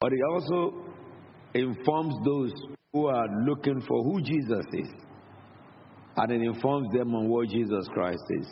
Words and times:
But 0.00 0.12
it 0.14 0.20
also 0.32 0.82
informs 1.52 2.14
those 2.24 2.52
who 2.92 3.06
are 3.06 3.26
looking 3.46 3.82
for 3.86 4.02
who 4.02 4.22
Jesus 4.22 4.64
is. 4.72 4.88
And 6.16 6.32
it 6.32 6.42
informs 6.42 6.88
them 6.92 7.14
on 7.14 7.28
what 7.28 7.48
Jesus 7.48 7.86
Christ 7.92 8.24
is. 8.30 8.46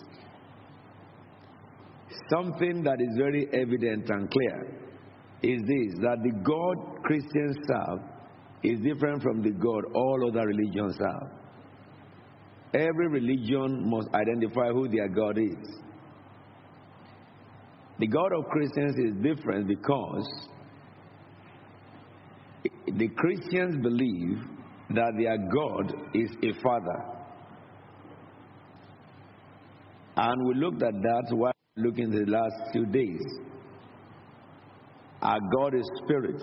Something 2.30 2.82
that 2.84 3.00
is 3.00 3.16
very 3.16 3.46
evident 3.52 4.08
and 4.10 4.30
clear 4.30 4.78
is 5.42 5.60
this 5.62 6.00
that 6.00 6.18
the 6.22 6.32
God 6.42 7.02
Christians 7.04 7.56
serve 7.66 8.00
is 8.62 8.80
different 8.80 9.22
from 9.22 9.42
the 9.42 9.50
God 9.50 9.84
all 9.94 10.28
other 10.28 10.46
religions 10.46 10.96
serve. 10.98 11.30
Every 12.74 13.08
religion 13.08 13.88
must 13.88 14.08
identify 14.14 14.68
who 14.68 14.88
their 14.88 15.08
God 15.08 15.38
is. 15.38 15.80
The 17.98 18.06
God 18.06 18.32
of 18.32 18.44
Christians 18.50 18.96
is 18.98 19.22
different 19.22 19.66
because 19.66 20.48
the 22.86 23.08
Christians 23.08 23.82
believe 23.82 24.38
that 24.90 25.12
their 25.18 25.38
God 25.38 25.92
is 26.14 26.30
a 26.42 26.60
father. 26.62 27.04
And 30.16 30.48
we 30.48 30.54
looked 30.54 30.82
at 30.82 30.94
that 30.94 31.26
while 31.30 31.52
looking 31.76 32.10
the 32.10 32.24
last 32.26 32.72
few 32.72 32.86
days. 32.86 33.22
Our 35.22 35.38
God 35.56 35.74
is 35.74 35.88
spirit. 36.04 36.42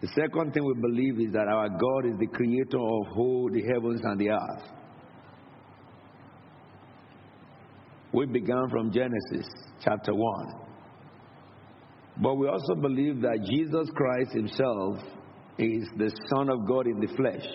The 0.00 0.08
second 0.08 0.52
thing 0.52 0.64
we 0.64 0.74
believe 0.80 1.28
is 1.28 1.32
that 1.32 1.48
our 1.48 1.68
God 1.68 2.06
is 2.06 2.18
the 2.18 2.26
creator 2.26 2.78
of 2.78 3.06
whole 3.14 3.48
the 3.52 3.62
heavens 3.72 4.00
and 4.04 4.20
the 4.20 4.30
earth. 4.30 4.68
We 8.12 8.26
began 8.26 8.68
from 8.70 8.92
Genesis 8.92 9.48
chapter 9.82 10.14
1. 10.14 10.73
But 12.22 12.36
we 12.36 12.46
also 12.46 12.74
believe 12.76 13.20
that 13.22 13.38
Jesus 13.48 13.90
Christ 13.94 14.32
Himself 14.32 14.98
is 15.58 15.88
the 15.96 16.10
Son 16.30 16.48
of 16.48 16.66
God 16.66 16.86
in 16.86 17.00
the 17.00 17.08
flesh. 17.16 17.46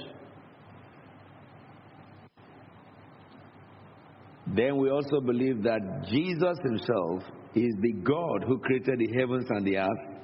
Then 4.56 4.78
we 4.78 4.90
also 4.90 5.22
believe 5.22 5.64
that 5.64 5.80
Jesus 6.10 6.58
Himself 6.64 7.24
is 7.56 7.74
the 7.82 7.94
God 8.04 8.44
who 8.48 8.60
created 8.60 9.00
the 9.00 9.20
heavens 9.20 9.46
and 9.50 9.66
the 9.66 9.78
earth, 9.78 10.22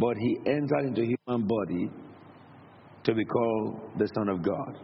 but 0.00 0.16
He 0.16 0.38
entered 0.46 0.86
into 0.86 1.02
human 1.02 1.46
body 1.46 1.90
to 3.04 3.14
be 3.14 3.24
called 3.24 3.80
the 3.98 4.08
Son 4.14 4.28
of 4.28 4.42
God. 4.42 4.78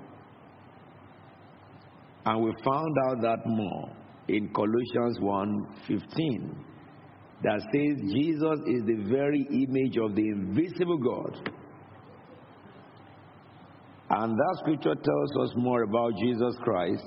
And 2.26 2.44
we 2.44 2.52
found 2.64 2.96
out 3.08 3.22
that 3.22 3.38
more 3.46 3.90
in 4.28 4.52
Colossians 4.52 5.18
1:15 5.20 6.67
that 7.42 7.60
says 7.72 8.12
Jesus 8.12 8.58
is 8.66 8.84
the 8.84 9.04
very 9.08 9.46
image 9.50 9.96
of 9.96 10.14
the 10.14 10.28
invisible 10.28 10.98
God. 10.98 11.50
And 14.10 14.34
that 14.34 14.58
scripture 14.60 14.94
tells 14.94 15.48
us 15.48 15.54
more 15.56 15.82
about 15.82 16.12
Jesus 16.18 16.56
Christ 16.62 17.04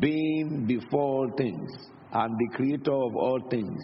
being 0.00 0.66
before 0.66 1.00
all 1.00 1.32
things 1.36 1.70
and 2.12 2.34
the 2.36 2.56
creator 2.56 2.92
of 2.92 3.14
all 3.14 3.40
things. 3.50 3.80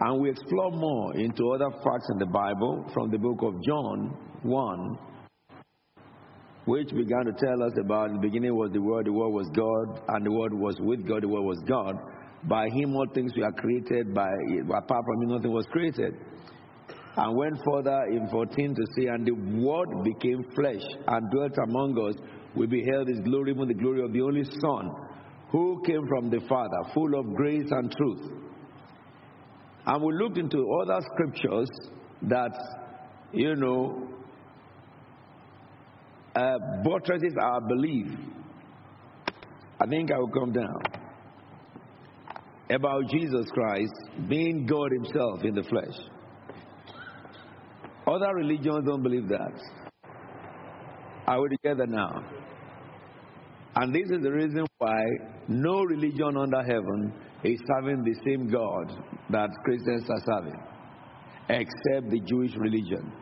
And 0.00 0.20
we 0.20 0.30
explore 0.30 0.70
more 0.70 1.16
into 1.16 1.50
other 1.50 1.70
facts 1.82 2.08
in 2.12 2.18
the 2.18 2.26
Bible 2.26 2.88
from 2.94 3.10
the 3.10 3.18
book 3.18 3.42
of 3.42 3.62
John 3.64 4.16
1, 4.42 4.98
which 6.66 6.90
began 6.90 7.24
to 7.24 7.32
tell 7.32 7.62
us 7.64 7.72
about 7.80 8.10
in 8.10 8.16
the 8.16 8.22
beginning 8.22 8.54
was 8.54 8.70
the 8.72 8.80
Word, 8.80 9.06
the 9.06 9.12
Word 9.12 9.30
was 9.30 9.48
God, 9.56 10.00
and 10.08 10.24
the 10.24 10.30
Word 10.30 10.54
was 10.54 10.76
with 10.78 11.06
God, 11.06 11.24
the 11.24 11.28
Word 11.28 11.42
was 11.42 11.58
God. 11.66 11.96
By 12.44 12.68
Him 12.68 12.94
all 12.94 13.06
things 13.14 13.32
were 13.36 13.50
created, 13.52 14.14
by 14.14 14.30
apart 14.76 15.04
from 15.04 15.22
Him 15.22 15.28
nothing 15.30 15.52
was 15.52 15.66
created. 15.72 16.14
And 17.16 17.36
went 17.36 17.58
further 17.64 18.04
in 18.10 18.28
14 18.30 18.74
to 18.74 18.82
say, 18.96 19.06
and 19.06 19.26
the 19.26 19.32
Word 19.32 20.04
became 20.04 20.44
flesh 20.54 20.82
and 21.08 21.30
dwelt 21.32 21.56
among 21.64 21.98
us. 22.08 22.14
We 22.54 22.66
beheld 22.66 23.08
His 23.08 23.20
glory, 23.20 23.50
even 23.50 23.66
the 23.66 23.74
glory 23.74 24.04
of 24.04 24.12
the 24.12 24.20
only 24.20 24.44
Son, 24.44 24.90
who 25.50 25.82
came 25.84 26.06
from 26.06 26.30
the 26.30 26.40
Father, 26.48 26.90
full 26.94 27.18
of 27.18 27.34
grace 27.34 27.68
and 27.70 27.90
truth. 27.90 28.30
And 29.86 30.04
we 30.04 30.12
looked 30.14 30.38
into 30.38 30.64
other 30.82 31.00
scriptures 31.12 31.68
that, 32.22 32.52
you 33.32 33.56
know, 33.56 34.06
uh, 36.36 36.58
buttresses 36.84 37.34
our 37.40 37.60
belief. 37.62 38.06
I 39.80 39.86
think 39.86 40.12
I 40.12 40.18
will 40.18 40.30
come 40.30 40.52
down. 40.52 40.97
About 42.70 43.08
Jesus 43.10 43.46
Christ 43.50 43.94
being 44.28 44.66
God 44.66 44.92
Himself 44.92 45.42
in 45.42 45.54
the 45.54 45.62
flesh. 45.62 45.96
Other 48.06 48.34
religions 48.34 48.86
don't 48.86 49.02
believe 49.02 49.28
that. 49.28 49.52
Are 51.26 51.40
we 51.42 51.48
together 51.56 51.86
now? 51.86 52.24
And 53.76 53.94
this 53.94 54.10
is 54.10 54.22
the 54.22 54.32
reason 54.32 54.66
why 54.78 55.04
no 55.46 55.82
religion 55.82 56.36
under 56.36 56.62
heaven 56.62 57.12
is 57.44 57.60
serving 57.74 58.02
the 58.02 58.14
same 58.26 58.50
God 58.50 58.92
that 59.30 59.50
Christians 59.64 60.08
are 60.10 60.22
serving, 60.26 60.60
except 61.48 62.10
the 62.10 62.20
Jewish 62.20 62.54
religion. 62.56 63.12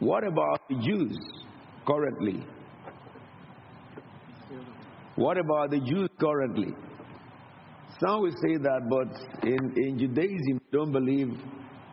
What 0.00 0.24
about 0.24 0.60
the 0.68 0.76
Jews 0.76 1.18
currently? 1.86 2.44
What 5.16 5.38
about 5.38 5.70
the 5.70 5.80
Jews 5.80 6.08
currently? 6.20 6.74
Some 8.00 8.22
will 8.22 8.32
say 8.32 8.58
that, 8.58 8.80
but 8.90 9.46
in, 9.46 9.72
in 9.76 9.98
Judaism, 9.98 10.60
don't 10.70 10.92
believe 10.92 11.28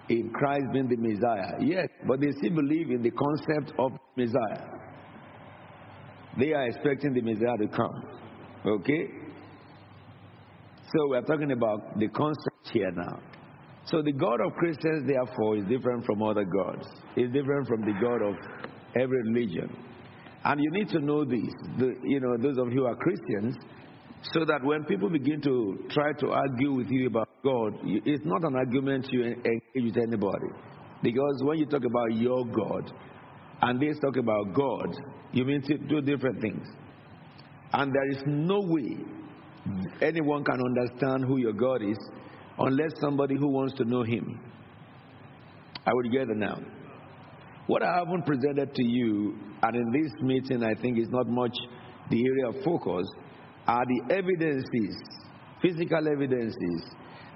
in 0.10 0.32
Christ 0.32 0.66
being 0.74 0.90
the 0.90 0.98
Messiah. 0.98 1.56
Yes, 1.62 1.88
but 2.06 2.20
they 2.20 2.32
still 2.38 2.56
believe 2.56 2.90
in 2.92 3.02
the 3.02 3.12
concept 3.12 3.74
of 3.80 3.94
Messiah. 4.18 4.68
They 6.38 6.52
are 6.52 6.68
expecting 6.68 7.14
the 7.14 7.22
Messiah 7.22 7.58
to 7.58 7.68
come. 7.68 8.04
Okay? 8.66 9.08
So 10.86 11.08
we're 11.10 11.22
talking 11.22 11.52
about 11.52 11.98
the 11.98 12.10
concept 12.10 12.72
here 12.74 12.92
now. 12.92 13.20
So 13.86 14.02
the 14.02 14.12
God 14.12 14.42
of 14.42 14.54
Christians, 14.54 15.08
therefore, 15.08 15.58
is 15.58 15.66
different 15.66 16.06
from 16.06 16.22
other 16.24 16.44
gods. 16.44 16.86
It's 17.16 17.32
different 17.34 17.68
from 17.68 17.82
the 17.82 17.94
God 18.02 18.22
of 18.22 18.36
every 18.96 19.22
religion. 19.24 19.76
And 20.46 20.62
you 20.62 20.72
need 20.72 20.90
to 20.90 21.00
know 21.00 21.24
this, 21.24 21.54
the, 21.78 21.96
you 22.04 22.20
know, 22.20 22.38
those 22.38 22.58
of 22.58 22.72
you 22.72 22.82
who 22.82 22.86
are 22.86 22.96
Christians, 22.96 23.56
so 24.34 24.46
that 24.46 24.64
when 24.64 24.84
people 24.86 25.10
begin 25.10 25.42
to 25.42 25.86
try 25.90 26.12
to 26.20 26.32
argue 26.32 26.74
with 26.74 26.88
you 26.90 27.08
about 27.08 27.30
God, 27.44 27.74
it's 27.84 28.26
not 28.26 28.44
an 28.44 28.56
argument 28.56 29.08
you 29.12 29.24
engage 29.24 29.62
with 29.76 29.98
anybody. 29.98 30.48
Because 31.02 31.42
when 31.44 31.58
you 31.60 31.66
talk 31.66 31.84
about 31.84 32.16
your 32.16 32.46
God 32.46 32.92
and 33.62 33.82
they 33.82 33.94
talk 34.00 34.16
about 34.18 34.54
God, 34.54 34.96
you 35.34 35.44
mean 35.44 35.62
two 35.62 36.02
different 36.02 36.42
things. 36.42 36.66
And 37.74 37.92
there 37.94 38.10
is 38.12 38.24
no 38.26 38.62
way 38.62 38.98
anyone 40.02 40.44
can 40.44 40.60
understand 40.62 41.26
who 41.26 41.38
your 41.38 41.54
God 41.54 41.82
is 41.82 41.98
unless 42.60 42.92
somebody 43.02 43.36
who 43.36 43.48
wants 43.48 43.74
to 43.76 43.86
know 43.86 44.04
Him. 44.04 44.40
I 45.86 45.94
would 45.94 46.12
gather 46.12 46.36
now. 46.36 46.60
What 47.68 47.82
I 47.82 47.96
haven't 48.00 48.26
presented 48.26 48.76
to 48.76 48.84
you, 48.84 49.36
and 49.62 49.76
in 49.76 49.92
this 49.94 50.12
meeting 50.22 50.64
I 50.64 50.74
think 50.82 51.00
is 51.00 51.08
not 51.10 51.28
much 51.28 51.56
the 52.10 52.22
area 52.26 52.50
of 52.50 52.64
focus, 52.64 53.08
are 53.66 53.86
the 53.86 54.14
evidences, 54.14 54.98
physical 55.62 56.06
evidences, 56.12 56.84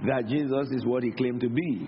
that 0.06 0.28
Jesus 0.28 0.68
is 0.72 0.86
what 0.86 1.04
He 1.04 1.12
claimed 1.12 1.40
to 1.42 1.50
be. 1.50 1.88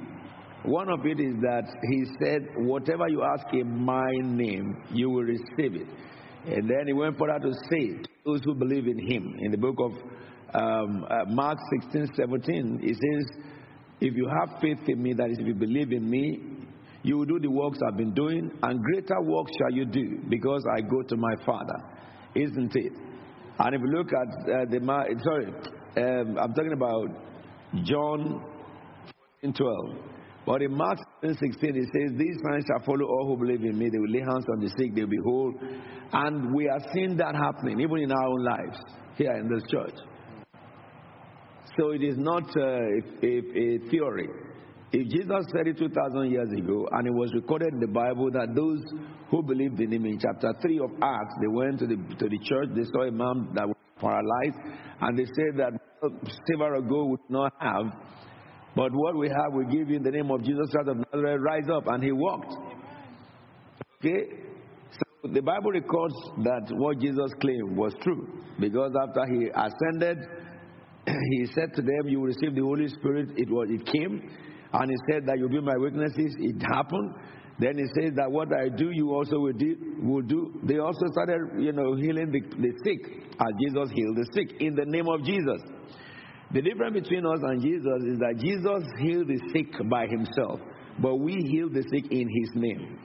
One 0.63 0.89
of 0.89 1.05
it 1.05 1.19
is 1.19 1.35
that 1.41 1.69
He 1.91 2.05
said, 2.23 2.47
Whatever 2.57 3.09
you 3.09 3.23
ask 3.23 3.45
in 3.53 3.83
my 3.83 4.11
name, 4.21 4.83
you 4.91 5.09
will 5.09 5.23
receive 5.23 5.75
it. 5.75 5.87
And 6.45 6.69
then 6.69 6.87
He 6.87 6.93
went 6.93 7.17
further 7.19 7.39
to 7.39 7.53
say, 7.69 7.99
Those 8.25 8.41
who 8.45 8.55
believe 8.55 8.87
in 8.87 8.99
Him, 8.99 9.35
in 9.39 9.51
the 9.51 9.57
book 9.57 9.75
of 9.79 9.91
um, 10.55 11.05
uh, 11.09 11.25
Mark 11.27 11.57
16 11.81 12.09
17, 12.15 12.79
it 12.83 12.95
says, 12.95 13.43
If 13.99 14.15
you 14.15 14.29
have 14.39 14.61
faith 14.61 14.87
in 14.87 15.03
me, 15.03 15.13
that 15.13 15.29
is, 15.29 15.39
if 15.39 15.45
you 15.45 15.55
believe 15.55 15.91
in 15.91 16.09
me, 16.09 16.39
you 17.09 17.17
will 17.17 17.25
do 17.25 17.39
the 17.39 17.49
works 17.49 17.79
I've 17.87 17.97
been 17.97 18.13
doing, 18.13 18.51
and 18.61 18.83
greater 18.83 19.19
works 19.23 19.51
shall 19.57 19.71
you 19.71 19.85
do, 19.85 20.19
because 20.29 20.63
I 20.77 20.81
go 20.81 21.01
to 21.01 21.17
my 21.17 21.33
Father. 21.43 21.73
Isn't 22.35 22.75
it? 22.75 22.93
And 23.57 23.75
if 23.75 23.81
you 23.81 23.87
look 23.87 24.09
at 24.13 24.27
uh, 24.27 24.65
the, 24.69 24.79
sorry, 25.23 25.47
um, 25.97 26.37
I'm 26.37 26.53
talking 26.53 26.73
about 26.73 27.07
John 27.83 28.43
12. 29.41 29.55
But 30.45 30.61
in 30.61 30.71
Mark 30.71 30.99
16, 31.23 31.49
it 31.49 31.89
says, 31.91 32.15
These 32.15 32.37
signs 32.47 32.65
shall 32.67 32.85
follow 32.85 33.05
all 33.05 33.25
who 33.25 33.37
believe 33.43 33.63
in 33.63 33.77
me. 33.77 33.89
They 33.89 33.97
will 33.97 34.11
lay 34.11 34.19
hands 34.19 34.45
on 34.53 34.59
the 34.59 34.69
sick, 34.77 34.93
they 34.93 35.01
will 35.01 35.09
be 35.09 35.17
whole. 35.25 35.53
And 36.13 36.53
we 36.53 36.69
are 36.69 36.79
seeing 36.93 37.17
that 37.17 37.33
happening, 37.33 37.79
even 37.79 37.97
in 37.97 38.11
our 38.11 38.27
own 38.27 38.43
lives, 38.43 38.79
here 39.15 39.33
in 39.33 39.49
this 39.49 39.63
church. 39.71 39.95
So 41.75 41.89
it 41.89 42.03
is 42.03 42.17
not 42.19 42.43
uh, 42.55 42.61
a, 42.61 43.25
a, 43.25 43.37
a 43.57 43.89
theory. 43.89 44.29
If 44.91 45.07
Jesus 45.07 45.45
said 45.53 45.67
it 45.67 45.77
2,000 45.77 46.31
years 46.31 46.49
ago, 46.51 46.87
and 46.91 47.07
it 47.07 47.13
was 47.13 47.31
recorded 47.35 47.73
in 47.73 47.79
the 47.79 47.87
Bible 47.87 48.31
that 48.31 48.55
those 48.55 48.81
who 49.29 49.43
believed 49.43 49.79
in 49.79 49.93
him 49.93 50.05
in 50.05 50.17
chapter 50.19 50.51
3 50.61 50.79
of 50.79 50.91
Acts, 51.01 51.35
they 51.41 51.47
went 51.47 51.79
to 51.79 51.87
the, 51.87 51.95
to 51.95 52.25
the 52.27 52.39
church, 52.43 52.69
they 52.75 52.85
saw 52.85 53.03
a 53.03 53.11
man 53.11 53.49
that 53.53 53.67
was 53.67 53.77
paralyzed, 54.01 54.57
and 55.01 55.17
they 55.17 55.25
said 55.25 55.57
that 55.57 55.73
or 56.01 56.81
gold 56.81 57.11
would 57.11 57.29
not 57.29 57.53
have, 57.59 57.85
but 58.75 58.91
what 58.93 59.17
we 59.17 59.27
have, 59.27 59.53
we 59.53 59.65
give 59.65 59.89
you 59.89 59.97
in 59.97 60.03
the 60.03 60.11
name 60.11 60.31
of 60.31 60.43
Jesus 60.43 60.69
Christ 60.71 60.89
of 60.89 60.97
Nazareth. 60.97 61.41
Rise 61.41 61.69
up, 61.71 61.87
and 61.87 62.03
he 62.03 62.11
walked. 62.11 62.53
Okay, 63.99 64.25
so 64.91 65.29
the 65.33 65.41
Bible 65.41 65.71
records 65.71 66.15
that 66.43 66.71
what 66.77 66.99
Jesus 66.99 67.31
claimed 67.41 67.75
was 67.75 67.93
true 68.01 68.27
because 68.59 68.93
after 69.07 69.25
he 69.25 69.49
ascended, 69.49 70.17
he 71.05 71.45
said 71.53 71.73
to 71.75 71.81
them, 71.81 72.07
"You 72.07 72.21
will 72.21 72.27
receive 72.27 72.55
the 72.55 72.61
Holy 72.61 72.87
Spirit." 72.87 73.29
It 73.35 73.49
was, 73.49 73.67
it 73.69 73.85
came, 73.85 74.29
and 74.73 74.89
he 74.89 74.97
said 75.09 75.25
that 75.25 75.37
you'll 75.37 75.49
be 75.49 75.61
my 75.61 75.77
witnesses. 75.77 76.35
It 76.39 76.61
happened. 76.73 77.13
Then 77.59 77.77
he 77.77 77.85
says 77.99 78.13
that 78.15 78.31
what 78.31 78.47
I 78.53 78.69
do, 78.69 78.91
you 78.91 79.11
also 79.13 79.39
will 79.39 79.53
do. 79.53 79.75
Will 80.01 80.21
do. 80.21 80.59
They 80.63 80.77
also 80.77 81.07
started, 81.11 81.59
you 81.59 81.73
know, 81.73 81.95
healing 81.95 82.31
the, 82.31 82.39
the 82.39 82.71
sick, 82.85 83.01
as 83.39 83.51
Jesus 83.59 83.89
healed 83.93 84.15
the 84.15 84.27
sick 84.33 84.61
in 84.61 84.75
the 84.75 84.85
name 84.85 85.09
of 85.09 85.23
Jesus. 85.23 85.59
The 86.51 86.61
difference 86.61 86.93
between 86.93 87.25
us 87.25 87.39
and 87.43 87.61
Jesus 87.61 87.99
is 88.07 88.17
that 88.19 88.35
Jesus 88.39 88.83
healed 88.99 89.27
the 89.27 89.39
sick 89.53 89.69
by 89.89 90.07
himself, 90.07 90.59
but 90.99 91.17
we 91.17 91.33
heal 91.51 91.69
the 91.69 91.83
sick 91.91 92.11
in 92.11 92.27
his 92.27 92.49
name. 92.55 92.97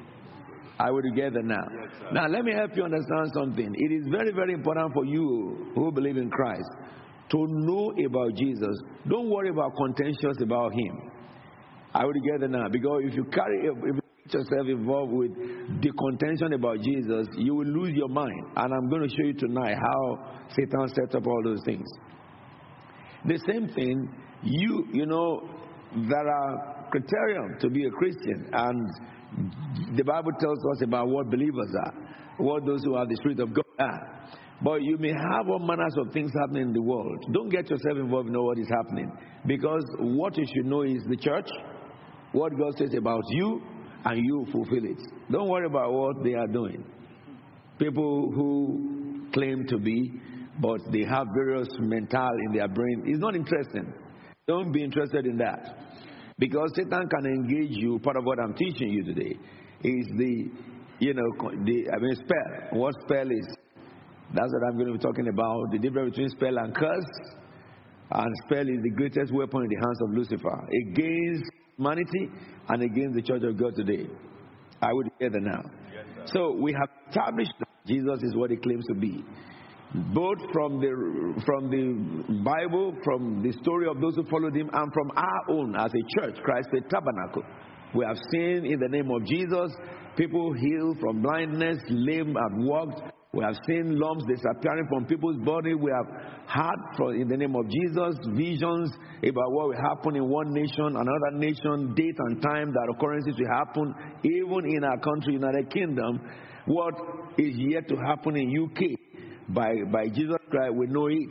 Are 0.78 0.92
we 0.92 1.02
together 1.02 1.42
now? 1.42 1.62
Yes, 1.70 2.12
now, 2.12 2.26
let 2.26 2.44
me 2.44 2.52
help 2.52 2.76
you 2.76 2.84
understand 2.84 3.30
something. 3.34 3.74
It 3.74 3.92
is 3.92 4.06
very, 4.10 4.32
very 4.32 4.54
important 4.54 4.92
for 4.92 5.04
you 5.04 5.70
who 5.74 5.92
believe 5.92 6.16
in 6.16 6.30
Christ 6.30 6.68
to 7.30 7.46
know 7.48 7.92
about 8.06 8.34
Jesus. 8.36 8.76
Don't 9.08 9.30
worry 9.30 9.50
about 9.50 9.72
contentions 9.76 10.40
about 10.42 10.72
him. 10.72 11.13
Are 11.94 12.06
we 12.08 12.20
together 12.20 12.48
now? 12.48 12.68
Because 12.68 13.02
if 13.04 13.14
you 13.14 13.24
carry, 13.24 13.66
if 13.66 13.76
you 13.84 14.00
get 14.24 14.34
yourself 14.34 14.66
involved 14.66 15.12
with 15.12 15.30
the 15.80 15.92
contention 15.92 16.52
about 16.54 16.80
Jesus, 16.80 17.28
you 17.36 17.54
will 17.54 17.66
lose 17.66 17.94
your 17.94 18.08
mind. 18.08 18.42
And 18.56 18.74
I'm 18.74 18.90
going 18.90 19.02
to 19.02 19.08
show 19.08 19.24
you 19.24 19.34
tonight 19.34 19.76
how 19.76 20.46
Satan 20.56 20.88
sets 20.88 21.14
up 21.14 21.26
all 21.26 21.42
those 21.44 21.62
things. 21.64 21.86
The 23.26 23.38
same 23.48 23.68
thing, 23.68 24.12
you, 24.42 24.86
you 24.92 25.06
know, 25.06 25.48
there 26.08 26.28
are 26.28 26.88
criteria 26.90 27.58
to 27.60 27.70
be 27.70 27.84
a 27.86 27.90
Christian, 27.90 28.50
and 28.52 29.96
the 29.96 30.04
Bible 30.04 30.32
tells 30.40 30.58
us 30.72 30.82
about 30.82 31.08
what 31.08 31.30
believers 31.30 31.72
are, 31.86 31.94
what 32.38 32.66
those 32.66 32.82
who 32.84 32.96
have 32.96 33.08
the 33.08 33.16
Spirit 33.16 33.40
of 33.40 33.54
God 33.54 33.64
are. 33.78 34.28
But 34.62 34.82
you 34.82 34.96
may 34.98 35.12
have 35.12 35.48
all 35.48 35.58
manners 35.58 35.94
of 35.98 36.12
things 36.12 36.30
happening 36.40 36.68
in 36.68 36.72
the 36.72 36.82
world. 36.82 37.24
Don't 37.32 37.48
get 37.48 37.68
yourself 37.68 37.98
involved 37.98 38.28
in 38.28 38.42
what 38.42 38.58
is 38.58 38.68
happening. 38.68 39.10
Because 39.46 39.84
what 39.98 40.36
you 40.38 40.44
should 40.54 40.66
know 40.66 40.82
is 40.82 41.02
the 41.08 41.16
church, 41.16 41.48
what 42.34 42.52
God 42.58 42.76
says 42.76 42.94
about 42.94 43.22
you, 43.30 43.62
and 44.04 44.18
you 44.22 44.46
fulfill 44.52 44.84
it. 44.84 45.00
Don't 45.30 45.48
worry 45.48 45.66
about 45.66 45.92
what 45.92 46.22
they 46.22 46.34
are 46.34 46.46
doing. 46.46 46.84
People 47.78 48.30
who 48.34 49.28
claim 49.32 49.66
to 49.68 49.78
be 49.78 50.20
but 50.60 50.80
they 50.92 51.04
have 51.04 51.26
various 51.34 51.68
mental 51.80 52.30
in 52.46 52.56
their 52.56 52.68
brain. 52.68 53.02
It's 53.06 53.18
not 53.18 53.34
interesting. 53.34 53.92
Don't 54.46 54.72
be 54.72 54.84
interested 54.84 55.26
in 55.26 55.36
that. 55.38 55.78
Because 56.38 56.70
Satan 56.76 57.08
can 57.08 57.26
engage 57.26 57.76
you. 57.76 57.98
Part 58.00 58.16
of 58.16 58.24
what 58.24 58.38
I'm 58.38 58.54
teaching 58.54 58.90
you 58.90 59.04
today 59.04 59.36
is 59.82 60.06
the, 60.16 60.50
you 60.98 61.14
know, 61.14 61.30
the, 61.64 61.90
I 61.92 61.98
mean, 61.98 62.14
spell. 62.14 62.78
What 62.78 62.94
spell 63.04 63.30
is? 63.30 63.56
That's 64.32 64.52
what 64.52 64.68
I'm 64.68 64.76
going 64.76 64.92
to 64.92 64.98
be 64.98 64.98
talking 64.98 65.28
about. 65.28 65.70
The 65.72 65.78
difference 65.78 66.10
between 66.10 66.28
spell 66.30 66.58
and 66.58 66.74
curse. 66.74 67.10
And 68.10 68.32
spell 68.46 68.68
is 68.68 68.82
the 68.82 68.90
greatest 68.96 69.32
weapon 69.32 69.62
in 69.62 69.68
the 69.68 69.76
hands 69.76 70.00
of 70.02 70.10
Lucifer 70.10 70.68
against 70.82 71.50
humanity 71.76 72.30
and 72.68 72.82
against 72.82 73.14
the 73.14 73.22
church 73.22 73.42
of 73.42 73.58
God 73.58 73.74
today. 73.76 74.06
I 74.82 74.92
would 74.92 75.08
together 75.18 75.40
now. 75.40 75.62
Yes, 75.92 76.30
so 76.34 76.52
we 76.52 76.72
have 76.72 76.88
established 77.08 77.52
that 77.58 77.68
Jesus 77.86 78.22
is 78.22 78.34
what 78.34 78.50
he 78.50 78.56
claims 78.56 78.84
to 78.88 78.94
be 78.94 79.24
both 80.12 80.38
from 80.52 80.80
the 80.80 81.42
from 81.46 81.70
the 81.70 82.42
Bible, 82.42 82.96
from 83.04 83.42
the 83.42 83.52
story 83.62 83.86
of 83.88 84.00
those 84.00 84.16
who 84.16 84.24
followed 84.24 84.56
him, 84.56 84.68
and 84.72 84.92
from 84.92 85.10
our 85.16 85.50
own 85.50 85.76
as 85.76 85.92
a 85.94 86.20
church, 86.20 86.36
Christ 86.42 86.68
the 86.72 86.80
Tabernacle. 86.90 87.44
We 87.94 88.04
have 88.04 88.18
seen 88.32 88.66
in 88.66 88.80
the 88.80 88.88
name 88.88 89.08
of 89.10 89.24
Jesus 89.24 89.70
people 90.16 90.52
healed 90.52 90.98
from 90.98 91.22
blindness, 91.22 91.78
lame 91.88 92.34
have 92.34 92.58
walked. 92.58 93.02
We 93.34 93.44
have 93.44 93.56
seen 93.66 93.98
lumps 93.98 94.24
disappearing 94.26 94.86
from 94.88 95.06
people's 95.06 95.38
body. 95.44 95.74
We 95.74 95.90
have 95.90 96.06
had, 96.46 96.76
in 97.20 97.28
the 97.28 97.36
name 97.36 97.56
of 97.56 97.66
Jesus 97.68 98.16
visions 98.34 98.92
about 99.22 99.50
what 99.52 99.68
will 99.68 99.82
happen 99.82 100.16
in 100.16 100.28
one 100.28 100.52
nation, 100.52 100.96
another 100.96 101.32
nation, 101.32 101.94
date 101.94 102.16
and 102.18 102.40
time 102.42 102.72
that 102.72 102.94
occurrences 102.94 103.34
will 103.38 103.54
happen, 103.56 103.94
even 104.22 104.70
in 104.76 104.84
our 104.84 104.98
country, 104.98 105.34
United 105.34 105.70
Kingdom. 105.70 106.20
What 106.66 106.94
is 107.36 107.54
yet 107.56 107.88
to 107.88 107.96
happen 107.96 108.36
in 108.36 108.54
UK? 108.54 109.04
by, 109.48 109.74
by 109.92 110.08
Jesus 110.08 110.38
Christ, 110.50 110.74
we 110.74 110.86
know 110.86 111.06
it. 111.06 111.30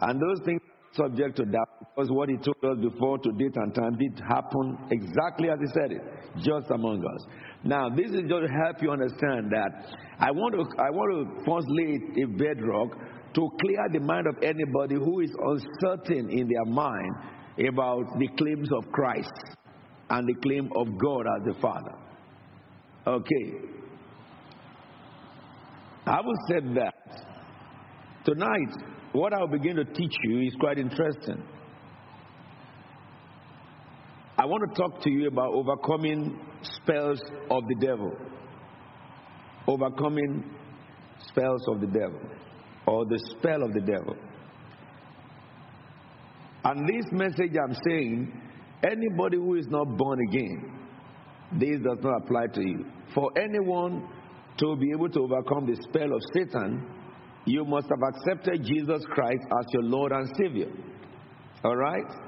And 0.00 0.20
those 0.20 0.44
things 0.44 0.60
are 0.62 1.08
subject 1.08 1.36
to 1.36 1.44
doubt 1.44 1.68
because 1.80 2.10
what 2.10 2.28
he 2.28 2.36
told 2.36 2.78
us 2.78 2.78
before 2.80 3.18
to 3.18 3.32
date 3.32 3.56
and 3.56 3.74
time 3.74 3.96
did 3.98 4.20
happen 4.28 4.78
exactly 4.90 5.50
as 5.50 5.58
he 5.60 5.66
said 5.66 5.92
it, 5.92 6.02
just 6.36 6.70
among 6.70 7.04
us. 7.04 7.26
Now, 7.68 7.90
this 7.90 8.06
is 8.06 8.22
just 8.22 8.30
to 8.30 8.48
help 8.48 8.80
you 8.80 8.90
understand 8.90 9.52
that 9.52 9.84
I 10.18 10.30
want 10.30 10.54
to 10.54 10.82
I 10.82 10.88
want 10.88 11.10
to 11.12 11.44
first 11.44 11.66
lay 11.68 12.00
a 12.22 12.26
bedrock 12.26 12.96
to 13.34 13.50
clear 13.60 13.84
the 13.92 14.00
mind 14.00 14.26
of 14.26 14.42
anybody 14.42 14.94
who 14.94 15.20
is 15.20 15.30
uncertain 15.38 16.30
in 16.30 16.48
their 16.48 16.64
mind 16.64 17.14
about 17.68 18.18
the 18.18 18.26
claims 18.38 18.70
of 18.72 18.90
Christ 18.90 19.30
and 20.08 20.26
the 20.26 20.34
claim 20.40 20.70
of 20.76 20.98
God 20.98 21.26
as 21.36 21.54
the 21.54 21.60
Father. 21.60 21.92
Okay. 23.06 23.52
Having 26.06 26.36
said 26.48 26.74
that, 26.74 26.94
tonight, 28.24 28.72
what 29.12 29.34
I'll 29.34 29.46
begin 29.46 29.76
to 29.76 29.84
teach 29.84 30.14
you 30.24 30.40
is 30.40 30.54
quite 30.58 30.78
interesting. 30.78 31.42
I 34.40 34.46
want 34.46 34.62
to 34.68 34.80
talk 34.80 35.02
to 35.02 35.10
you 35.10 35.26
about 35.26 35.52
overcoming 35.52 36.38
spells 36.62 37.20
of 37.50 37.64
the 37.66 37.74
devil. 37.84 38.16
Overcoming 39.66 40.44
spells 41.26 41.60
of 41.68 41.80
the 41.80 41.88
devil, 41.88 42.20
or 42.86 43.04
the 43.06 43.18
spell 43.30 43.64
of 43.64 43.72
the 43.72 43.80
devil. 43.80 44.14
And 46.64 46.88
this 46.88 47.04
message 47.10 47.52
I'm 47.60 47.74
saying, 47.88 48.40
anybody 48.84 49.38
who 49.38 49.56
is 49.56 49.66
not 49.68 49.96
born 49.96 50.20
again, 50.28 50.72
this 51.58 51.80
does 51.80 51.98
not 52.00 52.22
apply 52.22 52.46
to 52.54 52.60
you. 52.60 52.84
For 53.14 53.30
anyone 53.36 54.08
to 54.58 54.76
be 54.76 54.92
able 54.94 55.08
to 55.08 55.20
overcome 55.20 55.66
the 55.66 55.76
spell 55.88 56.12
of 56.14 56.20
Satan, 56.32 56.86
you 57.44 57.64
must 57.64 57.88
have 57.88 58.14
accepted 58.14 58.64
Jesus 58.64 59.02
Christ 59.10 59.42
as 59.58 59.66
your 59.72 59.82
Lord 59.82 60.12
and 60.12 60.28
Savior. 60.40 60.70
All 61.64 61.76
right? 61.76 62.27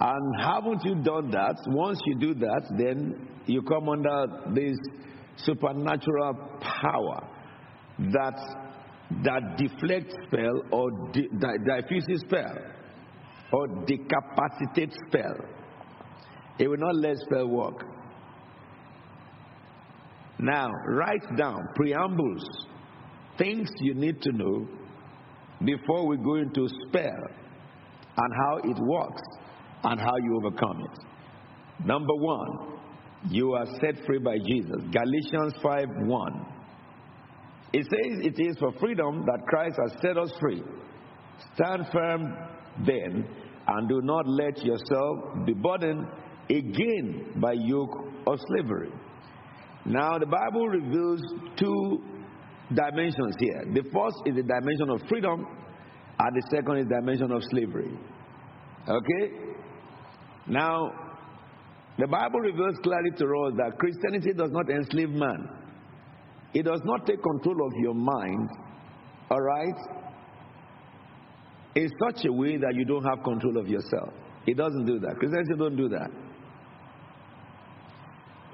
And 0.00 0.40
haven't 0.40 0.84
you 0.84 0.94
done 1.02 1.30
that? 1.32 1.56
Once 1.66 2.00
you 2.06 2.18
do 2.18 2.34
that, 2.34 2.62
then 2.78 3.28
you 3.46 3.62
come 3.62 3.88
under 3.88 4.26
this 4.54 4.76
supernatural 5.36 6.34
power 6.60 7.28
that 8.12 8.38
that 9.24 9.56
deflects 9.56 10.14
spell 10.26 10.62
or 10.70 10.90
di- 11.12 11.28
di- 11.38 11.80
diffuses 11.80 12.20
spell 12.20 12.54
or 13.52 13.66
decapacitates 13.86 14.94
spell. 15.08 15.34
It 16.58 16.68
will 16.68 16.76
not 16.76 16.94
let 16.96 17.16
spell 17.18 17.48
work. 17.48 17.84
Now, 20.38 20.70
write 20.88 21.36
down 21.36 21.58
preambles, 21.74 22.44
things 23.38 23.68
you 23.80 23.94
need 23.94 24.20
to 24.22 24.32
know 24.32 24.68
before 25.64 26.06
we 26.06 26.16
go 26.18 26.34
into 26.36 26.68
spell 26.86 27.24
and 28.16 28.32
how 28.44 28.58
it 28.58 28.76
works 28.78 29.22
and 29.84 30.00
how 30.00 30.16
you 30.16 30.36
overcome 30.36 30.82
it. 30.82 31.86
Number 31.86 32.14
one, 32.14 32.78
you 33.30 33.52
are 33.52 33.66
set 33.80 34.04
free 34.06 34.18
by 34.18 34.36
Jesus. 34.46 34.82
Galatians 34.92 35.54
5 35.62 35.86
1. 36.06 36.46
It 37.72 37.84
says 37.84 38.24
it 38.24 38.40
is 38.40 38.56
for 38.58 38.72
freedom 38.80 39.24
that 39.26 39.40
Christ 39.46 39.76
has 39.82 40.00
set 40.00 40.16
us 40.16 40.32
free. 40.40 40.62
Stand 41.54 41.86
firm 41.92 42.34
then 42.86 43.28
and 43.66 43.88
do 43.88 44.00
not 44.02 44.26
let 44.26 44.64
yourself 44.64 45.44
be 45.44 45.52
burdened 45.52 46.06
again 46.48 47.34
by 47.36 47.52
yoke 47.52 48.06
of 48.26 48.38
slavery. 48.48 48.90
Now, 49.84 50.18
the 50.18 50.26
Bible 50.26 50.68
reveals 50.68 51.20
two 51.58 52.02
dimensions 52.74 53.34
here. 53.38 53.64
The 53.74 53.82
first 53.82 54.16
is 54.26 54.34
the 54.36 54.42
dimension 54.42 54.90
of 54.90 55.00
freedom, 55.08 55.46
and 56.18 56.36
the 56.36 56.42
second 56.50 56.78
is 56.78 56.86
the 56.88 56.94
dimension 56.96 57.30
of 57.32 57.42
slavery. 57.50 57.96
Okay? 58.88 59.47
Now, 60.48 60.90
the 61.98 62.06
Bible 62.06 62.40
reveals 62.40 62.76
clearly 62.82 63.10
to 63.10 63.24
us 63.24 63.54
that 63.58 63.78
Christianity 63.78 64.32
does 64.32 64.50
not 64.50 64.70
enslave 64.70 65.10
man. 65.10 65.48
It 66.54 66.62
does 66.62 66.80
not 66.84 67.06
take 67.06 67.22
control 67.22 67.66
of 67.66 67.72
your 67.82 67.94
mind, 67.94 68.48
all 69.30 69.40
right, 69.40 69.74
in 71.74 71.90
such 72.06 72.24
a 72.24 72.32
way 72.32 72.56
that 72.56 72.74
you 72.74 72.84
don't 72.84 73.04
have 73.04 73.22
control 73.22 73.58
of 73.58 73.68
yourself. 73.68 74.10
It 74.46 74.56
doesn't 74.56 74.86
do 74.86 74.98
that. 75.00 75.16
Christianity 75.18 75.54
don't 75.58 75.76
do 75.76 75.88
that. 75.90 76.10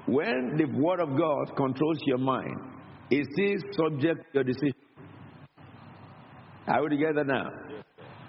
When 0.07 0.57
the 0.57 0.65
Word 0.77 0.99
of 0.99 1.09
God 1.17 1.55
controls 1.55 1.97
your 2.05 2.17
mind, 2.17 2.59
it 3.09 3.27
is 3.37 3.63
subject 3.77 4.19
to 4.33 4.33
your 4.33 4.43
decision. 4.43 4.73
Are 6.67 6.83
we 6.83 6.89
together 6.89 7.23
now? 7.23 7.49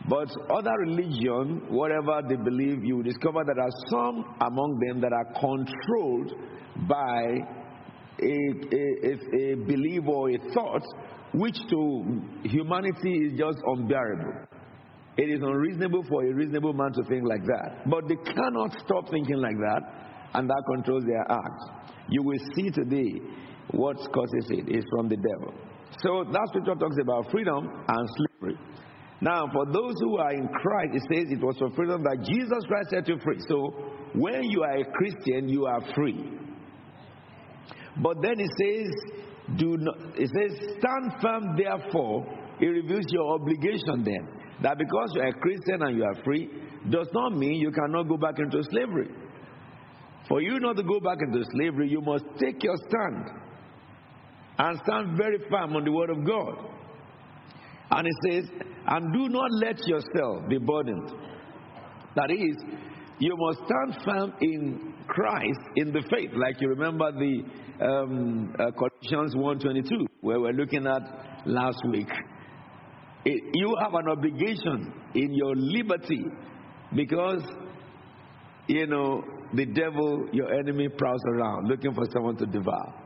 But 0.09 0.29
other 0.51 0.73
religion, 0.81 1.63
whatever 1.69 2.23
they 2.29 2.37
believe, 2.37 2.85
you 2.85 3.03
discover 3.03 3.43
there 3.45 3.61
are 3.61 3.77
some 3.91 4.25
among 4.41 4.79
them 4.87 5.01
that 5.01 5.13
are 5.13 5.33
controlled 5.35 6.33
by 6.89 7.57
a, 8.23 8.37
a, 8.73 9.53
a 9.53 9.55
belief 9.67 10.03
or 10.07 10.31
a 10.31 10.39
thought 10.55 10.83
which 11.35 11.57
to 11.69 12.23
humanity 12.45 13.13
is 13.27 13.39
just 13.39 13.59
unbearable. 13.67 14.47
It 15.19 15.31
is 15.31 15.41
unreasonable 15.43 16.05
for 16.09 16.25
a 16.25 16.33
reasonable 16.33 16.73
man 16.73 16.93
to 16.93 17.03
think 17.09 17.25
like 17.27 17.43
that. 17.45 17.89
But 17.91 18.07
they 18.09 18.17
cannot 18.33 18.77
stop 18.85 19.11
thinking 19.11 19.37
like 19.37 19.57
that, 19.57 19.81
and 20.35 20.49
that 20.49 20.63
controls 20.75 21.05
their 21.05 21.25
acts. 21.31 21.65
You 22.09 22.23
will 22.23 22.39
see 22.55 22.71
today 22.71 23.21
what 23.73 23.97
causes 24.13 24.47
it 24.51 24.69
is 24.69 24.85
from 24.91 25.09
the 25.09 25.17
devil. 25.17 25.55
So 26.03 26.25
that 26.31 26.47
scripture 26.49 26.75
talks 26.75 26.97
about 27.01 27.31
freedom 27.31 27.69
and 27.89 28.09
slavery. 28.17 28.59
Now, 29.21 29.49
for 29.53 29.65
those 29.67 29.95
who 30.01 30.19
are 30.19 30.33
in 30.33 30.47
Christ, 30.49 30.91
it 30.95 31.03
says 31.11 31.33
it 31.33 31.43
was 31.43 31.57
for 31.59 31.71
freedom 31.71 32.03
that 32.03 32.19
Jesus 32.29 32.65
Christ 32.69 32.91
set 32.91 33.09
you 33.09 33.19
free. 33.25 33.39
So 33.49 33.73
when 34.15 34.45
you 34.45 34.63
are 34.63 34.79
a 34.79 34.85
Christian, 34.85 35.49
you 35.49 35.67
are 35.67 35.81
free. 35.95 36.33
But 38.03 38.21
then 38.21 38.35
it 38.39 38.51
says, 38.61 39.57
do 39.57 39.77
not, 39.79 39.97
it 40.17 40.29
says, 40.29 40.59
stand 40.79 41.13
firm 41.23 41.57
therefore. 41.57 42.27
It 42.61 42.67
reveals 42.67 43.07
your 43.09 43.35
obligation 43.35 44.05
then. 44.05 44.29
That 44.63 44.79
because 44.79 45.13
you 45.15 45.23
are 45.23 45.29
a 45.29 45.33
Christian 45.33 45.83
and 45.83 45.97
you 45.97 46.05
are 46.05 46.23
free, 46.23 46.51
does 46.91 47.09
not 47.13 47.37
mean 47.37 47.55
you 47.55 47.71
cannot 47.71 48.09
go 48.09 48.17
back 48.17 48.39
into 48.39 48.63
slavery. 48.71 49.11
For 50.29 50.43
you 50.43 50.59
not 50.61 50.77
to 50.77 50.83
go 50.83 51.01
back 51.01 51.19
into 51.21 51.43
slavery, 51.53 51.89
you 51.89 52.01
must 52.01 52.25
take 52.39 52.63
your 52.63 52.77
stand 52.77 53.31
and 54.59 54.81
stand 54.85 55.17
very 55.17 55.39
firm 55.51 55.77
on 55.77 55.85
the 55.85 55.93
word 55.93 56.11
of 56.11 56.25
God. 56.27 56.76
And 57.91 58.07
it 58.07 58.15
says, 58.29 58.51
and 58.87 59.13
do 59.13 59.29
not 59.29 59.51
let 59.53 59.87
yourself 59.87 60.49
be 60.49 60.59
burdened. 60.59 61.11
That 62.17 62.31
is, 62.31 62.57
you 63.19 63.35
must 63.37 63.61
stand 63.67 64.05
firm 64.05 64.33
in 64.41 64.95
Christ 65.07 65.61
in 65.77 65.93
the 65.93 66.03
faith, 66.11 66.31
like 66.35 66.61
you 66.61 66.69
remember 66.69 67.13
the 67.13 67.43
um, 67.81 68.55
uh, 68.59 68.71
Colossians 68.73 69.35
1:22, 69.35 70.07
where 70.21 70.41
we're 70.41 70.53
looking 70.53 70.87
at 70.87 71.47
last 71.47 71.79
week. 71.91 72.09
It, 73.25 73.43
you 73.55 73.75
have 73.83 73.95
an 73.95 74.09
obligation 74.09 74.93
in 75.15 75.35
your 75.35 75.55
liberty 75.57 76.25
because 76.95 77.43
you 78.67 78.87
know 78.87 79.23
the 79.55 79.67
devil, 79.67 80.29
your 80.33 80.53
enemy, 80.53 80.89
prowls 80.89 81.23
around 81.29 81.69
looking 81.69 81.95
for 81.95 82.05
someone 82.13 82.37
to 82.37 82.47
devour. 82.47 83.06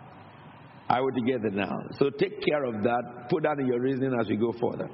Are 0.91 1.05
we 1.05 1.13
together 1.13 1.51
now? 1.51 1.79
So 2.01 2.11
take 2.11 2.43
care 2.43 2.65
of 2.65 2.83
that. 2.83 3.29
Put 3.31 3.45
that 3.45 3.61
in 3.61 3.67
your 3.69 3.81
reasoning 3.81 4.13
as 4.21 4.27
we 4.29 4.37
go 4.37 4.53
further. 4.61 4.91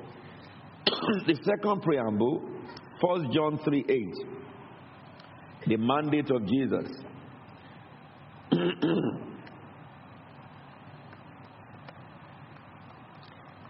the 1.27 1.35
second 1.43 1.81
preamble, 1.81 2.43
1 3.01 3.33
John 3.33 3.59
3 3.65 3.85
8. 3.89 4.15
The 5.69 5.77
mandate 5.79 6.31
of 6.31 6.47
Jesus. 6.47 6.85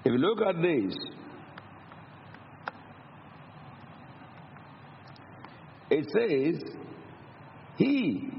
if 0.02 0.12
you 0.12 0.18
look 0.18 0.40
at 0.42 0.56
this, 0.61 0.97
it 5.90 6.04
says, 6.12 6.61
He 7.76 8.30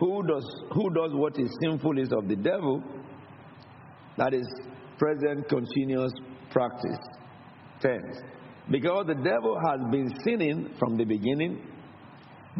who 0.00 0.22
does, 0.26 0.64
who 0.72 0.90
does 0.90 1.12
what 1.14 1.38
is 1.38 1.48
sinful 1.62 1.98
is 1.98 2.12
of 2.12 2.28
the 2.28 2.36
devil, 2.36 2.82
that 4.18 4.34
is 4.34 4.46
present 4.98 5.48
continuous 5.48 6.12
practice. 6.50 6.98
Tense. 7.80 8.22
Because 8.70 9.06
the 9.06 9.14
devil 9.14 9.56
has 9.68 9.80
been 9.90 10.12
sinning 10.24 10.74
from 10.78 10.96
the 10.96 11.04
beginning, 11.04 11.60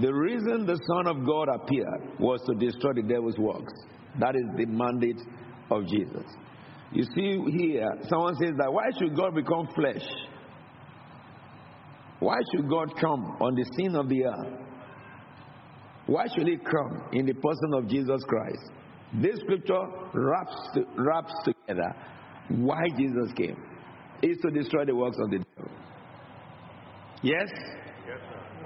the 0.01 0.13
reason 0.13 0.67
the 0.67 0.79
Son 0.87 1.07
of 1.07 1.27
God 1.27 1.49
appeared 1.49 2.21
was 2.21 2.41
to 2.47 2.55
destroy 2.55 2.93
the 2.95 3.03
devil's 3.03 3.39
works. 3.39 3.73
That 4.21 4.37
is 4.37 4.45
the 4.57 4.67
mandate 4.67 5.21
of 5.71 5.87
Jesus. 5.87 6.25
You 6.93 7.03
see 7.15 7.43
here, 7.51 7.89
someone 8.09 8.37
says 8.37 8.53
that 8.59 8.73
why 8.73 8.85
should 8.99 9.17
God 9.17 9.35
become 9.35 9.69
flesh? 9.75 10.07
Why 12.21 12.37
should 12.53 12.69
God 12.69 12.95
come 13.01 13.25
on 13.41 13.55
the 13.55 13.65
scene 13.77 13.97
of 13.97 14.09
the 14.09 14.25
earth? 14.25 14.61
Why 16.07 16.27
should 16.35 16.47
he 16.47 16.57
come 16.57 17.03
in 17.13 17.27
the 17.27 17.35
person 17.35 17.75
of 17.75 17.89
Jesus 17.89 18.23
Christ? 18.29 18.71
This 19.15 19.39
scripture 19.41 19.87
wraps, 20.15 20.57
wraps 20.97 21.33
together 21.45 21.95
why 22.49 22.83
Jesus 22.99 23.33
came. 23.37 23.57
Is 24.23 24.39
to 24.43 24.51
destroy 24.51 24.85
the 24.85 24.95
works 24.95 25.17
of 25.21 25.31
the 25.31 25.39
devil. 25.39 25.71
Yes? 27.23 27.49
yes 28.09 28.19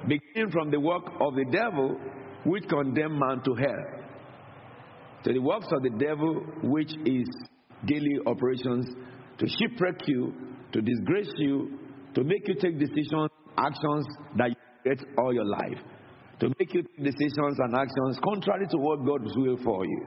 Beginning 0.06 0.50
from 0.52 0.70
the 0.70 0.78
work 0.78 1.04
of 1.20 1.34
the 1.34 1.44
devil, 1.50 1.98
which 2.44 2.68
condemn 2.68 3.18
man 3.18 3.42
to 3.44 3.54
hell, 3.54 4.00
to 5.24 5.32
the 5.32 5.40
works 5.40 5.66
of 5.72 5.82
the 5.82 5.90
devil, 5.90 6.42
which 6.62 6.92
is 7.04 7.28
daily 7.86 8.18
operations 8.26 8.86
to 9.38 9.46
shipwreck 9.46 10.06
you, 10.06 10.32
to 10.72 10.80
disgrace 10.80 11.32
you, 11.36 11.78
to 12.14 12.24
make 12.24 12.46
you 12.46 12.54
take 12.54 12.78
decisions, 12.78 13.30
actions 13.58 14.06
that 14.36 14.50
you 14.50 14.56
regret 14.84 15.06
all 15.18 15.34
your 15.34 15.44
life, 15.44 15.78
to 16.40 16.48
make 16.58 16.72
you 16.72 16.82
take 16.82 17.04
decisions 17.04 17.58
and 17.58 17.74
actions 17.74 18.18
contrary 18.22 18.66
to 18.70 18.78
what 18.78 19.04
God's 19.04 19.34
will 19.36 19.56
for 19.64 19.84
you. 19.84 20.06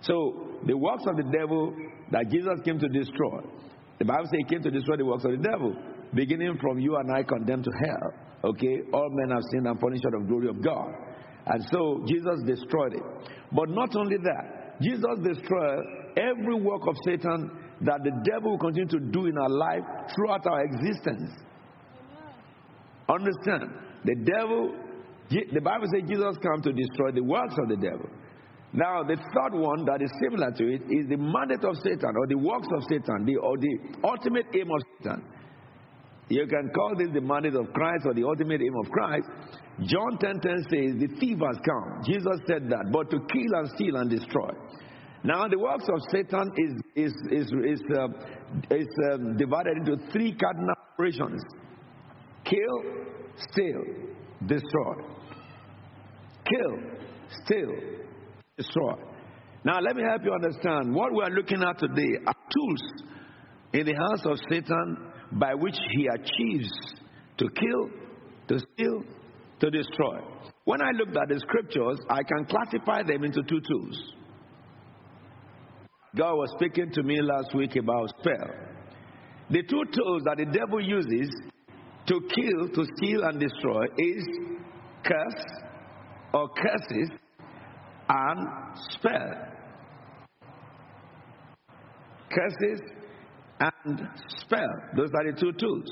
So, 0.00 0.60
the 0.66 0.76
works 0.76 1.04
of 1.06 1.16
the 1.16 1.24
devil 1.24 1.74
that 2.12 2.30
Jesus 2.30 2.60
came 2.64 2.78
to 2.78 2.88
destroy, 2.88 3.40
the 3.98 4.04
Bible 4.04 4.24
says 4.26 4.38
he 4.38 4.54
came 4.54 4.62
to 4.62 4.70
destroy 4.70 4.96
the 4.96 5.04
works 5.04 5.24
of 5.24 5.32
the 5.32 5.42
devil, 5.42 5.74
beginning 6.14 6.56
from 6.60 6.78
you 6.78 6.96
and 6.96 7.12
I 7.12 7.22
condemned 7.22 7.64
to 7.64 7.70
hell. 7.84 8.12
Okay? 8.44 8.82
All 8.92 9.10
men 9.10 9.30
have 9.30 9.42
sinned 9.50 9.66
and 9.66 9.78
fallen 9.80 10.00
short 10.00 10.14
of 10.14 10.28
glory 10.28 10.48
of 10.48 10.62
God. 10.62 10.88
And 11.46 11.64
so 11.72 12.04
Jesus 12.06 12.42
destroyed 12.46 12.94
it. 12.94 13.02
But 13.52 13.70
not 13.70 13.96
only 13.96 14.16
that, 14.18 14.80
Jesus 14.80 15.18
destroyed 15.24 15.84
every 16.16 16.54
work 16.54 16.82
of 16.86 16.94
Satan 17.04 17.50
that 17.82 18.00
the 18.04 18.12
devil 18.30 18.52
will 18.52 18.58
continue 18.58 18.88
to 18.88 19.00
do 19.10 19.26
in 19.26 19.38
our 19.38 19.48
life 19.48 19.82
throughout 20.14 20.46
our 20.46 20.64
existence. 20.64 21.30
Understand? 23.08 23.70
The 24.04 24.14
devil, 24.14 24.74
the 25.30 25.60
Bible 25.60 25.86
says 25.92 26.08
Jesus 26.08 26.36
came 26.42 26.62
to 26.62 26.72
destroy 26.72 27.12
the 27.12 27.22
works 27.22 27.54
of 27.58 27.68
the 27.68 27.76
devil. 27.76 28.08
Now, 28.78 29.02
the 29.02 29.16
third 29.16 29.58
one 29.58 29.84
that 29.86 30.00
is 30.00 30.10
similar 30.22 30.52
to 30.52 30.64
it 30.70 30.82
is 30.86 31.08
the 31.10 31.18
mandate 31.18 31.64
of 31.64 31.74
Satan 31.82 32.14
or 32.14 32.26
the 32.28 32.38
works 32.38 32.68
of 32.70 32.84
Satan, 32.86 33.26
the, 33.26 33.34
or 33.34 33.58
the 33.58 33.74
ultimate 34.04 34.46
aim 34.54 34.70
of 34.70 34.80
Satan. 35.02 35.24
You 36.28 36.46
can 36.46 36.70
call 36.70 36.94
this 36.96 37.08
the 37.12 37.20
mandate 37.20 37.56
of 37.56 37.72
Christ 37.72 38.06
or 38.06 38.14
the 38.14 38.22
ultimate 38.22 38.62
aim 38.62 38.74
of 38.78 38.88
Christ. 38.92 39.26
John 39.82 40.18
10:10 40.22 40.62
says, 40.70 40.94
"The 40.94 41.08
thief 41.18 41.38
has 41.42 41.58
come." 41.66 42.02
Jesus 42.06 42.38
said 42.46 42.70
that, 42.70 42.92
but 42.92 43.10
to 43.10 43.18
kill 43.18 43.52
and 43.58 43.68
steal 43.74 43.96
and 43.96 44.10
destroy. 44.10 44.50
Now, 45.24 45.48
the 45.48 45.58
works 45.58 45.88
of 45.88 45.98
Satan 46.12 46.52
is 46.56 46.72
is 46.94 47.12
is 47.32 47.50
is, 47.64 47.82
uh, 47.98 48.08
is 48.70 48.86
um, 49.10 49.36
divided 49.36 49.78
into 49.78 49.96
three 50.12 50.32
cardinal 50.34 50.76
operations: 50.92 51.42
kill, 52.44 52.76
steal, 53.50 53.82
destroy. 54.46 54.94
Kill, 56.44 56.74
steal, 57.42 57.98
destroy. 58.58 58.94
Now, 59.64 59.80
let 59.80 59.96
me 59.96 60.02
help 60.02 60.22
you 60.24 60.32
understand. 60.32 60.94
What 60.94 61.12
we 61.14 61.22
are 61.22 61.30
looking 61.30 61.62
at 61.62 61.78
today 61.78 62.18
are 62.26 62.34
tools 62.52 62.82
in 63.72 63.86
the 63.86 63.94
hands 63.94 64.26
of 64.26 64.38
Satan 64.50 65.12
by 65.32 65.54
which 65.54 65.76
he 65.92 66.08
achieves 66.14 66.70
to 67.38 67.48
kill, 67.48 67.90
to 68.48 68.58
steal, 68.58 69.02
to 69.60 69.70
destroy. 69.70 70.20
When 70.64 70.82
I 70.82 70.90
looked 70.92 71.16
at 71.16 71.28
the 71.28 71.40
scriptures, 71.40 71.98
I 72.10 72.22
can 72.22 72.46
classify 72.46 73.02
them 73.02 73.24
into 73.24 73.42
two 73.42 73.60
tools. 73.60 74.12
God 76.16 76.34
was 76.34 76.50
speaking 76.58 76.90
to 76.92 77.02
me 77.02 77.20
last 77.20 77.54
week 77.54 77.76
about 77.76 78.08
spell. 78.20 78.50
The 79.50 79.62
two 79.62 79.82
tools 79.92 80.22
that 80.24 80.36
the 80.38 80.46
devil 80.46 80.80
uses 80.80 81.30
to 82.06 82.20
kill, 82.34 82.68
to 82.74 82.90
steal, 82.96 83.24
and 83.24 83.38
destroy 83.38 83.84
is 83.98 84.24
curse 85.04 85.44
or 86.32 86.48
curses 86.48 87.10
and 88.08 88.48
spell. 88.90 89.48
Curses 92.30 92.80
and 93.60 94.08
spell. 94.40 94.68
Those 94.96 95.10
are 95.14 95.32
the 95.32 95.38
two 95.38 95.52
tools. 95.52 95.84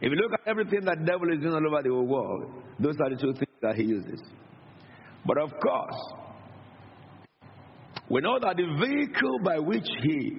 If 0.00 0.10
you 0.10 0.16
look 0.16 0.32
at 0.40 0.48
everything 0.48 0.84
that 0.86 1.04
devil 1.04 1.30
is 1.32 1.40
doing 1.40 1.54
all 1.54 1.66
over 1.66 1.82
the 1.82 1.94
world, 1.94 2.52
those 2.78 2.96
are 3.00 3.10
the 3.10 3.16
two 3.16 3.32
things 3.34 3.58
that 3.62 3.76
he 3.76 3.84
uses. 3.84 4.20
But 5.26 5.38
of 5.38 5.50
course, 5.60 6.14
we 8.10 8.20
know 8.22 8.38
that 8.40 8.56
the 8.56 8.64
vehicle 8.80 9.38
by 9.44 9.58
which 9.58 9.86
he 10.02 10.38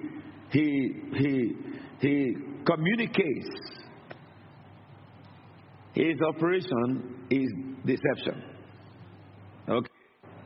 he 0.50 0.92
he 1.14 1.52
he 2.00 2.34
communicates 2.66 3.48
his 5.94 6.20
operation 6.26 7.26
is 7.30 7.48
deception. 7.86 8.51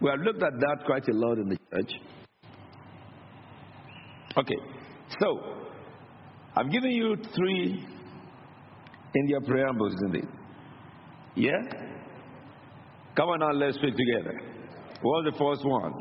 We 0.01 0.11
have 0.11 0.21
looked 0.21 0.43
at 0.43 0.53
that 0.61 0.85
quite 0.85 1.09
a 1.09 1.13
lot 1.13 1.39
in 1.39 1.49
the 1.49 1.57
church. 1.73 1.93
Okay. 4.37 4.57
So, 5.21 5.41
I've 6.55 6.71
given 6.71 6.91
you 6.91 7.17
three 7.35 7.87
in 9.15 9.29
your 9.29 9.41
preambles, 9.41 9.95
isn't 9.95 10.17
it? 10.17 10.29
Yeah? 11.35 11.63
Come 13.17 13.29
on 13.31 13.41
now, 13.41 13.53
let's 13.53 13.79
speak 13.79 13.95
together. 13.97 14.39
What's 15.01 15.31
the 15.31 15.39
first 15.39 15.65
one? 15.65 15.93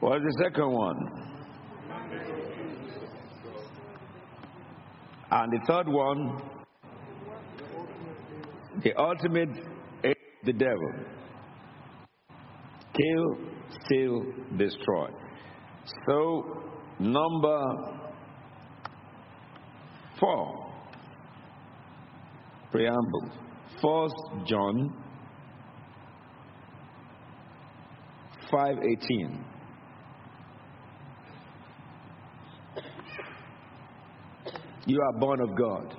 What's 0.00 0.24
the 0.24 0.44
second 0.44 0.70
one? 0.72 1.35
And 5.38 5.52
the 5.52 5.66
third 5.66 5.86
one, 5.86 6.40
the 8.82 8.94
ultimate 8.98 9.50
is 10.02 10.14
the 10.44 10.52
devil. 10.54 10.92
Kill, 12.94 13.36
steal, 13.84 14.24
destroy. 14.56 15.08
So, 16.06 16.62
number 16.98 17.60
four, 20.18 20.72
preamble. 22.72 23.30
First 23.82 24.46
John 24.46 24.90
5:18. 28.50 29.55
You 34.86 35.02
are 35.02 35.12
born 35.18 35.40
of 35.40 35.56
God. 35.56 35.94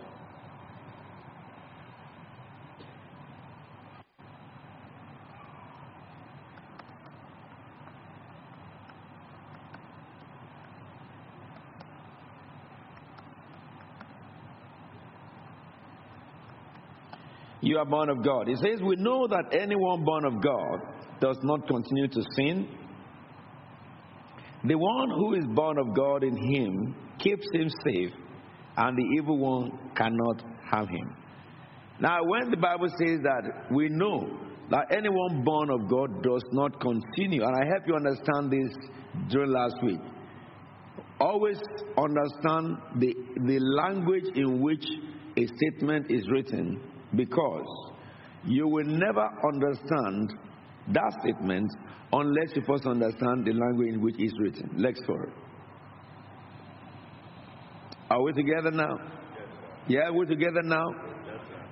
You 17.60 17.78
are 17.80 17.86
born 17.86 18.10
of 18.10 18.24
God. 18.24 18.48
It 18.48 18.58
says, 18.60 18.80
We 18.82 18.96
know 18.96 19.28
that 19.28 19.44
anyone 19.52 20.06
born 20.06 20.24
of 20.24 20.42
God 20.42 20.80
does 21.20 21.38
not 21.44 21.68
continue 21.68 22.08
to 22.08 22.22
sin. 22.38 22.70
The 24.64 24.78
one 24.78 25.10
who 25.10 25.34
is 25.34 25.46
born 25.54 25.78
of 25.78 25.94
God 25.94 26.24
in 26.24 26.38
him 26.38 26.96
keeps 27.20 27.46
him 27.54 27.70
safe 27.86 28.14
and 28.78 28.98
the 28.98 29.04
evil 29.18 29.38
one 29.38 29.72
cannot 29.96 30.44
harm 30.70 30.88
him. 30.88 31.16
Now, 32.00 32.20
when 32.24 32.52
the 32.52 32.58
Bible 32.58 32.90
says 32.90 33.22
that, 33.24 33.72
we 33.72 33.90
know 33.90 34.30
that 34.70 34.86
anyone 34.92 35.44
born 35.44 35.70
of 35.72 35.90
God 35.90 36.22
does 36.22 36.44
not 36.52 36.80
continue, 36.80 37.44
and 37.44 37.56
I 37.56 37.66
help 37.68 37.88
you 37.88 37.96
understand 37.96 38.52
this 38.52 38.76
during 39.30 39.52
last 39.52 39.76
week. 39.84 40.00
Always 41.20 41.58
understand 41.98 42.78
the, 43.00 43.16
the 43.48 43.60
language 43.60 44.26
in 44.36 44.62
which 44.62 44.86
a 45.38 45.48
statement 45.48 46.12
is 46.12 46.30
written 46.30 46.80
because 47.16 47.66
you 48.46 48.68
will 48.68 48.86
never 48.86 49.28
understand 49.52 50.34
that 50.94 51.14
statement 51.22 51.72
unless 52.14 52.56
you 52.56 52.62
first 52.68 52.86
understand 52.86 53.46
the 53.46 53.54
language 53.54 53.90
in 53.90 54.02
which 54.02 54.16
it's 54.20 54.40
written. 54.40 54.70
Let's. 54.78 55.02
Are 58.10 58.22
we 58.22 58.34
together 58.34 58.72
now? 58.72 58.98
Yeah, 59.88 60.10
we're 60.12 60.26
together 60.26 60.62
now. 60.64 60.86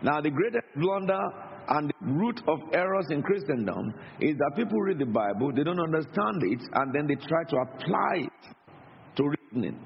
Now, 0.01 0.22
the 0.22 0.30
greatest 0.30 0.68
blunder 0.75 1.22
and 1.68 1.89
the 1.89 2.13
root 2.13 2.42
of 2.48 2.60
errors 2.74 3.08
in 3.10 3.24
Christendom 3.24 3.94
is 4.20 4.36
that 4.38 4.51
people 4.56 4.80
read 4.82 5.00
the 5.00 5.06
Bible, 5.06 5.51
they 5.56 5.63
don't 5.63 5.80
understand 5.80 6.44
it, 6.44 6.60
and 6.74 6.94
then 6.94 7.08
they 7.08 7.15
try 7.15 7.44
to 7.50 7.58
apply 7.58 8.15
it 8.18 8.56
to 9.15 9.24
reasoning. 9.24 9.80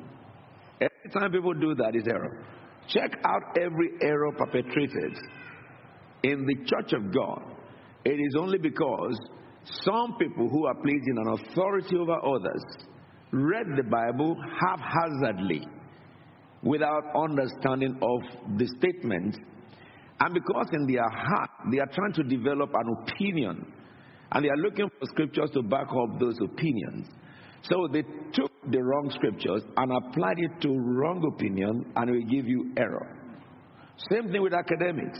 Every 0.81 1.11
time 1.13 1.31
people 1.31 1.53
do 1.53 1.75
that 1.75 1.95
is 1.95 2.03
error. 2.07 2.43
Check 2.87 3.11
out 3.23 3.57
every 3.61 3.91
error 4.01 4.31
perpetrated 4.37 5.13
in 6.23 6.45
the 6.45 6.55
church 6.65 6.93
of 6.93 7.13
God. 7.13 7.41
It 8.05 8.19
is 8.19 8.35
only 8.37 8.57
because 8.57 9.19
some 9.83 10.15
people 10.19 10.49
who 10.49 10.65
are 10.65 10.75
pleasing 10.75 11.17
an 11.17 11.27
authority 11.27 11.95
over 11.97 12.17
others 12.25 12.63
read 13.31 13.67
the 13.77 13.83
Bible 13.83 14.35
haphazardly 14.59 15.67
without 16.63 17.03
understanding 17.15 17.97
of 18.01 18.57
the 18.57 18.67
statement. 18.79 19.37
And 20.19 20.33
because 20.33 20.67
in 20.73 20.85
their 20.87 21.09
heart 21.09 21.49
they 21.71 21.79
are 21.79 21.87
trying 21.87 22.13
to 22.13 22.23
develop 22.23 22.71
an 22.73 22.95
opinion 23.03 23.73
and 24.31 24.45
they 24.45 24.49
are 24.49 24.57
looking 24.57 24.89
for 24.89 25.05
scriptures 25.07 25.49
to 25.53 25.63
back 25.63 25.87
up 25.87 26.19
those 26.19 26.37
opinions. 26.41 27.07
So 27.63 27.87
they 27.91 28.03
took 28.33 28.51
the 28.71 28.81
wrong 28.81 29.11
scriptures 29.15 29.63
and 29.75 29.91
applied 29.91 30.37
it 30.37 30.61
to 30.61 30.69
wrong 30.69 31.23
opinion 31.35 31.91
and 31.95 32.11
will 32.11 32.29
give 32.29 32.47
you 32.47 32.73
error. 32.77 33.17
Same 34.11 34.31
thing 34.31 34.41
with 34.41 34.53
academics. 34.53 35.19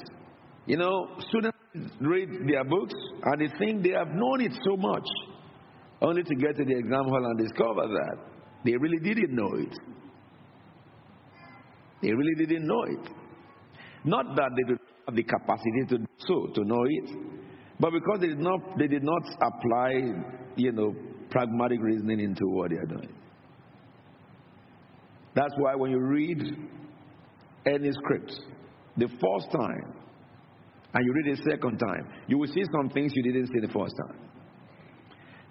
You 0.66 0.78
know, 0.78 1.08
students 1.28 1.58
read 2.00 2.30
their 2.48 2.64
books 2.64 2.94
and 3.24 3.42
they 3.42 3.58
think 3.58 3.84
they 3.84 3.92
have 3.92 4.10
known 4.10 4.42
it 4.42 4.54
so 4.64 4.78
much, 4.78 5.06
only 6.02 6.24
to 6.24 6.36
get 6.36 6.56
to 6.58 6.64
the 6.64 6.78
exam 6.78 7.06
hall 7.06 7.26
and 7.26 7.40
discover 7.40 7.88
that 7.88 8.18
they 8.64 8.76
really 8.78 9.00
didn't 9.00 9.36
know 9.36 9.52
it. 9.56 9.76
They 12.02 12.12
really 12.12 12.36
didn't 12.36 12.66
know 12.66 12.84
it. 12.84 13.10
Not 14.06 14.36
that 14.36 14.52
they 14.56 14.64
did 14.74 14.80
not 14.80 15.06
have 15.08 15.16
the 15.16 15.24
capacity 15.24 15.86
to 15.90 15.98
do 15.98 16.08
so, 16.20 16.48
to 16.54 16.64
know 16.64 16.84
it, 16.88 17.10
but 17.80 17.92
because 17.92 18.20
they 18.22 18.28
did 18.28 18.40
not, 18.40 18.60
they 18.78 18.88
did 18.88 19.04
not 19.04 19.24
apply, 19.42 19.92
you 20.56 20.72
know, 20.72 20.96
pragmatic 21.30 21.80
reasoning 21.82 22.20
into 22.20 22.46
what 22.48 22.72
they 22.72 22.78
are 22.78 22.86
doing. 22.86 23.14
That's 25.36 25.54
why 25.58 25.76
when 25.76 25.92
you 25.92 26.00
read 26.00 26.42
any 27.66 27.92
script 27.92 28.34
the 28.98 29.08
first 29.08 29.52
time 29.52 29.94
and 30.94 31.06
you 31.06 31.14
read 31.14 31.38
it 31.38 31.40
second 31.50 31.78
time, 31.78 32.10
you 32.28 32.38
will 32.38 32.48
see 32.48 32.64
some 32.72 32.90
things 32.90 33.12
you 33.16 33.24
didn't 33.24 33.48
see 33.48 33.60
the 33.60 33.72
first 33.72 33.94
time. 34.08 34.20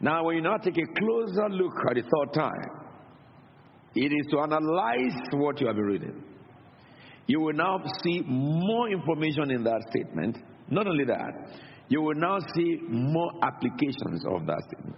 Now, 0.00 0.24
when 0.24 0.37
you 0.37 0.42
now 0.42 0.56
take 0.56 0.76
a 0.76 1.00
closer 1.00 1.48
look 1.48 1.74
at 1.90 1.96
the 1.96 2.02
third 2.02 2.34
time, 2.34 2.88
it 3.94 4.12
is 4.12 4.26
to 4.30 4.40
analyze 4.40 5.16
what 5.32 5.61
you 5.61 5.66
have 5.66 5.76
been 5.76 5.84
reading 5.84 6.24
you 7.29 7.41
will 7.41 7.53
now 7.53 7.79
see 8.03 8.23
more 8.27 8.91
information 8.91 9.51
in 9.51 9.62
that 9.62 9.85
statement. 9.91 10.38
Not 10.71 10.87
only 10.87 11.05
that, 11.05 11.33
you 11.88 12.01
will 12.01 12.14
now 12.14 12.38
see 12.55 12.79
more 12.88 13.31
applications 13.43 14.25
of 14.27 14.47
that 14.47 14.62
statement. 14.67 14.97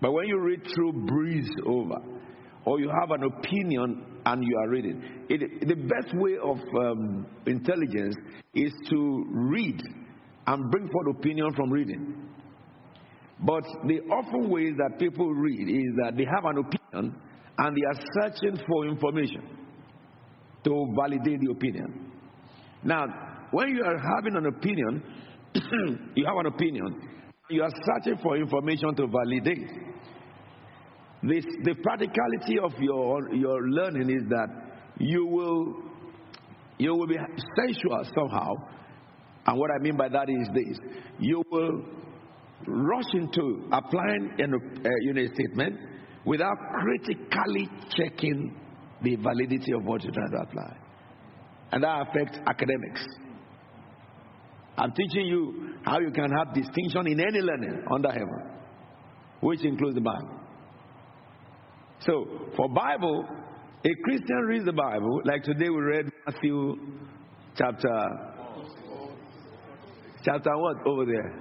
But 0.00 0.12
when 0.12 0.28
you 0.28 0.40
read 0.40 0.60
through, 0.72 1.04
breeze 1.06 1.50
over, 1.66 1.96
or 2.64 2.78
you 2.80 2.88
have 3.00 3.10
an 3.10 3.24
opinion 3.24 4.04
and 4.24 4.44
you 4.44 4.56
are 4.56 4.68
reading, 4.70 5.02
it, 5.28 5.68
the 5.68 5.74
best 5.74 6.14
way 6.14 6.36
of 6.42 6.58
um, 6.80 7.26
intelligence 7.46 8.14
is 8.54 8.72
to 8.88 9.24
read 9.30 9.82
and 10.46 10.70
bring 10.70 10.88
forth 10.90 11.16
opinion 11.18 11.52
from 11.54 11.70
reading. 11.70 12.28
But 13.40 13.64
the 13.86 14.00
often 14.12 14.48
ways 14.48 14.74
that 14.78 14.98
people 15.00 15.28
read 15.28 15.68
is 15.68 15.94
that 16.04 16.16
they 16.16 16.24
have 16.24 16.44
an 16.44 16.58
opinion 16.58 17.20
and 17.58 17.76
they 17.76 17.82
are 17.88 18.04
searching 18.22 18.58
for 18.68 18.86
information 18.86 19.59
to 20.64 20.94
validate 20.96 21.40
the 21.40 21.50
opinion. 21.50 22.12
Now, 22.82 23.06
when 23.50 23.68
you 23.70 23.82
are 23.84 23.98
having 23.98 24.36
an 24.36 24.46
opinion, 24.46 25.02
you 26.14 26.24
have 26.26 26.36
an 26.36 26.46
opinion, 26.46 27.00
you 27.50 27.62
are 27.62 27.70
searching 27.70 28.18
for 28.22 28.36
information 28.36 28.94
to 28.96 29.06
validate. 29.06 29.68
This, 31.22 31.44
the 31.64 31.74
practicality 31.82 32.58
of 32.62 32.72
your, 32.80 33.34
your 33.34 33.68
learning 33.68 34.08
is 34.08 34.28
that 34.30 34.48
you 34.98 35.26
will, 35.26 35.82
you 36.78 36.94
will 36.94 37.06
be 37.06 37.18
sensual 37.56 38.04
somehow. 38.14 38.52
And 39.46 39.58
what 39.58 39.70
I 39.70 39.82
mean 39.82 39.96
by 39.96 40.08
that 40.08 40.28
is 40.28 40.48
this 40.54 40.78
you 41.18 41.42
will 41.50 41.84
rush 42.66 43.14
into 43.14 43.68
applying 43.72 44.30
an, 44.38 44.54
uh, 44.54 45.34
statement 45.34 45.76
without 46.24 46.56
critically 46.82 47.68
checking 47.96 48.56
the 49.02 49.16
validity 49.16 49.72
of 49.72 49.84
what 49.84 50.02
you're 50.02 50.12
trying 50.12 50.30
to 50.30 50.38
apply. 50.38 50.76
And 51.72 51.82
that 51.84 52.08
affects 52.08 52.38
academics. 52.46 53.04
I'm 54.76 54.92
teaching 54.92 55.26
you 55.26 55.74
how 55.82 56.00
you 56.00 56.10
can 56.10 56.30
have 56.30 56.54
distinction 56.54 57.06
in 57.06 57.20
any 57.20 57.40
learning 57.40 57.84
under 57.92 58.10
heaven, 58.10 58.50
which 59.40 59.64
includes 59.64 59.94
the 59.94 60.00
Bible. 60.00 60.40
So, 62.00 62.26
for 62.56 62.68
Bible, 62.68 63.24
a 63.84 63.90
Christian 64.04 64.36
reads 64.46 64.64
the 64.64 64.72
Bible, 64.72 65.20
like 65.24 65.42
today 65.42 65.68
we 65.68 65.80
read 65.80 66.10
Matthew 66.26 66.76
chapter 67.56 68.30
chapter 70.24 70.50
what 70.56 70.76
over 70.86 71.04
there? 71.06 71.32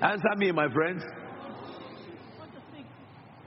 Answer 0.00 0.36
me, 0.36 0.52
my 0.52 0.72
friends. 0.72 1.02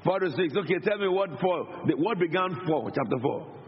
Four 0.03 0.19
to 0.19 0.31
six. 0.31 0.53
Okay, 0.57 0.79
tell 0.83 0.97
me 0.97 1.07
what 1.07 1.29
four. 1.39 1.65
What 1.97 2.19
began 2.19 2.55
four? 2.67 2.89
Chapter 2.89 3.17
four. 3.21 3.61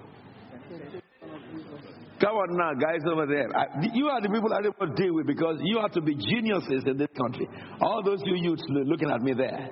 Come 2.20 2.36
on 2.38 2.56
now, 2.58 2.74
guys 2.74 3.02
over 3.12 3.26
there. 3.26 3.50
I, 3.56 3.66
you 3.94 4.08
are 4.08 4.22
the 4.22 4.30
people 4.30 4.54
I 4.54 4.62
don't 4.62 4.80
want 4.80 4.96
to 4.96 5.04
deal 5.04 5.14
with 5.14 5.28
because 5.28 5.58
you 5.62 5.80
have 5.82 5.92
to 5.92 6.02
be 6.02 6.16
geniuses 6.16 6.84
in 6.86 6.98
this 6.98 7.10
country. 7.20 7.50
All 7.82 8.02
those 8.04 8.22
you 8.24 8.36
youths 8.36 8.64
looking 8.70 9.10
at 9.12 9.22
me 9.22 9.34
there. 9.34 9.70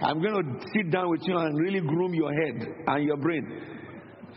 I'm 0.00 0.22
going 0.22 0.34
to 0.34 0.60
sit 0.74 0.92
down 0.92 1.10
with 1.10 1.22
you 1.24 1.36
and 1.36 1.58
really 1.58 1.80
groom 1.80 2.14
your 2.14 2.32
head 2.32 2.68
and 2.86 3.04
your 3.04 3.16
brain. 3.16 3.62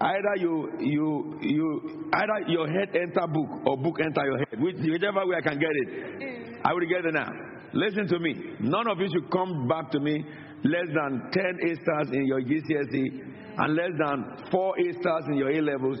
either 0.00 0.36
you 0.36 0.70
you 0.80 1.38
you 1.42 2.10
either 2.12 2.48
your 2.48 2.68
head 2.68 2.94
enter 2.94 3.26
book 3.26 3.66
or 3.66 3.76
book 3.78 3.98
enter 4.00 4.24
your 4.24 4.38
head. 4.38 4.60
Whichever 4.60 5.26
way 5.26 5.36
I 5.38 5.40
can 5.40 5.58
get 5.58 5.70
it, 5.72 6.60
I 6.64 6.72
will 6.72 6.86
get 6.86 7.04
it 7.04 7.14
now. 7.14 7.49
Listen 7.72 8.06
to 8.08 8.18
me. 8.18 8.34
None 8.60 8.88
of 8.88 8.98
you 8.98 9.08
should 9.12 9.30
come 9.30 9.68
back 9.68 9.90
to 9.92 10.00
me 10.00 10.24
less 10.64 10.88
than 10.94 11.30
10 11.32 11.44
A 11.70 11.74
stars 11.82 12.08
in 12.12 12.26
your 12.26 12.40
GCSE 12.42 13.30
and 13.58 13.74
less 13.74 13.90
than 13.98 14.50
4 14.50 14.74
A 14.78 14.92
stars 15.00 15.24
in 15.28 15.34
your 15.36 15.50
A 15.50 15.60
levels 15.60 15.98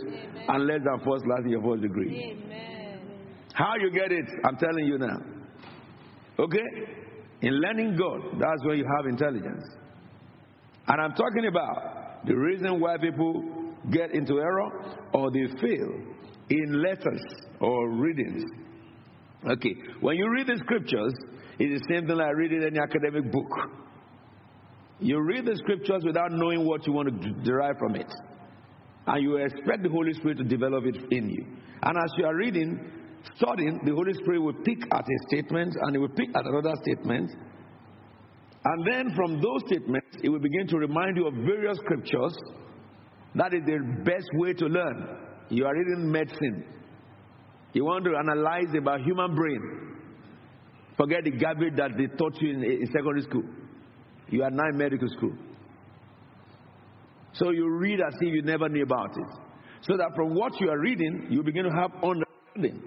and 0.48 0.66
less 0.66 0.80
than 0.84 0.98
first 0.98 1.24
class 1.24 1.40
in 1.44 1.50
your 1.50 1.62
first 1.62 1.82
degree. 1.82 2.36
Amen. 2.36 3.00
How 3.52 3.74
you 3.80 3.90
get 3.90 4.12
it, 4.12 4.24
I'm 4.44 4.56
telling 4.56 4.86
you 4.86 4.98
now. 4.98 5.18
Okay? 6.38 6.64
In 7.42 7.60
learning 7.60 7.96
God, 7.96 8.38
that's 8.38 8.64
where 8.64 8.74
you 8.74 8.84
have 8.96 9.06
intelligence. 9.06 9.64
And 10.86 11.00
I'm 11.00 11.12
talking 11.12 11.46
about 11.46 12.26
the 12.26 12.34
reason 12.34 12.80
why 12.80 12.96
people 12.98 13.74
get 13.90 14.12
into 14.12 14.38
error 14.38 14.96
or 15.14 15.30
they 15.30 15.46
fail 15.60 15.90
in 16.50 16.82
letters 16.82 17.22
or 17.60 17.90
readings. 17.90 18.42
Okay, 19.48 19.74
when 20.00 20.16
you 20.16 20.30
read 20.34 20.46
the 20.46 20.58
scriptures, 20.58 21.14
it's 21.60 21.82
the 21.82 21.94
same 21.94 22.06
thing 22.06 22.16
like 22.16 22.34
reading 22.36 22.62
any 22.64 22.78
academic 22.78 23.30
book. 23.30 23.52
You 24.98 25.20
read 25.20 25.44
the 25.44 25.56
scriptures 25.56 26.02
without 26.06 26.32
knowing 26.32 26.66
what 26.66 26.86
you 26.86 26.94
want 26.94 27.22
to 27.22 27.30
derive 27.44 27.76
from 27.78 27.96
it. 27.96 28.10
And 29.06 29.22
you 29.22 29.36
expect 29.36 29.82
the 29.82 29.90
Holy 29.90 30.14
Spirit 30.14 30.38
to 30.38 30.44
develop 30.44 30.84
it 30.86 30.96
in 31.10 31.28
you. 31.28 31.44
And 31.82 31.98
as 31.98 32.10
you 32.16 32.24
are 32.24 32.34
reading, 32.34 32.80
studying, 33.36 33.78
the 33.84 33.92
Holy 33.92 34.14
Spirit 34.14 34.40
will 34.40 34.54
pick 34.64 34.78
at 34.90 35.04
a 35.04 35.18
statement 35.28 35.74
and 35.82 35.96
it 35.96 35.98
will 35.98 36.08
pick 36.08 36.30
at 36.34 36.46
another 36.46 36.72
statement. 36.82 37.30
And 38.64 38.86
then 38.90 39.14
from 39.14 39.40
those 39.42 39.60
statements, 39.66 40.16
it 40.22 40.30
will 40.30 40.40
begin 40.40 40.66
to 40.68 40.78
remind 40.78 41.18
you 41.18 41.26
of 41.26 41.34
various 41.34 41.76
scriptures. 41.84 42.36
That 43.34 43.52
is 43.52 43.60
the 43.66 44.02
best 44.04 44.28
way 44.34 44.54
to 44.54 44.64
learn. 44.64 45.16
You 45.50 45.66
are 45.66 45.74
reading 45.74 46.10
medicine. 46.10 46.64
You 47.74 47.84
want 47.84 48.06
to 48.06 48.16
analyze 48.16 48.74
about 48.78 49.02
human 49.02 49.34
brain. 49.34 49.89
Forget 51.00 51.24
the 51.24 51.30
garbage 51.30 51.76
that 51.76 51.92
they 51.96 52.08
taught 52.18 52.36
you 52.42 52.50
in, 52.50 52.62
in 52.62 52.86
secondary 52.88 53.22
school. 53.22 53.44
You 54.28 54.42
are 54.42 54.50
now 54.50 54.68
in 54.68 54.76
medical 54.76 55.08
school. 55.08 55.32
So 57.32 57.52
you 57.52 57.70
read 57.70 58.00
as 58.06 58.12
if 58.20 58.34
you 58.34 58.42
never 58.42 58.68
knew 58.68 58.82
about 58.82 59.16
it. 59.16 59.26
So 59.80 59.96
that 59.96 60.10
from 60.14 60.34
what 60.34 60.60
you 60.60 60.68
are 60.68 60.78
reading, 60.78 61.28
you 61.30 61.42
begin 61.42 61.64
to 61.64 61.70
have 61.70 61.92
understanding. 62.04 62.82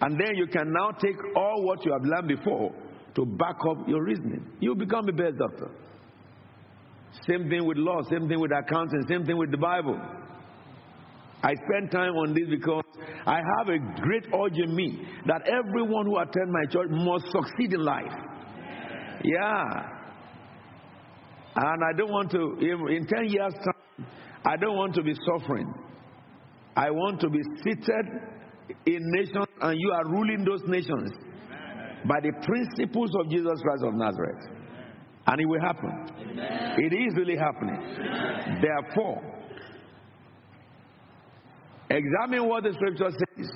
And 0.00 0.18
then 0.18 0.34
you 0.34 0.48
can 0.48 0.72
now 0.72 0.90
take 0.90 1.14
all 1.36 1.62
what 1.64 1.84
you 1.84 1.92
have 1.92 2.02
learned 2.02 2.26
before 2.26 2.74
to 3.14 3.24
back 3.24 3.58
up 3.70 3.86
your 3.86 4.02
reasoning. 4.02 4.44
You 4.58 4.74
become 4.74 5.08
a 5.08 5.12
best 5.12 5.38
doctor. 5.38 5.70
Same 7.28 7.48
thing 7.48 7.64
with 7.64 7.76
law, 7.76 8.00
same 8.10 8.28
thing 8.28 8.40
with 8.40 8.50
accounting, 8.50 9.06
same 9.08 9.24
thing 9.24 9.38
with 9.38 9.52
the 9.52 9.58
Bible. 9.58 10.00
I 11.42 11.54
spend 11.54 11.90
time 11.90 12.14
on 12.14 12.34
this 12.34 12.48
because 12.48 12.84
I 13.26 13.40
have 13.58 13.68
a 13.68 13.78
great 14.00 14.26
urge 14.32 14.58
in 14.58 14.74
me 14.76 15.06
that 15.26 15.42
everyone 15.48 16.06
who 16.06 16.18
attend 16.18 16.52
my 16.52 16.64
church 16.70 16.88
must 16.90 17.26
succeed 17.32 17.72
in 17.72 17.84
life. 17.84 18.12
Yeah. 19.24 19.64
And 21.56 21.84
I 21.84 21.96
don't 21.96 22.10
want 22.10 22.30
to, 22.30 22.56
in 22.60 23.06
10 23.06 23.26
years' 23.28 23.54
time, 23.54 24.06
I 24.46 24.56
don't 24.56 24.76
want 24.76 24.94
to 24.94 25.02
be 25.02 25.14
suffering. 25.26 25.72
I 26.76 26.90
want 26.90 27.20
to 27.20 27.28
be 27.28 27.40
seated 27.62 28.06
in 28.86 29.00
nations 29.16 29.46
and 29.60 29.78
you 29.78 29.90
are 29.92 30.08
ruling 30.08 30.44
those 30.44 30.62
nations 30.66 31.10
by 32.08 32.20
the 32.20 32.32
principles 32.44 33.10
of 33.20 33.30
Jesus 33.30 33.60
Christ 33.62 33.84
of 33.84 33.94
Nazareth. 33.94 34.44
And 35.26 35.40
it 35.40 35.46
will 35.46 35.60
happen. 35.60 35.92
It 36.78 36.92
is 36.92 37.14
really 37.16 37.36
happening. 37.36 38.60
Therefore, 38.60 39.31
examine 41.96 42.48
what 42.48 42.64
the 42.64 42.72
scripture 42.74 43.10
says. 43.10 43.50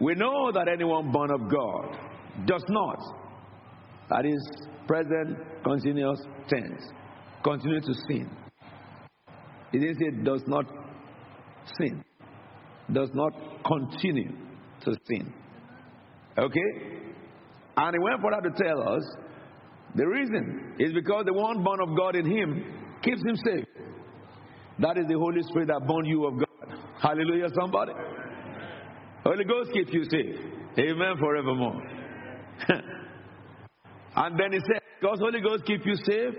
We 0.00 0.14
know 0.14 0.52
that 0.52 0.68
anyone 0.68 1.10
born 1.10 1.30
of 1.30 1.40
God 1.50 1.98
does 2.46 2.64
not 2.68 2.98
that 4.10 4.24
is 4.24 4.40
present 4.86 5.36
continuous 5.64 6.20
tense. 6.48 6.82
Continue 7.44 7.80
to 7.80 7.94
sin. 8.08 8.30
It 9.72 9.82
is 9.82 9.96
It 10.00 10.24
does 10.24 10.42
not 10.46 10.64
sin. 11.78 12.04
Does 12.92 13.10
not 13.12 13.32
continue 13.66 14.32
to 14.84 14.94
sin. 15.06 15.32
Okay? 16.38 16.70
And 17.76 17.94
he 17.94 17.98
went 17.98 18.22
further 18.22 18.48
to 18.48 18.64
tell 18.64 18.94
us 18.94 19.02
the 19.94 20.06
reason 20.06 20.74
is 20.78 20.92
because 20.92 21.24
the 21.26 21.34
one 21.34 21.62
born 21.62 21.80
of 21.80 21.96
God 21.96 22.16
in 22.16 22.24
him 22.24 22.64
keeps 23.02 23.20
him 23.20 23.36
safe. 23.36 23.64
That 24.80 24.98
is 24.98 25.06
the 25.08 25.18
Holy 25.18 25.42
Spirit 25.42 25.68
that 25.68 25.86
born 25.86 26.04
you 26.04 26.26
of 26.26 26.34
God. 26.38 26.78
Hallelujah, 27.00 27.48
somebody. 27.58 27.92
Holy 29.24 29.44
Ghost 29.44 29.70
keep 29.72 29.92
you 29.92 30.04
safe. 30.04 30.36
Amen 30.78 31.16
forevermore. 31.18 31.82
And 34.18 34.36
then 34.36 34.52
he 34.52 34.58
said, 34.58 34.80
God's 35.00 35.20
Holy 35.20 35.40
Ghost 35.40 35.64
keep 35.64 35.86
you 35.86 35.94
safe 35.94 36.34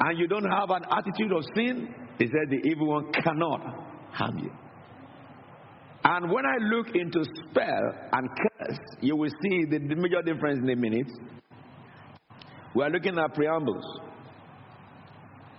and 0.00 0.18
you 0.18 0.26
don't 0.26 0.50
have 0.50 0.68
an 0.68 0.82
attitude 0.90 1.32
of 1.32 1.42
sin. 1.56 1.94
He 2.18 2.26
said, 2.26 2.50
the 2.50 2.68
evil 2.68 2.88
one 2.88 3.10
cannot 3.12 3.60
harm 4.12 4.38
you. 4.38 4.50
And 6.04 6.30
when 6.30 6.44
I 6.44 6.58
look 6.60 6.88
into 6.94 7.24
spell 7.24 7.94
and 8.12 8.28
curse, 8.28 8.78
you 9.00 9.16
will 9.16 9.30
see 9.42 9.64
the 9.64 9.78
major 9.78 10.20
difference 10.20 10.58
in 10.62 10.68
a 10.68 10.76
minute. 10.76 11.10
We 12.74 12.82
are 12.82 12.90
looking 12.90 13.18
at 13.18 13.34
preambles. 13.34 13.84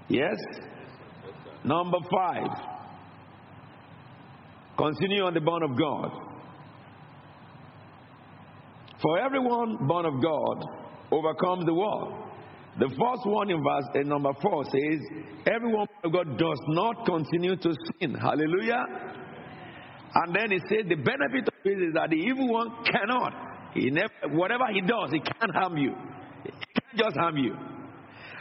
Yes? 0.09 0.35
Number 1.65 1.97
five. 2.11 2.47
Continue 4.77 5.23
on 5.23 5.33
the 5.33 5.41
bond 5.41 5.63
of 5.63 5.77
God. 5.77 6.11
For 9.01 9.19
everyone 9.19 9.77
born 9.87 10.05
of 10.05 10.21
God 10.21 10.65
overcomes 11.11 11.65
the 11.65 11.73
world. 11.73 12.13
The 12.79 12.87
first 12.87 13.25
one 13.25 13.51
in 13.51 13.61
verse 13.61 13.85
in 13.95 14.09
number 14.09 14.31
four 14.41 14.63
says, 14.65 14.99
Everyone 15.45 15.87
of 16.03 16.11
God 16.11 16.37
does 16.39 16.59
not 16.69 17.05
continue 17.05 17.55
to 17.55 17.75
sin. 17.99 18.15
Hallelujah. 18.15 18.83
And 20.15 20.35
then 20.35 20.51
he 20.51 20.59
said, 20.69 20.89
The 20.89 20.95
benefit 20.95 21.47
of 21.47 21.53
this 21.63 21.77
is 21.77 21.93
that 21.93 22.09
the 22.09 22.15
evil 22.15 22.51
one 22.51 22.69
cannot. 22.85 23.33
He 23.75 23.91
never, 23.91 24.09
whatever 24.31 24.65
he 24.73 24.81
does, 24.81 25.11
he 25.11 25.19
can't 25.19 25.53
harm 25.53 25.77
you. 25.77 25.93
He 26.43 26.51
can't 26.51 26.97
just 26.97 27.17
harm 27.17 27.37
you. 27.37 27.55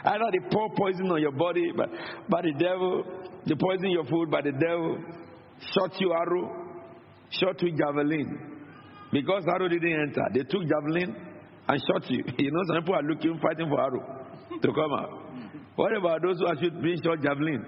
Either 0.05 0.25
they 0.31 0.49
pour 0.51 0.69
poison 0.75 1.09
on 1.11 1.21
your 1.21 1.31
body 1.31 1.71
but 1.75 1.89
by 2.29 2.41
the 2.41 2.53
devil, 2.59 3.03
they 3.45 3.55
poison 3.55 3.91
your 3.91 4.05
food 4.05 4.29
by 4.29 4.41
the 4.41 4.51
devil, 4.51 4.97
shot 5.73 5.91
you 5.99 6.13
arrow, 6.13 6.51
shot 7.29 7.61
you 7.61 7.71
javelin. 7.71 8.51
Because 9.11 9.43
arrow 9.47 9.69
didn't 9.69 10.09
enter, 10.09 10.25
they 10.33 10.43
took 10.43 10.63
javelin, 10.67 11.15
and 11.67 11.81
shot 11.87 12.09
you. 12.09 12.23
You 12.37 12.51
know, 12.51 12.61
some 12.67 12.83
people 12.83 12.95
are 12.95 13.03
looking, 13.03 13.39
fighting 13.41 13.69
for 13.69 13.79
arrow 13.79 14.25
to 14.61 14.67
come 14.67 14.93
out. 14.93 15.23
What 15.75 15.95
about 15.95 16.21
those 16.21 16.37
who 16.39 16.47
are 16.47 16.55
being 16.55 16.99
shot 17.03 17.21
javelin? 17.21 17.65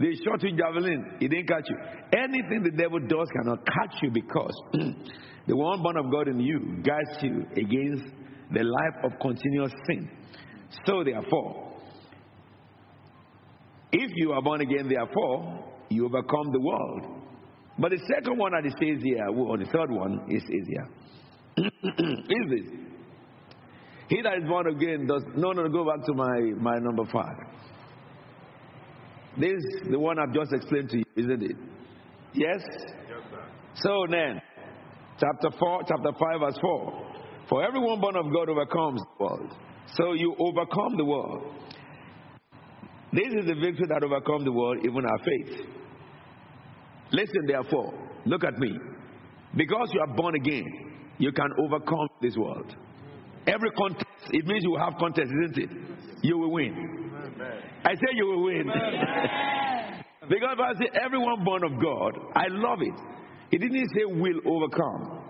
They 0.00 0.14
shot 0.24 0.42
you 0.42 0.56
javelin, 0.56 1.18
it 1.20 1.28
didn't 1.28 1.48
catch 1.48 1.66
you. 1.68 1.76
Anything 2.12 2.62
the 2.62 2.76
devil 2.76 3.00
does 3.00 3.28
cannot 3.36 3.66
catch 3.66 4.02
you 4.02 4.10
because 4.10 4.54
the 5.46 5.56
one 5.56 5.82
born 5.82 5.96
of 5.96 6.10
God 6.10 6.28
in 6.28 6.40
you 6.40 6.82
guides 6.82 7.22
you 7.22 7.44
against 7.56 8.04
the 8.52 8.62
life 8.62 9.04
of 9.04 9.18
continuous 9.20 9.72
sin. 9.86 10.08
So, 10.86 11.02
therefore, 11.02 11.67
if 13.92 14.10
you 14.16 14.32
are 14.32 14.42
born 14.42 14.60
again, 14.60 14.88
therefore, 14.88 15.64
you 15.88 16.06
overcome 16.06 16.52
the 16.52 16.60
world. 16.60 17.22
But 17.78 17.90
the 17.92 17.98
second 18.12 18.38
one 18.38 18.52
that 18.52 18.66
it 18.66 18.72
says 18.72 19.02
here, 19.02 19.28
or 19.28 19.56
the 19.56 19.66
third 19.66 19.90
one, 19.90 20.26
is, 20.28 20.42
easier. 20.44 20.88
is 21.56 21.64
is 21.98 22.50
this? 22.50 22.78
He 24.08 24.22
that 24.22 24.38
is 24.38 24.48
born 24.48 24.66
again 24.68 25.06
does 25.06 25.22
no 25.36 25.52
no 25.52 25.68
go 25.68 25.84
back 25.84 26.04
to 26.06 26.14
my, 26.14 26.40
my 26.58 26.78
number 26.78 27.04
five. 27.12 27.36
This 29.38 29.52
is 29.52 29.90
the 29.90 29.98
one 29.98 30.18
I've 30.18 30.34
just 30.34 30.52
explained 30.52 30.88
to 30.90 30.98
you, 30.98 31.04
isn't 31.16 31.42
it? 31.42 31.56
Yes? 32.32 32.56
yes 32.64 32.88
so 33.74 34.06
then, 34.10 34.40
chapter 35.20 35.56
four, 35.58 35.82
chapter 35.86 36.10
five, 36.18 36.40
verse 36.40 36.58
four. 36.60 37.06
For 37.48 37.64
everyone 37.64 38.00
born 38.00 38.16
of 38.16 38.26
God 38.32 38.48
overcomes 38.48 39.00
the 39.00 39.24
world. 39.24 39.54
So 39.94 40.14
you 40.14 40.34
overcome 40.38 40.96
the 40.96 41.04
world. 41.04 41.54
This 43.12 43.28
is 43.28 43.46
the 43.46 43.54
victory 43.54 43.86
that 43.88 44.02
overcomes 44.04 44.44
the 44.44 44.52
world, 44.52 44.78
even 44.84 45.04
our 45.04 45.18
faith. 45.18 45.66
Listen, 47.10 47.46
therefore, 47.46 47.94
look 48.26 48.44
at 48.44 48.58
me. 48.58 48.72
Because 49.56 49.88
you 49.94 50.00
are 50.00 50.14
born 50.14 50.34
again, 50.34 50.66
you 51.18 51.32
can 51.32 51.48
overcome 51.58 52.08
this 52.20 52.36
world. 52.36 52.74
Every 53.46 53.70
contest, 53.70 54.06
it 54.30 54.44
means 54.44 54.62
you 54.62 54.72
will 54.72 54.80
have 54.80 54.98
contest, 54.98 55.30
isn't 55.44 55.58
it? 55.58 55.70
You 56.22 56.38
will 56.38 56.52
win. 56.52 56.74
I 57.84 57.94
say 57.94 58.10
you 58.14 58.26
will 58.26 58.44
win. 58.44 58.66
Because 60.28 60.58
I 60.60 60.74
say 60.78 60.90
everyone 61.02 61.44
born 61.44 61.64
of 61.64 61.80
God, 61.80 62.12
I 62.36 62.48
love 62.48 62.80
it. 62.82 63.00
It 63.50 63.58
didn't 63.58 63.88
say 63.94 64.04
will 64.04 64.40
overcome. 64.44 65.22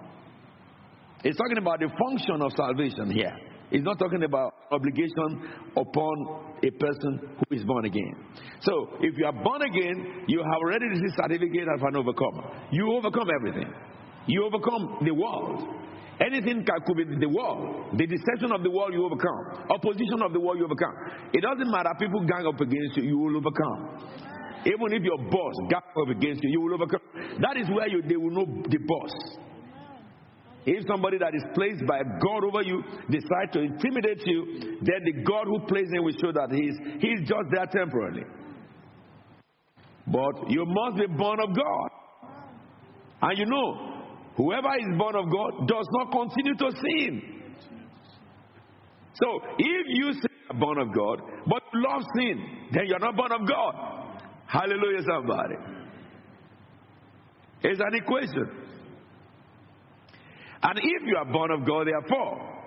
It's 1.22 1.36
talking 1.38 1.58
about 1.58 1.78
the 1.78 1.88
function 1.88 2.42
of 2.42 2.52
salvation 2.56 3.10
here. 3.12 3.36
It's 3.70 3.84
not 3.84 3.98
talking 3.98 4.22
about 4.22 4.54
obligation 4.70 5.44
upon 5.76 6.56
a 6.64 6.70
person 6.70 7.20
who 7.36 7.56
is 7.56 7.64
born 7.64 7.84
again. 7.84 8.14
So, 8.60 8.96
if 9.00 9.16
you 9.16 9.26
are 9.26 9.32
born 9.44 9.62
again, 9.62 10.24
you 10.26 10.38
have 10.38 10.60
already 10.64 10.86
received 10.86 11.14
certificate 11.16 11.68
of 11.68 11.82
an 11.82 11.96
overcomer. 11.96 12.68
You 12.72 12.96
overcome 12.96 13.28
everything. 13.40 13.72
You 14.26 14.44
overcome 14.44 14.98
the 15.04 15.12
world. 15.14 15.78
Anything 16.20 16.66
could 16.66 16.96
be 16.96 17.04
the 17.04 17.30
world, 17.30 17.94
the 17.96 18.06
deception 18.06 18.50
of 18.50 18.64
the 18.64 18.70
world 18.70 18.90
you 18.92 19.04
overcome, 19.06 19.70
opposition 19.70 20.18
of 20.20 20.32
the 20.32 20.40
world 20.40 20.58
you 20.58 20.64
overcome. 20.64 20.90
It 21.32 21.42
doesn't 21.42 21.70
matter. 21.70 21.90
People 21.98 22.26
gang 22.26 22.42
up 22.44 22.58
against 22.60 22.96
you, 22.96 23.04
you 23.04 23.18
will 23.18 23.36
overcome. 23.38 24.26
Even 24.66 24.98
if 24.98 25.02
your 25.06 25.18
boss 25.30 25.54
gang 25.70 25.86
up 25.94 26.08
against 26.10 26.42
you, 26.42 26.50
you 26.50 26.60
will 26.60 26.74
overcome. 26.74 27.00
That 27.40 27.56
is 27.56 27.70
where 27.70 27.86
you, 27.86 28.02
they 28.02 28.16
will 28.16 28.34
know 28.34 28.46
the 28.66 28.78
boss. 28.82 29.14
If 30.68 30.84
somebody 30.86 31.16
that 31.16 31.34
is 31.34 31.42
placed 31.54 31.86
by 31.86 32.02
God 32.20 32.44
over 32.44 32.60
you 32.60 32.84
decides 33.08 33.52
to 33.54 33.60
intimidate 33.60 34.20
you, 34.26 34.76
then 34.82 35.00
the 35.02 35.24
God 35.24 35.46
who 35.46 35.60
placed 35.60 35.94
him 35.94 36.04
will 36.04 36.12
show 36.20 36.30
that 36.30 36.52
he's, 36.52 36.76
he's 37.00 37.20
just 37.26 37.48
there 37.50 37.64
temporarily. 37.72 38.24
But 40.06 40.50
you 40.50 40.66
must 40.66 40.98
be 40.98 41.06
born 41.06 41.40
of 41.40 41.56
God. 41.56 41.88
And 43.22 43.38
you 43.38 43.46
know, 43.46 44.04
whoever 44.36 44.68
is 44.78 44.98
born 44.98 45.16
of 45.16 45.32
God 45.32 45.68
does 45.68 45.88
not 45.90 46.12
continue 46.12 46.54
to 46.54 46.70
sin. 46.70 47.22
So 49.14 49.40
if 49.58 49.86
you 49.88 50.12
say 50.12 50.28
you're 50.50 50.60
born 50.60 50.78
of 50.80 50.94
God, 50.94 51.22
but 51.46 51.62
love 51.72 52.02
sin, 52.14 52.44
then 52.72 52.82
you're 52.88 52.98
not 52.98 53.16
born 53.16 53.32
of 53.32 53.48
God. 53.48 54.20
Hallelujah, 54.46 55.02
somebody. 55.08 55.54
It's 57.62 57.80
an 57.80 57.94
equation. 57.94 58.67
And 60.62 60.78
if 60.78 61.02
you 61.06 61.16
are 61.16 61.24
born 61.24 61.50
of 61.50 61.66
God, 61.66 61.86
therefore, 61.86 62.58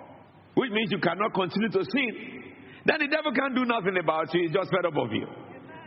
which 0.54 0.70
means 0.70 0.90
you 0.90 0.98
cannot 0.98 1.34
continue 1.34 1.68
to 1.70 1.84
sin, 1.84 2.42
then 2.84 2.98
the 3.00 3.08
devil 3.08 3.32
can't 3.32 3.54
do 3.54 3.64
nothing 3.64 3.96
about 4.02 4.32
you. 4.34 4.42
He's 4.42 4.52
just 4.52 4.70
fed 4.70 4.86
up 4.86 4.96
of 4.96 5.12
you. 5.12 5.26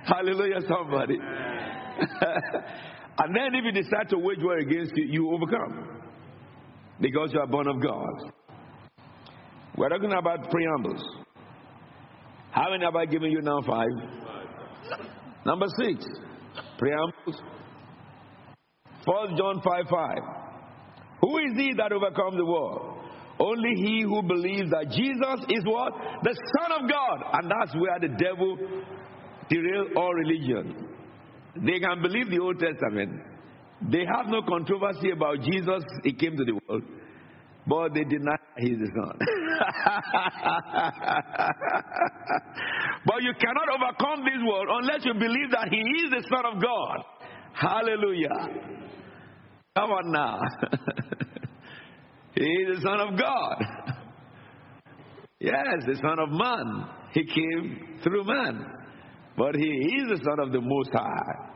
Hallelujah, 0.05 0.61
somebody. 0.67 1.17
and 3.17 3.35
then 3.35 3.55
if 3.55 3.65
you 3.65 3.71
decide 3.71 4.09
to 4.09 4.17
wage 4.17 4.39
war 4.41 4.57
against 4.57 4.93
you, 4.95 5.05
you 5.09 5.31
overcome. 5.33 6.01
Because 7.01 7.31
you 7.33 7.39
are 7.39 7.47
born 7.47 7.67
of 7.67 7.81
God. 7.81 8.31
We're 9.77 9.89
talking 9.89 10.13
about 10.13 10.49
preambles. 10.49 11.03
How 12.51 12.69
many 12.71 12.85
have 12.85 12.95
I 12.95 13.05
given 13.05 13.31
you 13.31 13.41
now? 13.41 13.59
Five. 13.67 13.89
Number 15.45 15.65
six. 15.81 16.05
Preambles. 16.77 17.41
First 19.05 19.37
John 19.37 19.61
5 19.61 19.85
5. 19.89 20.44
Who 21.25 21.39
is 21.39 21.57
he 21.57 21.73
that 21.77 21.91
overcomes 21.91 22.37
the 22.37 22.45
world? 22.45 23.01
Only 23.39 23.73
he 23.81 24.03
who 24.03 24.21
believes 24.21 24.69
that 24.69 24.91
Jesus 24.91 25.39
is 25.49 25.65
what? 25.65 25.91
The 26.21 26.37
Son 26.53 26.71
of 26.71 26.87
God. 26.89 27.23
And 27.33 27.49
that's 27.49 27.73
where 27.73 27.97
the 27.99 28.09
devil 28.09 28.55
derail 29.49 29.87
all 29.97 30.13
religion. 30.13 30.87
They 31.55 31.79
can 31.79 32.03
believe 32.03 32.29
the 32.29 32.37
Old 32.39 32.59
Testament. 32.59 33.23
They 33.89 34.05
have 34.05 34.27
no 34.27 34.43
controversy 34.43 35.09
about 35.11 35.41
Jesus, 35.41 35.83
he 36.03 36.13
came 36.13 36.37
to 36.37 36.45
the 36.45 36.59
world. 36.67 36.83
But 37.67 37.95
they 37.95 38.03
deny 38.03 38.37
he's 38.59 38.77
the 38.77 38.91
son. 38.93 39.17
but 43.05 43.23
you 43.23 43.33
cannot 43.41 43.67
overcome 43.73 44.23
this 44.23 44.43
world 44.47 44.67
unless 44.69 45.03
you 45.03 45.13
believe 45.15 45.49
that 45.51 45.69
he 45.71 45.79
is 46.05 46.11
the 46.11 46.23
Son 46.29 46.45
of 46.53 46.61
God. 46.61 47.03
Hallelujah. 47.53 48.74
Come 49.77 49.91
on 49.91 50.09
now. 50.09 50.39
he 52.33 52.45
is 52.45 52.77
the 52.77 52.81
Son 52.81 53.01
of 53.01 53.19
God. 53.19 53.61
yes, 55.41 55.83
the 55.85 55.95
Son 55.95 56.17
of 56.17 56.29
Man. 56.29 56.87
He 57.11 57.25
came 57.25 57.99
through 58.01 58.23
man. 58.23 58.65
But 59.37 59.55
he 59.55 59.67
is 59.67 60.17
the 60.17 60.23
Son 60.23 60.39
of 60.39 60.53
the 60.53 60.61
Most 60.61 60.91
High. 60.93 61.51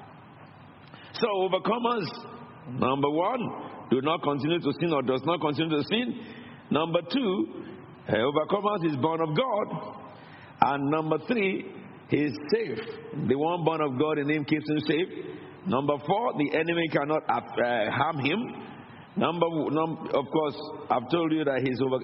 So, 1.13 1.27
overcomers, 1.27 2.07
number 2.77 3.09
one, 3.09 3.39
do 3.89 4.01
not 4.01 4.21
continue 4.21 4.59
to 4.59 4.71
sin 4.81 4.91
or 4.91 5.01
does 5.01 5.21
not 5.23 5.39
continue 5.39 5.77
to 5.77 5.83
sin. 5.89 6.19
Number 6.71 6.99
two, 7.13 7.63
overcomers 8.09 8.85
is 8.85 8.97
born 8.97 9.21
of 9.21 9.29
God. 9.29 9.95
And 10.61 10.91
number 10.91 11.19
three, 11.25 11.71
he 12.09 12.17
is 12.17 12.33
safe. 12.53 12.79
The 13.29 13.37
one 13.37 13.63
born 13.63 13.79
of 13.79 13.97
God 13.97 14.17
in 14.17 14.29
him 14.29 14.43
keeps 14.43 14.69
him 14.69 14.79
safe. 14.81 15.07
Number 15.69 15.93
four, 16.05 16.33
the 16.33 16.57
enemy 16.57 16.87
cannot 16.91 17.23
uh, 17.29 17.91
harm 17.91 18.17
him. 18.25 18.39
Number, 19.15 19.45
num, 19.69 20.09
of 20.13 20.25
course, 20.31 20.55
I've 20.89 21.09
told 21.11 21.31
you 21.31 21.43
that 21.43 21.61
he's 21.61 21.79
over. 21.81 21.99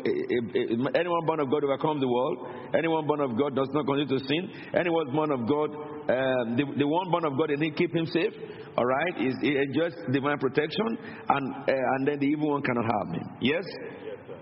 Anyone 0.93 1.25
born 1.25 1.39
of 1.39 1.49
God 1.49 1.63
overcomes 1.63 2.01
the 2.01 2.07
world. 2.07 2.37
Anyone 2.77 3.07
born 3.07 3.21
of 3.21 3.37
God 3.37 3.55
does 3.55 3.69
not 3.73 3.85
continue 3.85 4.19
to 4.19 4.25
sin. 4.27 4.49
Anyone 4.77 5.11
born 5.13 5.31
of 5.31 5.47
God, 5.47 5.69
um, 5.73 6.57
the, 6.57 6.65
the 6.77 6.87
one 6.87 7.09
born 7.09 7.25
of 7.25 7.37
God, 7.37 7.49
and 7.51 7.63
he 7.63 7.71
keep 7.71 7.95
him 7.95 8.05
safe. 8.05 8.33
All 8.77 8.85
right, 8.85 9.13
he, 9.17 9.31
he 9.41 9.57
enjoys 9.57 9.93
divine 10.11 10.37
protection, 10.37 10.97
and 11.29 11.53
uh, 11.55 11.95
and 11.95 12.07
then 12.07 12.19
the 12.19 12.27
evil 12.27 12.51
one 12.51 12.61
cannot 12.61 12.85
harm 12.85 13.13
him. 13.13 13.29
Yes. 13.41 13.63
yes 14.05 14.17
sir. 14.27 14.37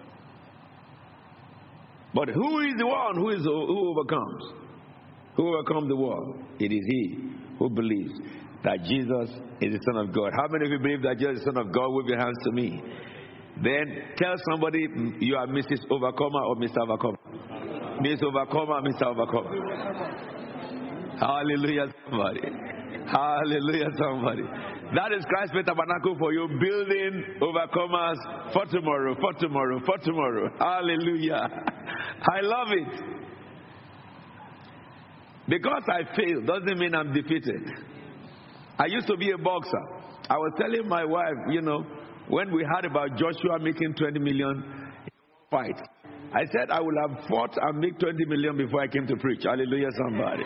But 2.13 2.29
who 2.29 2.59
is 2.59 2.73
the 2.77 2.87
one 2.87 3.15
who 3.15 3.29
is 3.29 3.43
who 3.43 3.89
overcomes? 3.91 4.43
Who 5.37 5.47
overcomes 5.53 5.87
the 5.87 5.95
world? 5.95 6.43
It 6.59 6.73
is 6.73 6.83
he 6.87 7.29
who 7.59 7.69
believes 7.69 8.19
that 8.63 8.83
Jesus 8.83 9.29
is 9.61 9.73
the 9.73 9.79
Son 9.85 9.97
of 9.97 10.13
God. 10.13 10.31
How 10.35 10.47
many 10.49 10.65
of 10.65 10.71
you 10.71 10.79
believe 10.79 11.01
that 11.03 11.17
Jesus 11.19 11.39
is 11.39 11.45
the 11.45 11.51
Son 11.51 11.57
of 11.57 11.73
God? 11.73 11.89
Wave 11.89 12.07
your 12.07 12.19
hands 12.19 12.37
to 12.43 12.51
me. 12.51 12.81
Then 13.61 14.15
tell 14.17 14.33
somebody 14.49 14.87
mm, 14.87 15.21
you 15.21 15.35
are 15.35 15.47
Mrs. 15.47 15.79
Overcomer 15.91 16.43
or 16.43 16.55
Mr. 16.55 16.81
Overcomer. 16.81 17.17
Mrs. 18.01 18.23
Overcomer, 18.23 18.81
Mr. 18.81 19.05
Overcomer. 19.07 19.51
Hallelujah, 21.19 21.93
somebody. 22.09 22.41
Hallelujah, 23.05 23.89
somebody. 23.97 24.43
That 24.95 25.11
is 25.11 25.25
Christ 25.25 25.53
Faith 25.53 25.65
Tabernacle 25.65 26.15
for 26.17 26.33
you, 26.33 26.47
building 26.47 27.23
overcomers 27.41 28.17
for 28.53 28.65
tomorrow, 28.65 29.15
for 29.19 29.33
tomorrow, 29.33 29.79
for 29.85 29.97
tomorrow. 29.99 30.49
Hallelujah. 30.59 31.47
I 32.31 32.41
love 32.41 32.67
it. 32.71 33.01
Because 35.47 35.83
I 35.89 36.15
fail 36.15 36.41
doesn't 36.45 36.79
mean 36.79 36.95
I'm 36.95 37.13
defeated. 37.13 37.61
I 38.79 38.85
used 38.87 39.07
to 39.07 39.17
be 39.17 39.31
a 39.31 39.37
boxer. 39.37 39.83
I 40.29 40.37
was 40.37 40.53
telling 40.57 40.87
my 40.87 41.05
wife, 41.05 41.35
you 41.49 41.61
know, 41.61 41.85
when 42.27 42.51
we 42.53 42.65
heard 42.73 42.85
about 42.85 43.17
Joshua 43.17 43.59
making 43.59 43.93
20 43.95 44.19
million 44.19 44.63
fight, 45.51 45.79
I 46.33 46.45
said 46.45 46.71
I 46.71 46.79
would 46.79 46.95
have 47.07 47.27
fought 47.27 47.55
and 47.61 47.79
make 47.79 47.99
20 47.99 48.25
million 48.25 48.57
before 48.57 48.81
I 48.81 48.87
came 48.87 49.05
to 49.07 49.15
preach. 49.17 49.43
Hallelujah, 49.43 49.89
somebody. 49.97 50.43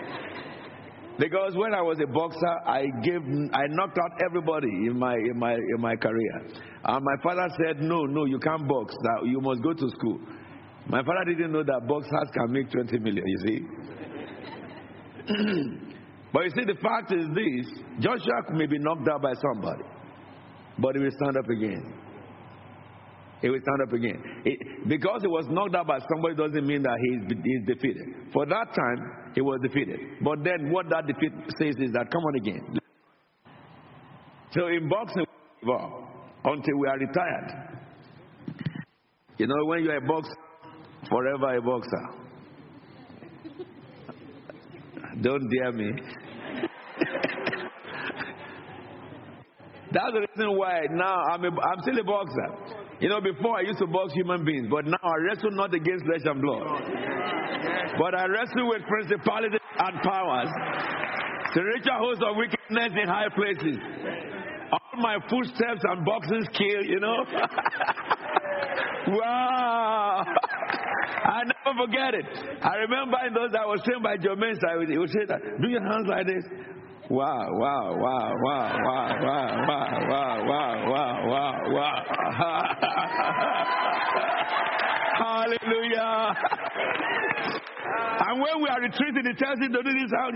Because 1.20 1.56
when 1.56 1.74
I 1.74 1.82
was 1.82 1.98
a 2.04 2.08
boxer, 2.08 2.56
I 2.66 2.86
gave, 3.04 3.22
I 3.54 3.66
knocked 3.70 3.98
out 3.98 4.12
everybody 4.28 4.68
in 4.68 5.00
my 5.00 5.16
in 5.16 5.40
my 5.40 5.54
in 5.54 5.80
my 5.82 5.96
career. 5.96 6.42
And 6.84 7.04
my 7.04 7.16
father 7.24 7.48
said, 7.64 7.82
"No, 7.82 8.06
no, 8.06 8.26
you 8.26 8.38
can't 8.38 8.68
box. 8.68 8.94
You 9.24 9.42
must 9.42 9.64
go 9.64 9.74
to 9.74 9.90
school." 9.98 10.20
My 10.88 11.04
father 11.04 11.26
didn't 11.26 11.52
know 11.52 11.64
that 11.64 11.88
boxers 11.88 12.30
can 12.34 12.52
make 12.52 12.70
20 12.70 13.00
million. 13.00 13.26
You 13.26 13.40
see. 13.48 13.66
But 16.34 16.44
you 16.44 16.50
see, 16.52 16.66
the 16.66 16.80
fact 16.82 17.14
is 17.14 17.26
this 17.34 17.80
Joshua 18.00 18.54
may 18.54 18.68
be 18.68 18.78
knocked 18.80 19.08
out 19.10 19.22
by 19.22 19.34
somebody, 19.42 19.84
but 20.78 20.96
he 20.96 21.02
will 21.02 21.12
stand 21.22 21.38
up 21.38 21.50
again. 21.50 21.94
He 23.42 23.50
will 23.50 23.60
stand 23.62 23.82
up 23.88 23.94
again. 23.94 24.22
It, 24.46 24.90
because 24.90 25.22
he 25.22 25.28
was 25.28 25.46
knocked 25.50 25.76
out 25.76 25.88
by 25.88 26.00
somebody 26.12 26.36
doesn't 26.36 26.66
mean 26.66 26.82
that 26.82 26.98
he 27.00 27.52
is 27.52 27.66
defeated. 27.68 28.08
For 28.34 28.46
that 28.48 28.74
time, 28.74 29.32
he 29.36 29.42
was 29.42 29.60
defeated. 29.62 30.00
But 30.24 30.44
then 30.44 30.72
what 30.72 30.90
that 30.90 31.06
defeat 31.06 31.32
says 31.62 31.76
is 31.78 31.92
that, 31.94 32.10
come 32.12 32.24
on 32.24 32.36
again. 32.36 32.80
So 34.52 34.68
in 34.68 34.90
boxing, 34.90 35.26
until 36.44 36.78
we 36.80 36.88
are 36.88 36.98
retired. 36.98 37.80
You 39.38 39.48
know, 39.48 39.66
when 39.66 39.84
you're 39.84 39.98
a 39.98 40.02
boxer, 40.08 40.34
forever 41.10 41.58
a 41.58 41.62
boxer. 41.62 42.27
Don't 45.22 45.50
dare 45.50 45.72
me. 45.72 45.92
That's 49.92 50.12
the 50.14 50.20
reason 50.20 50.58
why 50.58 50.82
now 50.92 51.16
I'm, 51.32 51.44
a, 51.46 51.48
I'm 51.48 51.82
still 51.82 51.98
a 51.98 52.04
boxer. 52.04 52.78
You 53.00 53.10
know, 53.10 53.22
before 53.22 53.58
I 53.58 53.62
used 53.62 53.80
to 53.80 53.88
box 53.88 54.12
human 54.14 54.44
beings, 54.44 54.68
but 54.70 54.86
now 54.86 54.98
I 55.02 55.16
wrestle 55.26 55.52
not 55.52 55.74
against 55.74 56.06
flesh 56.06 56.22
and 56.26 56.42
blood. 56.42 56.66
But 57.98 58.16
I 58.16 58.26
wrestle 58.26 58.68
with 58.70 58.82
principalities 58.88 59.60
and 59.80 60.02
powers, 60.02 60.50
the 60.50 61.62
spiritual 61.62 61.98
hosts 61.98 62.24
of 62.28 62.36
wickedness 62.36 62.92
in 63.02 63.08
high 63.08 63.30
places. 63.34 63.78
All 64.72 65.02
my 65.02 65.18
footsteps 65.30 65.82
and 65.84 66.06
boxing 66.06 66.44
skill, 66.54 66.84
you 66.84 67.00
know. 67.00 67.24
wow. 69.18 70.26
I 71.38 71.44
never 71.46 71.86
forget 71.86 72.18
it. 72.18 72.26
I 72.66 72.76
remember 72.90 73.18
in 73.28 73.34
those 73.34 73.54
I 73.54 73.66
was 73.70 73.82
trained 73.86 74.02
by 74.02 74.18
Joe 74.18 74.34
Mensa, 74.36 74.74
he 74.90 74.98
would 74.98 75.12
say 75.14 75.26
that, 75.30 75.38
do 75.62 75.70
your 75.70 75.86
hands 75.86 76.08
like 76.10 76.26
this. 76.26 76.44
Wow, 77.10 77.56
wow, 77.56 77.96
wow, 77.96 78.36
wow, 78.44 78.84
wow, 78.84 79.16
wow, 79.24 79.64
wow, 79.68 80.44
wow, 80.44 80.92
wow, 80.92 81.24
wow, 81.32 81.56
wow. 81.72 82.04
Hallelujah. 85.16 86.36
And 88.28 88.42
when 88.42 88.60
we 88.62 88.68
are 88.68 88.82
retreating, 88.82 89.26
it 89.26 89.38
tells 89.38 89.58
you 89.62 89.70
to 89.70 89.84
do 89.84 89.92
this. 89.96 90.12
when 90.12 90.36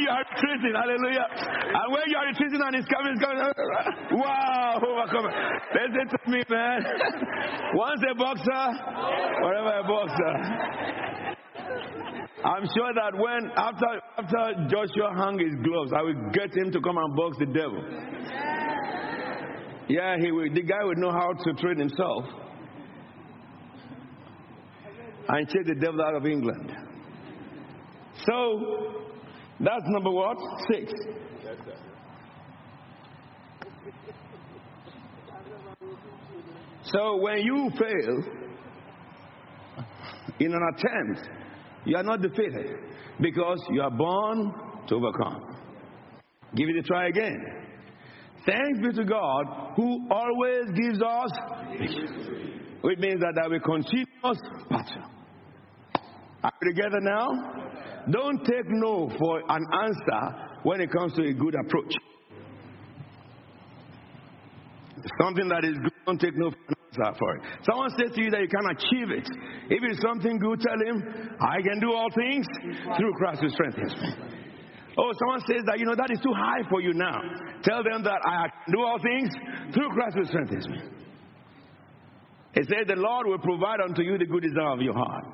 you 0.00 0.08
are 0.08 0.24
retreating, 0.24 0.72
hallelujah. 0.72 1.28
And 1.28 1.92
when 1.92 2.02
you 2.06 2.16
are 2.16 2.26
retreating 2.32 2.62
and 2.64 2.76
it's 2.76 2.88
coming, 2.88 3.12
it's 3.12 3.20
coming. 3.20 3.44
Wow, 4.12 4.80
overcome. 4.80 5.28
Listen 5.76 6.08
to 6.08 6.18
me, 6.30 6.42
man. 6.48 6.80
Once 7.74 8.00
a 8.10 8.14
boxer, 8.14 8.72
whatever 9.42 9.80
a 9.80 9.84
boxer. 9.84 10.72
I'm 12.44 12.66
sure 12.74 12.92
that 12.94 13.12
when 13.14 13.50
after 13.56 13.86
after 14.18 14.66
Joshua 14.68 15.14
hung 15.14 15.38
his 15.38 15.54
gloves, 15.62 15.92
I 15.96 16.02
will 16.02 16.30
get 16.32 16.54
him 16.56 16.72
to 16.72 16.80
come 16.80 16.98
and 16.98 17.14
box 17.16 17.36
the 17.38 17.46
devil. 17.46 17.82
Yeah, 19.88 20.16
he 20.20 20.32
will, 20.32 20.52
the 20.52 20.62
guy 20.62 20.84
would 20.84 20.98
know 20.98 21.12
how 21.12 21.32
to 21.32 21.52
train 21.54 21.78
himself 21.78 22.24
and 25.28 25.48
chase 25.48 25.66
the 25.66 25.74
devil 25.74 26.02
out 26.02 26.14
of 26.14 26.26
England. 26.26 26.72
So 28.26 29.04
that's 29.60 29.84
number 29.86 30.10
what? 30.10 30.36
Six. 30.72 30.92
So 36.84 37.16
when 37.18 37.38
you 37.38 37.70
fail 37.78 38.24
in 40.40 40.52
an 40.52 40.62
attempt 40.74 41.28
you 41.84 41.96
are 41.96 42.02
not 42.02 42.22
defeated 42.22 42.76
because 43.20 43.58
you 43.70 43.82
are 43.82 43.90
born 43.90 44.52
to 44.88 44.94
overcome. 44.94 45.56
Give 46.54 46.68
it 46.68 46.76
a 46.78 46.82
try 46.82 47.08
again. 47.08 47.62
Thanks 48.46 48.80
be 48.80 48.92
to 48.92 49.04
God 49.04 49.74
who 49.76 50.08
always 50.10 50.66
gives 50.74 51.00
us 51.00 51.30
Which 52.82 52.98
means 52.98 53.20
that 53.20 53.34
there 53.36 53.48
will 53.48 53.60
continuous 53.60 54.38
battle. 54.68 55.10
Are 56.42 56.52
we 56.60 56.74
together 56.74 57.00
now? 57.00 57.28
Don't 58.10 58.44
take 58.44 58.68
no 58.68 59.08
for 59.18 59.40
an 59.48 59.64
answer 59.84 60.48
when 60.64 60.80
it 60.80 60.90
comes 60.90 61.12
to 61.14 61.22
a 61.22 61.32
good 61.32 61.54
approach. 61.54 61.94
Something 65.20 65.48
that 65.48 65.64
is 65.64 65.76
good, 65.78 65.92
don't 66.06 66.20
take 66.20 66.36
no 66.36 66.50
for 66.50 66.56
an 66.68 66.74
for 66.94 67.36
it. 67.36 67.42
Someone 67.64 67.90
says 67.98 68.12
to 68.14 68.22
you 68.22 68.30
that 68.30 68.40
you 68.40 68.48
can 68.48 68.66
achieve 68.70 69.10
it. 69.10 69.28
If 69.70 69.80
it's 69.82 70.02
something 70.02 70.38
good, 70.38 70.60
tell 70.60 70.78
him, 70.78 71.02
I 71.40 71.62
can 71.62 71.80
do 71.80 71.92
all 71.92 72.08
things 72.14 72.46
through 72.96 73.12
Christ 73.14 73.40
who 73.40 73.48
strengthens 73.50 73.94
me. 73.96 74.08
Oh, 74.98 75.10
someone 75.18 75.40
says 75.48 75.62
that, 75.66 75.78
you 75.78 75.86
know, 75.86 75.94
that 75.96 76.10
is 76.10 76.20
too 76.20 76.34
high 76.36 76.68
for 76.68 76.80
you 76.80 76.92
now. 76.92 77.20
Tell 77.64 77.82
them 77.82 78.02
that 78.04 78.20
I 78.26 78.48
can 78.48 78.74
do 78.74 78.82
all 78.82 78.98
things 79.00 79.30
through 79.72 79.88
Christ 79.90 80.16
who 80.16 80.24
strengthens 80.26 80.68
me. 80.68 80.78
It 82.54 82.68
says 82.68 82.86
the 82.86 82.96
Lord 82.96 83.26
will 83.26 83.38
provide 83.38 83.80
unto 83.80 84.02
you 84.02 84.18
the 84.18 84.26
good 84.26 84.42
desire 84.42 84.72
of 84.72 84.82
your 84.82 84.92
heart. 84.92 85.24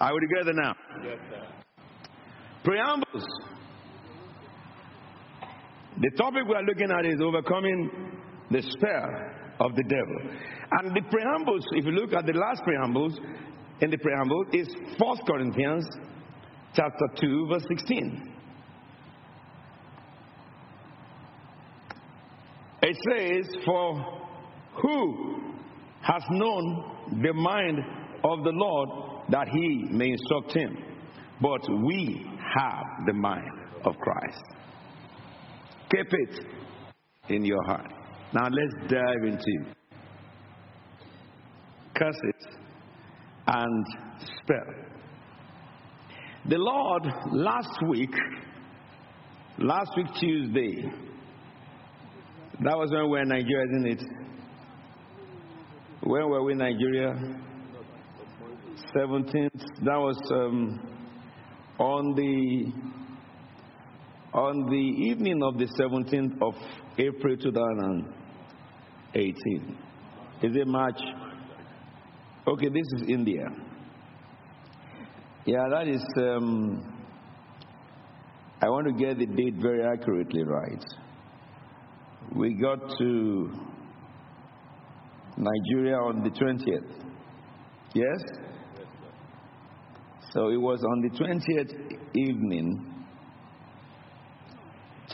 Are 0.00 0.12
we 0.12 0.20
together 0.26 0.52
now? 0.54 0.74
Yes, 1.04 1.18
sir. 1.30 1.46
Preambles. 2.64 3.26
The 6.00 6.10
topic 6.16 6.42
we 6.48 6.54
are 6.54 6.62
looking 6.62 6.90
at 6.90 7.04
is 7.04 7.20
overcoming 7.20 7.90
the 8.50 8.62
spell 8.62 9.10
of 9.60 9.74
the 9.76 9.84
devil. 9.84 10.16
And 10.72 10.94
the 10.94 11.02
preambles, 11.10 11.64
if 11.72 11.84
you 11.84 11.92
look 11.92 12.12
at 12.12 12.26
the 12.26 12.32
last 12.32 12.62
preambles 12.64 13.18
in 13.80 13.90
the 13.90 13.98
preamble, 13.98 14.44
is 14.52 14.68
1 14.98 15.16
Corinthians 15.26 15.86
chapter 16.74 17.06
2, 17.20 17.46
verse 17.48 17.64
16. 17.68 18.34
It 22.82 22.96
says, 23.10 23.56
For 23.64 24.20
who 24.82 25.54
has 26.02 26.22
known 26.30 27.22
the 27.22 27.32
mind 27.34 27.78
of 28.24 28.42
the 28.44 28.52
Lord 28.52 28.88
that 29.28 29.48
he 29.48 29.86
may 29.90 30.10
instruct 30.10 30.52
him? 30.52 30.76
But 31.42 31.60
we 31.84 32.26
have 32.56 32.84
the 33.06 33.12
mind 33.12 33.50
of 33.84 33.96
Christ. 33.96 34.42
Keep 35.90 36.06
it 36.12 36.44
in 37.28 37.44
your 37.44 37.62
heart. 37.66 37.99
Now 38.32 38.44
let's 38.44 38.88
dive 38.88 39.24
into 39.24 39.74
curses 41.96 42.46
and 43.48 43.86
spell. 44.42 44.74
The 46.48 46.56
Lord 46.56 47.02
last 47.32 47.76
week, 47.88 48.14
last 49.58 49.90
week 49.96 50.06
Tuesday, 50.20 50.90
that 52.62 52.76
was 52.78 52.90
when 52.92 53.02
we 53.02 53.08
were 53.08 53.22
in 53.22 53.28
Nigeria, 53.28 53.66
isn't 53.66 53.86
it? 53.86 54.02
When 56.02 56.28
were 56.30 56.44
we 56.44 56.52
in 56.52 56.58
Nigeria? 56.58 57.14
17th. 58.94 59.60
That 59.84 59.98
was 59.98 60.18
um, 60.32 60.80
on 61.78 62.14
the 62.14 62.72
on 64.32 64.66
the 64.70 65.08
evening 65.08 65.42
of 65.42 65.58
the 65.58 65.66
17th 65.66 66.40
of 66.40 66.54
April 66.96 67.36
2000. 67.36 68.19
18. 69.14 69.78
Is 70.42 70.56
it 70.56 70.66
March? 70.66 70.98
Okay, 72.46 72.68
this 72.68 73.00
is 73.02 73.08
India. 73.08 73.46
Yeah, 75.46 75.64
that 75.70 75.88
is. 75.88 76.02
Um, 76.16 76.90
I 78.62 78.68
want 78.68 78.86
to 78.86 78.92
get 78.92 79.18
the 79.18 79.26
date 79.26 79.54
very 79.60 79.84
accurately 79.84 80.44
right. 80.44 80.84
We 82.36 82.54
got 82.54 82.78
to 82.98 83.50
Nigeria 85.36 85.96
on 85.96 86.22
the 86.22 86.30
20th. 86.30 87.10
Yes? 87.94 88.20
So 90.32 90.48
it 90.48 90.60
was 90.60 90.84
on 90.84 91.00
the 91.00 91.10
20th 91.18 91.98
evening, 92.14 93.04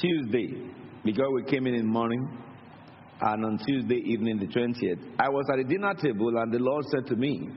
Tuesday, 0.01 0.71
because 1.05 1.27
we 1.35 1.45
came 1.45 1.67
in 1.67 1.75
in 1.75 1.87
the 1.87 1.93
morning 1.93 2.29
and 3.21 3.45
on 3.45 3.59
Tuesday 3.67 4.03
evening, 4.05 4.39
the 4.39 4.47
20th, 4.47 5.01
I 5.19 5.29
was 5.31 5.47
at 5.51 5.59
a 5.59 5.65
dinner 5.65 5.95
table, 5.95 6.37
and 6.37 6.53
the 6.53 6.59
Lord 6.59 6.85
said 6.91 7.07
to 7.07 7.17
me, 7.17 7.49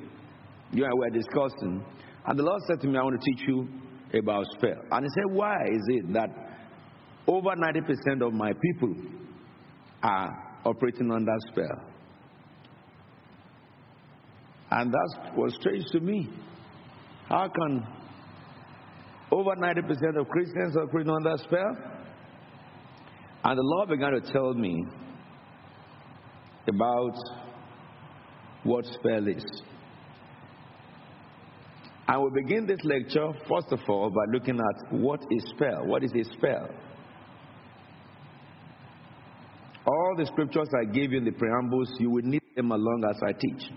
You 0.71 0.85
and 0.85 0.93
I 0.93 0.95
were 0.95 1.09
discussing, 1.09 1.83
and 2.25 2.39
the 2.39 2.43
Lord 2.43 2.61
said 2.67 2.79
to 2.81 2.87
me, 2.87 2.97
I 2.97 3.03
want 3.03 3.19
to 3.21 3.31
teach 3.31 3.47
you 3.47 3.67
about 4.17 4.45
spell. 4.55 4.81
And 4.91 5.05
He 5.05 5.09
said, 5.09 5.35
Why 5.35 5.55
is 5.69 5.83
it 5.87 6.13
that 6.13 6.29
over 7.27 7.49
90% 7.49 8.25
of 8.25 8.33
my 8.33 8.53
people 8.53 8.95
are 10.01 10.61
operating 10.65 11.11
under 11.11 11.35
spell? 11.51 11.89
And 14.71 14.93
that 14.93 15.33
was 15.35 15.53
strange 15.59 15.85
to 15.91 15.99
me. 15.99 16.29
How 17.27 17.49
can 17.49 17.85
over 19.31 19.55
90% 19.55 20.19
of 20.19 20.27
Christians 20.29 20.77
operate 20.77 21.07
under 21.07 21.35
spell? 21.37 21.75
And 23.43 23.57
the 23.57 23.63
Lord 23.63 23.89
began 23.89 24.11
to 24.11 24.21
tell 24.21 24.53
me 24.53 24.85
about 26.69 27.15
what 28.63 28.85
spell 28.85 29.27
is. 29.27 29.43
I 32.07 32.17
will 32.17 32.31
begin 32.31 32.65
this 32.65 32.79
lecture, 32.83 33.31
first 33.47 33.71
of 33.71 33.79
all, 33.87 34.09
by 34.09 34.25
looking 34.33 34.59
at 34.59 34.93
what 34.99 35.21
is 35.29 35.43
spell. 35.55 35.85
What 35.85 36.03
is 36.03 36.11
a 36.15 36.23
spell? 36.37 36.69
All 39.85 40.15
the 40.17 40.25
scriptures 40.25 40.69
I 40.81 40.85
gave 40.91 41.11
you 41.11 41.19
in 41.19 41.25
the 41.25 41.31
preambles, 41.31 41.89
you 41.99 42.09
will 42.09 42.23
need 42.23 42.41
them 42.55 42.71
along 42.71 43.03
as 43.09 43.21
I 43.23 43.31
teach. 43.33 43.71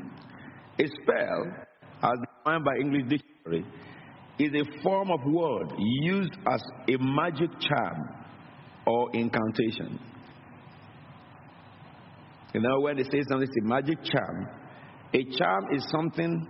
a 0.79 0.87
spell, 1.01 1.45
as 2.03 2.19
defined 2.19 2.65
by 2.65 2.75
English 2.79 3.03
Dictionary, 3.09 3.65
is 4.39 4.51
a 4.53 4.81
form 4.81 5.11
of 5.11 5.19
word 5.25 5.71
used 5.77 6.33
as 6.47 6.61
a 6.89 6.97
magic 6.99 7.49
charm 7.59 8.20
or 8.85 9.09
incantation. 9.13 9.99
You 12.53 12.61
know, 12.61 12.81
when 12.81 12.97
they 12.97 13.03
say 13.03 13.21
something, 13.29 13.47
it's 13.47 13.65
a 13.65 13.67
magic 13.67 13.97
charm. 14.03 14.47
A 15.13 15.23
charm 15.37 15.65
is 15.73 15.85
something 15.89 16.47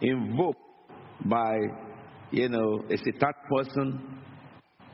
invoked 0.00 0.60
by, 1.24 1.56
you 2.30 2.48
know, 2.48 2.82
a 2.90 2.96
satanic 2.96 3.36
person 3.48 4.20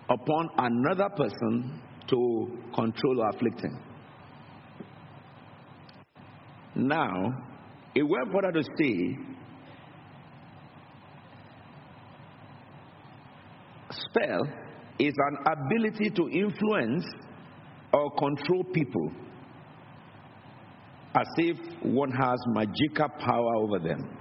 upon 0.08 0.48
another 0.58 1.08
person 1.16 1.80
to 2.08 2.58
control 2.74 3.20
or 3.20 3.30
afflict 3.30 3.60
him. 3.60 3.78
Now, 6.74 7.12
it 7.94 8.02
went 8.02 8.32
further 8.32 8.52
to 8.52 8.62
say, 8.78 9.18
spell 13.90 14.40
is 15.06 15.14
an 15.16 15.36
ability 15.46 16.10
to 16.10 16.28
influence 16.30 17.04
or 17.92 18.10
control 18.16 18.64
people. 18.72 19.10
as 21.14 21.26
if 21.36 21.56
one 21.82 22.10
has 22.10 22.38
magical 22.46 23.08
power 23.18 23.56
over 23.56 23.78
them. 23.78 24.18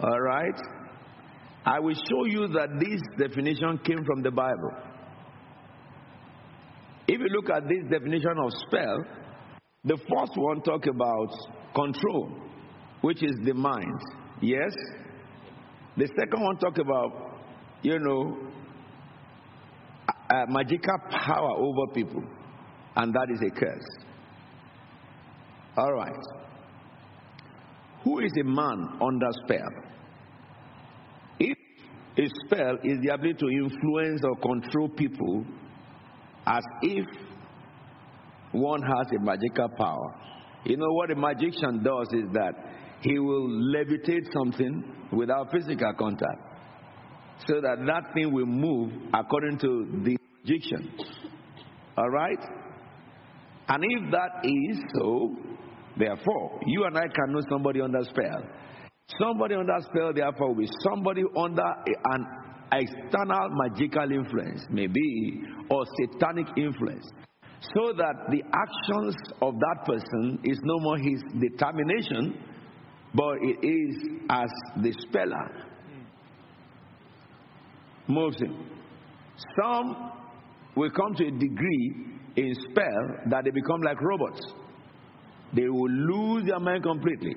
All 0.00 0.20
right? 0.20 0.60
I 1.64 1.80
will 1.80 1.94
show 1.94 2.24
you 2.26 2.48
that 2.48 2.68
this 2.78 3.00
definition 3.16 3.78
came 3.78 4.04
from 4.04 4.22
the 4.22 4.30
Bible. 4.30 4.72
If 7.08 7.18
you 7.18 7.28
look 7.28 7.48
at 7.48 7.62
this 7.66 7.90
definition 7.90 8.34
of 8.38 8.52
spell, 8.66 8.98
the 9.84 9.96
first 9.96 10.32
one 10.36 10.60
talk 10.62 10.86
about 10.86 11.30
control, 11.74 12.30
which 13.00 13.22
is 13.22 13.32
the 13.44 13.54
mind. 13.54 14.00
Yes? 14.42 14.74
The 15.96 16.08
second 16.18 16.42
one 16.42 16.56
talk 16.58 16.78
about, 16.78 17.38
you 17.82 17.98
know, 17.98 18.36
magical 20.48 20.98
power 21.10 21.50
over 21.56 21.92
people, 21.94 22.24
and 22.96 23.14
that 23.14 23.28
is 23.30 23.40
a 23.46 23.50
curse. 23.50 23.86
All 25.76 25.92
right. 25.92 26.12
Who 28.02 28.20
is 28.20 28.32
a 28.40 28.44
man 28.44 28.98
under 29.00 29.28
spell? 29.44 29.70
If 31.38 31.56
a 32.18 32.28
spell 32.46 32.78
is 32.84 32.98
the 33.02 33.14
ability 33.14 33.38
to 33.38 33.48
influence 33.48 34.22
or 34.24 34.36
control 34.36 34.88
people 34.88 35.44
as 36.46 36.62
if 36.82 37.06
one 38.52 38.82
has 38.82 39.06
a 39.16 39.20
magical 39.24 39.68
power. 39.76 40.14
You 40.64 40.76
know 40.76 40.92
what 40.92 41.10
a 41.10 41.16
magician 41.16 41.82
does 41.82 42.08
is 42.12 42.30
that 42.32 42.52
he 43.00 43.18
will 43.18 43.48
levitate 43.74 44.32
something 44.32 44.93
without 45.12 45.50
physical 45.50 45.92
contact 45.98 46.54
so 47.46 47.60
that 47.60 47.78
that 47.86 48.14
thing 48.14 48.32
will 48.32 48.46
move 48.46 48.92
according 49.12 49.58
to 49.58 49.86
the 50.04 50.16
magician. 50.42 50.92
All 51.96 52.10
right? 52.10 52.38
And 53.68 53.84
if 53.84 54.10
that 54.12 54.44
is 54.44 54.78
so, 54.94 55.34
therefore, 55.96 56.60
you 56.66 56.84
and 56.84 56.96
I 56.96 57.08
can 57.08 57.32
know 57.32 57.40
somebody 57.50 57.80
under 57.80 58.02
spell. 58.04 58.44
Somebody 59.20 59.54
under 59.54 59.78
spell, 59.80 60.12
therefore, 60.14 60.48
will 60.48 60.62
be 60.62 60.68
somebody 60.80 61.22
under 61.36 61.62
an 62.04 62.26
external 62.72 63.48
magical 63.50 64.10
influence, 64.10 64.64
maybe, 64.70 65.42
or 65.70 65.84
satanic 66.00 66.46
influence. 66.56 67.06
So 67.74 67.92
that 67.96 68.14
the 68.30 68.42
actions 68.52 69.16
of 69.40 69.54
that 69.54 69.86
person 69.86 70.40
is 70.44 70.58
no 70.62 70.78
more 70.80 70.98
his 70.98 71.22
determination, 71.40 72.38
but 73.14 73.36
it 73.40 73.66
is 73.66 73.96
as 74.28 74.50
the 74.82 74.92
speller 74.92 75.64
moves 78.08 78.40
him. 78.40 78.70
Some 79.60 80.12
will 80.76 80.90
come 80.90 81.14
to 81.14 81.26
a 81.26 81.30
degree 81.30 81.94
in 82.36 82.54
spell 82.70 83.30
that 83.30 83.44
they 83.44 83.50
become 83.50 83.80
like 83.82 84.00
robots. 84.00 84.40
They 85.54 85.68
will 85.68 85.90
lose 85.90 86.46
their 86.46 86.58
mind 86.58 86.82
completely. 86.82 87.36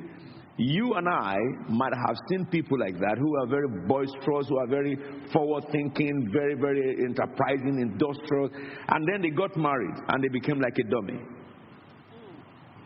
You 0.60 0.96
and 0.96 1.08
I 1.08 1.36
might 1.70 1.94
have 1.94 2.16
seen 2.30 2.48
people 2.48 2.80
like 2.80 2.98
that 2.98 3.18
who 3.20 3.38
are 3.38 3.48
very 3.48 3.68
boisterous, 3.88 4.48
who 4.50 4.58
are 4.58 4.68
very 4.68 4.98
forward 5.32 5.66
thinking, 5.72 6.30
very, 6.34 6.56
very 6.56 6.96
enterprising, 7.06 7.78
industrious, 7.80 8.50
and 8.88 9.08
then 9.08 9.22
they 9.22 9.30
got 9.30 9.56
married 9.56 9.94
and 10.08 10.24
they 10.24 10.30
became 10.30 10.60
like 10.60 10.76
a 10.80 10.90
dummy. 10.90 11.20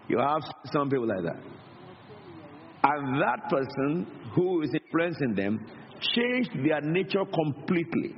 You 0.10 0.20
have 0.20 0.42
some 0.74 0.90
people 0.90 1.08
like 1.08 1.24
that. 1.24 1.61
And 2.84 3.22
that 3.22 3.50
person 3.50 4.08
who 4.34 4.64
is 4.64 4.70
influencing 4.74 5.36
them 5.36 5.66
changed 6.16 6.52
their 6.68 6.82
nature 6.82 7.24
completely. 7.26 8.16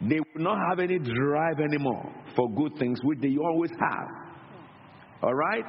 They 0.00 0.18
will 0.18 0.42
not 0.42 0.58
have 0.70 0.78
any 0.78 0.98
drive 0.98 1.60
anymore 1.60 2.10
for 2.34 2.50
good 2.54 2.78
things, 2.78 2.98
which 3.04 3.20
they 3.20 3.36
always 3.36 3.70
have. 3.70 4.08
All 5.22 5.34
right? 5.34 5.64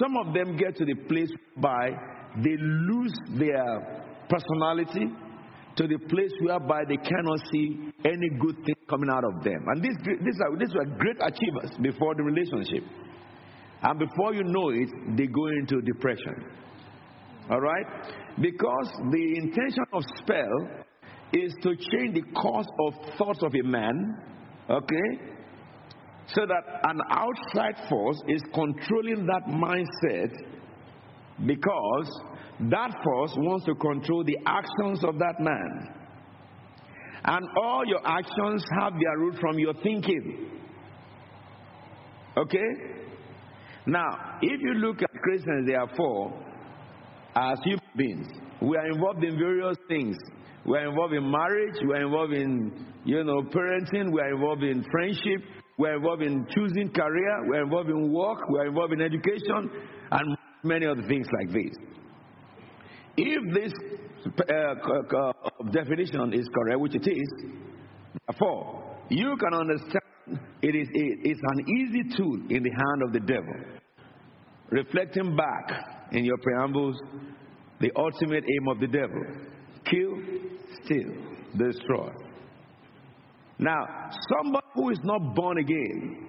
Some 0.00 0.16
of 0.16 0.34
them 0.34 0.56
get 0.56 0.76
to 0.76 0.84
the 0.84 0.94
place 0.94 1.30
by 1.58 1.90
they 2.42 2.56
lose 2.58 3.12
their 3.38 4.06
personality 4.28 5.12
to 5.76 5.86
the 5.86 5.98
place 6.08 6.32
whereby 6.40 6.82
they 6.88 6.96
cannot 6.96 7.38
see 7.52 7.92
any 8.04 8.28
good 8.40 8.56
thing 8.64 8.74
coming 8.88 9.10
out 9.10 9.24
of 9.24 9.42
them. 9.44 9.64
And 9.68 9.82
these, 9.82 9.96
these, 10.04 10.38
are, 10.40 10.56
these 10.58 10.72
were 10.74 10.84
great 10.96 11.16
achievers 11.20 11.70
before 11.80 12.14
the 12.14 12.22
relationship. 12.22 12.84
And 13.82 13.98
before 13.98 14.34
you 14.34 14.44
know 14.44 14.70
it, 14.70 15.16
they 15.16 15.26
go 15.26 15.46
into 15.48 15.80
depression. 15.82 16.44
All 17.50 17.60
right? 17.60 17.86
Because 18.40 18.92
the 19.10 19.36
intention 19.36 19.84
of 19.92 20.02
spell 20.18 20.84
is 21.32 21.52
to 21.62 21.74
change 21.76 22.14
the 22.14 22.22
course 22.40 22.66
of 22.86 23.16
thoughts 23.16 23.42
of 23.42 23.52
a 23.54 23.66
man, 23.66 24.16
okay, 24.70 25.32
so 26.26 26.42
that 26.46 26.80
an 26.84 27.00
outside 27.10 27.88
force 27.88 28.20
is 28.28 28.42
controlling 28.54 29.26
that 29.26 29.42
mindset 29.48 30.32
because 31.46 32.20
that 32.70 32.94
force 33.02 33.32
wants 33.38 33.64
to 33.66 33.74
control 33.74 34.22
the 34.24 34.36
actions 34.46 35.02
of 35.04 35.18
that 35.18 35.34
man. 35.40 35.88
And 37.24 37.46
all 37.60 37.84
your 37.86 38.06
actions 38.06 38.64
have 38.80 38.92
their 38.92 39.18
root 39.18 39.36
from 39.40 39.58
your 39.58 39.74
thinking. 39.82 40.50
Okay? 42.36 43.01
Now, 43.86 44.38
if 44.40 44.60
you 44.60 44.74
look 44.74 45.02
at 45.02 45.10
Christians, 45.10 45.68
therefore, 45.68 46.32
as 47.34 47.58
human 47.64 47.80
beings, 47.96 48.26
we 48.60 48.76
are 48.76 48.86
involved 48.90 49.24
in 49.24 49.36
various 49.36 49.76
things. 49.88 50.16
We 50.64 50.78
are 50.78 50.88
involved 50.88 51.14
in 51.14 51.28
marriage, 51.28 51.74
we 51.84 51.92
are 51.94 52.04
involved 52.04 52.32
in, 52.32 52.86
you 53.04 53.24
know, 53.24 53.42
parenting, 53.42 54.12
we 54.12 54.20
are 54.20 54.34
involved 54.34 54.62
in 54.62 54.84
friendship, 54.90 55.42
we're 55.76 55.96
involved 55.96 56.22
in 56.22 56.46
choosing 56.54 56.92
career, 56.92 57.48
we're 57.48 57.64
involved 57.64 57.90
in 57.90 58.12
work, 58.12 58.38
we're 58.48 58.68
involved 58.68 58.92
in 58.92 59.00
education, 59.00 59.70
and 60.12 60.36
many 60.62 60.86
other 60.86 61.02
things 61.08 61.26
like 61.40 61.52
this. 61.52 61.76
If 63.16 63.54
this 63.54 63.72
uh, 64.26 64.52
uh, 64.52 65.32
definition 65.72 66.32
is 66.32 66.48
correct, 66.54 66.78
which 66.78 66.94
it 66.94 67.08
is, 67.08 67.44
therefore, 68.28 68.96
you 69.08 69.36
can 69.36 69.58
understand 69.58 70.02
it 70.62 70.74
is 70.74 70.88
a, 70.88 71.28
it's 71.28 71.40
an 71.42 71.68
easy 71.68 72.16
tool 72.16 72.40
in 72.50 72.62
the 72.62 72.70
hand 72.70 73.02
of 73.04 73.12
the 73.12 73.20
devil. 73.20 73.54
Reflecting 74.70 75.36
back 75.36 76.08
in 76.12 76.24
your 76.24 76.38
preambles, 76.38 76.96
the 77.80 77.90
ultimate 77.96 78.44
aim 78.44 78.68
of 78.68 78.80
the 78.80 78.86
devil 78.86 79.22
kill, 79.84 80.16
steal, 80.82 81.12
destroy. 81.56 82.10
Now, 83.58 83.86
somebody 84.38 84.66
who 84.74 84.90
is 84.90 84.98
not 85.04 85.34
born 85.34 85.58
again, 85.58 86.28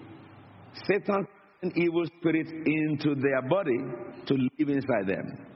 Satan 0.88 1.26
sends 1.62 1.76
evil 1.78 2.06
spirits 2.20 2.52
into 2.52 3.16
their 3.16 3.42
body 3.50 3.78
to 4.28 4.34
live 4.34 4.70
inside 4.70 5.08
them. 5.08 5.48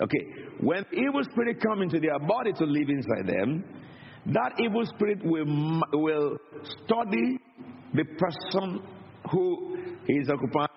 Okay, 0.00 0.24
when 0.60 0.84
evil 0.92 1.22
spirit 1.32 1.60
come 1.60 1.82
into 1.82 1.98
their 1.98 2.18
body 2.20 2.52
to 2.52 2.64
live 2.64 2.88
inside 2.88 3.26
them, 3.26 3.64
that 4.26 4.52
evil 4.58 4.84
spirit 4.86 5.18
will, 5.24 5.46
will 5.92 6.36
study 6.84 7.38
the 7.94 8.04
person 8.04 8.82
who 9.30 9.76
is 10.06 10.28
occupying 10.28 10.68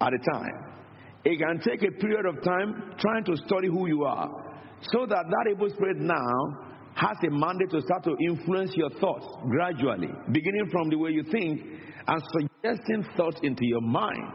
at 0.00 0.12
a 0.12 0.30
time. 0.30 0.68
It 1.24 1.38
can 1.38 1.60
take 1.60 1.82
a 1.82 1.92
period 2.00 2.26
of 2.26 2.42
time 2.42 2.94
trying 2.98 3.24
to 3.24 3.36
study 3.46 3.68
who 3.68 3.88
you 3.88 4.04
are, 4.04 4.30
so 4.92 5.06
that 5.06 5.24
that 5.28 5.50
evil 5.50 5.68
spirit 5.70 5.98
now 5.98 6.68
has 6.94 7.16
a 7.26 7.30
mandate 7.30 7.70
to 7.70 7.80
start 7.82 8.04
to 8.04 8.16
influence 8.28 8.72
your 8.74 8.90
thoughts 9.00 9.26
gradually, 9.48 10.08
beginning 10.32 10.68
from 10.70 10.88
the 10.88 10.96
way 10.96 11.10
you 11.10 11.22
think 11.30 11.60
and 12.06 12.22
suggesting 12.32 13.04
thoughts 13.16 13.38
into 13.42 13.64
your 13.64 13.80
mind. 13.80 14.32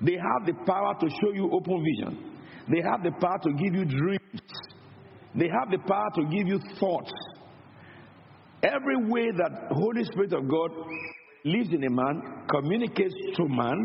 They 0.00 0.12
have 0.16 0.46
the 0.46 0.54
power 0.66 0.94
to 1.00 1.08
show 1.08 1.32
you 1.32 1.50
open 1.52 1.84
vision, 1.84 2.40
they 2.70 2.82
have 2.82 3.02
the 3.02 3.12
power 3.20 3.38
to 3.42 3.50
give 3.52 3.74
you 3.74 3.84
dreams, 3.84 4.42
they 5.38 5.48
have 5.48 5.70
the 5.70 5.78
power 5.86 6.08
to 6.16 6.22
give 6.24 6.46
you 6.46 6.60
thoughts. 6.78 7.12
Every 8.62 9.06
way 9.08 9.30
that 9.30 9.68
Holy 9.70 10.04
Spirit 10.04 10.32
of 10.32 10.48
God 10.48 10.70
lives 11.44 11.70
in 11.72 11.84
a 11.84 11.90
man, 11.90 12.44
communicates 12.50 13.14
to 13.36 13.48
man, 13.48 13.76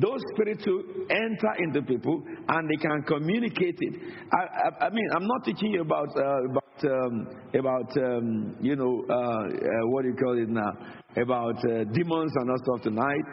those 0.00 0.20
spirits 0.32 0.64
will 0.66 0.82
enter 1.10 1.52
into 1.58 1.82
people 1.82 2.22
and 2.48 2.68
they 2.68 2.76
can 2.76 3.02
communicate 3.06 3.76
it. 3.78 3.94
I, 4.32 4.84
I, 4.84 4.86
I 4.86 4.90
mean, 4.90 5.06
I'm 5.14 5.26
not 5.26 5.44
teaching 5.44 5.70
you 5.70 5.82
about 5.82 6.08
uh, 6.16 6.44
about 6.50 6.84
um, 6.84 7.28
about 7.54 7.96
um, 7.98 8.56
you 8.60 8.74
know 8.74 9.04
uh, 9.08 9.12
uh, 9.12 9.86
what 9.88 10.02
do 10.02 10.08
you 10.08 10.16
call 10.16 10.38
it 10.38 10.48
now 10.48 10.72
about 11.16 11.56
uh, 11.58 11.84
demons 11.92 12.32
and 12.36 12.50
all 12.50 12.58
stuff 12.64 12.82
tonight. 12.82 13.24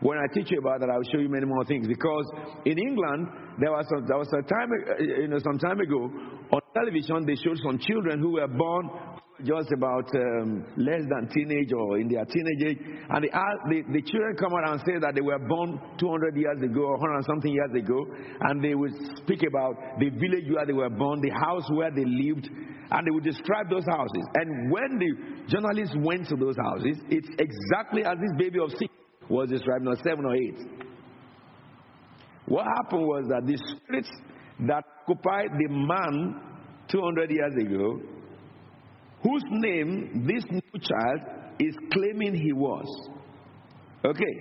When 0.00 0.16
I 0.16 0.24
teach 0.32 0.50
you 0.50 0.58
about 0.58 0.80
that, 0.80 0.88
I'll 0.88 1.04
show 1.12 1.20
you 1.20 1.28
many 1.28 1.44
more 1.44 1.64
things. 1.66 1.86
Because 1.86 2.24
in 2.64 2.78
England, 2.78 3.28
there 3.60 3.70
was 3.70 3.84
there 4.08 4.16
was 4.16 4.28
a 4.32 4.42
time 4.42 4.70
uh, 4.72 5.20
you 5.22 5.28
know 5.28 5.38
some 5.38 5.58
time 5.58 5.80
ago 5.80 6.08
on 6.52 6.60
television 6.74 7.26
they 7.26 7.36
showed 7.36 7.58
some 7.64 7.78
children 7.78 8.20
who 8.20 8.32
were 8.32 8.48
born 8.48 8.90
just 9.44 9.72
about 9.72 10.04
um, 10.14 10.64
less 10.76 11.00
than 11.08 11.28
teenage 11.32 11.72
or 11.72 11.98
in 11.98 12.08
their 12.08 12.24
teenage 12.24 12.62
age, 12.66 12.78
and 13.08 13.24
they 13.24 13.30
ask, 13.30 13.56
the, 13.68 13.82
the 13.92 14.02
children 14.02 14.36
come 14.36 14.52
out 14.52 14.68
and 14.68 14.80
say 14.84 14.98
that 15.00 15.14
they 15.14 15.20
were 15.20 15.38
born 15.38 15.80
200 15.98 16.36
years 16.36 16.60
ago 16.62 16.82
or 16.82 16.98
100 16.98 17.24
something 17.24 17.52
years 17.52 17.72
ago, 17.72 18.04
and 18.48 18.62
they 18.62 18.74
would 18.74 18.92
speak 19.16 19.40
about 19.48 19.76
the 19.98 20.10
village 20.10 20.44
where 20.52 20.66
they 20.66 20.72
were 20.72 20.90
born, 20.90 21.20
the 21.20 21.32
house 21.32 21.64
where 21.72 21.90
they 21.90 22.04
lived, 22.04 22.48
and 22.52 23.06
they 23.06 23.10
would 23.10 23.24
describe 23.24 23.70
those 23.70 23.86
houses. 23.88 24.24
And 24.34 24.70
when 24.70 24.98
the 24.98 25.10
journalists 25.48 25.96
went 25.98 26.28
to 26.28 26.36
those 26.36 26.56
houses, 26.60 27.00
it's 27.08 27.28
exactly 27.38 28.04
as 28.04 28.16
this 28.20 28.34
baby 28.36 28.58
of 28.60 28.70
six 28.76 28.92
was 29.28 29.48
described, 29.48 29.84
not 29.84 29.98
seven 30.04 30.24
or 30.24 30.34
eight. 30.34 30.58
What 32.46 32.66
happened 32.66 33.06
was 33.06 33.24
that 33.28 33.46
the 33.46 33.56
spirits 33.56 34.10
that 34.66 34.84
occupied 35.10 35.50
the 35.58 35.68
man 35.68 36.40
200 36.88 37.30
years 37.30 37.54
ago, 37.66 38.00
whose 39.22 39.42
name 39.50 40.26
this 40.26 40.44
new 40.50 40.80
child 40.80 41.20
is 41.58 41.74
claiming 41.92 42.34
he 42.34 42.52
was. 42.52 42.86
Okay, 44.04 44.34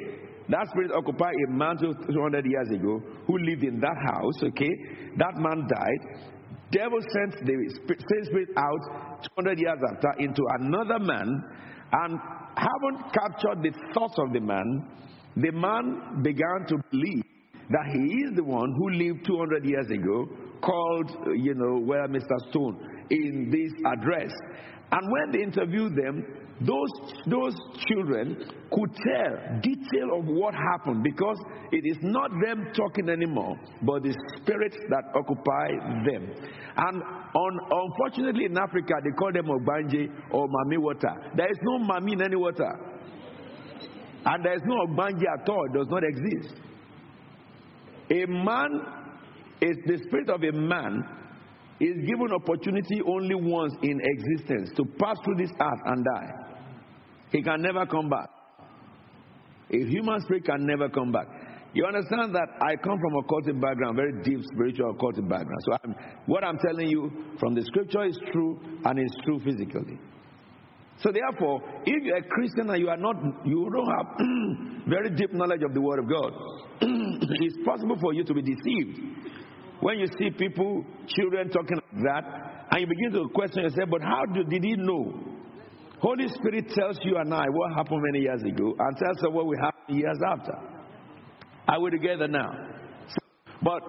that 0.48 0.68
spirit 0.70 0.92
occupied 0.96 1.34
a 1.48 1.52
man 1.52 1.76
200 1.78 2.46
years 2.46 2.70
ago 2.74 3.02
who 3.28 3.38
lived 3.38 3.64
in 3.64 3.80
that 3.80 3.98
house. 4.08 4.44
Okay, 4.44 4.70
that 5.18 5.36
man 5.36 5.68
died. 5.68 6.34
Devil 6.72 7.00
sent 7.14 7.46
the 7.46 7.56
same 7.88 8.26
spirit 8.26 8.50
out 8.56 9.24
200 9.38 9.60
years 9.60 9.80
after 9.92 10.24
into 10.24 10.44
another 10.60 11.00
man, 11.00 11.44
and 11.92 12.20
haven't 12.56 13.14
captured 13.14 13.64
the 13.64 13.72
thoughts 13.94 14.16
of 14.20 14.34
the 14.34 14.40
man, 14.40 14.88
the 15.36 15.52
man 15.52 16.22
began 16.22 16.66
to 16.68 16.78
believe 16.92 17.24
that 17.70 17.86
he 17.94 18.02
is 18.02 18.36
the 18.36 18.44
one 18.44 18.74
who 18.78 18.90
lived 18.92 19.26
200 19.26 19.66
years 19.66 19.90
ago, 19.90 20.28
called, 20.62 21.12
you 21.36 21.54
know, 21.56 21.80
where 21.80 22.08
Mr. 22.08 22.38
Stone 22.50 23.06
in 23.10 23.50
this 23.52 23.72
address. 23.86 24.32
And 24.92 25.12
when 25.12 25.32
they 25.32 25.44
interviewed 25.44 25.96
them, 25.96 26.26
those, 26.62 26.90
those 27.28 27.56
children 27.88 28.36
could 28.72 28.92
tell 28.96 29.60
detail 29.62 30.20
of 30.20 30.26
what 30.26 30.54
happened 30.54 31.04
because 31.04 31.38
it 31.72 31.84
is 31.86 31.98
not 32.02 32.30
them 32.44 32.68
talking 32.76 33.08
anymore, 33.08 33.56
but 33.84 34.04
the 34.04 34.14
spirits 34.38 34.76
that 34.90 35.04
occupy 35.16 35.70
them. 36.06 36.28
And 36.76 37.02
un, 37.02 37.60
unfortunately 37.72 38.46
in 38.46 38.58
Africa, 38.58 38.96
they 39.04 39.12
call 39.12 39.32
them 39.32 39.46
Ogbanje 39.46 40.10
or 40.32 40.48
Mami 40.48 40.78
water. 40.80 41.14
There 41.36 41.50
is 41.50 41.58
no 41.62 41.80
Mami 41.80 42.14
in 42.14 42.22
any 42.24 42.36
water. 42.36 42.72
And 44.26 44.44
there 44.44 44.56
is 44.56 44.62
no 44.66 44.76
Ogbanje 44.88 45.24
at 45.42 45.48
all. 45.48 45.66
It 45.66 45.78
does 45.78 45.88
not 45.90 46.04
exist. 46.04 46.56
A 48.12 48.26
man 48.26 49.09
is 49.62 49.78
the 49.86 49.98
spirit 50.08 50.30
of 50.30 50.44
a 50.44 50.52
man 50.52 51.04
is 51.80 51.96
given 52.06 52.32
opportunity 52.34 53.02
only 53.08 53.36
once 53.36 53.74
in 53.82 54.00
existence 54.04 54.72
to 54.76 54.84
pass 55.00 55.18
through 55.24 55.36
this 55.36 55.52
earth 55.52 55.82
and 55.86 56.06
die. 56.06 56.32
He 57.32 57.42
can 57.42 57.62
never 57.62 57.86
come 57.86 58.10
back. 58.10 58.30
A 59.72 59.78
human 59.78 60.20
spirit 60.22 60.46
can 60.46 60.66
never 60.66 60.90
come 60.90 61.12
back. 61.12 61.28
You 61.74 61.86
understand 61.86 62.34
that 62.34 62.50
I 62.62 62.76
come 62.78 62.98
from 63.00 63.14
a 63.14 63.24
cultic 63.30 63.62
background, 63.62 63.96
very 63.96 64.24
deep 64.24 64.40
spiritual 64.54 64.96
cultic 64.96 65.30
background. 65.30 65.62
So 65.66 65.78
I'm, 65.84 65.96
what 66.26 66.44
I'm 66.44 66.58
telling 66.58 66.88
you 66.88 67.12
from 67.40 67.54
the 67.54 67.62
scripture 67.64 68.06
is 68.06 68.18
true 68.32 68.60
and 68.84 68.98
it's 68.98 69.16
true 69.24 69.40
physically. 69.46 70.00
So 71.02 71.12
therefore, 71.14 71.62
if 71.86 72.04
you're 72.04 72.18
a 72.18 72.24
Christian 72.24 72.70
and 72.72 72.80
you 72.80 72.90
are 72.90 72.98
not, 72.98 73.16
you 73.46 73.70
don't 73.72 73.88
have 73.88 74.88
very 74.90 75.12
deep 75.12 75.32
knowledge 75.32 75.62
of 75.64 75.74
the 75.74 75.80
Word 75.80 76.00
of 76.00 76.10
God, 76.10 76.34
it's 76.82 77.58
possible 77.64 77.98
for 78.02 78.14
you 78.14 78.24
to 78.26 78.34
be 78.34 78.42
deceived. 78.42 79.00
When 79.82 80.00
you 80.00 80.08
see 80.20 80.30
people, 80.32 80.84
children 81.08 81.50
talking 81.50 81.78
like 81.78 82.04
that, 82.04 82.24
and 82.72 82.82
you 82.82 82.88
begin 82.88 83.12
to 83.14 83.30
question 83.34 83.64
yourself, 83.64 83.90
but 83.90 84.02
how 84.02 84.26
do, 84.34 84.44
did 84.44 84.64
he 84.64 84.76
know? 84.76 85.14
Holy 86.02 86.28
Spirit 86.30 86.70
tells 86.70 86.98
you 87.04 87.18
and 87.18 87.34
I 87.34 87.46
what 87.50 87.74
happened 87.76 88.02
many 88.12 88.24
years 88.24 88.42
ago 88.42 88.74
and 88.78 88.98
tells 88.98 89.18
us 89.18 89.32
what 89.32 89.46
will 89.46 89.60
happen 89.60 89.96
years 89.96 90.20
after. 90.26 90.54
Are 91.68 91.82
we 91.82 91.92
together 91.92 92.28
now? 92.28 92.50
But 93.62 93.82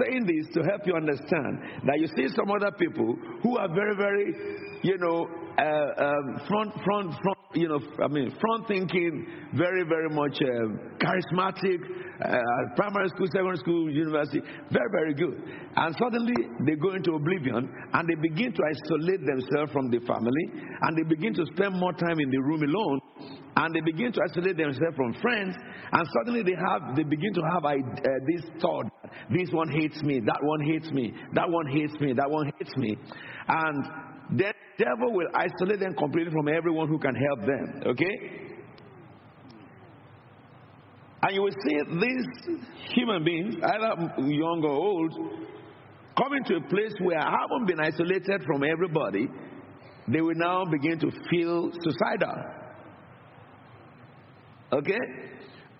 saying 0.00 0.26
this 0.26 0.54
to 0.54 0.62
help 0.68 0.82
you 0.86 0.94
understand 0.94 1.58
that 1.86 1.98
you 1.98 2.08
see 2.16 2.28
some 2.34 2.50
other 2.50 2.72
people 2.78 3.16
who 3.42 3.58
are 3.58 3.68
very, 3.68 3.96
very, 3.96 4.34
you 4.82 4.98
know, 4.98 5.28
uh, 5.58 6.04
um, 6.04 6.40
front, 6.48 6.72
front, 6.84 7.12
front, 7.22 7.38
you 7.54 7.68
know, 7.68 7.80
I 8.02 8.08
mean, 8.08 8.34
front 8.40 8.68
thinking, 8.68 9.26
very, 9.54 9.84
very 9.84 10.08
much 10.08 10.38
uh, 10.40 10.96
charismatic, 10.98 11.78
uh, 12.22 12.74
primary 12.76 13.08
school, 13.08 13.26
secondary 13.26 13.56
school, 13.58 13.90
university, 13.90 14.40
very, 14.70 14.90
very 14.92 15.14
good. 15.14 15.42
And 15.76 15.94
suddenly 15.98 16.34
they 16.66 16.76
go 16.76 16.94
into 16.94 17.14
oblivion 17.14 17.68
and 17.92 18.08
they 18.08 18.14
begin 18.14 18.52
to 18.52 18.62
isolate 18.62 19.26
themselves 19.26 19.72
from 19.72 19.90
the 19.90 20.00
family 20.06 20.44
and 20.82 20.96
they 20.96 21.02
begin 21.08 21.34
to 21.34 21.46
spend 21.54 21.78
more 21.78 21.92
time 21.92 22.18
in 22.20 22.30
the 22.30 22.40
room 22.42 22.62
alone 22.62 23.00
and 23.56 23.74
they 23.74 23.80
begin 23.80 24.12
to 24.12 24.20
isolate 24.30 24.56
themselves 24.56 24.96
from 24.96 25.14
friends 25.20 25.54
and 25.92 26.08
suddenly 26.18 26.42
they 26.42 26.56
have 26.56 26.96
they 26.96 27.02
begin 27.02 27.32
to 27.34 27.42
have 27.52 27.64
uh, 27.64 27.74
this 28.26 28.42
thought 28.60 28.86
this 29.30 29.48
one 29.52 29.68
hates 29.68 30.02
me 30.02 30.20
that 30.24 30.38
one 30.42 30.60
hates 30.60 30.90
me 30.90 31.12
that 31.34 31.48
one 31.48 31.66
hates 31.66 31.94
me 32.00 32.12
that 32.12 32.30
one 32.30 32.50
hates 32.58 32.76
me 32.76 32.96
and 33.48 33.84
then 34.30 34.52
the 34.78 34.84
devil 34.84 35.12
will 35.12 35.28
isolate 35.34 35.80
them 35.80 35.94
completely 35.94 36.32
from 36.32 36.48
everyone 36.48 36.88
who 36.88 36.98
can 36.98 37.14
help 37.14 37.40
them 37.40 37.82
okay 37.86 38.51
and 41.22 41.34
you 41.34 41.42
will 41.42 41.52
see 41.66 41.78
these 42.00 42.58
human 42.94 43.24
beings 43.24 43.54
either 43.62 44.22
young 44.22 44.62
or 44.64 44.70
old 44.70 45.12
coming 46.18 46.44
to 46.44 46.56
a 46.56 46.60
place 46.68 46.94
where 47.00 47.20
having 47.20 47.66
been 47.66 47.80
isolated 47.80 48.42
from 48.46 48.62
everybody 48.64 49.28
they 50.08 50.20
will 50.20 50.34
now 50.34 50.64
begin 50.64 50.98
to 50.98 51.10
feel 51.30 51.70
suicidal 51.80 52.62
Okay? 54.72 54.98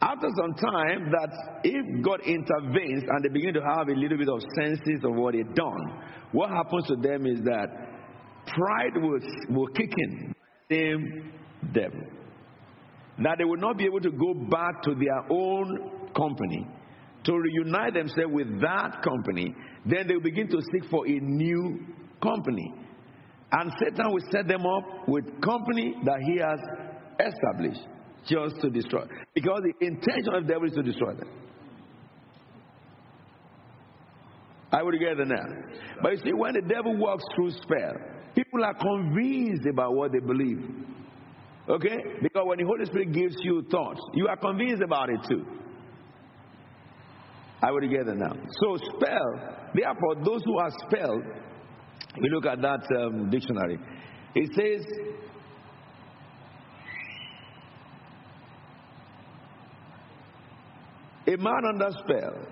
After 0.03 0.29
some 0.37 0.55
time, 0.55 1.11
that 1.13 1.31
if 1.65 2.05
God 2.05 2.21
intervenes 2.27 3.05
and 3.09 3.25
they 3.25 3.29
begin 3.29 3.55
to 3.55 3.63
have 3.63 3.89
a 3.89 3.93
little 3.93 4.19
bit 4.19 4.29
of 4.29 4.41
senses 4.59 5.01
of 5.05 5.15
what 5.15 5.35
they've 5.35 5.55
done, 5.55 6.03
what 6.33 6.51
happens 6.51 6.87
to 6.89 6.97
them 6.97 7.27
is 7.27 7.41
that 7.45 7.69
pride 8.47 8.97
will, 8.97 9.21
will 9.49 9.69
kick 9.69 9.93
in. 9.97 10.35
Same 10.71 11.33
devil. 11.73 12.01
That 13.19 13.37
they 13.39 13.45
will 13.45 13.59
not 13.59 13.77
be 13.77 13.85
able 13.85 14.01
to 14.01 14.11
go 14.11 14.35
back 14.35 14.83
to 14.85 14.95
their 14.95 15.31
own 15.31 16.11
company 16.17 16.67
to 17.25 17.33
reunite 17.33 17.95
themselves 17.95 18.33
with 18.33 18.61
that 18.61 19.03
company. 19.03 19.55
Then 19.87 20.09
they 20.09 20.15
will 20.15 20.23
begin 20.23 20.49
to 20.49 20.61
seek 20.73 20.91
for 20.91 21.07
a 21.07 21.21
new 21.21 21.87
company. 22.23 22.73
And 23.53 23.71
Satan 23.79 24.13
will 24.13 24.25
set 24.31 24.49
them 24.49 24.65
up 24.65 25.09
with 25.09 25.25
company 25.43 25.95
that 26.05 26.21
he 26.27 26.39
has 26.39 26.59
established 27.21 27.87
just 28.27 28.61
to 28.63 28.71
destroy. 28.71 29.05
Because 29.35 29.61
the 29.63 29.87
intention 29.87 30.35
of 30.35 30.47
the 30.47 30.53
devil 30.53 30.69
is 30.69 30.75
to 30.75 30.83
destroy 30.83 31.15
them. 31.15 31.29
I 34.73 34.83
would 34.83 34.99
get 34.99 35.19
now. 35.19 35.45
But 36.03 36.13
you 36.13 36.19
see, 36.25 36.33
when 36.33 36.55
the 36.55 36.63
devil 36.63 36.97
walks 36.97 37.25
through 37.35 37.51
spell, 37.51 37.93
people 38.35 38.65
are 38.65 38.75
convinced 38.75 39.67
about 39.71 39.95
what 39.95 40.13
they 40.13 40.21
believe. 40.21 40.65
Okay? 41.69 41.97
Because 42.23 42.43
when 42.45 42.59
the 42.59 42.65
Holy 42.65 42.85
Spirit 42.87 43.13
gives 43.13 43.37
you 43.43 43.65
thoughts, 43.71 44.01
you 44.15 44.27
are 44.29 44.37
convinced 44.37 44.83
about 44.83 45.11
it 45.11 45.21
too. 45.29 45.45
I 47.63 47.71
would 47.71 47.89
get 47.89 48.07
now. 48.07 48.33
So 48.61 48.77
spell, 48.77 49.71
therefore, 49.75 50.17
those 50.25 50.43
who 50.45 50.59
are 50.59 50.71
spelled, 50.89 51.23
we 52.21 52.29
look 52.31 52.47
at 52.47 52.61
that 52.61 52.81
um, 52.99 53.31
dictionary. 53.31 53.79
It 54.35 54.51
says 54.57 54.85
A 61.27 61.37
man 61.37 61.65
under 61.67 61.89
spell 61.93 62.47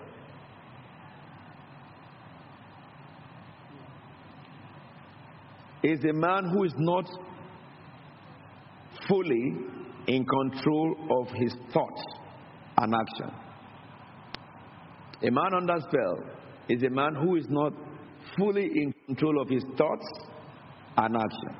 is 5.83 6.05
a 6.05 6.13
man 6.13 6.51
who 6.51 6.65
is 6.65 6.73
not 6.79 7.05
fully 9.11 9.55
in 10.07 10.25
control 10.25 10.97
of 11.21 11.29
his 11.35 11.53
thoughts 11.75 12.03
and 12.79 12.95
action. 12.95 13.31
A 15.23 15.31
man 15.31 15.53
under 15.55 15.77
spell 15.81 16.19
is 16.71 16.83
a 16.83 16.91
man 16.91 17.15
who 17.15 17.37
is 17.37 17.45
not 17.51 17.75
fully 18.39 18.65
in 18.65 18.95
control 19.07 19.43
of 19.43 19.51
his 19.51 19.65
thoughts 19.77 20.07
and 20.97 21.17
action. 21.17 21.57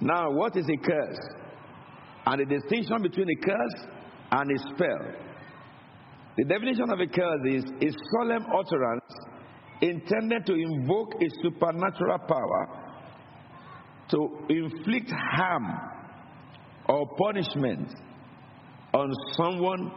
Now, 0.00 0.30
what 0.30 0.56
is 0.56 0.66
a 0.68 0.76
curse? 0.76 1.18
and 2.26 2.40
the 2.40 2.58
distinction 2.58 3.02
between 3.02 3.28
a 3.30 3.36
curse 3.36 3.86
and 4.32 4.50
a 4.50 4.58
spell. 4.58 5.02
The 6.36 6.44
definition 6.44 6.90
of 6.90 6.98
a 7.00 7.06
curse 7.06 7.40
is 7.46 7.64
a 7.64 7.96
solemn 8.12 8.44
utterance 8.52 9.14
intended 9.80 10.44
to 10.46 10.54
invoke 10.54 11.14
a 11.22 11.28
supernatural 11.42 12.18
power 12.26 12.85
to 14.10 14.28
inflict 14.48 15.10
harm 15.10 15.66
or 16.88 17.06
punishment 17.16 17.92
on 18.92 19.12
someone 19.36 19.90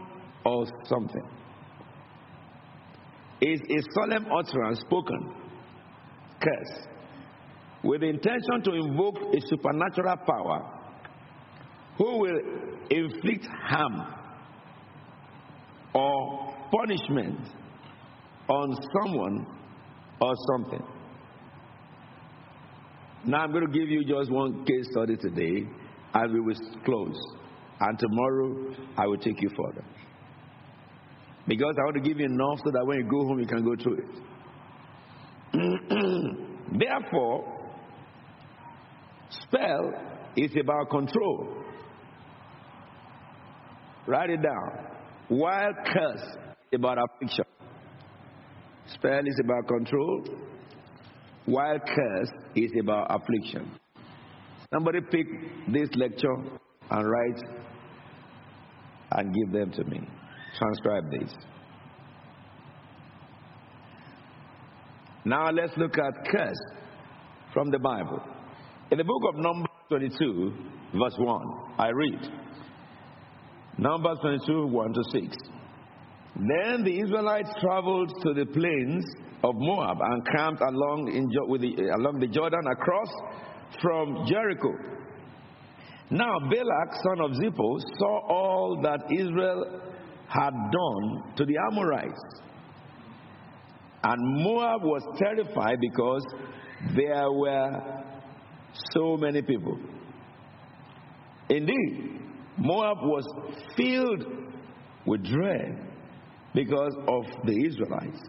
or 0.45 0.65
something. 0.85 1.27
Is 3.41 3.61
a 3.61 3.81
solemn 3.93 4.25
utterance 4.31 4.79
spoken 4.81 5.33
curse 6.41 6.87
with 7.83 8.01
the 8.01 8.07
intention 8.07 8.61
to 8.63 8.73
invoke 8.73 9.17
a 9.33 9.39
supernatural 9.47 10.17
power 10.27 10.79
who 11.97 12.19
will 12.19 12.39
inflict 12.89 13.45
harm 13.45 14.15
or 15.93 16.53
punishment 16.71 17.39
on 18.49 18.77
someone 18.93 19.45
or 20.21 20.33
something. 20.51 20.83
Now 23.25 23.43
I'm 23.43 23.51
going 23.51 23.65
to 23.65 23.71
give 23.71 23.89
you 23.89 24.03
just 24.05 24.31
one 24.31 24.65
case 24.65 24.87
study 24.91 25.17
today 25.17 25.67
and 26.13 26.33
we 26.33 26.39
will 26.39 26.55
close. 26.85 27.19
And 27.79 27.99
tomorrow 27.99 28.75
I 28.97 29.07
will 29.07 29.17
take 29.17 29.41
you 29.41 29.49
further. 29.49 29.85
Because 31.47 31.75
I 31.79 31.83
want 31.85 31.95
to 31.95 32.01
give 32.01 32.19
you 32.19 32.25
enough 32.25 32.59
so 32.63 32.71
that 32.71 32.85
when 32.85 32.99
you 32.99 33.09
go 33.09 33.25
home 33.25 33.39
you 33.39 33.47
can 33.47 33.63
go 33.63 33.75
through 33.81 33.97
it. 33.97 34.05
Therefore, 36.79 37.59
spell 39.29 39.93
is 40.35 40.51
about 40.61 40.89
control. 40.89 41.63
Write 44.07 44.29
it 44.29 44.41
down. 44.41 44.85
While 45.27 45.73
curse 45.85 46.37
is 46.71 46.79
about 46.79 46.97
affliction. 46.97 47.45
Spell 48.93 49.19
is 49.25 49.39
about 49.43 49.67
control. 49.67 50.23
While 51.45 51.79
curse 51.79 52.31
is 52.55 52.71
about 52.79 53.07
affliction. 53.09 53.71
Somebody 54.73 54.99
pick 55.01 55.27
this 55.67 55.89
lecture 55.95 56.35
and 56.91 57.09
write 57.09 57.41
and 59.11 59.33
give 59.33 59.51
them 59.51 59.71
to 59.71 59.83
me. 59.85 60.07
Transcribe 60.57 61.03
this. 61.11 61.33
Now 65.25 65.49
let's 65.51 65.75
look 65.77 65.97
at 65.97 66.13
curse 66.31 66.61
from 67.53 67.71
the 67.71 67.79
Bible. 67.79 68.21
In 68.91 68.97
the 68.97 69.03
book 69.03 69.21
of 69.29 69.35
Numbers 69.35 69.69
22, 69.89 70.53
verse 70.93 71.15
1, 71.17 71.41
I 71.77 71.89
read 71.89 72.19
Numbers 73.77 74.17
22, 74.21 74.67
1 74.67 74.93
to 74.93 75.03
6. 75.11 75.37
Then 76.35 76.83
the 76.83 76.99
Israelites 76.99 77.49
traveled 77.59 78.13
to 78.23 78.33
the 78.33 78.45
plains 78.45 79.05
of 79.43 79.55
Moab 79.55 79.97
and 80.01 80.25
camped 80.35 80.61
along, 80.61 81.05
the, 81.05 81.89
along 81.95 82.19
the 82.19 82.27
Jordan 82.27 82.65
across 82.71 83.07
from 83.81 84.25
Jericho. 84.27 84.69
Now 86.11 86.39
Balak, 86.39 86.93
son 87.03 87.21
of 87.21 87.31
Zippor, 87.31 87.79
saw 87.97 88.19
all 88.27 88.79
that 88.83 88.99
Israel 89.17 89.81
had 90.27 90.51
done 90.51 91.35
to 91.37 91.45
the 91.45 91.55
Amorites. 91.71 92.19
And 94.03 94.43
Moab 94.43 94.81
was 94.83 95.03
terrified 95.17 95.79
because 95.79 96.25
there 96.95 97.31
were 97.31 98.03
so 98.93 99.17
many 99.17 99.41
people. 99.41 99.77
Indeed, 101.49 102.21
Moab 102.57 102.97
was 103.01 103.25
filled 103.75 104.25
with 105.05 105.23
dread 105.23 105.89
because 106.53 106.95
of 107.07 107.45
the 107.45 107.65
Israelites. 107.65 108.19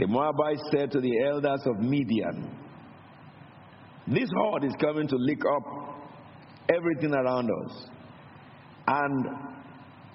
The 0.00 0.06
Moabites 0.06 0.62
said 0.72 0.90
to 0.92 1.00
the 1.00 1.12
elders 1.26 1.60
of 1.66 1.78
Midian, 1.78 2.56
This 4.06 4.30
horde 4.34 4.64
is 4.64 4.72
coming 4.80 5.06
to 5.06 5.16
lick 5.16 5.42
up 5.44 5.62
everything 6.74 7.12
around 7.12 7.50
us. 7.50 7.86
And 8.86 9.26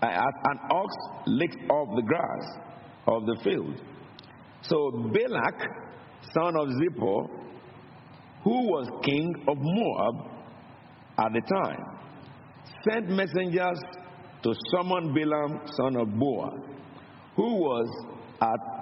an 0.01 0.59
ox 0.71 0.95
licked 1.27 1.69
off 1.69 1.95
the 1.95 2.01
grass 2.01 2.45
of 3.05 3.27
the 3.27 3.37
field. 3.43 3.79
So 4.63 4.89
Balak, 5.13 5.61
son 6.33 6.55
of 6.57 6.67
Zippor, 6.69 7.27
who 8.43 8.67
was 8.67 8.89
king 9.03 9.35
of 9.47 9.57
Moab 9.59 10.31
at 11.19 11.31
the 11.31 11.41
time, 11.41 11.85
sent 12.89 13.09
messengers 13.09 13.79
to 14.41 14.53
summon 14.71 15.13
Balaam, 15.13 15.61
son 15.77 15.95
of 15.95 16.07
Beor, 16.07 16.49
who 17.35 17.53
was 17.57 18.05
at 18.41 18.74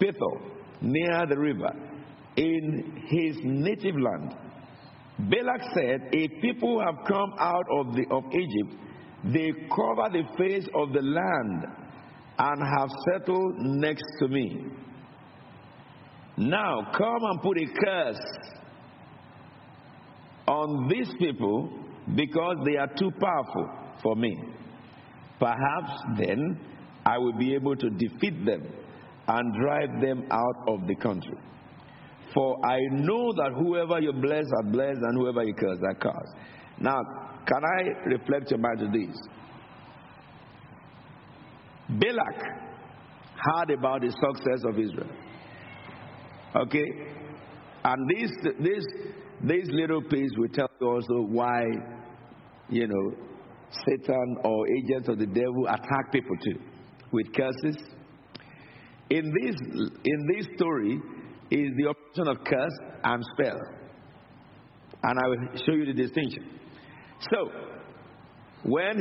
Pethor, 0.00 0.40
near 0.80 1.26
the 1.26 1.38
river, 1.38 1.70
in 2.36 3.02
his 3.08 3.36
native 3.42 3.96
land. 3.96 4.34
Balak 5.18 5.62
said, 5.74 6.08
If 6.12 6.40
people 6.40 6.80
have 6.80 7.04
come 7.06 7.32
out 7.38 7.66
of, 7.78 7.94
the, 7.94 8.04
of 8.10 8.24
Egypt, 8.32 8.80
they 9.24 9.52
cover 9.68 10.08
the 10.12 10.22
face 10.38 10.66
of 10.74 10.92
the 10.92 11.02
land 11.02 11.66
and 12.38 12.62
have 12.78 12.88
settled 13.12 13.54
next 13.58 14.04
to 14.20 14.28
me. 14.28 14.64
Now 16.38 16.90
come 16.96 17.22
and 17.22 17.42
put 17.42 17.58
a 17.58 17.66
curse 17.84 18.24
on 20.46 20.88
these 20.88 21.10
people 21.18 21.70
because 22.16 22.56
they 22.64 22.76
are 22.76 22.88
too 22.98 23.10
powerful 23.20 23.68
for 24.02 24.16
me. 24.16 24.34
Perhaps 25.38 25.92
then 26.18 26.58
I 27.04 27.18
will 27.18 27.36
be 27.38 27.54
able 27.54 27.76
to 27.76 27.90
defeat 27.90 28.44
them 28.46 28.62
and 29.28 29.54
drive 29.54 30.00
them 30.00 30.26
out 30.30 30.68
of 30.68 30.86
the 30.86 30.94
country. 30.96 31.38
For 32.34 32.64
I 32.64 32.78
know 32.92 33.32
that 33.36 33.52
whoever 33.58 34.00
you 34.00 34.12
bless 34.12 34.44
are 34.58 34.70
blessed, 34.70 35.00
and 35.02 35.18
whoever 35.18 35.42
you 35.42 35.54
curse 35.54 35.78
are 35.82 35.94
cursed. 35.94 36.34
Now, 36.78 37.00
can 37.46 37.62
I 37.64 38.08
reflect 38.08 38.48
to 38.48 38.56
this? 38.56 39.16
Balak 41.88 42.42
heard 43.36 43.70
about 43.70 44.02
the 44.02 44.10
success 44.10 44.62
of 44.64 44.78
Israel. 44.78 45.10
Okay? 46.54 46.86
And 47.84 48.10
this, 48.10 48.30
this, 48.60 48.84
this 49.42 49.68
little 49.70 50.02
piece 50.02 50.30
will 50.36 50.48
tell 50.48 50.68
you 50.80 50.86
also 50.86 51.26
why, 51.28 51.64
you 52.68 52.86
know, 52.86 53.16
Satan 53.86 54.36
or 54.44 54.66
agents 54.68 55.08
of 55.08 55.18
the 55.18 55.26
devil 55.26 55.66
attack 55.68 56.12
people 56.12 56.36
too 56.44 56.60
with 57.12 57.32
curses. 57.34 57.76
In 59.10 59.32
this, 59.42 59.56
in 60.04 60.26
this 60.34 60.46
story 60.56 61.00
is 61.50 61.70
the 61.76 61.88
operation 61.88 62.28
of 62.28 62.44
curse 62.44 62.78
and 63.02 63.24
spell. 63.34 63.58
And 65.02 65.18
I 65.18 65.28
will 65.28 65.58
show 65.66 65.72
you 65.72 65.86
the 65.86 65.94
distinction. 65.94 66.44
So, 67.32 67.50
when 68.64 68.96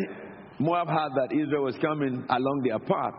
Moab 0.60 0.88
heard 0.88 1.12
that 1.16 1.32
Israel 1.32 1.64
was 1.64 1.76
coming 1.78 2.26
along 2.30 2.64
their 2.66 2.80
path, 2.80 3.14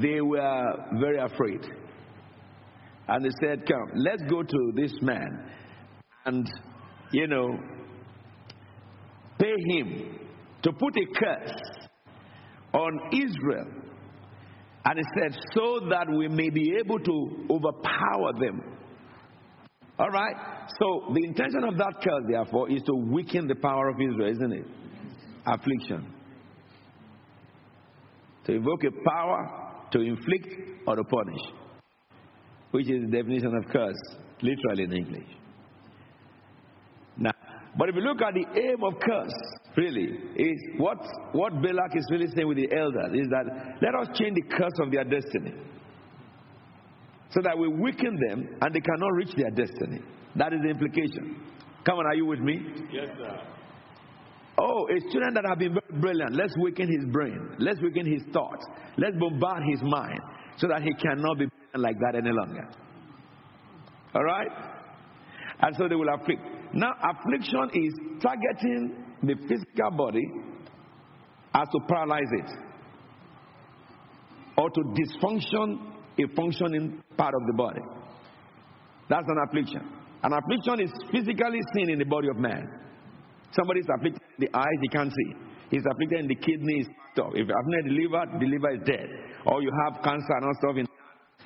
they 0.00 0.20
were 0.20 0.64
very 1.00 1.18
afraid. 1.18 1.66
And 3.08 3.24
they 3.24 3.30
said, 3.42 3.66
Come, 3.66 3.90
let's 3.96 4.22
go 4.30 4.42
to 4.42 4.72
this 4.76 4.92
man 5.02 5.50
and, 6.26 6.46
you 7.12 7.26
know, 7.26 7.58
pay 9.38 9.54
him 9.68 10.18
to 10.62 10.72
put 10.72 10.94
a 10.96 11.06
curse 11.18 11.60
on 12.72 13.00
Israel. 13.12 13.66
And 14.84 14.98
he 14.98 15.04
said, 15.20 15.38
so 15.52 15.80
that 15.90 16.06
we 16.10 16.28
may 16.28 16.48
be 16.48 16.76
able 16.82 16.98
to 16.98 17.46
overpower 17.50 18.32
them. 18.40 18.62
All 19.98 20.08
right? 20.08 20.34
So 20.78 21.12
the 21.12 21.22
intention 21.22 21.64
of 21.64 21.76
that 21.76 21.94
curse, 22.02 22.24
therefore, 22.30 22.70
is 22.70 22.82
to 22.84 22.94
weaken 22.94 23.46
the 23.46 23.56
power 23.56 23.88
of 23.90 23.96
Israel, 24.00 24.30
isn't 24.30 24.52
it? 24.52 24.66
Affliction. 25.46 26.14
To 28.46 28.54
evoke 28.54 28.84
a 28.84 29.10
power 29.10 29.86
to 29.92 30.00
inflict 30.00 30.86
or 30.86 30.96
to 30.96 31.04
punish, 31.04 31.40
which 32.70 32.88
is 32.88 33.02
the 33.02 33.16
definition 33.18 33.54
of 33.54 33.70
curse, 33.70 34.00
literally 34.40 34.84
in 34.84 34.92
English. 34.92 35.28
Now, 37.18 37.32
but 37.76 37.90
if 37.90 37.94
you 37.96 38.00
look 38.00 38.22
at 38.22 38.32
the 38.32 38.46
aim 38.58 38.82
of 38.82 38.94
curse, 38.98 39.59
really, 39.76 40.08
is 40.36 40.58
what, 40.78 40.98
what 41.32 41.52
Balak 41.62 41.96
is 41.96 42.06
really 42.10 42.26
saying 42.34 42.48
with 42.48 42.56
the 42.56 42.68
elders 42.76 43.12
is 43.14 43.28
that 43.30 43.44
let 43.82 43.94
us 43.94 44.08
change 44.18 44.34
the 44.34 44.56
curse 44.56 44.78
of 44.82 44.90
their 44.90 45.04
destiny. 45.04 45.54
So 47.30 47.40
that 47.42 47.56
we 47.56 47.68
weaken 47.68 48.18
them 48.28 48.48
and 48.60 48.74
they 48.74 48.80
cannot 48.80 49.12
reach 49.14 49.34
their 49.36 49.50
destiny. 49.50 50.00
That 50.36 50.52
is 50.52 50.60
the 50.62 50.70
implication. 50.70 51.36
Come 51.84 51.98
on, 51.98 52.06
are 52.06 52.14
you 52.14 52.26
with 52.26 52.40
me? 52.40 52.60
Yes, 52.92 53.08
sir. 53.16 53.40
Oh, 54.58 54.86
a 54.94 55.00
student 55.08 55.34
that 55.34 55.44
have 55.48 55.58
been 55.58 55.72
very 55.72 56.00
brilliant. 56.00 56.34
Let's 56.34 56.52
weaken 56.62 56.88
his 56.88 57.10
brain. 57.12 57.56
Let's 57.58 57.80
weaken 57.80 58.04
his 58.04 58.22
thoughts. 58.32 58.66
Let's 58.98 59.16
bombard 59.16 59.62
his 59.70 59.80
mind 59.82 60.20
so 60.58 60.68
that 60.68 60.82
he 60.82 60.92
cannot 60.94 61.38
be 61.38 61.46
like 61.74 61.96
that 62.00 62.18
any 62.18 62.30
longer. 62.30 62.68
All 64.14 64.24
right? 64.24 64.48
And 65.62 65.76
so 65.76 65.88
they 65.88 65.94
will 65.94 66.12
afflict. 66.12 66.42
Now, 66.74 66.92
affliction 67.02 67.70
is 67.74 67.94
targeting 68.22 69.09
the 69.22 69.34
physical 69.48 69.90
body 69.96 70.26
as 71.54 71.68
to 71.68 71.80
paralyze 71.88 72.32
it 72.32 72.50
or 74.56 74.70
to 74.70 74.80
dysfunction 74.80 75.78
a 76.18 76.34
functioning 76.34 77.02
part 77.16 77.34
of 77.34 77.40
the 77.46 77.54
body. 77.54 77.80
That's 79.08 79.26
an 79.26 79.38
affliction. 79.48 79.82
An 80.22 80.32
affliction 80.32 80.80
is 80.84 80.92
physically 81.10 81.60
seen 81.74 81.90
in 81.90 81.98
the 81.98 82.04
body 82.04 82.28
of 82.28 82.36
man. 82.36 82.68
Somebody 83.52 83.80
is 83.80 83.86
afflicted 83.88 84.22
in 84.38 84.46
the 84.46 84.56
eyes, 84.56 84.78
he 84.82 84.88
can't 84.88 85.10
see. 85.10 85.34
He's 85.70 85.84
afflicted 85.90 86.20
in 86.20 86.28
the 86.28 86.34
kidneys. 86.36 86.86
If 87.16 87.48
you're 87.48 87.58
afflicted 87.58 87.86
in 87.86 87.94
the 87.94 88.02
liver, 88.02 88.24
the 88.38 88.46
liver 88.46 88.70
is 88.74 88.82
dead. 88.86 89.08
Or 89.46 89.62
you 89.62 89.70
have 89.84 90.02
cancer 90.02 90.34
and 90.36 90.44
all 90.44 90.54
stuff 90.60 90.76
in 90.76 90.86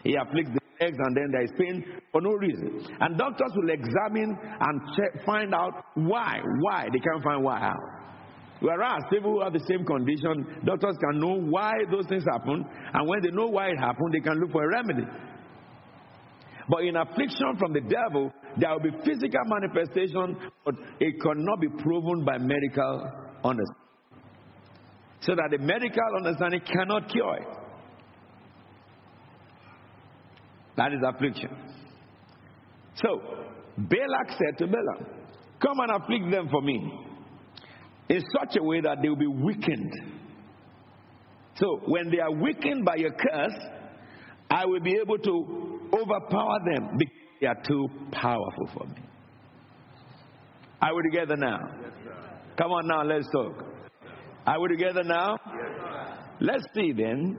he 0.05 0.14
afflicts 0.14 0.52
the 0.52 0.84
legs 0.84 0.98
and 0.98 1.16
then 1.16 1.28
there 1.32 1.42
is 1.42 1.50
pain 1.59 1.84
for 2.12 2.20
no 2.20 2.32
reason. 2.32 2.86
And 3.00 3.18
doctors 3.18 3.52
will 3.57 3.70
examine 3.70 4.36
and 4.38 4.80
check, 4.96 5.24
find 5.24 5.55
out 5.55 5.72
why. 5.94 6.40
Why? 6.61 6.88
They 6.92 7.00
can't 7.00 7.24
find 7.24 7.42
why 7.42 7.61
out. 7.61 7.94
Whereas 8.61 9.02
people 9.11 9.32
who 9.32 9.42
have 9.42 9.52
the 9.52 9.64
same 9.66 9.84
condition, 9.84 10.62
doctors 10.64 10.96
can 11.00 11.20
know 11.20 11.40
why 11.50 11.72
those 11.90 12.07
things 12.07 12.24
happen, 12.24 12.64
and 12.94 13.09
when 13.09 13.20
they 13.20 13.30
know 13.30 13.48
why 13.48 13.68
it 13.68 13.78
happened, 13.78 14.14
they 14.14 14.20
can 14.20 14.38
look 14.40 14.52
for 14.52 14.64
a 14.64 14.68
remedy. 14.68 15.05
But 16.68 16.84
in 16.84 16.96
affliction 16.96 17.57
from 17.59 17.72
the 17.74 17.82
devil, 17.82 18.32
there 18.57 18.70
will 18.70 18.80
be 18.80 18.96
physical 19.05 19.44
manifestation, 19.44 20.38
but 20.64 20.74
it 21.00 21.20
cannot 21.20 21.61
be 21.61 21.68
proven 21.82 22.24
by 22.24 22.38
medical 22.38 23.11
understanding. 23.44 23.82
So 25.20 25.34
that 25.34 25.50
the 25.50 25.59
medical 25.59 26.09
understanding 26.16 26.61
cannot 26.64 27.11
cure 27.11 27.36
it. 27.36 27.63
That 30.76 30.92
is 30.92 31.00
affliction. 31.06 31.50
So, 32.96 33.20
Balak 33.78 34.30
said 34.30 34.58
to 34.58 34.66
Balaam, 34.66 35.06
Come 35.60 35.80
and 35.80 36.02
afflict 36.02 36.30
them 36.30 36.48
for 36.50 36.62
me 36.62 36.92
in 38.08 38.22
such 38.38 38.56
a 38.58 38.62
way 38.62 38.80
that 38.80 38.98
they 39.02 39.08
will 39.08 39.16
be 39.16 39.26
weakened. 39.26 39.92
So, 41.56 41.80
when 41.86 42.10
they 42.10 42.18
are 42.18 42.32
weakened 42.32 42.84
by 42.84 42.96
your 42.96 43.12
curse, 43.12 43.58
I 44.50 44.66
will 44.66 44.80
be 44.80 44.96
able 45.00 45.18
to 45.18 45.80
overpower 45.92 46.58
them 46.64 46.96
because 46.98 47.14
they 47.40 47.46
are 47.46 47.62
too 47.66 47.88
powerful 48.12 48.68
for 48.76 48.86
me. 48.86 49.02
Are 50.82 50.94
we 50.94 51.02
together 51.10 51.36
now? 51.36 51.60
Yes, 51.80 51.92
Come 52.58 52.70
on 52.72 52.86
now, 52.86 53.02
let's 53.02 53.26
talk. 53.30 53.64
Are 54.46 54.60
we 54.60 54.68
together 54.68 55.02
now? 55.02 55.36
Yes, 55.46 56.18
let's 56.40 56.64
see 56.74 56.92
then. 56.92 57.38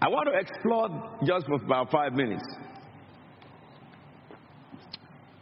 I 0.00 0.08
want 0.08 0.28
to 0.32 0.38
explore 0.38 0.88
just 1.24 1.46
for 1.46 1.54
about 1.54 1.90
five 1.90 2.12
minutes. 2.12 2.44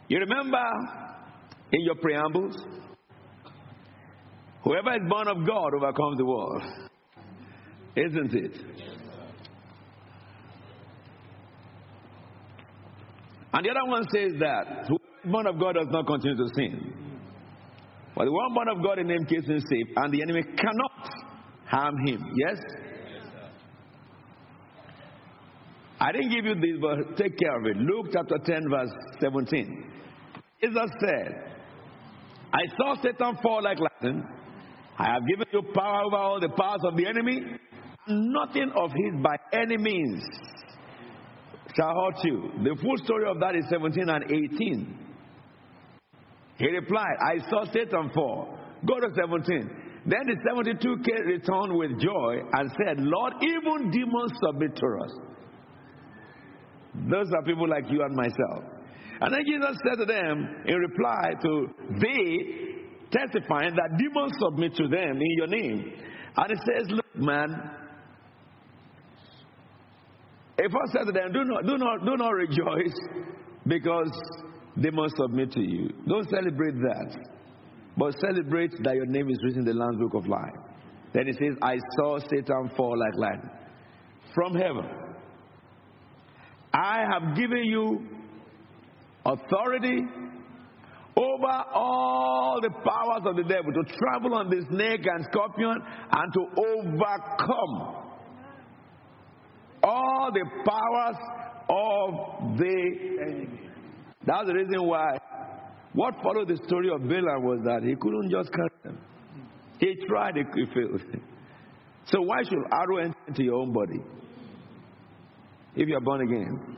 You 0.07 0.19
remember 0.19 0.63
in 1.71 1.81
your 1.81 1.95
preambles, 1.95 2.55
whoever 4.63 4.95
is 4.95 5.09
born 5.09 5.27
of 5.27 5.45
God 5.45 5.73
overcomes 5.75 6.17
the 6.17 6.25
world. 6.25 6.63
Isn't 7.95 8.33
it? 8.33 8.53
And 13.53 13.65
the 13.65 13.69
other 13.71 13.89
one 13.89 14.03
says 14.13 14.33
that 14.39 14.87
the 14.87 15.29
born 15.31 15.47
of 15.47 15.59
God 15.59 15.73
does 15.73 15.87
not 15.89 16.05
continue 16.07 16.37
to 16.37 16.47
sin. 16.55 16.93
But 18.15 18.25
the 18.25 18.31
one 18.31 18.53
born 18.53 18.67
of 18.69 18.83
God 18.83 18.99
in 18.99 19.09
him 19.09 19.25
keeps 19.25 19.47
him 19.47 19.59
safe, 19.59 19.87
and 19.95 20.13
the 20.13 20.21
enemy 20.21 20.43
cannot 20.43 21.09
harm 21.67 21.95
him. 22.05 22.23
Yes? 22.35 22.57
I 25.99 26.11
didn't 26.11 26.29
give 26.29 26.45
you 26.45 26.55
this, 26.55 26.79
but 26.79 27.17
take 27.17 27.37
care 27.37 27.59
of 27.59 27.65
it. 27.65 27.77
Luke 27.77 28.07
chapter 28.13 28.37
10, 28.43 28.69
verse 28.69 28.91
17. 29.19 29.91
Jesus 30.63 30.89
said, 30.99 31.57
I 32.53 32.61
saw 32.77 32.95
Satan 33.01 33.37
fall 33.41 33.63
like 33.63 33.79
lightning. 33.79 34.23
I 34.97 35.13
have 35.13 35.27
given 35.27 35.45
you 35.51 35.61
power 35.73 36.03
over 36.05 36.15
all 36.15 36.39
the 36.39 36.49
powers 36.49 36.81
of 36.83 36.97
the 36.97 37.07
enemy. 37.07 37.41
Nothing 38.07 38.71
of 38.75 38.91
his 38.91 39.21
by 39.21 39.35
any 39.53 39.77
means 39.77 40.23
shall 41.75 41.93
hurt 41.93 42.23
you. 42.23 42.51
The 42.63 42.75
full 42.81 42.97
story 43.03 43.29
of 43.29 43.39
that 43.39 43.55
is 43.55 43.65
17 43.69 44.09
and 44.09 44.23
18. 44.23 44.99
He 46.57 46.67
replied, 46.67 47.15
I 47.21 47.37
saw 47.49 47.65
Satan 47.71 48.11
fall. 48.13 48.57
Go 48.85 48.99
to 48.99 49.09
17. 49.13 49.69
Then 50.05 50.21
the 50.25 50.37
72 50.47 50.95
returned 51.25 51.77
with 51.77 51.99
joy 51.99 52.41
and 52.53 52.71
said, 52.71 52.97
Lord, 52.99 53.33
even 53.41 53.91
demons 53.91 54.31
submit 54.41 54.75
to 54.75 54.85
us. 55.03 55.26
Those 57.09 57.27
are 57.35 57.43
people 57.43 57.69
like 57.69 57.85
you 57.89 58.01
and 58.03 58.15
myself. 58.15 58.63
And 59.19 59.33
then 59.33 59.41
Jesus 59.45 59.77
said 59.87 59.97
to 59.99 60.05
them, 60.05 60.63
in 60.65 60.75
reply 60.75 61.33
to 61.41 61.67
they 61.99 62.77
testifying 63.11 63.75
that 63.75 63.97
demons 63.97 64.33
submit 64.39 64.75
to 64.75 64.87
them 64.87 65.17
in 65.17 65.31
your 65.37 65.47
name. 65.47 65.93
And 66.35 66.47
he 66.49 66.55
says, 66.55 66.87
Look, 66.89 67.15
man, 67.15 67.49
if 70.57 70.71
I 70.73 70.91
said 70.91 71.05
to 71.05 71.11
them, 71.11 71.31
do 71.31 71.43
not, 71.45 71.65
do 71.65 71.77
not, 71.77 72.05
do 72.05 72.17
not 72.17 72.29
rejoice 72.29 72.95
because 73.65 74.11
they 74.75 74.89
must 74.89 75.15
submit 75.17 75.51
to 75.53 75.61
you. 75.61 75.89
Don't 76.07 76.29
celebrate 76.29 76.75
that. 76.75 77.17
But 77.95 78.13
celebrate 78.19 78.71
that 78.83 78.95
your 78.95 79.07
name 79.07 79.29
is 79.29 79.37
written 79.43 79.61
in 79.61 79.65
the 79.65 79.73
Lamb's 79.73 79.97
Book 79.99 80.13
of 80.13 80.27
Life. 80.27 80.53
Then 81.13 81.25
he 81.25 81.33
says, 81.33 81.57
I 81.61 81.77
saw 81.97 82.19
Satan 82.19 82.69
fall 82.75 82.97
like 82.97 83.15
lightning 83.15 83.49
from 84.35 84.53
heaven. 84.53 85.06
I 86.73 87.03
have 87.11 87.35
given 87.35 87.63
you 87.63 88.07
authority 89.25 90.03
over 91.15 91.63
all 91.73 92.59
the 92.61 92.69
powers 92.69 93.23
of 93.25 93.35
the 93.35 93.43
devil 93.43 93.73
to 93.73 93.83
travel 93.97 94.35
on 94.35 94.49
the 94.49 94.63
snake 94.69 95.05
and 95.05 95.25
scorpion 95.31 95.77
and 96.11 96.33
to 96.33 96.41
overcome 96.61 98.05
all 99.83 100.31
the 100.31 100.45
powers 100.65 101.17
of 101.69 102.57
the 102.57 103.17
enemy. 103.21 103.59
That's 104.25 104.47
the 104.47 104.53
reason 104.53 104.83
why 104.83 105.17
what 105.93 106.13
followed 106.21 106.49
the 106.49 106.57
story 106.67 106.89
of 106.93 107.01
Balaam 107.01 107.43
was 107.43 107.61
that 107.63 107.81
he 107.81 107.95
couldn't 107.95 108.29
just 108.29 108.51
cut 108.51 108.71
them. 108.83 108.99
He 109.79 109.95
tried, 110.07 110.35
he 110.35 110.65
failed. 110.73 111.01
So 112.09 112.21
why 112.21 112.41
should 112.43 112.63
arrow 112.71 112.99
enter 113.03 113.17
into 113.27 113.43
your 113.43 113.55
own 113.55 113.73
body 113.73 113.99
if 115.77 115.87
you 115.87 115.95
are 115.95 116.01
born 116.01 116.21
again 116.21 116.77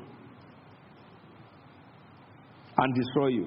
and 2.78 2.95
destroy 2.95 3.28
you? 3.28 3.45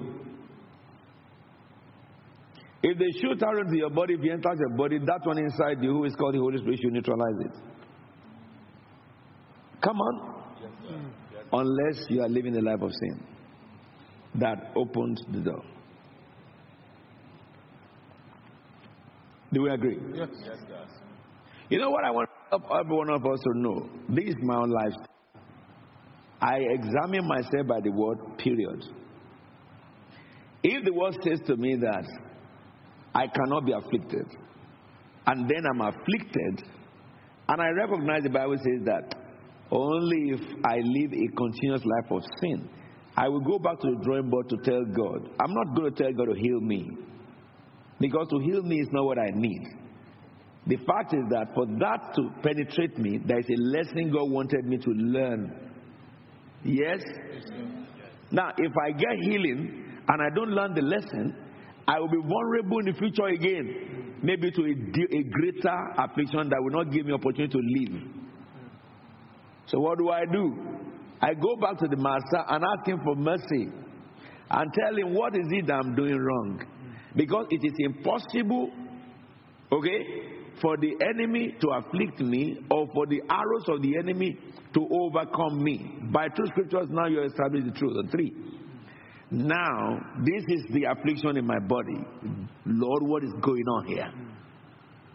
If 2.81 2.97
they 2.97 3.19
shoot 3.21 3.41
arrow 3.41 3.61
into 3.61 3.77
your 3.77 3.91
body, 3.91 4.15
if 4.15 4.19
you 4.23 4.33
enter 4.33 4.53
your 4.59 4.75
body, 4.75 4.97
that 4.99 5.21
one 5.23 5.37
inside 5.37 5.81
you, 5.81 5.91
who 5.91 6.05
is 6.05 6.15
called 6.15 6.33
the 6.33 6.39
Holy 6.39 6.57
Spirit, 6.57 6.79
should 6.83 6.91
neutralize 6.91 7.39
it. 7.39 7.51
Come 9.81 10.01
on. 10.01 10.43
Yes, 10.61 11.43
Unless 11.53 12.09
you 12.09 12.21
are 12.23 12.27
living 12.27 12.57
a 12.57 12.61
life 12.61 12.81
of 12.81 12.91
sin 12.91 13.23
that 14.35 14.71
opens 14.75 15.21
the 15.31 15.39
door. 15.39 15.63
Do 19.53 19.61
we 19.61 19.69
agree? 19.69 19.99
Yes. 20.15 20.29
yes 20.43 20.57
yes. 20.67 20.89
you 21.69 21.79
know 21.79 21.91
what 21.91 22.03
I 22.03 22.11
want 22.11 22.27
every 22.51 22.95
one 22.95 23.09
of 23.11 23.23
us 23.25 23.39
to 23.43 23.59
know? 23.59 23.87
This 24.09 24.29
is 24.29 24.35
my 24.41 24.55
own 24.55 24.71
life. 24.71 24.93
I 26.43 26.57
examine 26.57 27.25
myself 27.25 27.67
by 27.67 27.79
the 27.79 27.91
word, 27.91 28.17
period. 28.37 28.83
If 30.61 30.83
the 30.83 30.91
word 30.91 31.15
says 31.23 31.39
to 31.47 31.55
me 31.55 31.77
that 31.77 32.05
I 33.15 33.27
cannot 33.27 33.65
be 33.65 33.71
afflicted, 33.71 34.27
and 35.25 35.49
then 35.49 35.63
I'm 35.71 35.79
afflicted, 35.79 36.63
and 37.47 37.61
I 37.61 37.69
recognize 37.69 38.23
the 38.23 38.29
Bible 38.29 38.57
says 38.57 38.85
that 38.85 39.15
only 39.71 40.31
if 40.31 40.41
I 40.65 40.79
live 40.83 41.13
a 41.13 41.35
continuous 41.37 41.81
life 41.85 42.11
of 42.11 42.21
sin, 42.41 42.69
I 43.15 43.29
will 43.29 43.39
go 43.39 43.57
back 43.57 43.79
to 43.79 43.87
the 43.91 44.03
drawing 44.03 44.29
board 44.29 44.49
to 44.49 44.57
tell 44.65 44.83
God. 44.83 45.29
I'm 45.39 45.53
not 45.53 45.75
going 45.77 45.93
to 45.93 46.03
tell 46.03 46.11
God 46.11 46.33
to 46.33 46.37
heal 46.37 46.59
me. 46.59 46.89
Because 48.01 48.27
to 48.31 48.39
heal 48.39 48.63
me 48.63 48.81
is 48.81 48.89
not 48.91 49.05
what 49.05 49.17
I 49.17 49.29
need. 49.33 49.61
The 50.67 50.77
fact 50.77 51.13
is 51.13 51.23
that 51.29 51.53
for 51.55 51.65
that 51.65 52.13
to 52.15 52.29
penetrate 52.41 52.97
me, 52.97 53.19
there 53.25 53.39
is 53.39 53.45
a 53.49 53.61
lesson 53.61 54.11
God 54.11 54.29
wanted 54.29 54.65
me 54.65 54.77
to 54.77 54.89
learn. 54.89 55.63
Yes? 56.63 56.99
Now, 58.31 58.51
if 58.57 58.71
I 58.77 58.91
get 58.91 59.15
healing 59.21 59.85
and 60.07 60.21
I 60.21 60.33
don't 60.35 60.49
learn 60.51 60.73
the 60.73 60.81
lesson, 60.81 61.35
I 61.87 61.99
will 61.99 62.09
be 62.09 62.21
vulnerable 62.21 62.79
in 62.79 62.85
the 62.85 62.93
future 62.93 63.27
again. 63.27 64.19
Maybe 64.23 64.51
to 64.51 64.61
a, 64.61 65.17
a 65.17 65.23
greater 65.23 65.77
affliction 65.97 66.49
that 66.49 66.57
will 66.61 66.71
not 66.71 66.91
give 66.91 67.05
me 67.05 67.13
opportunity 67.13 67.51
to 67.51 67.59
live. 67.59 68.01
So 69.67 69.79
what 69.79 69.97
do 69.97 70.09
I 70.09 70.23
do? 70.31 70.55
I 71.21 71.33
go 71.33 71.55
back 71.59 71.77
to 71.79 71.87
the 71.87 71.97
master 71.97 72.43
and 72.47 72.63
ask 72.63 72.87
him 72.87 72.99
for 73.03 73.15
mercy 73.15 73.69
and 74.49 74.73
tell 74.73 74.97
him 74.97 75.13
what 75.13 75.35
is 75.35 75.47
it 75.51 75.69
I'm 75.71 75.95
doing 75.95 76.17
wrong. 76.17 76.61
Because 77.15 77.45
it 77.49 77.61
is 77.63 77.73
impossible, 77.79 78.71
okay, 79.71 79.99
for 80.61 80.77
the 80.77 80.95
enemy 81.09 81.55
to 81.59 81.69
afflict 81.69 82.19
me 82.19 82.59
or 82.69 82.87
for 82.93 83.05
the 83.07 83.21
arrows 83.29 83.65
of 83.69 83.81
the 83.81 83.97
enemy 83.97 84.37
to 84.73 84.87
overcome 84.91 85.63
me. 85.63 85.97
By 86.11 86.27
two 86.29 86.45
scriptures, 86.47 86.87
now 86.89 87.07
you 87.07 87.23
establish 87.23 87.63
the 87.65 87.71
truth. 87.71 88.11
Three. 88.11 88.33
Now, 89.31 89.99
this 90.23 90.43
is 90.47 90.63
the 90.71 90.83
affliction 90.83 91.37
in 91.37 91.45
my 91.45 91.59
body. 91.59 92.05
Lord, 92.65 93.03
what 93.03 93.23
is 93.23 93.33
going 93.41 93.67
on 93.67 93.87
here? 93.87 94.11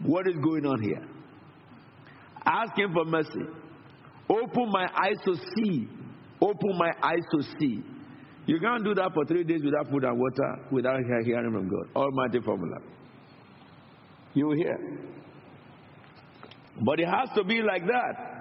What 0.03 0.27
is 0.27 0.35
going 0.35 0.65
on 0.65 0.81
here? 0.81 1.01
Ask 2.45 2.77
him 2.77 2.93
for 2.93 3.05
mercy. 3.05 3.45
Open 4.29 4.69
my 4.71 4.87
eyes 4.95 5.17
to 5.25 5.35
see. 5.35 5.87
Open 6.41 6.77
my 6.77 6.91
eyes 7.01 7.23
to 7.31 7.43
see. 7.59 7.83
You 8.45 8.59
can't 8.59 8.83
do 8.83 8.93
that 8.95 9.11
for 9.13 9.25
three 9.25 9.43
days 9.43 9.61
without 9.63 9.89
food 9.89 10.03
and 10.03 10.19
water, 10.19 10.55
without 10.71 10.99
hearing 11.25 11.51
from 11.51 11.69
God. 11.69 11.87
Almighty 11.95 12.39
formula. 12.41 12.77
You 14.33 14.51
hear. 14.51 14.77
But 16.81 16.99
it 16.99 17.07
has 17.07 17.29
to 17.35 17.43
be 17.43 17.61
like 17.61 17.85
that. 17.85 18.39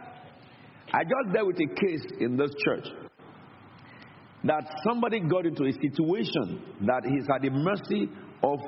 I 0.93 1.03
just 1.03 1.35
dealt 1.35 1.47
with 1.49 1.57
a 1.57 1.75
case 1.81 2.05
in 2.21 2.37
this 2.37 2.51
church 2.65 2.87
that 4.45 4.65
somebody 4.87 5.21
got 5.21 5.45
into 5.45 5.65
a 5.65 5.73
situation 5.73 6.63
that 6.87 7.03
he's 7.05 7.27
at 7.35 7.43
the 7.43 7.51
mercy 7.51 8.09
of 8.43 8.59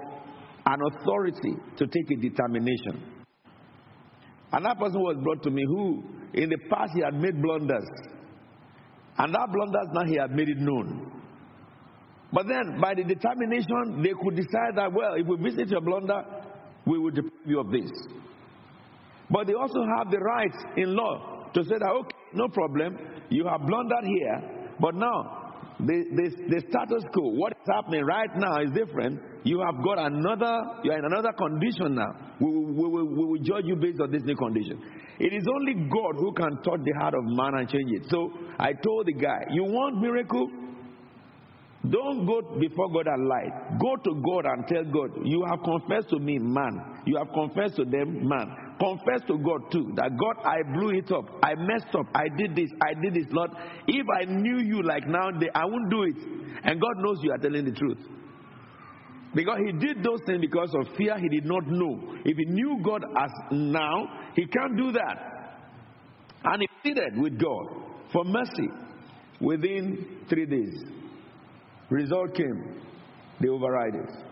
an 0.67 0.79
authority 0.93 1.55
to 1.77 1.87
take 1.87 2.11
a 2.11 2.21
determination. 2.21 3.23
And 4.53 4.65
that 4.65 4.79
person 4.79 5.01
was 5.01 5.17
brought 5.23 5.43
to 5.45 5.51
me 5.51 5.63
who, 5.67 6.03
in 6.35 6.51
the 6.51 6.59
past, 6.69 6.93
he 6.95 7.03
had 7.03 7.15
made 7.15 7.41
blunders. 7.41 7.87
And 9.17 9.33
that 9.33 9.49
blunders 9.53 9.89
now 9.93 10.05
he 10.05 10.17
had 10.17 10.33
made 10.33 10.49
it 10.49 10.59
known. 10.59 11.13
But 12.33 12.47
then, 12.49 12.81
by 12.81 12.95
the 12.95 13.05
determination, 13.05 14.03
they 14.03 14.13
could 14.23 14.37
decide 14.37 14.77
that, 14.77 14.93
well, 14.93 15.15
if 15.15 15.27
we 15.27 15.37
visit 15.37 15.69
your 15.69 15.81
blunder, 15.81 16.23
we 16.87 16.99
will 16.99 17.11
deprive 17.11 17.47
you 17.47 17.61
of 17.61 17.71
this. 17.71 17.91
But 19.31 19.47
they 19.47 19.55
also 19.55 19.81
have 19.97 20.11
the 20.11 20.19
right 20.19 20.55
in 20.77 20.95
law 20.95 21.51
to 21.55 21.65
say 21.65 21.77
that, 21.79 21.89
okay, 21.89 22.17
no 22.35 22.49
problem, 22.49 22.99
you 23.29 23.47
have 23.47 23.67
blundered 23.67 24.05
here, 24.05 24.71
but 24.81 24.95
now 24.95 25.41
the, 25.79 26.05
the, 26.13 26.27
the 26.49 26.61
status 26.69 27.05
quo, 27.13 27.33
what 27.39 27.53
is 27.53 27.69
happening 27.73 28.05
right 28.05 28.31
now 28.37 28.61
is 28.61 28.71
different. 28.73 29.21
You 29.45 29.61
have 29.65 29.83
got 29.83 29.99
another, 29.99 30.83
you're 30.85 30.99
in 30.99 31.05
another 31.05 31.33
condition 31.33 31.95
now. 31.95 32.13
We, 32.41 32.51
we, 32.51 32.87
we, 32.89 33.03
we 33.03 33.25
will 33.25 33.43
judge 33.43 33.65
you 33.65 33.77
based 33.77 34.01
on 34.01 34.11
this 34.11 34.23
new 34.25 34.37
condition. 34.37 34.83
It 35.19 35.33
is 35.33 35.45
only 35.49 35.75
God 35.89 36.17
who 36.17 36.33
can 36.33 36.57
touch 36.63 36.81
the 36.85 36.93
heart 36.99 37.15
of 37.15 37.25
man 37.25 37.55
and 37.55 37.69
change 37.69 37.91
it. 37.93 38.03
So 38.11 38.33
I 38.59 38.73
told 38.73 39.07
the 39.07 39.15
guy, 39.15 39.47
You 39.53 39.65
want 39.65 40.01
miracle? 40.01 40.49
Don't 41.89 42.27
go 42.27 42.59
before 42.61 42.93
God 42.93 43.07
and 43.07 43.27
lie. 43.27 43.49
Go 43.81 43.97
to 43.97 44.21
God 44.21 44.45
and 44.53 44.67
tell 44.69 44.85
God, 44.85 45.25
You 45.25 45.45
have 45.49 45.61
confessed 45.65 46.11
to 46.11 46.19
me, 46.19 46.39
man. 46.39 47.03
You 47.07 47.17
have 47.17 47.33
confessed 47.33 47.77
to 47.77 47.85
them, 47.85 48.29
man. 48.29 48.70
Confess 48.81 49.21
to 49.29 49.37
God 49.37 49.71
too 49.71 49.93
that 49.97 50.11
God, 50.17 50.43
I 50.43 50.63
blew 50.73 50.91
it 50.99 51.13
up. 51.13 51.27
I 51.43 51.55
messed 51.55 51.95
up. 51.95 52.07
I 52.15 52.29
did 52.35 52.57
this. 52.57 52.71
I 52.81 52.95
did 52.95 53.13
this, 53.13 53.27
Lord. 53.31 53.51
If 53.87 54.07
I 54.09 54.25
knew 54.25 54.59
you 54.59 54.83
like 54.83 55.07
now, 55.07 55.29
I 55.55 55.65
wouldn't 55.67 55.91
do 55.91 56.03
it. 56.05 56.17
And 56.65 56.81
God 56.81 56.95
knows 56.97 57.19
you 57.23 57.31
are 57.33 57.39
telling 57.39 57.67
the 57.67 57.73
truth. 57.73 57.99
Because 59.35 59.59
he 59.65 59.73
did 59.73 60.03
those 60.03 60.21
things 60.27 60.41
because 60.41 60.75
of 60.81 60.97
fear 60.97 61.19
he 61.19 61.29
did 61.29 61.45
not 61.45 61.67
know. 61.67 62.17
If 62.25 62.37
he 62.37 62.45
knew 62.47 62.81
God 62.83 63.05
as 63.05 63.31
now, 63.53 64.09
he 64.35 64.47
can't 64.47 64.77
do 64.77 64.93
that. 64.93 65.59
And 66.45 66.63
he 66.63 66.69
pleaded 66.83 67.19
with 67.19 67.39
God 67.39 67.67
for 68.13 68.25
mercy 68.25 68.69
within 69.41 70.25
three 70.29 70.47
days. 70.47 70.85
Result 71.91 72.35
came. 72.35 72.81
They 73.41 73.49
override 73.49 73.95
it. 73.95 74.30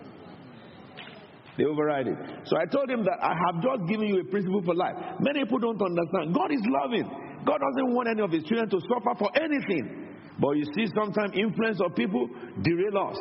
They 1.58 1.66
override 1.66 2.06
it. 2.06 2.16
So 2.46 2.56
I 2.56 2.70
told 2.70 2.88
him 2.88 3.02
that 3.02 3.18
I 3.18 3.34
have 3.34 3.58
just 3.58 3.90
given 3.90 4.06
you 4.06 4.22
a 4.22 4.26
principle 4.30 4.62
for 4.62 4.78
life. 4.78 4.94
Many 5.18 5.42
people 5.42 5.58
don't 5.58 5.82
understand. 5.82 6.30
God 6.30 6.54
is 6.54 6.62
loving. 6.62 7.02
God 7.44 7.58
doesn't 7.58 7.90
want 7.98 8.08
any 8.08 8.22
of 8.22 8.30
his 8.30 8.46
children 8.46 8.70
to 8.70 8.78
suffer 8.86 9.12
for 9.18 9.30
anything. 9.34 10.14
But 10.38 10.54
you 10.54 10.64
see, 10.78 10.86
sometimes 10.94 11.34
influence 11.34 11.82
of 11.82 11.98
people 11.98 12.30
derail 12.62 13.10
us. 13.10 13.18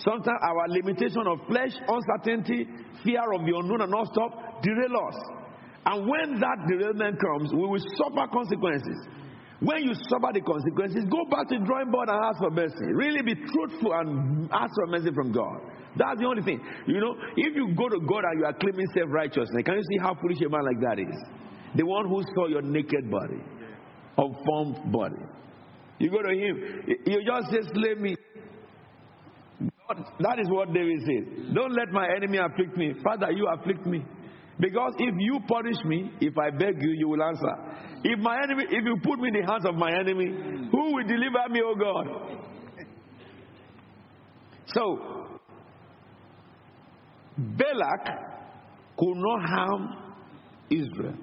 Sometimes 0.00 0.40
our 0.40 0.68
limitation 0.72 1.28
of 1.28 1.38
flesh, 1.46 1.76
uncertainty, 1.84 2.66
fear 3.04 3.22
of 3.36 3.44
the 3.44 3.52
unknown 3.52 3.84
and 3.84 3.94
all 3.94 4.08
stuff 4.08 4.32
derail 4.64 4.96
us. 5.04 5.18
And 5.84 6.08
when 6.08 6.40
that 6.40 6.58
derailment 6.64 7.20
comes, 7.20 7.52
we 7.52 7.68
will 7.68 7.84
suffer 8.00 8.24
consequences. 8.32 8.96
When 9.64 9.82
you 9.82 9.94
suffer 9.94 10.28
the 10.32 10.42
consequences, 10.44 11.04
go 11.08 11.24
back 11.30 11.48
to 11.48 11.58
the 11.58 11.64
drawing 11.64 11.90
board 11.90 12.08
and 12.12 12.20
ask 12.20 12.36
for 12.38 12.50
mercy. 12.50 12.84
Really 12.92 13.22
be 13.22 13.34
truthful 13.34 13.92
and 13.96 14.48
ask 14.52 14.68
for 14.76 14.86
mercy 14.88 15.08
from 15.14 15.32
God. 15.32 15.56
That's 15.96 16.20
the 16.20 16.26
only 16.26 16.42
thing. 16.42 16.60
You 16.86 17.00
know, 17.00 17.16
if 17.36 17.56
you 17.56 17.72
go 17.74 17.88
to 17.88 18.00
God 18.04 18.24
and 18.28 18.40
you 18.40 18.44
are 18.44 18.52
claiming 18.52 18.86
self 18.92 19.08
righteousness, 19.08 19.62
can 19.64 19.74
you 19.74 19.84
see 19.88 19.98
how 20.02 20.14
foolish 20.20 20.38
a 20.44 20.50
man 20.50 20.64
like 20.64 20.80
that 20.80 20.98
is? 21.00 21.16
The 21.76 21.86
one 21.86 22.08
who 22.08 22.22
saw 22.34 22.46
your 22.48 22.60
naked 22.62 23.10
body, 23.10 23.40
unformed 24.18 24.92
body. 24.92 25.22
You 25.98 26.10
go 26.10 26.20
to 26.20 26.34
him, 26.34 26.84
you 27.06 27.24
just 27.24 27.50
say, 27.50 27.62
Slay 27.72 27.94
me. 27.94 28.16
God, 29.88 30.04
that 30.20 30.38
is 30.40 30.48
what 30.50 30.74
David 30.74 31.00
says. 31.00 31.54
Don't 31.54 31.72
let 31.72 31.90
my 31.90 32.06
enemy 32.14 32.38
afflict 32.38 32.76
me. 32.76 32.94
Father, 33.02 33.30
you 33.32 33.48
afflict 33.48 33.86
me. 33.86 34.04
Because 34.60 34.94
if 34.98 35.14
you 35.18 35.40
punish 35.48 35.76
me, 35.84 36.12
if 36.20 36.38
I 36.38 36.50
beg 36.50 36.80
you, 36.80 36.90
you 36.96 37.08
will 37.08 37.22
answer. 37.22 37.54
If 38.04 38.18
my 38.20 38.40
enemy, 38.42 38.64
if 38.70 38.84
you 38.84 38.96
put 39.02 39.18
me 39.18 39.28
in 39.28 39.34
the 39.34 39.50
hands 39.50 39.64
of 39.66 39.74
my 39.74 39.90
enemy, 39.92 40.26
who 40.70 40.94
will 40.94 41.04
deliver 41.04 41.48
me, 41.50 41.60
O 41.64 41.74
God? 41.74 42.06
So 44.66 45.40
Balak 47.36 48.06
could 48.98 49.16
not 49.16 49.48
harm 49.48 49.88
Israel. 50.70 51.14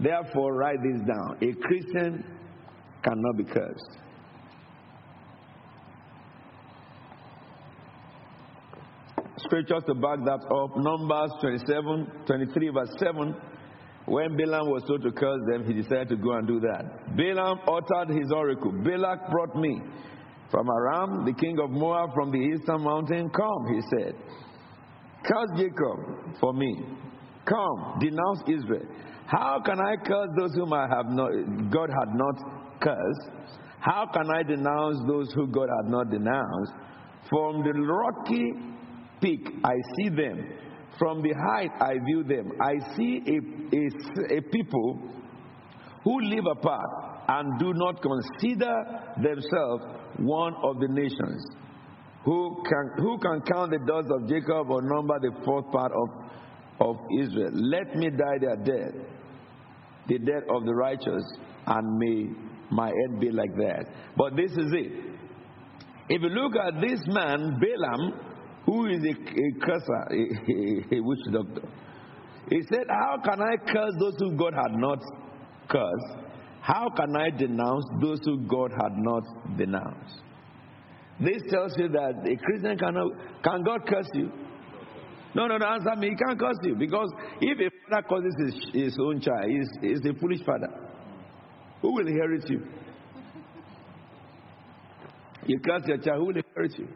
Therefore, 0.00 0.54
write 0.54 0.78
this 0.82 1.00
down. 1.00 1.36
A 1.42 1.52
Christian 1.54 2.24
cannot 3.02 3.36
be 3.36 3.44
cursed. 3.44 3.98
Scriptures 9.48 9.82
to 9.86 9.94
back 9.94 10.18
that 10.24 10.44
up. 10.44 10.76
Numbers 10.76 11.32
27, 11.40 12.26
23, 12.26 12.68
verse 12.68 12.94
7. 12.98 13.34
When 14.04 14.36
Balaam 14.36 14.70
was 14.70 14.84
told 14.86 15.02
to 15.02 15.12
curse 15.12 15.40
them, 15.50 15.64
he 15.64 15.72
decided 15.72 16.08
to 16.10 16.16
go 16.16 16.32
and 16.32 16.46
do 16.46 16.60
that. 16.60 17.16
Balaam 17.16 17.60
uttered 17.64 18.14
his 18.16 18.30
oracle. 18.30 18.72
Balak 18.72 19.30
brought 19.30 19.56
me 19.56 19.80
from 20.50 20.68
Aram, 20.68 21.24
the 21.24 21.32
king 21.32 21.58
of 21.60 21.70
Moab, 21.70 22.14
from 22.14 22.30
the 22.30 22.38
eastern 22.38 22.82
mountain. 22.82 23.30
Come, 23.30 23.74
he 23.74 23.80
said. 23.96 24.14
Curse 25.24 25.50
Jacob 25.56 26.38
for 26.40 26.52
me. 26.52 26.84
Come, 27.44 27.98
denounce 28.00 28.40
Israel. 28.48 28.84
How 29.26 29.60
can 29.64 29.80
I 29.80 29.96
curse 29.96 30.28
those 30.38 30.54
whom 30.54 30.72
I 30.72 30.88
have 30.88 31.06
not, 31.08 31.30
God 31.70 31.90
had 31.90 32.14
not 32.14 32.80
cursed? 32.80 33.28
How 33.80 34.06
can 34.12 34.30
I 34.30 34.42
denounce 34.42 34.98
those 35.06 35.32
who 35.34 35.48
God 35.48 35.68
had 35.82 35.90
not 35.90 36.10
denounced? 36.10 36.72
From 37.28 37.62
the 37.62 37.72
rocky 37.72 38.52
peak, 39.20 39.40
I 39.64 39.74
see 39.96 40.08
them. 40.08 40.52
From 40.98 41.22
the 41.22 41.32
height, 41.32 41.70
I 41.80 41.94
view 42.04 42.24
them. 42.24 42.52
I 42.60 42.96
see 42.96 43.22
a, 43.26 44.34
a, 44.34 44.38
a 44.38 44.42
people 44.42 45.00
who 46.02 46.20
live 46.22 46.44
apart 46.50 47.08
and 47.28 47.58
do 47.58 47.72
not 47.74 48.02
consider 48.02 48.74
themselves 49.22 49.84
one 50.18 50.54
of 50.64 50.80
the 50.80 50.88
nations. 50.88 51.46
Who 52.24 52.62
can, 52.68 52.90
who 52.96 53.18
can 53.18 53.40
count 53.42 53.70
the 53.70 53.78
dots 53.86 54.08
of 54.10 54.28
Jacob 54.28 54.70
or 54.70 54.82
number 54.82 55.18
the 55.20 55.32
fourth 55.44 55.70
part 55.70 55.92
of, 55.92 56.08
of 56.80 56.96
Israel? 57.20 57.50
Let 57.52 57.94
me 57.94 58.10
die 58.10 58.38
their 58.40 58.56
death, 58.56 58.94
the 60.08 60.18
death 60.18 60.44
of 60.50 60.64
the 60.64 60.74
righteous, 60.74 61.22
and 61.66 61.98
may 61.98 62.26
my 62.70 62.88
end 62.88 63.20
be 63.20 63.30
like 63.30 63.54
that. 63.56 63.84
But 64.16 64.36
this 64.36 64.50
is 64.50 64.72
it. 64.72 64.92
If 66.10 66.22
you 66.22 66.28
look 66.28 66.52
at 66.56 66.80
this 66.80 67.00
man, 67.06 67.60
Balaam, 67.60 68.27
who 68.68 68.84
is 68.84 69.02
a, 69.02 69.12
a 69.12 69.52
curser, 69.64 70.02
a, 70.10 70.14
a, 70.14 70.98
a 70.98 71.00
witch 71.00 71.24
doctor, 71.32 71.66
he 72.50 72.60
said, 72.70 72.84
How 72.90 73.16
can 73.24 73.40
I 73.40 73.56
curse 73.56 73.94
those 73.98 74.16
who 74.18 74.36
God 74.36 74.52
had 74.52 74.78
not 74.78 74.98
cursed? 75.70 76.28
How 76.60 76.90
can 76.94 77.16
I 77.16 77.30
denounce 77.30 77.86
those 78.02 78.20
who 78.26 78.46
God 78.46 78.70
had 78.72 78.92
not 78.98 79.22
denounced? 79.56 80.20
This 81.18 81.40
tells 81.50 81.78
you 81.78 81.88
that 81.88 82.28
a 82.30 82.36
Christian 82.44 82.76
cannot, 82.76 83.12
can 83.42 83.62
God 83.64 83.86
curse 83.88 84.10
you? 84.12 84.30
No, 85.34 85.46
no, 85.46 85.56
no, 85.56 85.66
answer 85.66 85.96
me. 85.96 86.10
He 86.10 86.16
can't 86.16 86.38
curse 86.38 86.58
you 86.62 86.74
because 86.74 87.10
if 87.40 87.58
a 87.58 87.70
father 87.88 88.06
curses 88.06 88.34
his, 88.74 88.84
his 88.84 88.98
own 89.00 89.22
child, 89.22 89.46
he's, 89.48 89.68
he's 89.80 90.10
a 90.10 90.12
foolish 90.20 90.44
father. 90.44 90.68
Who 91.80 91.94
will 91.94 92.06
inherit 92.06 92.50
you? 92.50 92.66
You 95.46 95.58
curse 95.60 95.84
your 95.86 95.98
child, 95.98 96.18
who 96.18 96.26
will 96.26 96.36
inherit 96.36 96.78
you? 96.78 96.88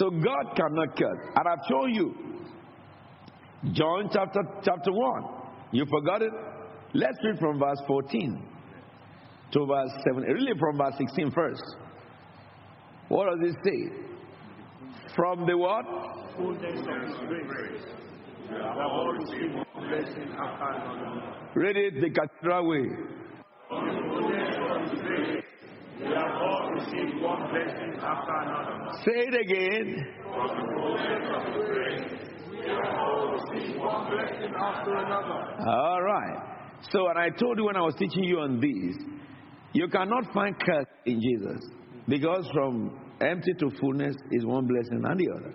So 0.00 0.08
God 0.08 0.56
cannot 0.56 0.96
curse. 0.96 1.28
And 1.36 1.46
I've 1.46 1.66
shown 1.68 1.92
you 1.92 2.14
John 3.74 4.08
chapter 4.10 4.40
chapter 4.64 4.90
1. 4.90 5.24
You 5.72 5.84
forgot 5.90 6.22
it? 6.22 6.32
Let's 6.94 7.18
read 7.22 7.38
from 7.38 7.58
verse 7.58 7.78
14 7.86 8.42
to 9.52 9.66
verse 9.66 9.90
7. 10.08 10.22
Really 10.22 10.58
from 10.58 10.78
verse 10.78 10.94
16 10.96 11.30
first. 11.32 11.62
What 13.08 13.26
does 13.28 13.50
it 13.50 13.56
say? 13.62 13.92
From 15.14 15.46
the 15.46 15.58
what? 15.58 15.84
Read 21.54 21.76
it 21.76 22.00
the 22.00 22.10
cathedral 22.10 22.68
way. 22.68 22.86
Say 29.04 29.28
it 29.28 29.34
again. 29.34 30.06
We 32.50 32.66
have 32.68 32.98
all 32.98 33.32
received 33.32 33.78
one 33.78 34.10
blessing 34.10 34.54
after 34.56 34.94
another. 34.96 35.68
All 35.68 36.02
right. 36.02 36.50
So, 36.90 37.08
and 37.08 37.18
I 37.18 37.28
told 37.30 37.58
you 37.58 37.66
when 37.66 37.76
I 37.76 37.82
was 37.82 37.94
teaching 37.98 38.24
you 38.24 38.40
on 38.40 38.60
this, 38.60 38.96
you 39.72 39.88
cannot 39.88 40.32
find 40.32 40.58
curse 40.58 40.86
in 41.04 41.20
Jesus. 41.20 41.68
Because 42.08 42.48
from 42.52 42.98
empty 43.20 43.52
to 43.58 43.70
fullness 43.80 44.16
is 44.32 44.44
one 44.46 44.66
blessing 44.66 45.04
and 45.04 45.20
the 45.20 45.28
other. 45.36 45.54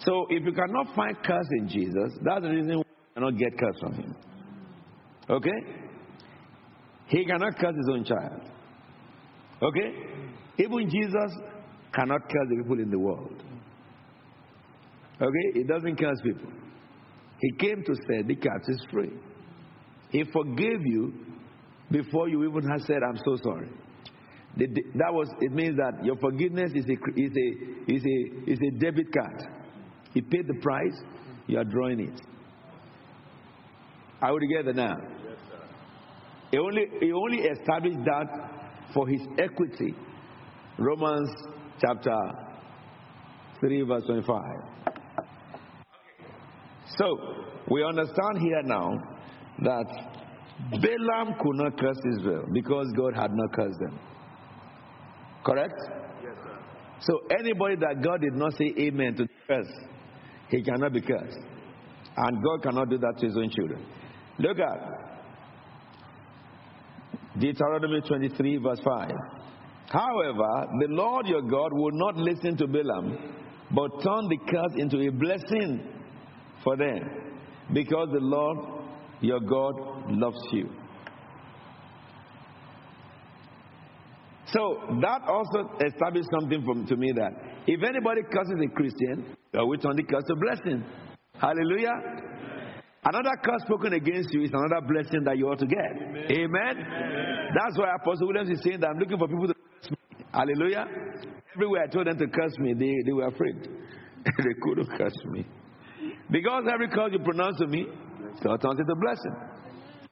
So 0.00 0.26
if 0.28 0.44
you 0.44 0.52
cannot 0.52 0.94
find 0.94 1.16
curse 1.24 1.48
in 1.60 1.68
Jesus, 1.68 2.18
that's 2.22 2.42
the 2.42 2.50
reason 2.50 2.76
why 2.76 2.84
you 2.84 3.14
cannot 3.14 3.38
get 3.38 3.58
curse 3.58 3.76
from 3.80 3.94
him. 3.94 4.16
Okay? 5.30 5.58
He 7.06 7.24
cannot 7.24 7.58
curse 7.58 7.74
his 7.76 7.88
own 7.90 8.04
child. 8.04 8.42
Okay? 9.64 9.94
Even 10.58 10.88
Jesus 10.90 11.32
cannot 11.92 12.22
curse 12.22 12.48
the 12.50 12.62
people 12.62 12.78
in 12.80 12.90
the 12.90 12.98
world. 12.98 13.42
Okay? 15.20 15.52
He 15.54 15.64
doesn't 15.64 15.96
curse 15.98 16.20
people. 16.22 16.50
He 17.40 17.52
came 17.58 17.82
to 17.84 17.94
set 17.94 18.26
the 18.26 18.36
captives 18.36 18.86
free. 18.92 19.12
He 20.10 20.24
forgave 20.32 20.80
you 20.84 21.12
before 21.90 22.28
you 22.28 22.48
even 22.48 22.68
have 22.70 22.82
said, 22.82 22.98
I'm 23.08 23.18
so 23.24 23.36
sorry. 23.42 23.68
That 24.56 25.12
was, 25.12 25.28
it 25.40 25.52
means 25.52 25.76
that 25.76 26.04
your 26.04 26.16
forgiveness 26.16 26.70
is 26.74 26.84
a, 26.84 26.92
is, 27.20 27.32
a, 27.36 27.92
is, 27.92 28.02
a, 28.04 28.50
is 28.50 28.58
a 28.60 28.78
debit 28.78 29.06
card. 29.12 29.42
He 30.12 30.20
paid 30.20 30.46
the 30.46 30.60
price, 30.62 30.96
you 31.48 31.58
are 31.58 31.64
drawing 31.64 32.00
it. 32.00 32.20
Are 34.22 34.32
we 34.32 34.46
together 34.46 34.72
now? 34.72 34.96
Yes, 34.96 35.36
sir. 35.50 35.58
He 36.52 36.58
only, 36.58 36.86
he 37.00 37.12
only 37.12 37.38
established 37.38 37.98
that 38.04 38.53
for 38.94 39.08
his 39.08 39.20
equity. 39.38 39.94
Romans 40.78 41.30
chapter 41.80 42.16
3, 43.60 43.82
verse 43.82 44.04
25. 44.06 44.40
So, 46.96 47.18
we 47.70 47.84
understand 47.84 48.38
here 48.38 48.62
now 48.62 48.90
that 49.62 49.86
Balaam 50.70 51.34
could 51.40 51.56
not 51.56 51.78
curse 51.78 51.98
Israel 52.16 52.46
because 52.52 52.86
God 52.96 53.14
had 53.14 53.30
not 53.32 53.52
cursed 53.52 53.78
them. 53.80 53.98
Correct? 55.44 55.74
Yes, 56.22 56.32
sir. 56.42 56.58
So, 57.00 57.20
anybody 57.38 57.76
that 57.76 58.02
God 58.02 58.20
did 58.20 58.34
not 58.34 58.52
say 58.52 58.72
amen 58.78 59.16
to 59.16 59.26
curse, 59.48 59.72
he 60.48 60.62
cannot 60.62 60.92
be 60.92 61.00
cursed. 61.00 61.38
And 62.16 62.44
God 62.44 62.62
cannot 62.62 62.90
do 62.90 62.98
that 62.98 63.14
to 63.18 63.26
his 63.26 63.36
own 63.36 63.50
children. 63.50 63.84
Look 64.38 64.58
at 64.58 64.93
Deuteronomy 67.44 68.00
23, 68.00 68.56
verse 68.56 68.80
5. 68.82 69.10
However, 69.90 70.66
the 70.80 70.88
Lord 70.88 71.26
your 71.26 71.42
God 71.42 71.74
will 71.74 71.92
not 71.92 72.16
listen 72.16 72.56
to 72.56 72.66
Balaam, 72.66 73.18
but 73.70 74.02
turn 74.02 74.28
the 74.28 74.38
curse 74.48 74.72
into 74.76 74.98
a 75.06 75.12
blessing 75.12 75.86
for 76.62 76.74
them, 76.78 77.00
because 77.74 78.08
the 78.12 78.20
Lord 78.20 78.56
your 79.20 79.40
God 79.40 79.74
loves 80.08 80.40
you. 80.52 80.70
So 84.46 84.78
that 85.02 85.20
also 85.28 85.68
established 85.84 86.28
something 86.40 86.64
from, 86.64 86.86
to 86.86 86.96
me 86.96 87.12
that 87.12 87.32
if 87.66 87.82
anybody 87.82 88.22
curses 88.22 88.58
a 88.64 88.74
Christian, 88.74 89.36
uh, 89.52 89.66
we 89.66 89.76
turn 89.76 89.96
the 89.96 90.04
curse 90.04 90.24
to 90.28 90.36
blessing. 90.36 90.82
Hallelujah. 91.38 91.92
Another 93.04 93.36
curse 93.44 93.62
spoken 93.66 93.92
against 93.92 94.32
you 94.32 94.42
is 94.42 94.50
another 94.52 94.80
blessing 94.86 95.24
that 95.24 95.36
you 95.36 95.48
ought 95.48 95.58
to 95.58 95.66
get. 95.66 95.92
Amen. 95.92 96.24
Amen. 96.30 96.76
Amen. 96.80 97.48
That's 97.52 97.76
why 97.78 97.94
Apostle 98.00 98.28
Williams 98.28 98.50
is 98.50 98.62
saying 98.64 98.80
that 98.80 98.88
I'm 98.88 98.98
looking 98.98 99.18
for 99.18 99.28
people 99.28 99.48
to 99.48 99.54
curse 99.54 99.90
me. 99.90 100.24
Hallelujah. 100.32 100.86
Everywhere 101.54 101.82
I 101.84 101.86
told 101.86 102.06
them 102.06 102.18
to 102.18 102.26
curse 102.28 102.58
me, 102.58 102.72
they, 102.72 102.94
they 103.04 103.12
were 103.12 103.28
afraid. 103.28 103.60
they 104.24 104.54
couldn't 104.62 104.88
curse 104.96 105.20
me. 105.26 105.44
Because 106.30 106.64
every 106.72 106.88
curse 106.88 107.12
you 107.12 107.20
pronounce 107.20 107.58
to 107.58 107.66
me, 107.66 107.86
God 108.42 108.60
turns 108.62 108.80
it 108.80 108.86
to 108.88 108.96
blessing. 108.96 109.36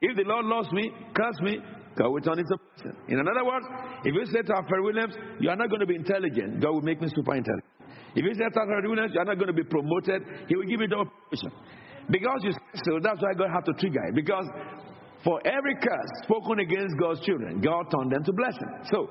If 0.03 0.17
the 0.17 0.25
Lord 0.25 0.45
loves 0.45 0.71
me, 0.73 0.93
curse 1.15 1.41
me, 1.41 1.59
God 1.97 2.11
will 2.11 2.21
turn 2.21 2.39
it 2.39 2.47
to 2.49 2.57
blessing. 2.61 2.97
In 3.09 3.19
another 3.21 3.45
words, 3.45 3.65
if 4.05 4.13
you 4.13 4.27
say 4.27 4.43
to 4.43 4.53
Alfred 4.55 4.83
Williams, 4.85 5.15
you 5.41 5.49
are 5.49 5.57
not 5.57 5.71
going 5.71 5.81
to 5.81 5.87
be 5.87 5.97
intelligent, 5.97 6.61
God 6.61 6.73
will 6.73 6.83
make 6.83 7.01
me 7.01 7.09
super 7.15 7.35
intelligent. 7.35 7.65
If 8.15 8.25
you 8.25 8.35
say 8.35 8.45
to 8.53 8.61
Alfred 8.61 8.85
Williams, 8.85 9.13
you 9.15 9.21
are 9.21 9.25
not 9.25 9.39
going 9.39 9.49
to 9.49 9.57
be 9.57 9.65
promoted, 9.65 10.23
He 10.47 10.57
will 10.57 10.69
give 10.69 10.81
you 10.81 10.89
double 10.89 11.09
promotion. 11.31 11.53
Because 12.11 12.41
you 12.43 12.53
said 12.53 12.83
so 12.85 12.99
that's 13.03 13.23
why 13.23 13.35
God 13.35 13.51
had 13.53 13.65
to 13.67 13.73
trigger 13.79 14.03
it. 14.09 14.15
Because 14.15 14.47
for 15.25 15.41
every 15.47 15.75
curse 15.77 16.11
spoken 16.25 16.59
against 16.59 16.99
God's 16.99 17.21
children, 17.25 17.61
God 17.61 17.85
turned 17.91 18.13
them 18.13 18.25
to 18.25 18.33
blessing. 18.33 18.69
So 18.91 19.07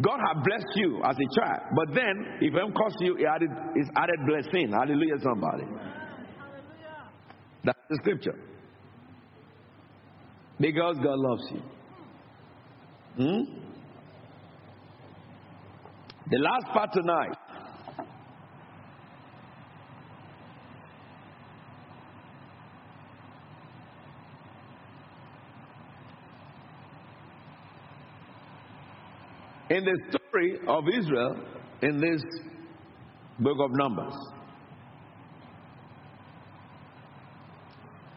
God 0.00 0.18
had 0.18 0.42
blessed 0.42 0.76
you 0.76 1.00
as 1.04 1.16
a 1.16 1.40
child, 1.40 1.60
but 1.74 1.94
then 1.94 2.38
if 2.40 2.52
Him 2.52 2.72
curse 2.76 2.96
you, 3.00 3.16
He 3.16 3.26
added 3.26 3.50
His 3.74 3.88
added 3.96 4.20
blessing. 4.26 4.72
Hallelujah, 4.72 5.18
somebody. 5.22 5.64
That's 7.64 7.78
the 7.88 7.96
scripture. 8.02 8.38
Because 10.60 10.96
God 11.02 11.18
loves 11.18 11.42
you. 11.50 11.62
Hmm? 13.16 13.64
The 16.30 16.38
last 16.38 16.66
part 16.72 16.90
tonight 16.92 17.36
in 29.74 29.84
the 29.84 29.98
story 30.10 30.58
of 30.68 30.84
Israel 30.88 31.36
in 31.82 32.00
this 32.00 32.22
book 33.40 33.58
of 33.60 33.70
Numbers. 33.72 34.14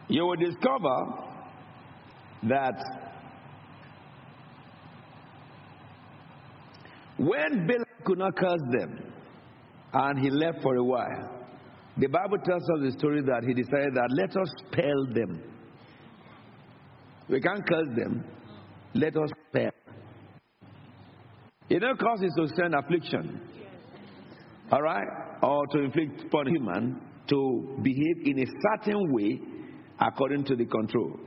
You 0.08 0.24
will 0.24 0.36
discover 0.36 0.96
that 2.44 2.78
when 7.16 7.66
Balaam 7.66 7.84
could 8.04 8.18
not 8.18 8.36
curse 8.36 8.64
them 8.78 9.12
and 9.92 10.18
he 10.20 10.30
left 10.30 10.62
for 10.62 10.76
a 10.76 10.84
while, 10.84 11.28
the 11.96 12.06
Bible 12.06 12.38
tells 12.38 12.62
us 12.62 12.78
the 12.82 12.92
story 12.92 13.20
that 13.22 13.42
he 13.44 13.52
decided 13.52 13.94
that 13.94 14.08
let 14.12 14.30
us 14.36 14.48
spell 14.66 15.06
them. 15.12 15.42
We 17.28 17.40
can't 17.40 17.66
curse 17.68 17.88
them, 17.96 18.24
let 18.94 19.16
us 19.16 19.30
spell. 19.48 19.77
It 21.68 21.80
don't 21.80 21.98
cause 21.98 22.20
to 22.20 22.48
send 22.56 22.74
affliction. 22.74 23.40
All 24.70 24.82
right? 24.82 25.06
Or 25.42 25.66
to 25.72 25.78
inflict 25.80 26.24
upon 26.26 26.46
human 26.46 27.00
to 27.28 27.78
behave 27.82 28.26
in 28.26 28.38
a 28.40 28.46
certain 28.46 29.12
way 29.12 29.40
according 30.00 30.44
to 30.44 30.56
the 30.56 30.64
control. 30.64 31.18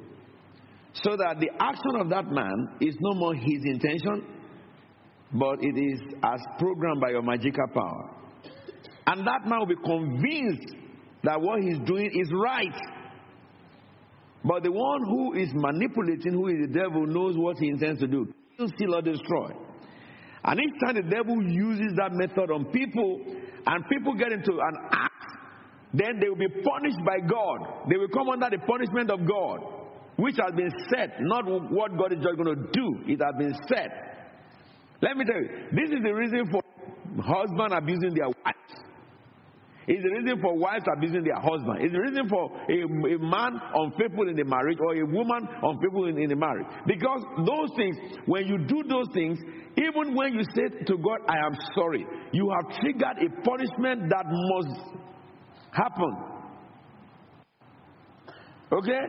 So 0.93 1.15
that 1.15 1.39
the 1.39 1.49
action 1.59 1.95
of 1.99 2.09
that 2.09 2.25
man 2.27 2.77
is 2.81 2.95
no 2.99 3.13
more 3.19 3.33
his 3.33 3.63
intention, 3.65 4.25
but 5.33 5.57
it 5.61 5.77
is 5.77 5.99
as 6.23 6.41
programmed 6.59 7.01
by 7.01 7.11
your 7.11 7.21
magical 7.21 7.67
power. 7.73 8.09
And 9.07 9.25
that 9.25 9.45
man 9.45 9.59
will 9.59 9.67
be 9.67 9.75
convinced 9.75 10.75
that 11.23 11.39
what 11.39 11.61
he's 11.61 11.77
doing 11.85 12.11
is 12.13 12.29
right. 12.33 12.75
But 14.43 14.63
the 14.63 14.71
one 14.71 15.03
who 15.05 15.33
is 15.35 15.49
manipulating, 15.53 16.33
who 16.33 16.47
is 16.47 16.67
the 16.67 16.73
devil, 16.73 17.05
knows 17.05 17.37
what 17.37 17.57
he 17.59 17.69
intends 17.69 17.99
to 18.01 18.07
do 18.07 18.33
kill, 18.57 18.67
steal, 18.75 18.95
or 18.95 19.01
destroy. 19.01 19.49
And 20.43 20.59
each 20.59 20.79
time 20.83 20.95
the 20.95 21.03
devil 21.03 21.41
uses 21.43 21.93
that 21.97 22.13
method 22.13 22.49
on 22.51 22.65
people 22.71 23.21
and 23.67 23.87
people 23.89 24.13
get 24.15 24.31
into 24.31 24.53
an 24.53 24.75
act, 24.91 25.13
then 25.93 26.19
they 26.19 26.29
will 26.29 26.39
be 26.39 26.49
punished 26.49 26.99
by 27.05 27.19
God. 27.19 27.89
They 27.89 27.97
will 27.97 28.09
come 28.09 28.29
under 28.29 28.49
the 28.49 28.57
punishment 28.65 29.11
of 29.11 29.27
God, 29.27 29.59
which 30.15 30.37
has 30.41 30.55
been 30.55 30.71
set, 30.89 31.19
not 31.19 31.45
what 31.45 31.97
God 31.97 32.13
is 32.13 32.23
just 32.23 32.37
going 32.37 32.55
to 32.55 32.63
do. 32.71 32.87
It 33.05 33.21
has 33.21 33.35
been 33.37 33.53
set. 33.67 33.91
Let 35.01 35.17
me 35.17 35.25
tell 35.25 35.41
you, 35.41 35.49
this 35.73 35.89
is 35.89 36.01
the 36.03 36.13
reason 36.13 36.47
for 36.49 36.61
husband 37.21 37.73
abusing 37.73 38.13
their 38.13 38.27
wives. 38.27 38.90
It's 39.87 40.03
the 40.03 40.09
reason 40.09 40.39
for 40.41 40.57
wives 40.57 40.85
abusing 40.95 41.23
their 41.23 41.39
husband. 41.41 41.81
It's 41.81 41.93
the 41.93 42.01
reason 42.01 42.29
for 42.29 42.51
a, 42.69 43.15
a 43.15 43.19
man 43.19 43.59
unfaithful 43.73 44.29
in 44.29 44.35
the 44.35 44.45
marriage 44.45 44.77
or 44.79 44.95
a 44.95 45.05
woman 45.05 45.47
unfaithful 45.63 46.07
in, 46.07 46.19
in 46.19 46.29
the 46.29 46.35
marriage. 46.35 46.67
Because 46.85 47.21
those 47.45 47.69
things, 47.75 47.97
when 48.25 48.45
you 48.45 48.59
do 48.59 48.83
those 48.87 49.07
things, 49.13 49.39
even 49.77 50.15
when 50.15 50.33
you 50.33 50.43
say 50.53 50.69
to 50.85 50.97
God, 50.97 51.19
I 51.27 51.37
am 51.45 51.57
sorry, 51.73 52.05
you 52.31 52.51
have 52.51 52.79
triggered 52.79 53.17
a 53.25 53.41
punishment 53.41 54.09
that 54.09 54.25
must 54.27 54.81
happen. 55.71 56.15
Okay? 58.71 59.01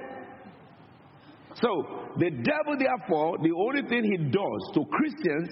So, 1.55 1.85
the 2.16 2.31
devil, 2.31 2.77
therefore, 2.79 3.37
the 3.43 3.53
only 3.53 3.83
thing 3.89 4.05
he 4.05 4.16
does 4.16 4.70
to 4.75 4.85
Christians 4.91 5.51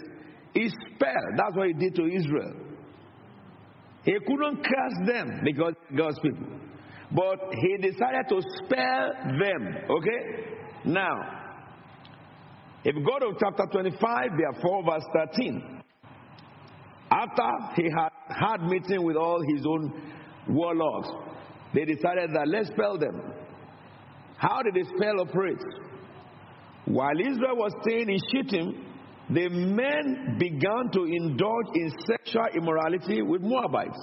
is 0.55 0.73
spell. 0.95 1.25
That's 1.37 1.57
what 1.57 1.69
he 1.69 1.75
did 1.75 1.95
to 1.97 2.07
Israel. 2.07 2.70
He 4.05 4.13
couldn't 4.27 4.65
curse 4.65 5.07
them 5.07 5.41
because 5.45 5.75
God's 5.97 6.19
people. 6.21 6.47
But 7.13 7.39
he 7.55 7.77
decided 7.77 8.29
to 8.29 8.41
spare 8.65 9.37
them. 9.39 9.77
Okay? 9.91 10.21
Now, 10.85 11.41
if 12.85 12.95
go 12.95 13.19
to 13.19 13.37
chapter 13.39 13.65
25, 13.71 14.29
therefore, 14.39 14.85
verse 14.85 15.05
13. 15.15 15.83
After 17.11 17.43
he 17.77 17.91
had 17.91 18.11
had 18.29 18.63
meeting 18.63 19.05
with 19.05 19.17
all 19.17 19.43
his 19.55 19.67
own 19.67 19.93
warlocks, 20.49 21.09
they 21.75 21.85
decided 21.85 22.31
that 22.33 22.47
let's 22.47 22.69
spell 22.69 22.97
them. 22.97 23.21
How 24.37 24.63
did 24.63 24.75
the 24.75 24.85
spell 24.97 25.21
operate? 25.21 25.63
While 26.87 27.21
Israel 27.21 27.57
was 27.57 27.73
staying 27.83 28.09
in 28.09 28.19
Shittim, 28.33 28.90
the 29.33 29.49
men 29.49 30.37
began 30.39 30.91
to 30.93 31.05
indulge 31.05 31.67
in 31.75 31.93
sexual 32.05 32.47
immorality 32.55 33.23
with 33.23 33.43
Moabites. 33.43 33.99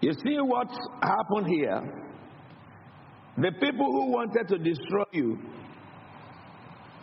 You 0.00 0.12
see 0.12 0.36
what 0.38 0.68
happened 1.02 1.48
here? 1.48 1.80
The 3.38 3.50
people 3.60 3.86
who 3.86 4.12
wanted 4.12 4.46
to 4.48 4.58
destroy 4.58 5.02
you 5.12 5.38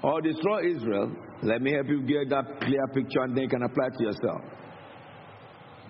or 0.03 0.21
destroy 0.21 0.69
Israel, 0.75 1.11
let 1.43 1.61
me 1.61 1.71
help 1.71 1.87
you 1.87 2.01
get 2.03 2.29
that 2.29 2.59
clear 2.59 2.85
picture 2.93 3.21
and 3.21 3.35
then 3.35 3.43
you 3.43 3.49
can 3.49 3.63
apply 3.63 3.87
to 3.97 4.03
yourself. 4.03 4.41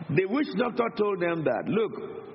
The 0.09 0.26
witch 0.26 0.47
doctor 0.57 0.86
told 0.97 1.20
them 1.20 1.43
that, 1.43 1.64
look, 1.68 1.91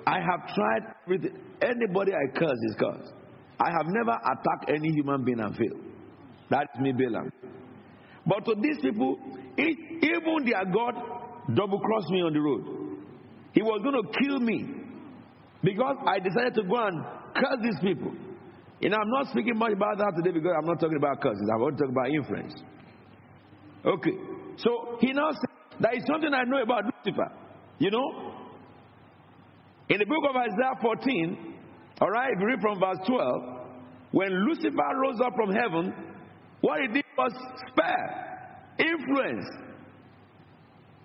I 0.06 0.18
have 0.18 0.54
tried 0.54 0.94
with 1.06 1.24
anybody 1.62 2.12
I 2.12 2.38
curse 2.38 2.58
is 2.68 2.76
cursed. 2.78 3.12
I 3.60 3.70
have 3.70 3.86
never 3.86 4.12
attacked 4.12 4.70
any 4.70 4.90
human 4.90 5.24
being 5.24 5.40
and 5.40 5.54
failed. 5.56 5.80
That's 6.50 6.78
me, 6.80 6.92
Balaam. 6.92 7.30
But 8.26 8.44
to 8.44 8.54
these 8.60 8.78
people, 8.80 9.16
it, 9.56 9.76
even 10.02 10.44
their 10.44 10.64
God 10.64 10.94
double 11.54 11.80
crossed 11.80 12.10
me 12.10 12.22
on 12.22 12.32
the 12.32 12.40
road. 12.40 12.98
He 13.52 13.62
was 13.62 13.80
going 13.82 14.02
to 14.02 14.18
kill 14.18 14.40
me 14.40 14.66
because 15.62 15.96
I 16.06 16.18
decided 16.18 16.54
to 16.54 16.62
go 16.62 16.76
and 16.76 17.04
curse 17.34 17.58
these 17.62 17.80
people. 17.82 18.12
And 18.80 18.94
I'm 18.94 19.10
not 19.10 19.26
speaking 19.30 19.56
much 19.56 19.72
about 19.72 19.98
that 19.98 20.12
today 20.16 20.32
because 20.32 20.52
I'm 20.56 20.66
not 20.66 20.78
talking 20.78 20.96
about 20.96 21.20
curses. 21.20 21.48
I 21.52 21.56
want 21.56 21.76
to 21.78 21.84
talk 21.84 21.90
about 21.90 22.10
influence. 22.10 22.54
Okay. 23.84 24.12
So 24.58 24.98
he 25.00 25.12
now 25.12 25.30
says, 25.32 25.78
there 25.80 25.94
is 25.94 26.04
something 26.06 26.32
I 26.32 26.44
know 26.44 26.62
about 26.62 26.84
Lucifer. 26.84 27.32
You 27.78 27.90
know? 27.90 28.34
In 29.88 29.98
the 29.98 30.04
book 30.04 30.22
of 30.28 30.36
Isaiah 30.36 30.78
14, 30.80 31.54
all 32.00 32.10
right, 32.10 32.30
if 32.32 32.40
you 32.40 32.46
read 32.46 32.60
from 32.60 32.78
verse 32.78 32.98
12, 33.06 33.58
when 34.12 34.28
Lucifer 34.46 34.90
rose 35.02 35.20
up 35.24 35.34
from 35.34 35.50
heaven, 35.50 35.92
what 36.60 36.80
he 36.80 36.88
did 36.88 37.04
was 37.16 37.32
spare, 37.68 38.74
influence. 38.78 39.46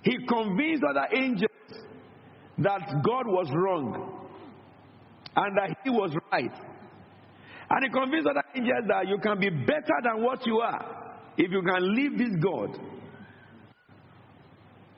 He 0.03 0.17
convinced 0.27 0.83
other 0.87 1.07
angels 1.15 1.49
that 2.59 2.81
God 3.03 3.25
was 3.27 3.47
wrong 3.53 4.27
and 5.35 5.57
that 5.57 5.77
he 5.83 5.89
was 5.89 6.15
right. 6.31 6.51
And 7.73 7.85
he 7.85 7.89
convinced 7.89 8.27
other 8.29 8.43
angels 8.53 8.85
that 8.87 9.07
you 9.07 9.17
can 9.17 9.39
be 9.39 9.49
better 9.49 9.97
than 10.03 10.21
what 10.21 10.45
you 10.45 10.59
are 10.59 11.15
if 11.37 11.51
you 11.51 11.61
can 11.63 11.95
leave 11.95 12.17
this 12.19 12.35
God. 12.39 12.69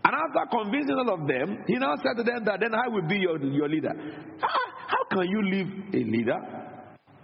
And 0.04 0.14
after 0.14 0.44
convincing 0.52 0.96
all 1.00 1.14
of 1.14 1.26
them, 1.26 1.64
he 1.68 1.76
now 1.76 1.96
said 1.96 2.18
to 2.18 2.24
them 2.24 2.44
that 2.44 2.60
then 2.60 2.76
I 2.76 2.90
will 2.90 3.08
be 3.08 3.16
your, 3.16 3.42
your 3.42 3.70
leader. 3.70 3.94
How, 4.42 4.60
how 4.88 5.04
can 5.10 5.24
you 5.24 5.42
leave 5.50 5.68
a 5.94 6.04
leader 6.04 6.38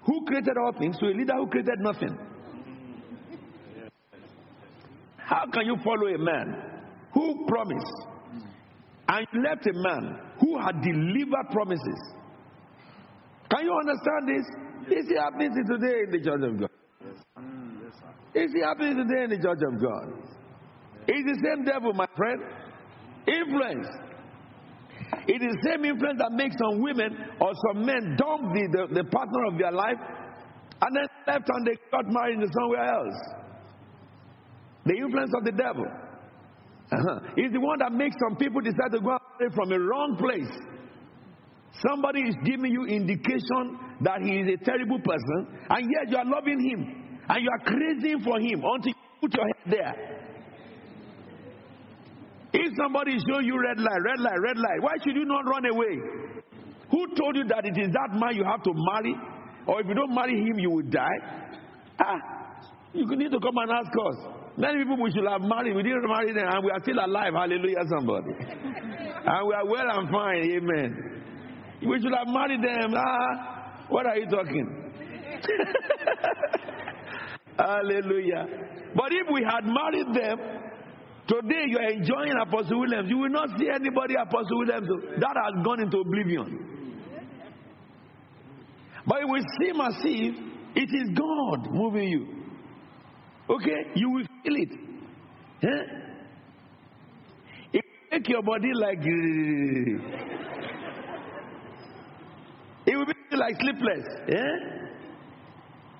who 0.06 0.26
created 0.26 0.56
all 0.58 0.72
things 0.80 0.97
to 0.99 1.08
a 1.08 1.14
leader 1.14 1.34
who 1.36 1.47
created 1.47 1.80
nothing? 1.80 2.18
How 5.18 5.45
can 5.52 5.66
you 5.66 5.76
follow 5.84 6.08
a 6.08 6.18
man 6.18 6.56
who 7.14 7.45
promised 7.45 8.08
and 9.10 9.28
left 9.43 9.68
a 9.68 9.74
man 9.74 10.18
who 10.39 10.58
had 10.60 10.82
delivered 10.82 11.52
promises? 11.52 12.14
Can 13.49 13.66
you 13.66 13.76
understand 13.78 14.30
this? 14.30 14.71
Is 14.90 15.06
it 15.10 15.18
happening 15.20 15.52
today 15.54 16.04
in 16.06 16.12
the 16.12 16.22
church 16.24 16.42
of 16.44 16.60
God? 16.60 16.70
Is 18.34 18.52
it 18.54 18.64
happening 18.64 18.98
today 18.98 19.24
in 19.26 19.30
the 19.30 19.42
church 19.42 19.60
of 19.62 19.82
God? 19.82 20.08
It's 21.08 21.26
the 21.28 21.40
same 21.44 21.66
devil, 21.66 21.94
my 21.94 22.08
friend. 22.16 22.42
Influence. 23.28 23.88
It 25.28 25.42
is 25.44 25.54
the 25.60 25.70
same 25.70 25.86
influence 25.86 26.20
that 26.20 26.32
makes 26.32 26.56
some 26.58 26.82
women 26.82 27.18
or 27.40 27.52
some 27.68 27.86
men 27.86 28.16
dump 28.18 28.54
the, 28.54 28.64
the, 28.72 29.04
the 29.04 29.10
partner 29.10 29.46
of 29.52 29.58
their 29.60 29.72
life 29.72 30.00
and 30.82 30.96
then 30.96 31.06
left 31.28 31.50
and 31.50 31.68
they 31.68 31.78
got 31.92 32.06
married 32.08 32.40
somewhere 32.54 32.86
else. 32.86 33.20
The 34.86 34.96
influence 34.96 35.32
of 35.36 35.44
the 35.44 35.52
devil. 35.52 35.86
Uh-huh. 36.92 37.20
Is 37.38 37.52
the 37.54 37.60
one 37.60 37.80
that 37.80 37.92
makes 37.92 38.16
some 38.28 38.36
people 38.38 38.62
decide 38.62 38.92
to 38.92 39.00
go 39.00 39.12
away 39.12 39.54
from 39.54 39.72
a 39.72 39.80
wrong 39.80 40.18
place. 40.18 40.52
Somebody 41.88 42.22
is 42.22 42.36
giving 42.44 42.72
you 42.72 42.86
indication 42.86 43.80
that 44.04 44.22
he 44.22 44.39
is 44.41 44.47
a 44.60 44.66
terrible 44.66 44.99
person, 44.99 45.47
and 45.70 45.89
yet 45.89 46.10
you 46.10 46.18
are 46.18 46.26
loving 46.26 46.60
him 46.60 47.02
and 47.30 47.43
you 47.43 47.49
are 47.49 47.64
crazy 47.66 48.16
for 48.24 48.39
him 48.39 48.62
until 48.64 48.91
you 48.91 49.12
put 49.22 49.34
your 49.34 49.45
head 49.45 49.66
there. 49.72 49.95
If 52.54 52.74
somebody 52.76 53.16
showing 53.30 53.45
you 53.45 53.56
red 53.62 53.80
light, 53.80 54.02
red 54.04 54.20
light, 54.20 54.39
red 54.41 54.58
light, 54.58 54.82
why 54.82 54.93
should 55.04 55.16
you 55.16 55.24
not 55.26 55.45
run 55.47 55.66
away? 55.66 55.95
Who 56.91 57.08
told 57.16 57.36
you 57.38 57.45
that 57.47 57.64
it 57.66 57.78
is 57.80 57.88
that 57.93 58.10
man 58.20 58.36
you 58.36 58.43
have 58.43 58.62
to 58.64 58.74
marry? 58.76 59.16
Or 59.68 59.80
if 59.80 59.88
you 59.88 59.93
don't 59.93 60.14
marry 60.14 60.36
him, 60.36 60.60
you 60.60 60.70
will 60.70 60.89
die? 60.91 61.20
Ah, 62.04 62.20
you 62.93 63.06
need 63.16 63.32
to 63.32 63.39
come 63.39 63.56
and 63.56 63.72
ask 63.72 63.91
us. 63.95 64.18
Many 64.58 64.84
people 64.84 65.02
we 65.02 65.12
should 65.12 65.24
have 65.30 65.39
married, 65.41 65.74
we 65.76 65.84
didn't 65.84 66.04
marry 66.10 66.34
them, 66.34 66.43
and 66.43 66.66
we 66.66 66.72
are 66.72 66.82
still 66.84 66.99
alive. 66.99 67.32
Hallelujah, 67.34 67.88
somebody. 67.88 68.36
and 68.36 69.47
we 69.47 69.54
are 69.56 69.66
well 69.66 69.88
and 69.88 70.10
fine. 70.12 70.43
Amen. 70.60 70.89
We 71.88 72.02
should 72.02 72.12
have 72.12 72.28
married 72.28 72.60
them. 72.62 72.91
Ah, 72.97 73.61
what 73.92 74.08
are 74.08 74.18
you 74.18 74.26
talking? 74.26 74.68
Hallelujah. 77.60 78.48
But 78.96 79.12
if 79.12 79.28
we 79.32 79.44
had 79.44 79.64
married 79.66 80.08
them, 80.16 80.39
Today 81.28 81.66
you 81.68 81.78
are 81.78 81.92
enjoying 81.92 82.34
Apostle 82.42 82.80
Williams. 82.80 83.08
You 83.10 83.20
will 83.20 83.30
not 83.30 83.50
see 83.58 83.70
anybody 83.74 84.16
Apostle 84.16 84.58
Williams 84.58 84.88
that 85.20 85.36
has 85.38 85.54
gone 85.64 85.80
into 85.80 86.00
oblivion. 86.00 86.68
But 89.08 89.22
it 89.22 89.28
will 89.30 89.44
seem 89.62 89.80
as 89.80 89.94
if 90.04 90.36
it 90.76 90.89
is 90.94 91.10
God 91.18 91.72
moving 91.72 92.10
you. 92.10 92.28
Okay? 93.50 93.86
You 93.96 94.10
will 94.10 94.26
feel 94.44 94.56
it. 94.56 94.72
Eh? 95.64 95.84
It 97.74 97.86
will 97.86 98.10
make 98.12 98.28
your 98.28 98.44
body 98.44 98.74
like. 98.74 99.00
Like 103.32 103.56
sleepless. 103.62 104.06
Eh? 104.30 104.82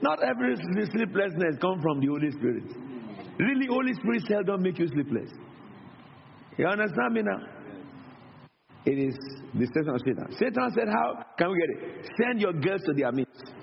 Not 0.02 0.20
every 0.24 0.56
sleeplessness 0.56 1.58
comes 1.62 1.82
from 1.82 2.02
the 2.02 2.08
Holy 2.08 2.32
Spirit. 2.32 2.64
Really, 3.40 3.68
Holy 3.68 3.94
Spirit 3.94 4.24
seldom 4.28 4.64
make 4.64 4.78
you 4.78 4.88
sleepless. 4.88 5.30
You 6.58 6.68
understand 6.68 7.14
me 7.14 7.22
now? 7.22 7.40
It 8.86 8.98
is 8.98 9.16
the 9.54 9.66
station 9.68 9.90
of 9.90 10.02
Satan. 10.04 10.28
Satan 10.38 10.72
said, 10.76 10.88
How 10.90 11.24
can 11.38 11.52
we 11.52 11.58
get 11.60 11.70
it? 11.70 12.10
Send 12.20 12.42
your 12.42 12.54
girls 12.54 12.82
to 12.88 12.94
their 12.94 13.12
midst. 13.12 13.54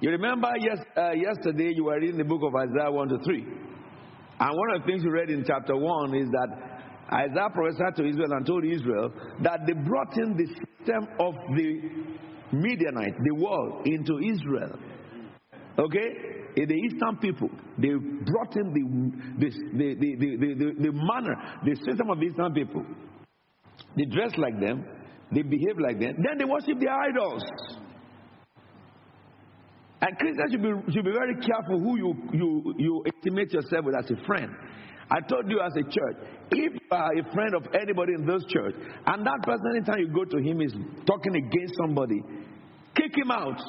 You 0.00 0.10
remember 0.10 0.48
yes, 0.58 0.78
uh, 0.96 1.12
yesterday 1.12 1.72
you 1.74 1.84
were 1.84 1.98
reading 1.98 2.18
the 2.18 2.24
book 2.24 2.42
of 2.42 2.54
Isaiah 2.54 2.90
1 2.90 3.08
to 3.08 3.18
3. 3.24 3.46
And 4.40 4.50
one 4.58 4.74
of 4.74 4.82
the 4.82 4.86
things 4.86 5.04
you 5.04 5.10
read 5.10 5.30
in 5.30 5.44
chapter 5.46 5.76
1 5.76 6.14
is 6.16 6.28
that 6.30 6.71
Isaiah 7.12 7.50
prophesied 7.52 7.96
to 7.96 8.06
Israel 8.08 8.32
and 8.32 8.46
told 8.46 8.64
Israel 8.64 9.12
that 9.42 9.60
they 9.66 9.74
brought 9.74 10.16
in 10.16 10.36
the 10.36 10.46
system 10.46 11.08
of 11.20 11.34
the 11.54 11.80
Midianite, 12.52 13.16
the 13.22 13.34
world, 13.34 13.86
into 13.86 14.18
Israel. 14.18 14.78
Okay? 15.78 16.08
In 16.56 16.68
the 16.68 16.74
eastern 16.74 17.16
people, 17.20 17.48
they 17.78 17.88
brought 17.88 18.56
in 18.56 18.72
the, 18.72 19.46
the, 19.46 19.94
the, 19.94 20.16
the, 20.16 20.36
the, 20.36 20.72
the 20.82 20.92
manner, 20.92 21.34
the 21.64 21.74
system 21.76 22.10
of 22.10 22.18
the 22.18 22.26
eastern 22.26 22.52
people. 22.52 22.84
They 23.96 24.04
dress 24.04 24.32
like 24.36 24.60
them, 24.60 24.84
they 25.32 25.42
behave 25.42 25.78
like 25.78 25.98
them, 25.98 26.16
then 26.16 26.38
they 26.38 26.44
worship 26.44 26.78
their 26.78 26.92
idols. 26.92 27.42
And 30.02 30.18
Christians 30.18 30.50
should 30.50 30.62
be, 30.62 30.92
should 30.92 31.04
be 31.04 31.12
very 31.12 31.36
careful 31.36 31.78
who 31.78 31.96
you, 31.96 32.14
you, 32.32 32.74
you 32.76 33.04
estimate 33.06 33.52
yourself 33.52 33.84
with 33.84 33.94
as 33.94 34.10
a 34.10 34.26
friend. 34.26 34.50
I 35.12 35.20
told 35.28 35.44
you 35.50 35.60
as 35.60 35.72
a 35.76 35.82
church, 35.82 36.16
if 36.52 36.72
you 36.72 36.88
are 36.90 37.12
a 37.12 37.32
friend 37.34 37.54
of 37.54 37.68
anybody 37.78 38.14
in 38.16 38.24
this 38.24 38.42
church, 38.48 38.74
and 39.06 39.26
that 39.26 39.40
person, 39.44 39.76
anytime 39.76 39.98
you 40.00 40.08
go 40.08 40.24
to 40.24 40.38
him, 40.40 40.62
is 40.62 40.72
talking 41.06 41.36
against 41.36 41.74
somebody, 41.76 42.22
kick 42.96 43.12
him 43.14 43.30
out. 43.30 43.60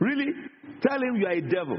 Really? 0.00 0.26
Tell 0.82 0.98
him 0.98 1.14
you 1.14 1.26
are 1.26 1.38
a 1.38 1.42
devil. 1.42 1.78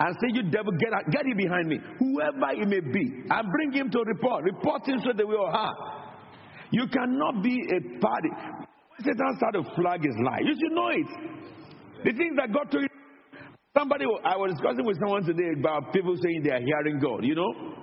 And 0.00 0.16
say, 0.16 0.32
You 0.32 0.50
devil, 0.50 0.72
get, 0.80 0.94
out, 0.94 1.10
get 1.12 1.26
him 1.26 1.36
behind 1.36 1.68
me. 1.68 1.76
Whoever 1.98 2.56
he 2.56 2.64
may 2.64 2.80
be. 2.80 3.04
And 3.28 3.52
bring 3.52 3.72
him 3.72 3.90
to 3.90 3.98
report. 4.06 4.44
Report 4.44 4.88
him 4.88 4.98
straight 5.00 5.20
away 5.20 5.36
oh, 5.36 5.44
or 5.44 5.52
her. 5.52 5.72
You 6.70 6.86
cannot 6.88 7.42
be 7.42 7.52
a 7.52 8.00
party. 8.00 8.30
Satan 9.04 9.36
started 9.36 9.64
to 9.64 9.74
flag 9.76 10.00
his 10.02 10.16
lie, 10.24 10.40
you 10.40 10.54
should 10.54 10.72
know 10.72 10.88
it. 10.88 11.06
The 12.04 12.12
things 12.12 12.36
that 12.36 12.52
God 12.52 12.70
told 12.70 12.84
you. 12.84 12.88
Somebody, 13.76 14.04
I 14.24 14.36
was 14.36 14.52
discussing 14.52 14.84
with 14.84 14.98
someone 14.98 15.24
today 15.24 15.52
about 15.58 15.92
people 15.92 16.16
saying 16.16 16.42
they 16.42 16.50
are 16.50 16.60
hearing 16.60 16.98
God, 16.98 17.24
you 17.24 17.34
know? 17.34 17.79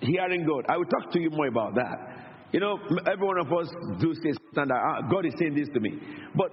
Hearing 0.00 0.46
God. 0.46 0.64
I 0.68 0.76
will 0.76 0.86
talk 0.86 1.10
to 1.12 1.20
you 1.20 1.30
more 1.30 1.48
about 1.48 1.74
that. 1.74 2.18
You 2.52 2.60
know, 2.60 2.78
every 3.10 3.26
one 3.26 3.38
of 3.38 3.52
us 3.52 3.68
do 4.00 4.14
say 4.14 4.32
that 4.54 4.70
ah, 4.70 5.02
God 5.10 5.26
is 5.26 5.34
saying 5.38 5.54
this 5.54 5.68
to 5.74 5.80
me. 5.80 5.98
But 6.34 6.50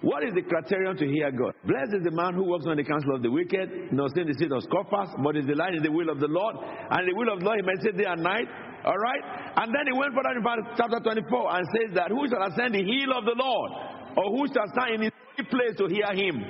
what 0.00 0.22
is 0.22 0.32
the 0.32 0.42
criterion 0.42 0.96
to 0.96 1.06
hear 1.06 1.30
God? 1.32 1.52
Blessed 1.66 1.98
is 1.98 2.04
the 2.04 2.14
man 2.14 2.32
who 2.34 2.44
walks 2.44 2.64
on 2.66 2.76
the 2.76 2.84
counsel 2.84 3.16
of 3.16 3.22
the 3.22 3.30
wicked, 3.30 3.92
nor 3.92 4.06
in 4.14 4.28
the 4.28 4.34
seat 4.38 4.52
of 4.52 4.62
scoffers, 4.62 5.10
but 5.22 5.36
is 5.36 5.44
delight 5.44 5.74
in 5.74 5.82
the 5.82 5.90
will 5.90 6.08
of 6.08 6.20
the 6.20 6.30
Lord. 6.30 6.54
And 6.62 7.02
the 7.08 7.14
will 7.14 7.32
of 7.34 7.40
the 7.40 7.44
Lord 7.44 7.58
he 7.60 7.66
may 7.66 7.74
say 7.82 7.90
day 7.98 8.06
and 8.06 8.22
night. 8.22 8.46
All 8.84 8.96
right? 8.96 9.22
And 9.58 9.74
then 9.74 9.90
he 9.90 9.98
went 9.98 10.14
further 10.14 10.38
in 10.38 10.42
chapter 10.78 11.00
24 11.02 11.56
and 11.58 11.66
says 11.74 11.90
that 11.98 12.14
who 12.14 12.22
shall 12.30 12.46
ascend 12.46 12.78
the 12.78 12.84
hill 12.86 13.10
of 13.18 13.26
the 13.26 13.34
Lord? 13.34 13.70
Or 14.16 14.26
who 14.38 14.46
shall 14.54 14.70
stand 14.70 15.02
in 15.02 15.10
his 15.10 15.46
place 15.50 15.74
to 15.82 15.90
hear 15.90 16.14
him? 16.14 16.46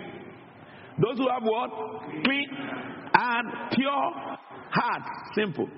Those 1.01 1.16
who 1.16 1.28
have 1.32 1.43
what? 1.43 1.70
Clean 2.23 2.48
and 2.52 3.44
pure 3.73 4.09
heart. 4.70 5.03
Simple. 5.35 5.69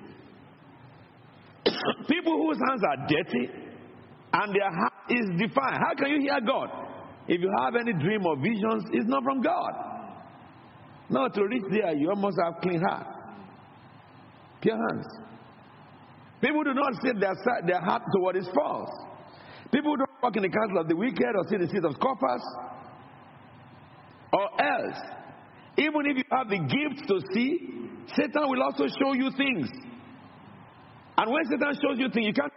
People 2.09 2.37
whose 2.37 2.57
hands 2.69 2.81
are 2.83 3.07
dirty 3.07 3.49
and 4.33 4.55
their 4.55 4.71
heart 4.71 4.93
is 5.09 5.27
defiled. 5.37 5.77
How 5.77 5.93
can 5.97 6.09
you 6.11 6.21
hear 6.21 6.39
God? 6.45 6.69
If 7.27 7.41
you 7.41 7.51
have 7.59 7.75
any 7.75 7.93
dream 7.93 8.25
or 8.25 8.37
visions, 8.37 8.85
it's 8.93 9.07
not 9.07 9.23
from 9.23 9.41
God. 9.41 9.71
Now, 11.09 11.27
to 11.27 11.45
reach 11.45 11.65
there, 11.69 11.93
you 11.93 12.11
must 12.15 12.37
have 12.43 12.61
clean 12.61 12.81
heart, 12.81 13.05
pure 14.61 14.77
hands. 14.77 15.05
People 16.39 16.63
do 16.63 16.73
not 16.73 16.93
set 17.03 17.19
their, 17.19 17.35
their 17.67 17.81
heart 17.81 18.01
to 18.13 18.21
what 18.21 18.35
is 18.35 18.47
false. 18.55 18.89
People 19.71 19.95
don't 19.97 20.09
walk 20.23 20.35
in 20.35 20.43
the 20.43 20.49
counsel 20.49 20.79
of 20.79 20.87
the 20.87 20.95
wicked 20.95 21.35
or 21.35 21.43
see 21.49 21.57
the 21.57 21.67
seat 21.67 21.83
of 21.83 21.93
scoffers. 21.95 22.41
Or 24.33 24.47
else, 24.61 24.97
even 25.77 26.05
if 26.05 26.17
you 26.17 26.23
have 26.31 26.49
the 26.49 26.59
gift 26.59 27.07
to 27.07 27.21
see, 27.33 27.80
Satan 28.15 28.49
will 28.49 28.63
also 28.63 28.87
show 28.87 29.13
you 29.13 29.31
things. 29.37 29.69
And 31.17 31.31
when 31.31 31.43
Satan 31.45 31.73
shows 31.73 31.97
you 31.99 32.09
things, 32.09 32.27
you 32.27 32.33
can't 32.33 32.53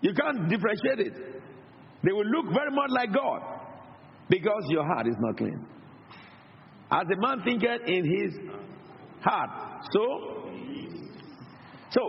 you 0.00 0.12
can't 0.14 0.48
differentiate 0.48 1.00
it. 1.00 1.42
They 2.02 2.12
will 2.12 2.26
look 2.26 2.46
very 2.52 2.70
much 2.70 2.90
like 2.90 3.12
God 3.12 3.40
because 4.28 4.64
your 4.68 4.84
heart 4.84 5.06
is 5.06 5.16
not 5.20 5.36
clean. 5.36 5.64
As 6.90 7.04
a 7.12 7.20
man 7.20 7.42
thinketh 7.44 7.86
in 7.86 8.04
his 8.04 8.34
heart, 9.22 9.84
so 9.92 10.42
so 11.90 12.00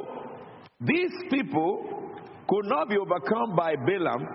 these 0.81 1.11
people 1.29 2.03
could 2.47 2.65
not 2.65 2.89
be 2.89 2.97
overcome 2.97 3.55
by 3.55 3.75
Balaam, 3.75 4.25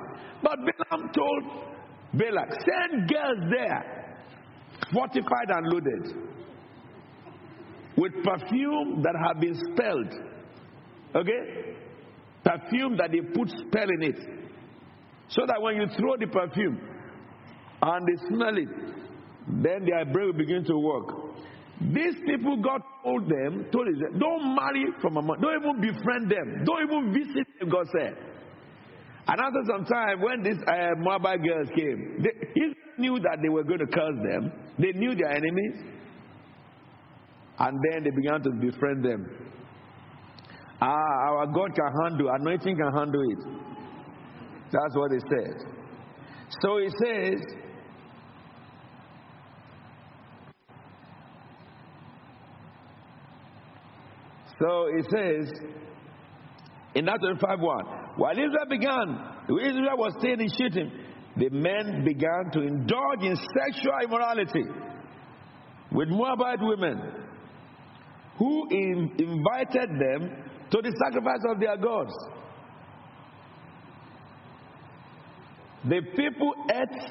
but 0.42 0.56
Balaam 0.58 1.10
told 1.12 1.68
Balak, 2.14 2.48
send 2.52 3.08
girls 3.08 3.38
there, 3.50 4.16
fortified 4.92 5.50
and 5.50 5.66
loaded, 5.66 6.27
with 7.98 8.12
perfume 8.22 9.02
that 9.02 9.14
have 9.26 9.40
been 9.40 9.54
spelled. 9.72 10.14
Okay? 11.16 11.74
Perfume 12.44 12.96
that 12.96 13.10
they 13.10 13.20
put 13.20 13.48
spell 13.50 13.90
in 13.90 14.02
it. 14.02 14.18
So 15.30 15.42
that 15.46 15.60
when 15.60 15.76
you 15.76 15.86
throw 15.98 16.16
the 16.16 16.28
perfume 16.28 16.80
and 17.82 18.06
they 18.06 18.28
smell 18.28 18.56
it, 18.56 18.68
then 19.48 19.84
their 19.84 20.04
brain 20.06 20.26
will 20.26 20.38
begin 20.38 20.64
to 20.64 20.78
work. 20.78 21.08
These 21.80 22.16
people, 22.26 22.62
God 22.62 22.80
told 23.04 23.24
them, 23.28 23.66
told 23.72 23.86
them, 23.86 24.18
don't 24.18 24.54
marry 24.54 24.86
from 25.00 25.16
a 25.16 25.22
man, 25.22 25.36
don't 25.40 25.62
even 25.62 25.80
befriend 25.80 26.30
them, 26.30 26.64
don't 26.64 26.82
even 26.84 27.12
visit 27.12 27.46
them, 27.58 27.68
God 27.68 27.86
said. 27.98 28.16
And 29.28 29.40
after 29.40 29.62
some 29.70 29.84
time, 29.84 30.20
when 30.22 30.42
these 30.42 30.58
uh, 30.66 30.94
Moabite 30.98 31.42
girls 31.42 31.68
came, 31.76 32.22
they, 32.22 32.48
he 32.54 32.72
knew 32.98 33.18
that 33.20 33.38
they 33.42 33.48
were 33.48 33.62
going 33.62 33.80
to 33.80 33.86
curse 33.86 34.16
them. 34.30 34.52
They 34.78 34.92
knew 34.98 35.14
their 35.14 35.30
enemies. 35.30 35.97
And 37.60 37.78
then 37.90 38.04
they 38.04 38.10
began 38.10 38.42
to 38.42 38.50
befriend 38.50 39.04
them. 39.04 39.26
Ah, 40.80 40.86
our 40.86 41.46
God 41.46 41.74
can 41.74 41.92
handle, 42.02 42.28
anointing 42.40 42.76
can 42.76 42.92
handle 42.92 43.22
it. 43.30 43.38
That's 44.70 44.94
what 44.94 45.10
he 45.10 45.18
said. 45.18 45.56
So 46.62 46.78
he 46.78 46.88
says, 47.04 47.40
So 54.58 54.86
it 54.88 55.06
says 55.14 55.60
in 56.94 57.08
Acts 57.08 57.22
5 57.40 57.60
1, 57.60 57.84
while 58.16 58.32
Israel 58.32 58.66
began, 58.68 59.18
Israel 59.48 59.96
was 59.96 60.14
staying 60.18 60.40
in 60.40 60.48
Shittim, 60.48 60.90
the 61.36 61.48
men 61.50 62.04
began 62.04 62.50
to 62.52 62.62
indulge 62.62 63.22
in 63.22 63.36
sexual 63.36 63.92
immorality 64.02 64.64
with 65.92 66.08
Moabite 66.08 66.58
women 66.60 67.00
who 68.38 68.68
in, 68.70 69.12
invited 69.18 69.90
them 69.90 70.30
to 70.70 70.82
the 70.82 70.92
sacrifice 71.04 71.42
of 71.48 71.60
their 71.60 71.76
gods. 71.76 72.12
The 75.84 76.00
people 76.16 76.54
ate 76.70 77.10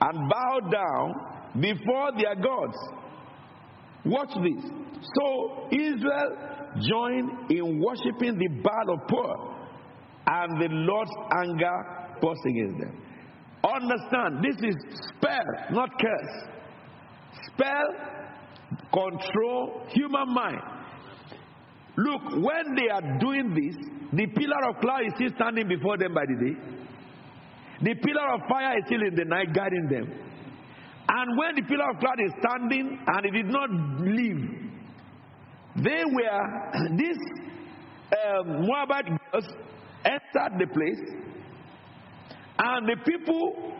and 0.00 0.30
bowed 0.30 0.72
down 0.72 1.14
before 1.60 2.10
their 2.16 2.34
gods. 2.36 2.76
Watch 4.04 4.30
this. 4.42 4.70
So 5.14 5.68
Israel 5.70 6.36
joined 6.88 7.50
in 7.50 7.80
worshiping 7.80 8.38
the 8.38 8.48
Baal 8.62 8.94
of 8.94 9.08
Peor, 9.08 9.56
and 10.26 10.60
the 10.60 10.68
Lord's 10.70 11.10
anger 11.36 12.16
burst 12.20 12.40
against 12.46 12.78
them. 12.80 13.02
Understand, 13.62 14.42
this 14.42 14.56
is 14.62 14.76
spell, 15.08 15.72
not 15.72 15.90
curse. 16.00 16.48
Spell 17.48 18.10
control 18.92 19.82
human 19.88 20.34
mind. 20.34 20.60
Look, 21.96 22.22
when 22.42 22.74
they 22.76 22.88
are 22.88 23.18
doing 23.18 23.54
this, 23.54 23.76
the 24.12 24.26
pillar 24.26 24.70
of 24.70 24.80
cloud 24.80 25.06
is 25.06 25.12
still 25.16 25.30
standing 25.36 25.68
before 25.68 25.98
them 25.98 26.14
by 26.14 26.24
the 26.26 26.34
day. 26.34 26.56
The 27.82 27.94
pillar 27.94 28.34
of 28.34 28.40
fire 28.48 28.78
is 28.78 28.84
still 28.86 29.02
in 29.02 29.14
the 29.14 29.24
night 29.24 29.52
guiding 29.54 29.88
them. 29.90 30.12
And 31.08 31.38
when 31.38 31.56
the 31.56 31.62
pillar 31.62 31.90
of 31.90 31.98
cloud 31.98 32.20
is 32.20 32.32
standing 32.38 32.98
and 33.06 33.26
it 33.26 33.30
did 33.32 33.46
not 33.46 33.70
leave, 34.00 34.70
they 35.76 36.04
were, 36.04 36.96
these 36.96 37.18
um, 38.12 38.66
Moabite 38.66 39.06
girls 39.32 39.46
entered 40.04 40.58
the 40.58 40.66
place, 40.66 41.00
and 42.58 42.88
the 42.88 42.96
people 43.04 43.74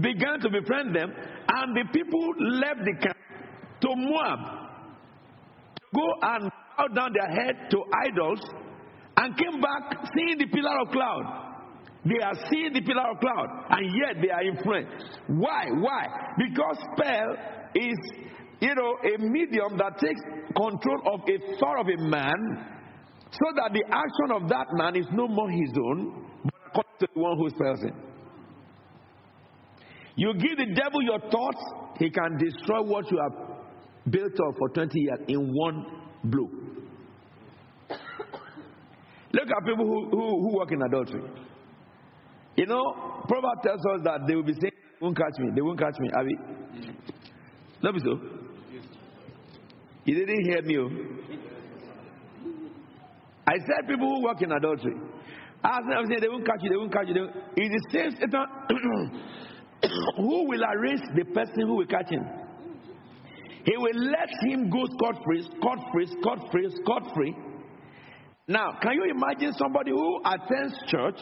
began 0.00 0.40
to 0.40 0.50
befriend 0.50 0.94
them, 0.94 1.12
and 1.48 1.76
the 1.76 1.84
people 1.92 2.34
left 2.60 2.80
the 2.84 2.94
camp 3.00 3.16
to 3.80 3.88
Moab 3.94 4.38
to 5.76 5.82
go 5.94 6.06
and 6.22 6.50
bow 6.76 6.88
down 6.94 7.10
their 7.12 7.44
head 7.44 7.70
to 7.70 7.78
idols 8.06 8.40
and 9.16 9.36
came 9.36 9.60
back 9.60 10.06
seeing 10.14 10.38
the 10.38 10.46
pillar 10.46 10.80
of 10.82 10.88
cloud. 10.92 11.42
They 12.04 12.22
are 12.22 12.34
seeing 12.50 12.72
the 12.72 12.82
pillar 12.82 13.10
of 13.10 13.18
cloud, 13.18 13.48
and 13.70 13.86
yet 13.86 14.22
they 14.22 14.30
are 14.30 14.42
influenced. 14.42 15.18
Why? 15.26 15.64
Why? 15.80 16.06
Because 16.38 16.78
spell 16.94 17.34
is 17.74 17.98
you 18.60 18.74
know, 18.74 18.96
a 19.04 19.18
medium 19.18 19.76
that 19.76 19.98
takes 19.98 20.20
control 20.56 21.00
of 21.12 21.20
a 21.28 21.58
thought 21.58 21.80
of 21.80 21.86
a 21.88 22.02
man 22.08 22.74
so 23.30 23.46
that 23.56 23.72
the 23.72 23.84
action 23.90 24.30
of 24.32 24.48
that 24.48 24.66
man 24.72 24.96
is 24.96 25.06
no 25.12 25.28
more 25.28 25.50
his 25.50 25.70
own, 25.76 26.26
but 26.44 26.54
according 26.68 26.98
to 27.00 27.06
the 27.14 27.20
one 27.20 27.36
who 27.36 27.50
spells 27.50 27.82
it. 27.82 27.92
You 30.16 30.32
give 30.34 30.56
the 30.56 30.74
devil 30.74 31.02
your 31.02 31.20
thoughts, 31.30 31.62
he 31.98 32.10
can 32.10 32.38
destroy 32.38 32.82
what 32.82 33.10
you 33.10 33.18
have 33.18 33.56
built 34.10 34.32
up 34.32 34.54
for 34.58 34.68
20 34.70 34.98
years 34.98 35.18
in 35.28 35.52
one 35.54 35.84
blow. 36.24 36.48
Look 39.32 39.48
at 39.48 39.66
people 39.66 39.84
who, 39.86 40.08
who, 40.10 40.40
who 40.40 40.56
work 40.56 40.72
in 40.72 40.80
adultery. 40.82 41.22
You 42.56 42.66
know, 42.66 43.22
Proverbs 43.28 43.60
tells 43.62 43.80
us 43.94 44.00
that 44.04 44.20
they 44.26 44.34
will 44.34 44.42
be 44.44 44.54
saying, 44.54 44.72
they 44.72 45.04
won't 45.04 45.16
catch 45.16 45.38
me, 45.38 45.50
they 45.54 45.60
won't 45.60 45.78
catch 45.78 45.98
me. 45.98 46.08
Abby. 46.18 46.34
Let 47.82 47.94
me 47.94 48.00
so. 48.00 48.18
You 50.06 50.14
didn't 50.14 50.44
hear 50.44 50.62
me. 50.62 50.78
Oh. 50.78 50.88
I 53.48 53.58
said 53.58 53.86
people 53.88 54.08
who 54.08 54.24
work 54.24 54.40
in 54.40 54.50
adultery. 54.52 54.94
I 55.62 55.78
said, 56.08 56.22
they 56.22 56.28
won't 56.28 56.46
catch 56.46 56.60
you, 56.62 56.70
they 56.70 56.76
won't 56.76 56.92
catch 56.92 57.08
you. 57.08 57.28
It 57.56 57.62
is 57.62 57.70
the 57.70 57.90
same 57.92 58.10
Satan 58.12 58.46
who 60.16 60.48
will 60.48 60.62
arrest 60.62 61.04
the 61.14 61.24
person 61.24 61.60
who 61.60 61.76
will 61.76 61.86
catch 61.86 62.10
him. 62.10 62.24
He 63.64 63.76
will 63.76 63.98
let 64.10 64.30
him 64.46 64.70
go 64.70 64.84
scot 64.86 65.22
free, 65.24 65.42
scot 65.42 65.78
free, 65.92 66.06
scot 66.06 66.38
free, 66.52 66.70
scot 66.82 67.14
free. 67.14 67.34
Now, 68.48 68.78
can 68.80 68.92
you 68.92 69.10
imagine 69.10 69.52
somebody 69.58 69.90
who 69.90 70.20
attends 70.24 70.78
church 70.86 71.18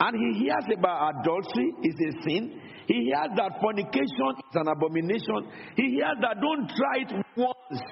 and 0.00 0.16
he 0.16 0.44
hears 0.44 0.64
about 0.78 1.12
adultery 1.20 1.72
is 1.82 1.94
a 1.94 2.22
sin? 2.22 2.60
He 2.86 3.04
hears 3.04 3.28
that 3.36 3.60
fornication 3.60 4.32
is 4.38 4.54
an 4.54 4.68
abomination. 4.68 5.50
He 5.76 5.90
hears 6.00 6.16
that 6.22 6.40
don't 6.40 6.68
try 6.68 7.04
it 7.04 7.24
once 7.36 7.82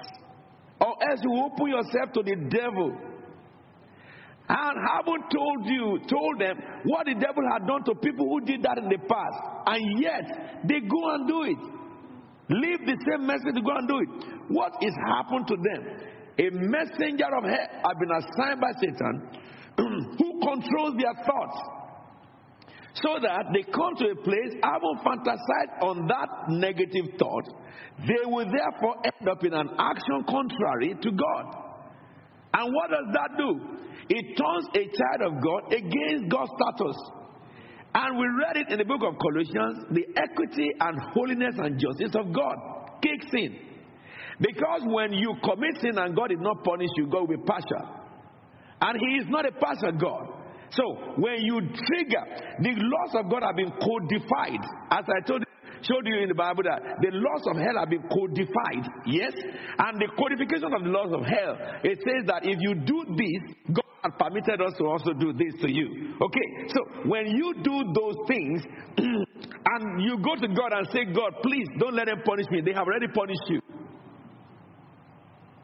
or 0.81 0.93
else 1.09 1.19
you 1.23 1.33
open 1.37 1.67
yourself 1.67 2.13
to 2.13 2.23
the 2.23 2.35
devil. 2.49 3.12
And 4.49 4.75
haven't 4.75 5.31
told 5.31 5.65
you, 5.65 5.99
told 6.09 6.39
them 6.39 6.57
what 6.85 7.05
the 7.05 7.15
devil 7.15 7.43
had 7.51 7.65
done 7.65 7.83
to 7.85 7.95
people 7.95 8.27
who 8.27 8.41
did 8.41 8.61
that 8.63 8.77
in 8.77 8.89
the 8.89 8.99
past. 9.07 9.39
And 9.67 10.01
yet, 10.01 10.67
they 10.67 10.81
go 10.81 11.01
and 11.15 11.27
do 11.27 11.43
it. 11.43 11.61
Leave 12.49 12.79
the 12.85 12.97
same 13.07 13.25
message 13.25 13.55
to 13.55 13.61
go 13.61 13.71
and 13.71 13.87
do 13.87 13.99
it. 13.99 14.09
What 14.49 14.73
is 14.81 14.93
happened 15.07 15.47
to 15.47 15.55
them? 15.55 15.81
A 16.39 16.49
messenger 16.51 17.31
of 17.31 17.43
hell 17.43 17.69
has 17.87 17.95
been 17.99 18.11
assigned 18.11 18.59
by 18.59 18.71
Satan 18.81 19.15
who 20.19 20.29
controls 20.43 20.95
their 20.99 21.15
thoughts. 21.23 21.59
So 22.95 23.17
that 23.23 23.45
they 23.53 23.63
come 23.71 23.95
to 23.95 24.05
a 24.11 24.15
place, 24.21 24.53
having 24.61 24.99
fantasized 25.01 25.81
on 25.81 26.07
that 26.07 26.29
negative 26.49 27.17
thought, 27.17 27.47
they 28.05 28.21
will 28.25 28.45
therefore 28.45 28.97
end 29.03 29.29
up 29.29 29.43
in 29.43 29.53
an 29.53 29.69
action 29.79 30.23
contrary 30.29 30.95
to 31.01 31.11
God. 31.11 31.62
And 32.53 32.73
what 32.73 32.89
does 32.89 33.07
that 33.13 33.37
do? 33.37 33.59
It 34.09 34.37
turns 34.37 34.67
a 34.75 34.83
child 34.93 35.33
of 35.33 35.43
God 35.43 35.73
against 35.73 36.29
God's 36.29 36.51
status. 36.59 36.97
And 37.95 38.17
we 38.17 38.25
read 38.25 38.57
it 38.57 38.71
in 38.71 38.77
the 38.79 38.85
book 38.85 39.01
of 39.05 39.17
Colossians 39.19 39.85
the 39.91 40.05
equity 40.17 40.71
and 40.79 40.99
holiness 41.13 41.55
and 41.57 41.79
justice 41.79 42.15
of 42.15 42.33
God 42.33 42.55
kicks 43.01 43.27
in. 43.33 43.57
Because 44.39 44.81
when 44.85 45.13
you 45.13 45.35
commit 45.43 45.81
sin 45.81 45.97
and 45.97 46.15
God 46.15 46.29
did 46.29 46.41
not 46.41 46.63
punish 46.63 46.89
you, 46.97 47.07
God 47.07 47.29
will 47.29 47.37
be 47.37 47.43
partial. 47.45 47.85
And 48.81 48.99
He 48.99 49.21
is 49.21 49.27
not 49.29 49.45
a 49.45 49.51
partial 49.51 49.93
God. 49.93 50.43
So 50.71 50.83
when 51.17 51.41
you 51.41 51.61
trigger, 51.61 52.25
the 52.59 52.73
laws 52.73 53.23
of 53.23 53.29
God 53.29 53.43
have 53.45 53.55
been 53.55 53.71
codified. 53.71 54.59
As 54.89 55.05
I 55.05 55.25
told 55.27 55.41
you, 55.41 55.52
showed 55.83 56.07
you 56.07 56.23
in 56.23 56.29
the 56.29 56.35
Bible 56.35 56.63
that 56.63 56.81
the 57.01 57.11
laws 57.11 57.43
of 57.51 57.57
hell 57.57 57.77
have 57.79 57.89
been 57.89 58.03
codified. 58.07 58.83
Yes? 59.05 59.33
And 59.77 59.99
the 59.99 60.09
codification 60.17 60.71
of 60.73 60.83
the 60.83 60.91
laws 60.91 61.11
of 61.11 61.23
hell, 61.27 61.55
it 61.83 61.99
says 61.99 62.23
that 62.27 62.43
if 62.43 62.57
you 62.59 62.75
do 62.75 63.05
this, 63.15 63.41
God 63.75 63.91
has 64.03 64.13
permitted 64.19 64.61
us 64.61 64.73
to 64.79 64.85
also 64.87 65.13
do 65.13 65.33
this 65.33 65.53
to 65.61 65.69
you. 65.71 66.15
Okay? 66.21 66.47
So 66.71 66.79
when 67.09 67.27
you 67.27 67.53
do 67.63 67.75
those 67.93 68.17
things 68.27 68.63
and 68.97 69.83
you 70.01 70.17
go 70.23 70.35
to 70.35 70.47
God 70.47 70.71
and 70.71 70.87
say, 70.91 71.05
God, 71.11 71.43
please 71.43 71.67
don't 71.79 71.95
let 71.95 72.07
them 72.07 72.23
punish 72.25 72.47
me, 72.51 72.61
they 72.61 72.73
have 72.73 72.87
already 72.87 73.07
punished 73.07 73.47
you. 73.47 73.61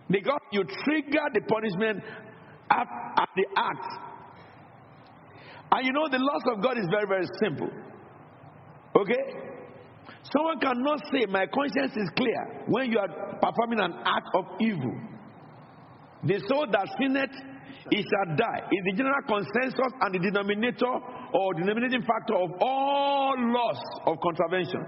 Because 0.09 0.41
you 0.51 0.63
trigger 0.63 1.25
the 1.33 1.41
punishment 1.47 2.03
at, 2.71 2.87
at 3.17 3.29
the 3.35 3.45
act. 3.55 4.09
And 5.71 5.85
you 5.85 5.93
know, 5.93 6.09
the 6.09 6.17
laws 6.17 6.41
of 6.51 6.63
God 6.63 6.77
is 6.77 6.87
very, 6.89 7.05
very 7.07 7.27
simple. 7.39 7.69
Okay? 8.95 9.48
Someone 10.31 10.59
cannot 10.59 10.99
say, 11.11 11.25
My 11.29 11.45
conscience 11.47 11.95
is 11.95 12.09
clear 12.15 12.65
when 12.67 12.91
you 12.91 12.99
are 12.99 13.07
performing 13.41 13.79
an 13.79 13.93
act 14.05 14.27
of 14.35 14.45
evil. 14.59 14.93
The 16.23 16.39
soul 16.47 16.67
that 16.71 16.87
sinneth, 16.99 17.31
it 17.91 18.05
shall 18.05 18.35
die. 18.35 18.67
Is 18.71 18.83
the 18.85 18.97
general 18.97 19.23
consensus 19.27 19.93
and 20.01 20.13
the 20.13 20.19
denominator 20.19 20.99
or 21.33 21.53
denominating 21.53 22.01
factor 22.01 22.35
of 22.35 22.49
all 22.61 23.35
laws 23.37 23.81
of 24.05 24.17
contravention. 24.21 24.85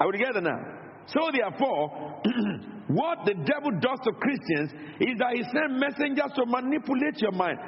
Are 0.00 0.06
we 0.06 0.18
together 0.18 0.40
now? 0.40 0.60
So, 1.06 1.20
therefore, 1.32 2.22
what 2.88 3.24
the 3.24 3.34
devil 3.34 3.72
does 3.80 3.98
to 4.04 4.12
Christians 4.12 4.70
is 5.00 5.18
that 5.18 5.34
he 5.34 5.42
sends 5.42 5.80
messengers 5.80 6.32
to 6.36 6.46
manipulate 6.46 7.18
your 7.18 7.32
mind, 7.32 7.58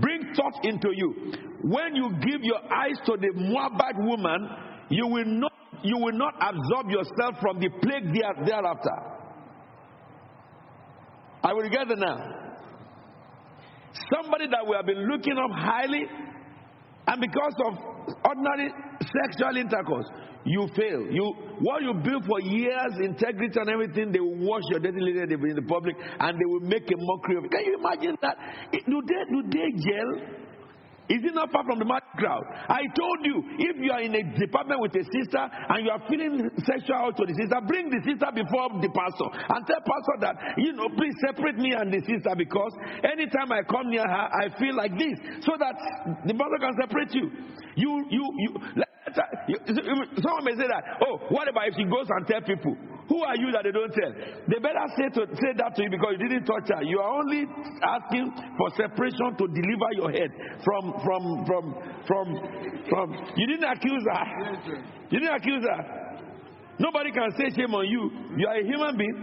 bring 0.00 0.32
thought 0.34 0.64
into 0.64 0.88
you. 0.94 1.32
When 1.62 1.94
you 1.94 2.10
give 2.20 2.42
your 2.42 2.60
eyes 2.72 2.96
to 3.06 3.16
the 3.20 3.32
Moabite 3.34 3.98
woman, 3.98 4.48
you 4.88 5.06
will 5.06 5.26
not 5.26 5.49
you 5.82 5.96
will 5.98 6.16
not 6.16 6.34
absorb 6.40 6.90
yourself 6.90 7.36
from 7.40 7.58
the 7.58 7.68
plague 7.82 8.12
thereafter. 8.12 8.96
I 11.42 11.52
will 11.52 11.68
get 11.68 11.88
now. 11.98 12.18
Somebody 14.14 14.46
that 14.50 14.66
we 14.68 14.76
have 14.76 14.86
been 14.86 15.08
looking 15.08 15.36
up 15.38 15.50
highly, 15.50 16.04
and 17.06 17.20
because 17.20 17.54
of 17.66 17.74
ordinary 18.24 18.70
sexual 19.00 19.56
intercourse, 19.56 20.06
you 20.44 20.68
fail. 20.76 21.00
You 21.10 21.24
what 21.60 21.82
you 21.82 21.94
build 21.94 22.24
for 22.24 22.40
years, 22.40 22.92
integrity 23.02 23.58
and 23.60 23.68
everything, 23.68 24.12
they 24.12 24.20
will 24.20 24.38
wash 24.46 24.62
your 24.70 24.80
dirty 24.80 25.00
lady 25.00 25.20
in 25.20 25.56
the 25.56 25.66
public 25.68 25.96
and 25.98 26.38
they 26.38 26.44
will 26.46 26.60
make 26.60 26.84
a 26.88 26.96
mockery 26.96 27.36
of 27.36 27.44
it. 27.44 27.50
Can 27.50 27.64
you 27.64 27.76
imagine 27.78 28.16
that? 28.22 28.36
Do 28.72 29.02
they 29.06 29.22
do 29.32 29.42
they 29.48 29.68
jail? 29.76 30.49
Is 31.10 31.26
it 31.26 31.34
not 31.34 31.50
far 31.50 31.66
from 31.66 31.82
the 31.82 31.84
market 31.84 32.14
crowd? 32.22 32.46
I 32.70 32.86
told 32.94 33.18
you, 33.26 33.42
if 33.58 33.74
you 33.82 33.90
are 33.90 33.98
in 34.00 34.14
a 34.14 34.22
department 34.38 34.78
with 34.78 34.94
a 34.94 35.02
sister 35.02 35.42
and 35.42 35.82
you 35.82 35.90
are 35.90 35.98
feeling 36.06 36.46
sexual 36.62 37.10
to 37.10 37.22
the 37.26 37.34
sister, 37.34 37.58
bring 37.66 37.90
the 37.90 37.98
sister 38.06 38.30
before 38.30 38.78
the 38.78 38.90
pastor 38.94 39.26
and 39.26 39.66
tell 39.66 39.82
pastor 39.82 40.16
that, 40.22 40.34
you 40.62 40.70
know, 40.70 40.86
please 40.94 41.14
separate 41.26 41.58
me 41.58 41.74
and 41.74 41.90
the 41.90 41.98
sister 42.06 42.30
because 42.38 42.70
anytime 43.02 43.50
I 43.50 43.66
come 43.66 43.90
near 43.90 44.06
her, 44.06 44.26
I 44.30 44.54
feel 44.54 44.78
like 44.78 44.94
this, 44.94 45.18
so 45.42 45.58
that 45.58 45.74
the 46.30 46.34
pastor 46.38 46.58
can 46.62 46.74
separate 46.78 47.10
you. 47.10 47.26
You, 47.74 47.90
you, 48.10 48.24
you. 48.46 48.50
Um, 49.18 50.06
someone 50.22 50.44
may 50.44 50.56
say 50.56 50.68
that, 50.68 51.02
oh, 51.06 51.18
what 51.30 51.48
about 51.48 51.68
if 51.68 51.74
she 51.76 51.84
goes 51.84 52.06
and 52.08 52.26
tell 52.26 52.40
people? 52.42 52.76
Who 53.10 53.18
are 53.26 53.34
you 53.34 53.50
that 53.50 53.66
they 53.66 53.74
don't 53.74 53.90
tell? 53.90 54.12
They 54.46 54.58
better 54.62 54.86
say, 54.94 55.10
to, 55.18 55.26
say 55.34 55.50
that 55.58 55.74
to 55.74 55.82
you 55.82 55.90
because 55.90 56.14
you 56.14 56.28
didn't 56.30 56.46
touch 56.46 56.70
her. 56.70 56.82
You 56.86 57.02
are 57.02 57.10
only 57.18 57.42
asking 57.82 58.30
for 58.54 58.70
separation 58.78 59.34
to 59.34 59.44
deliver 59.50 59.88
your 59.98 60.10
head 60.14 60.30
from 60.62 60.94
from 61.02 61.22
from 61.42 61.64
from 62.06 62.26
from. 62.86 63.06
You 63.34 63.46
didn't 63.50 63.66
accuse 63.66 64.04
her. 64.14 64.24
You 65.10 65.18
didn't 65.18 65.34
accuse 65.34 65.64
her. 65.66 65.82
Nobody 66.78 67.10
can 67.10 67.30
say 67.34 67.50
shame 67.50 67.74
on 67.74 67.84
you. 67.90 68.10
You 68.38 68.46
are 68.46 68.56
a 68.56 68.64
human 68.64 68.96
being. 68.96 69.18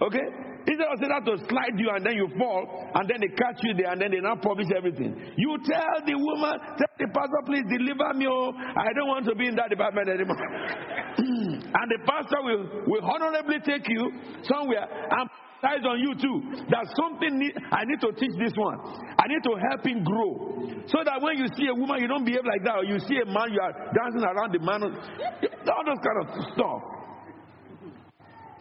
Okay? 0.00 0.53
Instead 0.66 0.88
of 0.88 0.98
that 1.00 1.22
to 1.28 1.34
slide 1.44 1.76
you 1.76 1.92
and 1.92 2.00
then 2.04 2.16
you 2.16 2.28
fall 2.40 2.64
and 2.94 3.04
then 3.04 3.20
they 3.20 3.28
catch 3.36 3.60
you 3.60 3.76
there 3.76 3.92
and 3.92 4.00
then 4.00 4.10
they 4.10 4.20
now 4.20 4.36
publish 4.40 4.68
everything. 4.72 5.12
You 5.36 5.58
tell 5.68 6.00
the 6.04 6.16
woman, 6.16 6.56
tell 6.80 6.94
the 6.96 7.08
pastor, 7.12 7.40
please 7.44 7.68
deliver 7.68 8.08
me. 8.16 8.24
Oh, 8.24 8.52
I 8.56 8.88
don't 8.96 9.08
want 9.08 9.28
to 9.28 9.34
be 9.36 9.48
in 9.48 9.56
that 9.60 9.68
department 9.68 10.08
anymore. 10.08 10.40
and 11.20 11.86
the 11.92 12.00
pastor 12.08 12.40
will, 12.40 12.64
will 12.88 13.04
honorably 13.04 13.60
take 13.60 13.84
you 13.88 14.08
somewhere 14.48 14.88
and 14.88 15.28
eyes 15.64 15.84
on 15.84 15.96
you 16.00 16.12
too. 16.16 16.36
That 16.68 16.84
something 16.96 17.40
need, 17.40 17.56
I 17.72 17.84
need 17.88 18.00
to 18.04 18.12
teach 18.12 18.36
this 18.36 18.52
one. 18.56 18.78
I 19.16 19.24
need 19.28 19.42
to 19.44 19.52
help 19.68 19.80
him 19.84 20.04
grow. 20.04 20.64
So 20.92 21.00
that 21.04 21.20
when 21.20 21.40
you 21.40 21.48
see 21.56 21.68
a 21.72 21.74
woman, 21.74 22.00
you 22.00 22.08
don't 22.08 22.24
behave 22.24 22.44
like 22.44 22.64
that. 22.64 22.76
Or 22.80 22.84
you 22.84 23.00
see 23.00 23.16
a 23.20 23.26
man, 23.28 23.48
you 23.48 23.60
are 23.60 23.72
dancing 23.96 24.24
around 24.24 24.52
the 24.52 24.60
man. 24.60 24.84
All 24.84 25.84
those 25.88 26.02
kind 26.04 26.18
of 26.20 26.26
stuff. 26.52 26.80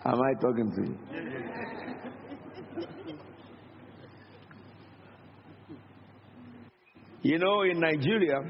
Am 0.05 0.21
I 0.21 0.34
talking 0.41 0.69
to 0.71 0.81
you? 0.81 0.97
You 7.21 7.39
know, 7.39 7.61
in 7.61 7.80
Nigeria, 7.80 8.41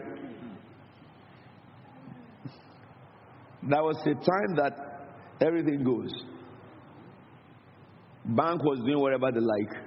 there 3.69 3.83
was 3.83 3.97
a 4.01 4.15
time 4.15 4.55
that 4.55 4.73
everything 5.41 5.83
goes. 5.83 6.11
Bank 8.25 8.63
was 8.63 8.79
doing 8.79 8.99
whatever 8.99 9.31
they 9.31 9.41
like. 9.41 9.83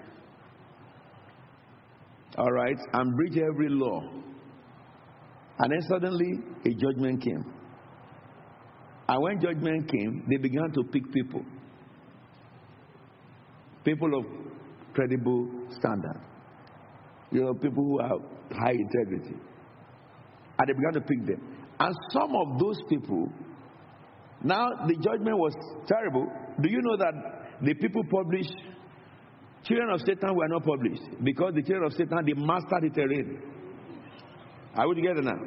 All 2.38 2.52
right, 2.52 2.76
and 2.92 3.16
breach 3.16 3.38
every 3.38 3.70
law. 3.70 4.02
And 5.58 5.72
then 5.72 5.80
suddenly 5.88 6.38
a 6.64 6.70
judgment 6.74 7.22
came. 7.24 7.44
And 9.08 9.22
when 9.22 9.40
judgment 9.40 9.90
came, 9.90 10.24
they 10.30 10.36
began 10.36 10.70
to 10.74 10.84
pick 10.84 11.12
people. 11.12 11.42
People 13.86 14.18
of 14.18 14.24
credible 14.94 15.48
standard. 15.78 16.20
You 17.30 17.44
know, 17.44 17.54
people 17.54 17.84
who 17.84 18.00
have 18.02 18.18
high 18.50 18.72
integrity. 18.72 19.36
And 20.58 20.68
they 20.68 20.72
began 20.72 20.94
to 20.94 21.00
pick 21.00 21.24
them. 21.24 21.40
And 21.78 21.94
some 22.10 22.34
of 22.34 22.58
those 22.58 22.80
people, 22.88 23.30
now 24.42 24.66
the 24.88 24.94
judgment 24.96 25.38
was 25.38 25.54
terrible. 25.86 26.26
Do 26.60 26.68
you 26.68 26.80
know 26.82 26.96
that 26.96 27.14
the 27.62 27.74
people 27.74 28.02
published, 28.10 28.56
children 29.64 29.90
of 29.90 30.00
Satan 30.00 30.34
were 30.34 30.48
not 30.48 30.64
published 30.64 31.22
because 31.22 31.52
the 31.54 31.62
children 31.62 31.84
of 31.84 31.92
Satan, 31.92 32.24
they 32.26 32.34
mastered 32.34 32.82
the 32.82 32.90
terrain. 32.90 33.40
Are 34.74 34.88
we 34.88 34.96
together 34.96 35.22
now? 35.22 35.38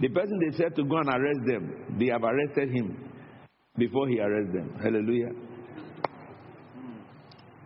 The 0.00 0.08
person 0.08 0.38
they 0.40 0.56
said 0.56 0.74
to 0.76 0.84
go 0.84 0.96
and 0.96 1.08
arrest 1.08 1.40
them, 1.46 1.96
they 1.98 2.06
have 2.06 2.24
arrested 2.24 2.70
him 2.74 2.96
before 3.76 4.08
he 4.08 4.18
arrests 4.18 4.52
them. 4.52 4.74
Hallelujah. 4.82 5.30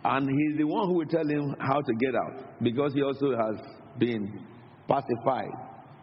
And 0.04 0.28
he's 0.28 0.58
the 0.58 0.64
one 0.64 0.88
who 0.88 0.94
will 0.94 1.06
tell 1.06 1.24
him 1.26 1.54
how 1.60 1.80
to 1.80 1.94
get 1.94 2.12
out 2.14 2.60
because 2.62 2.92
he 2.92 3.02
also 3.02 3.36
has 3.36 3.56
been 3.98 4.44
pacified. 4.88 5.50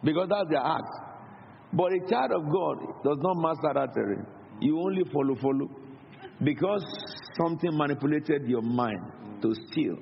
Because 0.02 0.28
that's 0.30 0.48
their 0.48 0.64
act. 0.64 0.88
But 1.72 1.92
a 1.92 2.00
child 2.08 2.32
of 2.32 2.50
God 2.50 2.78
does 3.04 3.18
not 3.20 3.36
master 3.36 3.72
that 3.74 3.92
terrain. 3.94 4.26
You 4.60 4.80
only 4.80 5.04
follow, 5.12 5.36
follow. 5.36 5.68
Because 6.42 6.82
something 7.36 7.76
manipulated 7.76 8.48
your 8.48 8.62
mind 8.62 9.00
to 9.42 9.54
steal. 9.70 9.98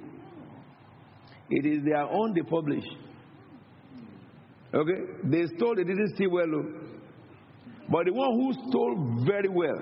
It 1.51 1.67
is 1.67 1.85
their 1.85 2.05
own 2.05 2.35
they 2.35 2.43
publish. 2.43 2.85
Okay? 4.73 5.01
They 5.25 5.47
stole, 5.57 5.75
they 5.75 5.83
didn't 5.85 6.15
steal 6.15 6.31
well. 6.31 6.47
Oh. 6.55 6.63
But 7.91 8.05
the 8.05 8.13
one 8.13 8.33
who 8.35 8.53
stole 8.69 9.25
very 9.27 9.49
well, 9.49 9.73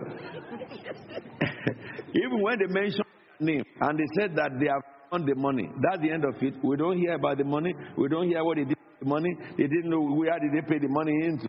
even 2.14 2.40
when 2.40 2.58
they 2.60 2.66
mention 2.66 3.04
name 3.40 3.64
and 3.80 3.98
they 3.98 4.04
said 4.20 4.36
that 4.36 4.50
they 4.58 4.66
have 4.66 4.82
found 5.10 5.28
the 5.28 5.34
money, 5.34 5.68
that's 5.82 6.02
the 6.02 6.10
end 6.10 6.24
of 6.24 6.34
it. 6.42 6.54
We 6.62 6.76
don't 6.76 6.98
hear 6.98 7.14
about 7.14 7.38
the 7.38 7.44
money. 7.44 7.74
We 7.96 8.08
don't 8.08 8.28
hear 8.28 8.44
what 8.44 8.56
they 8.56 8.64
did 8.64 8.76
with 8.76 9.00
the 9.00 9.06
money. 9.06 9.34
They 9.56 9.64
didn't 9.64 9.90
know 9.90 10.02
where 10.02 10.38
did 10.38 10.52
they 10.52 10.66
pay 10.68 10.78
the 10.78 10.88
money 10.88 11.12
into. 11.24 11.48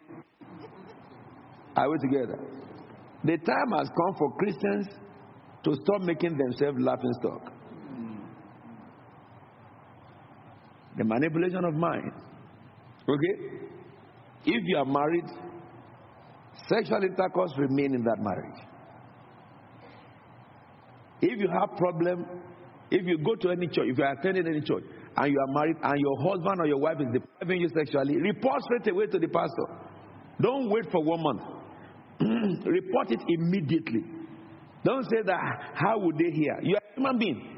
Are 1.75 1.89
we 1.89 1.97
together? 1.99 2.39
The 3.23 3.37
time 3.37 3.77
has 3.77 3.87
come 3.89 4.15
for 4.17 4.35
Christians 4.37 4.87
to 5.63 5.75
stop 5.83 6.01
making 6.01 6.37
themselves 6.37 6.77
laughing 6.79 7.13
stock. 7.21 7.51
The 10.97 11.03
manipulation 11.03 11.63
of 11.65 11.73
mind. 11.75 12.11
Okay? 13.07 13.67
If 14.45 14.63
you 14.65 14.77
are 14.77 14.85
married, 14.85 15.25
sexual 16.67 17.03
intercourse 17.03 17.51
remain 17.57 17.93
in 17.93 18.03
that 18.03 18.17
marriage. 18.19 18.59
If 21.21 21.39
you 21.39 21.47
have 21.49 21.77
problem, 21.77 22.25
if 22.91 23.05
you 23.05 23.17
go 23.17 23.35
to 23.35 23.49
any 23.49 23.67
church, 23.67 23.85
if 23.87 23.97
you 23.97 24.03
are 24.03 24.13
attending 24.13 24.47
any 24.47 24.61
church, 24.61 24.83
and 25.17 25.31
you 25.31 25.39
are 25.39 25.53
married, 25.53 25.77
and 25.81 25.99
your 25.99 26.17
husband 26.21 26.61
or 26.61 26.67
your 26.67 26.77
wife 26.77 26.97
is 26.99 27.07
depriving 27.11 27.61
you 27.61 27.69
sexually, 27.75 28.17
report 28.17 28.61
straight 28.63 28.87
away 28.87 29.07
to 29.07 29.19
the 29.19 29.27
pastor. 29.27 29.65
Don't 30.41 30.69
wait 30.69 30.85
for 30.91 31.03
one 31.03 31.21
month. 31.23 31.41
report 32.65 33.11
it 33.11 33.19
immediately. 33.27 34.03
Don't 34.83 35.03
say 35.03 35.21
that, 35.25 35.39
how 35.73 35.97
would 35.99 36.17
they 36.17 36.31
hear? 36.31 36.59
You 36.61 36.75
are 36.75 36.81
a 36.91 36.93
human 36.95 37.17
being. 37.17 37.57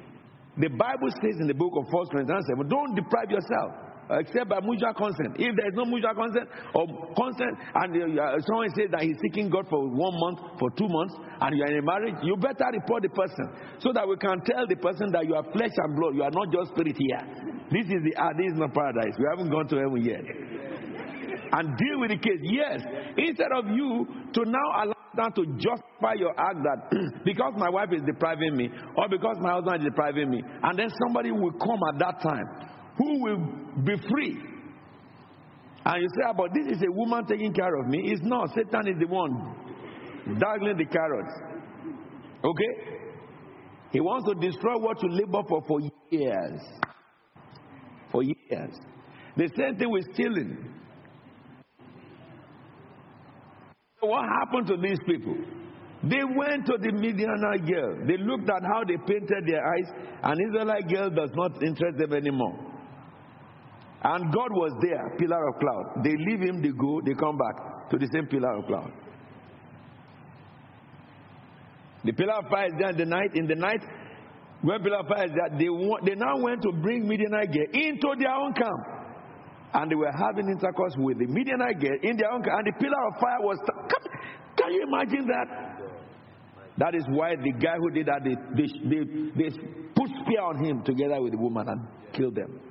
The 0.58 0.70
Bible 0.70 1.10
says 1.22 1.36
in 1.40 1.48
the 1.48 1.54
book 1.54 1.74
of 1.78 1.86
1 1.92 2.08
Corinthians 2.12 2.46
7, 2.50 2.68
don't 2.68 2.96
deprive 2.96 3.30
yourself 3.30 3.89
except 4.10 4.50
by 4.50 4.60
mutual 4.62 4.94
consent. 4.94 5.38
If 5.38 5.54
there 5.56 5.70
is 5.70 5.76
no 5.78 5.86
mutual 5.86 6.14
consent 6.18 6.50
or 6.74 6.86
consent, 7.14 7.54
and 7.76 7.90
uh, 8.18 8.42
someone 8.50 8.74
says 8.74 8.90
that 8.92 9.06
he's 9.06 9.18
seeking 9.22 9.50
God 9.50 9.68
for 9.70 9.86
one 9.86 10.16
month, 10.18 10.40
for 10.58 10.70
two 10.74 10.90
months, 10.90 11.14
and 11.42 11.56
you 11.56 11.64
are 11.64 11.72
in 11.72 11.80
a 11.80 11.86
marriage, 11.86 12.18
you 12.24 12.36
better 12.38 12.66
report 12.74 13.04
the 13.04 13.14
person 13.14 13.46
so 13.80 13.94
that 13.94 14.08
we 14.08 14.18
can 14.18 14.42
tell 14.42 14.66
the 14.66 14.78
person 14.82 15.12
that 15.14 15.26
you 15.26 15.36
are 15.36 15.46
flesh 15.54 15.74
and 15.78 15.96
blood. 15.96 16.16
You 16.16 16.24
are 16.24 16.34
not 16.34 16.50
just 16.50 16.74
spirit 16.74 16.98
here. 16.98 17.22
This 17.70 17.86
is 17.86 18.02
the 18.02 18.14
uh, 18.18 18.34
this 18.34 18.50
is 18.54 18.58
not 18.58 18.74
paradise. 18.74 19.14
We 19.20 19.26
haven't 19.30 19.54
gone 19.54 19.68
to 19.70 19.78
heaven 19.78 20.02
yet. 20.02 20.26
And 21.52 21.78
deal 21.78 21.98
with 22.02 22.12
the 22.14 22.18
case. 22.22 22.42
Yes, 22.46 22.82
instead 23.18 23.50
of 23.54 23.66
you 23.74 24.06
to 24.34 24.42
now 24.46 24.68
allow 24.86 25.06
them 25.16 25.34
to 25.34 25.44
justify 25.58 26.14
your 26.14 26.34
act 26.38 26.62
that 26.62 26.80
because 27.26 27.54
my 27.58 27.70
wife 27.70 27.90
is 27.94 28.02
depriving 28.06 28.56
me 28.56 28.70
or 28.98 29.10
because 29.10 29.38
my 29.42 29.54
husband 29.54 29.82
is 29.82 29.86
depriving 29.90 30.30
me, 30.30 30.42
and 30.42 30.78
then 30.78 30.90
somebody 31.06 31.32
will 31.32 31.54
come 31.54 31.80
at 31.94 32.00
that 32.00 32.22
time 32.22 32.46
who 33.00 33.24
will 33.24 33.38
be 33.84 33.96
free. 34.10 34.38
And 35.86 36.02
you 36.04 36.10
say, 36.10 36.24
ah, 36.28 36.34
but 36.34 36.50
this 36.54 36.78
is 36.78 36.84
a 36.84 36.92
woman 36.92 37.26
taking 37.26 37.54
care 37.54 37.74
of 37.80 37.88
me. 37.88 38.12
It's 38.12 38.22
not. 38.24 38.50
Satan 38.54 38.88
is 38.90 39.00
the 39.00 39.08
one 39.08 39.56
dangling 40.38 40.78
the 40.78 40.86
carrots. 40.86 41.34
Okay? 42.44 43.00
He 43.92 44.02
wants 44.02 44.28
to 44.28 44.36
destroy 44.36 44.78
what 44.78 45.02
you 45.02 45.10
labor 45.10 45.42
for 45.48 45.64
for 45.66 45.80
years. 46.12 46.62
For 48.12 48.22
years. 48.22 48.76
The 49.38 49.50
same 49.58 49.78
thing 49.78 49.90
with 49.90 50.04
stealing. 50.14 50.76
What 54.02 54.26
happened 54.40 54.68
to 54.68 54.78
these 54.78 55.00
people? 55.08 55.36
They 56.04 56.24
went 56.24 56.66
to 56.66 56.78
the 56.80 56.92
Midianite 56.92 57.66
girl. 57.66 58.08
They 58.08 58.18
looked 58.18 58.50
at 58.50 58.64
how 58.64 58.84
they 58.88 58.96
painted 59.08 59.44
their 59.48 59.66
eyes, 59.66 59.92
and 60.24 60.40
Israelite 60.50 60.88
girl 60.88 61.10
does 61.10 61.32
not 61.34 61.62
interest 61.64 61.98
them 61.98 62.14
anymore. 62.14 62.69
And 64.02 64.32
God 64.34 64.52
was 64.52 64.72
there, 64.82 65.12
pillar 65.18 65.50
of 65.50 65.60
cloud. 65.60 66.04
They 66.04 66.16
leave 66.16 66.40
him, 66.40 66.62
they 66.62 66.72
go, 66.72 67.02
they 67.04 67.14
come 67.14 67.38
back 67.38 67.90
to 67.92 67.98
the 67.98 68.08
same 68.14 68.28
pillar 68.28 68.56
of 68.56 68.66
cloud. 68.66 68.92
The 72.06 72.14
pillar 72.14 72.40
of 72.40 72.50
fire 72.50 72.68
is 72.68 72.74
there 72.80 72.92
in 72.92 72.98
the 72.98 73.06
night. 73.06 73.32
In 73.36 73.48
the 73.48 73.56
night, 73.56 73.84
when 74.62 74.82
pillar 74.84 75.00
of 75.00 75.08
fire 75.08 75.26
is 75.26 75.32
there, 75.36 75.52
they, 75.60 75.68
want, 75.68 76.06
they 76.06 76.16
now 76.16 76.40
went 76.40 76.62
to 76.62 76.72
bring 76.72 77.08
Midianite 77.10 77.52
girl 77.52 77.68
into 77.74 78.16
their 78.18 78.32
own 78.32 78.54
camp. 78.54 78.88
And 79.74 79.92
they 79.92 79.96
were 79.96 80.16
having 80.16 80.48
intercourse 80.48 80.96
with 80.98 81.20
the 81.20 81.28
Midianite 81.28 81.82
girl 81.82 82.00
in 82.02 82.16
their 82.16 82.32
own 82.32 82.42
camp. 82.42 82.56
And 82.56 82.68
the 82.72 82.80
pillar 82.80 83.04
of 83.04 83.20
fire 83.20 83.42
was. 83.44 83.60
Can 84.56 84.72
you 84.72 84.84
imagine 84.88 85.28
that? 85.28 85.48
That 86.78 86.96
is 86.96 87.04
why 87.10 87.36
the 87.36 87.52
guy 87.52 87.76
who 87.76 87.92
did 87.92 88.08
that, 88.08 88.24
they, 88.24 88.36
they, 88.56 88.68
they, 88.88 89.04
they 89.36 89.50
put 89.92 90.08
spear 90.24 90.40
on 90.40 90.64
him 90.64 90.84
together 90.84 91.22
with 91.22 91.34
the 91.34 91.38
woman 91.38 91.68
and 91.68 91.82
killed 92.14 92.36
them 92.36 92.69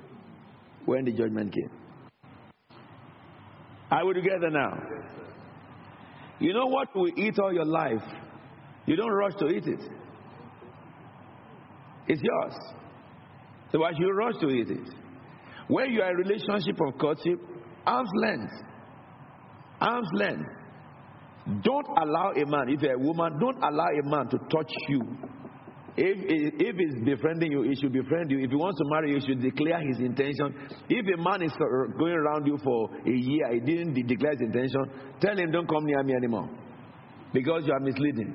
when 0.85 1.05
the 1.05 1.11
judgment 1.11 1.53
came. 1.53 1.69
Are 3.91 4.05
we 4.05 4.13
together 4.13 4.49
now? 4.49 4.77
You 6.39 6.53
know 6.53 6.67
what 6.67 6.87
we 6.95 7.13
eat 7.17 7.37
all 7.39 7.53
your 7.53 7.65
life? 7.65 8.03
You 8.85 8.95
don't 8.95 9.11
rush 9.11 9.33
to 9.39 9.47
eat 9.47 9.65
it. 9.67 9.81
It's 12.07 12.21
yours. 12.21 12.53
So 13.71 13.79
why 13.79 13.91
should 13.91 13.99
you 13.99 14.13
rush 14.13 14.35
to 14.41 14.47
eat 14.49 14.69
it? 14.69 14.93
When 15.67 15.91
you 15.91 16.01
are 16.01 16.11
in 16.11 16.17
relationship 16.17 16.79
of 16.81 16.97
courtship, 16.99 17.39
arm's 17.85 18.09
length. 18.15 18.53
Arm's 19.79 20.09
length. 20.13 20.49
Don't 21.63 21.87
allow 21.97 22.31
a 22.31 22.45
man, 22.45 22.69
if 22.69 22.81
you're 22.81 22.93
a 22.93 22.99
woman, 22.99 23.39
don't 23.39 23.57
allow 23.57 23.87
a 23.87 24.03
man 24.09 24.27
to 24.29 24.37
touch 24.37 24.71
you 24.87 25.01
if, 25.99 26.53
if 26.55 26.75
he's 26.77 27.03
befriending 27.03 27.51
you, 27.51 27.63
he 27.63 27.75
should 27.75 27.91
befriend 27.91 28.31
you. 28.31 28.39
If 28.39 28.51
he 28.51 28.55
wants 28.55 28.79
to 28.79 28.85
marry 28.87 29.11
you, 29.11 29.19
he 29.19 29.25
should 29.27 29.41
declare 29.41 29.81
his 29.85 29.99
intention. 29.99 30.55
If 30.87 31.05
a 31.05 31.21
man 31.21 31.43
is 31.43 31.51
uh, 31.51 31.91
going 31.97 32.13
around 32.13 32.47
you 32.47 32.57
for 32.63 32.89
a 33.05 33.11
year, 33.11 33.51
he 33.53 33.59
didn't 33.59 34.07
declare 34.07 34.31
his 34.31 34.41
intention, 34.41 34.85
tell 35.19 35.37
him, 35.37 35.51
don't 35.51 35.67
come 35.67 35.83
near 35.85 36.01
me 36.03 36.13
anymore. 36.13 36.49
Because 37.33 37.63
you 37.67 37.73
are 37.73 37.81
misleading. 37.81 38.31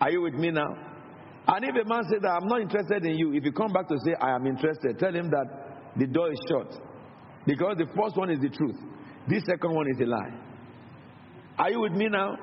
Are 0.00 0.10
you 0.10 0.22
with 0.22 0.34
me 0.34 0.50
now? 0.50 0.74
And 1.46 1.64
if 1.64 1.74
a 1.76 1.88
man 1.88 2.04
says 2.08 2.22
that 2.22 2.40
I'm 2.40 2.48
not 2.48 2.62
interested 2.62 3.04
in 3.04 3.18
you, 3.18 3.34
if 3.34 3.44
you 3.44 3.52
come 3.52 3.70
back 3.70 3.86
to 3.88 3.96
say, 4.02 4.14
I 4.18 4.34
am 4.34 4.46
interested, 4.46 4.98
tell 4.98 5.14
him 5.14 5.28
that 5.28 5.92
the 5.98 6.06
door 6.06 6.32
is 6.32 6.40
shut. 6.48 6.72
Because 7.46 7.76
the 7.76 7.86
first 7.94 8.16
one 8.16 8.30
is 8.30 8.40
the 8.40 8.48
truth, 8.48 8.76
this 9.28 9.42
second 9.44 9.74
one 9.74 9.86
is 9.90 10.00
a 10.00 10.06
lie. 10.06 10.40
Are 11.58 11.70
you 11.70 11.80
with 11.80 11.92
me 11.92 12.08
now? 12.08 12.34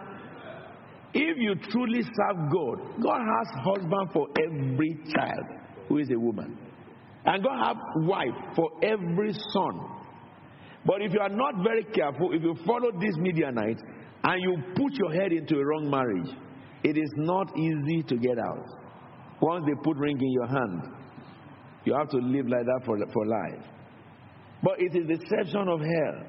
If 1.14 1.38
you 1.38 1.56
truly 1.70 2.04
serve 2.04 2.38
God, 2.52 3.04
God 3.04 3.20
has 3.20 3.64
husband 3.64 4.10
for 4.14 4.28
every 4.40 4.98
child 5.14 5.46
who 5.88 5.98
is 5.98 6.10
a 6.10 6.18
woman. 6.18 6.58
And 7.26 7.44
God 7.44 7.66
has 7.66 7.76
wife 8.08 8.56
for 8.56 8.70
every 8.82 9.34
son. 9.34 9.80
But 10.86 11.02
if 11.02 11.14
you 11.14 11.20
are 11.20 11.30
not 11.30 11.64
very 11.64 11.84
careful, 11.84 12.34
if 12.34 12.42
you 12.42 12.56
follow 12.66 12.92
these 13.00 13.16
Midianites 13.18 13.82
and 14.24 14.42
you 14.42 14.58
put 14.76 14.94
your 14.94 15.12
head 15.12 15.32
into 15.32 15.58
a 15.58 15.66
wrong 15.66 15.90
marriage, 15.90 16.30
it 16.84 16.98
is 16.98 17.12
not 17.18 17.56
easy 17.58 18.04
to 18.04 18.16
get 18.18 18.40
out. 18.40 18.66
Once 19.42 19.66
they 19.68 19.74
put 19.84 19.98
ring 19.98 20.18
in 20.20 20.32
your 20.32 20.48
hand, 20.48 20.82
you 21.84 21.94
have 21.94 22.10
to 22.10 22.18
live 22.18 22.48
like 22.48 22.66
that 22.66 22.82
for, 22.86 22.98
for 23.12 23.26
life. 23.26 23.66
But 24.64 24.80
it 24.80 24.96
is 24.96 25.20
deception 25.20 25.68
of 25.68 25.80
hell. 25.80 26.26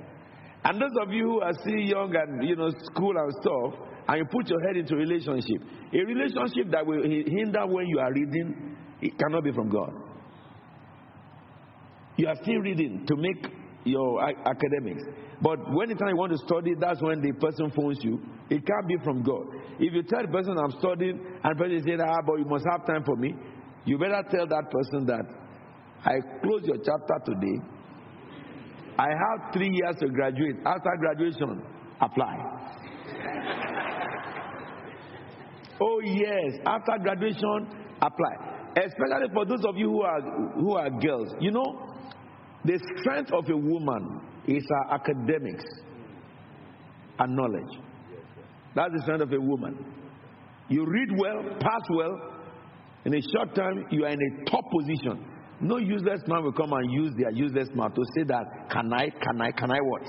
And 0.64 0.80
those 0.80 0.94
of 1.00 1.12
you 1.12 1.24
who 1.24 1.40
are 1.40 1.52
still 1.60 1.78
young 1.78 2.14
and 2.14 2.48
you 2.48 2.56
know 2.56 2.70
school 2.92 3.14
and 3.16 3.32
stuff, 3.40 3.74
and 4.08 4.18
you 4.18 4.24
put 4.30 4.48
your 4.48 4.60
head 4.66 4.76
into 4.76 4.94
a 4.94 4.98
relationship, 4.98 5.62
a 5.92 6.04
relationship 6.04 6.70
that 6.70 6.84
will 6.86 7.02
hinder 7.02 7.66
when 7.66 7.86
you 7.86 7.98
are 7.98 8.12
reading, 8.12 8.76
it 9.00 9.18
cannot 9.18 9.44
be 9.44 9.52
from 9.52 9.70
God. 9.70 9.92
You 12.16 12.28
are 12.28 12.36
still 12.42 12.60
reading 12.60 13.06
to 13.06 13.16
make 13.16 13.46
your 13.84 14.22
academics. 14.22 15.02
But 15.40 15.58
when 15.72 15.88
the 15.88 15.94
time 15.94 16.10
you 16.10 16.16
want 16.16 16.32
to 16.32 16.38
study, 16.38 16.74
that's 16.78 17.02
when 17.02 17.20
the 17.20 17.32
person 17.32 17.70
phones 17.74 17.98
you. 18.02 18.20
It 18.50 18.64
can't 18.66 18.86
be 18.86 18.96
from 19.02 19.22
God. 19.22 19.46
If 19.80 19.92
you 19.92 20.02
tell 20.02 20.22
the 20.22 20.28
person 20.28 20.56
I'm 20.58 20.70
studying 20.78 21.18
and 21.42 21.58
the 21.58 21.58
person 21.58 21.82
says, 21.82 22.00
ah, 22.00 22.22
but 22.26 22.38
you 22.38 22.44
must 22.44 22.64
have 22.70 22.86
time 22.86 23.02
for 23.04 23.16
me, 23.16 23.34
you 23.84 23.98
better 23.98 24.22
tell 24.30 24.46
that 24.46 24.70
person 24.70 25.06
that 25.06 25.24
I 26.04 26.20
close 26.42 26.62
your 26.64 26.78
chapter 26.78 27.18
today. 27.26 27.58
I 28.98 29.08
have 29.08 29.52
three 29.52 29.70
years 29.72 29.96
to 30.00 30.08
graduate. 30.08 30.56
After 30.64 30.90
graduation, 31.00 31.62
apply. 32.00 32.51
Oh, 35.80 36.00
yes. 36.04 36.60
After 36.66 36.92
graduation, 37.02 37.68
apply. 38.00 38.52
Especially 38.76 39.28
for 39.34 39.44
those 39.44 39.64
of 39.64 39.76
you 39.76 39.90
who 39.90 40.02
are, 40.02 40.20
who 40.54 40.76
are 40.76 40.90
girls. 40.90 41.34
You 41.40 41.50
know, 41.50 41.94
the 42.64 42.78
strength 43.00 43.32
of 43.32 43.48
a 43.50 43.56
woman 43.56 44.20
is 44.46 44.64
her 44.68 44.94
academics 44.94 45.64
and 47.18 47.36
knowledge. 47.36 47.78
That's 48.74 48.92
the 48.94 49.02
strength 49.02 49.22
of 49.22 49.32
a 49.32 49.40
woman. 49.40 49.84
You 50.68 50.86
read 50.86 51.08
well, 51.18 51.42
pass 51.60 51.82
well, 51.90 52.32
in 53.04 53.14
a 53.14 53.20
short 53.34 53.54
time, 53.54 53.84
you 53.90 54.04
are 54.04 54.10
in 54.10 54.18
a 54.20 54.50
top 54.50 54.64
position. 54.70 55.26
No 55.60 55.76
useless 55.76 56.20
man 56.26 56.42
will 56.44 56.52
come 56.52 56.72
and 56.72 56.90
use 56.92 57.12
their 57.18 57.30
useless 57.32 57.68
mouth 57.74 57.94
to 57.94 58.02
say 58.16 58.24
that, 58.24 58.44
can 58.70 58.92
I, 58.92 59.10
can 59.10 59.40
I, 59.40 59.50
can 59.52 59.70
I 59.70 59.78
what? 59.80 60.02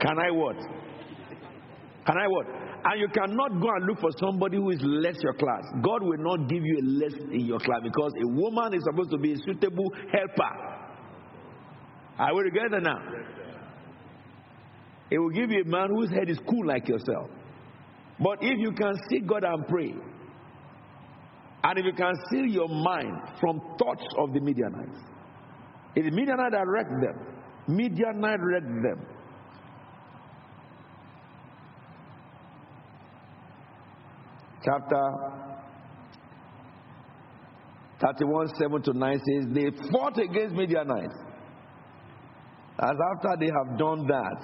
Can 0.00 0.18
I 0.18 0.30
what? 0.30 0.56
Can 2.06 2.16
I 2.16 2.26
what? 2.26 2.46
And 2.84 3.00
you 3.00 3.08
cannot 3.08 3.60
go 3.60 3.68
and 3.74 3.86
look 3.86 4.00
for 4.00 4.10
somebody 4.18 4.56
who 4.56 4.70
is 4.70 4.80
less 4.82 5.16
your 5.22 5.34
class. 5.34 5.64
God 5.82 6.02
will 6.02 6.18
not 6.18 6.48
give 6.48 6.64
you 6.64 6.78
a 6.78 6.84
less 6.84 7.14
in 7.32 7.46
your 7.46 7.58
class 7.58 7.80
because 7.82 8.12
a 8.22 8.26
woman 8.26 8.74
is 8.74 8.84
supposed 8.84 9.10
to 9.10 9.18
be 9.18 9.32
a 9.32 9.36
suitable 9.44 9.90
helper. 10.12 10.78
Are 12.18 12.34
we 12.34 12.44
together 12.44 12.80
now? 12.80 12.98
It 15.10 15.18
will 15.18 15.30
give 15.30 15.50
you 15.50 15.62
a 15.62 15.64
man 15.64 15.88
whose 15.90 16.10
head 16.10 16.28
is 16.28 16.38
cool 16.48 16.66
like 16.66 16.88
yourself. 16.88 17.30
But 18.20 18.38
if 18.42 18.58
you 18.58 18.72
can 18.72 18.94
seek 19.08 19.26
God 19.26 19.44
and 19.44 19.66
pray, 19.66 19.94
and 21.64 21.78
if 21.78 21.84
you 21.84 21.92
can 21.92 22.14
seal 22.30 22.46
your 22.46 22.68
mind 22.68 23.12
from 23.40 23.60
thoughts 23.78 24.04
of 24.18 24.32
the 24.32 24.40
Midianites, 24.40 24.98
it 25.94 26.06
is 26.06 26.12
Midianite 26.12 26.52
that 26.52 26.66
wrecked 26.66 27.00
them. 27.00 27.16
Midianite 27.68 28.40
wrecked 28.40 28.82
them. 28.82 29.06
Chapter 34.64 35.02
31 38.00 38.48
7 38.58 38.82
to 38.82 38.92
9 38.92 39.18
says, 39.18 39.46
They 39.52 39.90
fought 39.90 40.18
against 40.18 40.54
Midianites. 40.54 41.14
As 42.80 42.94
after 43.16 43.34
they 43.40 43.50
have 43.50 43.76
done 43.76 44.06
that, 44.06 44.40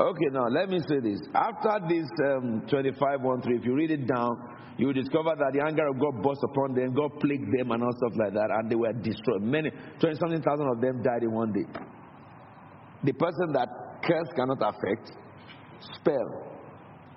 okay, 0.00 0.28
now 0.32 0.48
let 0.48 0.70
me 0.70 0.80
say 0.88 1.00
this. 1.00 1.20
After 1.34 1.78
this 1.88 2.06
um, 2.24 2.62
25 2.70 3.20
1 3.20 3.42
3, 3.42 3.56
if 3.56 3.64
you 3.64 3.74
read 3.74 3.90
it 3.90 4.06
down, 4.06 4.30
you 4.78 4.86
will 4.86 4.94
discover 4.94 5.34
that 5.36 5.52
the 5.52 5.62
anger 5.62 5.86
of 5.88 6.00
God 6.00 6.22
burst 6.22 6.40
upon 6.42 6.74
them, 6.74 6.94
God 6.94 7.20
plagued 7.20 7.52
them, 7.52 7.70
and 7.70 7.82
all 7.82 7.92
stuff 7.98 8.16
like 8.16 8.32
that, 8.32 8.48
and 8.48 8.70
they 8.70 8.76
were 8.76 8.94
destroyed. 8.94 9.42
Many, 9.42 9.70
20 10.00 10.16
something 10.16 10.40
thousand 10.40 10.68
of 10.72 10.80
them 10.80 11.02
died 11.02 11.22
in 11.22 11.32
one 11.32 11.52
day. 11.52 11.68
The 13.04 13.12
person 13.12 13.52
that 13.52 13.68
curse 14.02 14.28
cannot 14.34 14.56
affect, 14.62 15.12
spell 15.96 16.48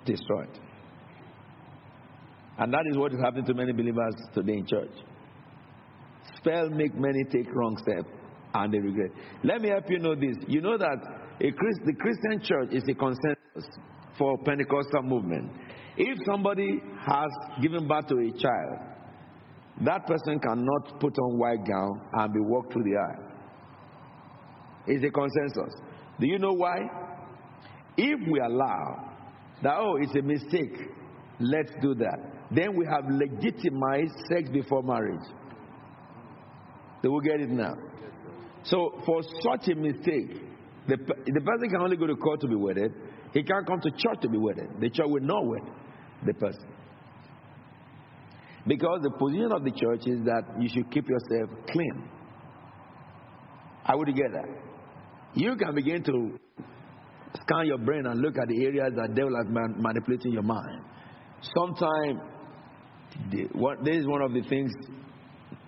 destroyed. 0.04 0.60
And 2.58 2.72
that 2.72 2.84
is 2.90 2.96
what 2.96 3.12
is 3.12 3.20
happening 3.20 3.46
to 3.46 3.54
many 3.54 3.72
believers 3.72 4.14
today 4.32 4.54
in 4.54 4.66
church. 4.66 4.92
Spell 6.36 6.70
make 6.70 6.94
many 6.94 7.24
take 7.24 7.52
wrong 7.54 7.76
step 7.82 8.04
and 8.54 8.72
they 8.72 8.78
regret. 8.78 9.10
Let 9.42 9.60
me 9.60 9.70
help 9.70 9.90
you 9.90 9.98
know 9.98 10.14
this. 10.14 10.36
You 10.46 10.60
know 10.60 10.78
that 10.78 10.98
Christ, 11.38 11.80
the 11.84 11.94
Christian 11.94 12.40
church 12.42 12.68
is 12.72 12.84
a 12.88 12.94
consensus 12.94 13.78
for 14.16 14.38
Pentecostal 14.44 15.02
movement. 15.02 15.50
If 15.96 16.18
somebody 16.26 16.80
has 17.06 17.30
given 17.60 17.88
birth 17.88 18.06
to 18.08 18.16
a 18.18 18.30
child, 18.38 18.78
that 19.82 20.06
person 20.06 20.38
cannot 20.38 21.00
put 21.00 21.18
on 21.18 21.38
white 21.38 21.64
gown 21.66 22.00
and 22.12 22.32
be 22.32 22.40
walked 22.40 22.72
through 22.72 22.84
the 22.84 22.96
aisle. 22.96 23.32
It's 24.86 25.04
a 25.04 25.10
consensus. 25.10 25.74
Do 26.20 26.26
you 26.26 26.38
know 26.38 26.52
why? 26.52 26.76
If 27.96 28.20
we 28.30 28.38
allow 28.40 29.10
that, 29.62 29.74
oh, 29.76 29.96
it's 30.00 30.14
a 30.14 30.22
mistake, 30.22 30.90
let's 31.40 31.72
do 31.82 31.94
that, 31.96 32.18
then 32.54 32.76
we 32.76 32.86
have 32.86 33.04
legitimized 33.08 34.14
sex 34.28 34.48
before 34.50 34.82
marriage. 34.82 35.26
They 37.02 37.08
will 37.08 37.20
get 37.20 37.40
it 37.40 37.50
now. 37.50 37.74
So, 38.64 39.00
for 39.04 39.22
such 39.42 39.68
a 39.68 39.74
mistake, 39.74 40.40
the, 40.88 40.96
the 40.96 41.40
person 41.40 41.68
can 41.70 41.80
only 41.82 41.96
go 41.96 42.06
to 42.06 42.16
court 42.16 42.40
to 42.40 42.48
be 42.48 42.54
wedded. 42.54 42.92
He 43.32 43.42
can't 43.42 43.66
come 43.66 43.80
to 43.80 43.90
church 43.90 44.20
to 44.22 44.28
be 44.28 44.38
wedded. 44.38 44.68
The 44.80 44.88
church 44.88 45.06
will 45.08 45.22
not 45.22 45.46
wed 45.46 45.62
the 46.24 46.34
person. 46.34 46.68
Because 48.66 49.00
the 49.02 49.10
position 49.10 49.52
of 49.52 49.64
the 49.64 49.72
church 49.72 50.06
is 50.06 50.24
that 50.24 50.42
you 50.58 50.68
should 50.72 50.90
keep 50.90 51.06
yourself 51.08 51.50
clean. 51.70 52.08
Would 53.92 54.06
get 54.16 54.32
that. 54.32 54.48
You 55.34 55.56
can 55.56 55.74
begin 55.74 56.02
to 56.04 56.38
scan 57.42 57.66
your 57.66 57.78
brain 57.78 58.06
and 58.06 58.20
look 58.20 58.38
at 58.38 58.48
the 58.48 58.64
areas 58.64 58.92
that 58.96 59.14
devil 59.14 59.36
has 59.36 59.46
man- 59.52 59.76
manipulating 59.78 60.32
your 60.32 60.42
mind. 60.42 60.82
Sometimes, 61.54 62.20
this 63.30 63.96
is 63.96 64.06
one 64.06 64.22
of 64.22 64.32
the 64.32 64.42
things 64.48 64.72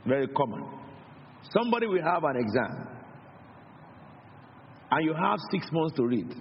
very 0.07 0.29
common. 0.29 0.65
Somebody 1.57 1.87
will 1.87 2.03
have 2.03 2.25
an 2.25 2.37
exam, 2.37 2.89
and 4.91 5.05
you 5.05 5.15
have 5.15 5.39
six 5.51 5.67
months 5.73 5.95
to 5.97 6.07
read. 6.07 6.35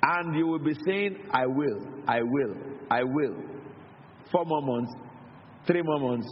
And 0.00 0.36
you 0.36 0.46
will 0.46 0.60
be 0.60 0.74
saying, 0.86 1.18
I 1.32 1.46
will, 1.46 1.80
I 2.06 2.22
will, 2.22 2.54
I 2.90 3.02
will. 3.02 3.36
Four 4.30 4.44
more 4.46 4.62
months, 4.62 4.92
three 5.66 5.82
more 5.82 5.98
months, 5.98 6.28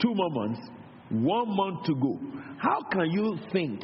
two 0.00 0.14
more 0.14 0.30
months, 0.30 0.60
one 1.10 1.56
month 1.56 1.84
to 1.86 1.94
go. 1.94 2.18
How 2.58 2.80
can 2.90 3.10
you 3.10 3.38
think 3.52 3.82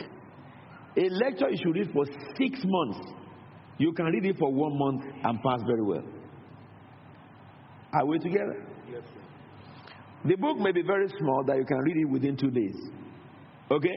a 0.97 1.09
lecture 1.11 1.51
you 1.51 1.57
should 1.63 1.75
read 1.75 1.91
for 1.93 2.05
six 2.37 2.61
months, 2.65 3.11
you 3.79 3.93
can 3.93 4.07
read 4.07 4.25
it 4.25 4.37
for 4.39 4.53
one 4.53 4.79
month 4.79 5.05
and 5.25 5.43
pass 5.43 5.61
very 5.67 5.83
well? 5.83 6.18
Are 7.99 8.07
we 8.07 8.19
together? 8.21 8.65
Yes, 8.93 9.03
sir. 9.03 10.29
The 10.29 10.37
book 10.37 10.59
may 10.59 10.71
be 10.71 10.83
very 10.83 11.09
small 11.19 11.43
that 11.45 11.57
you 11.57 11.65
can 11.65 11.79
read 11.79 11.97
it 11.97 12.09
within 12.09 12.37
two 12.37 12.51
days. 12.51 12.77
Okay? 13.71 13.97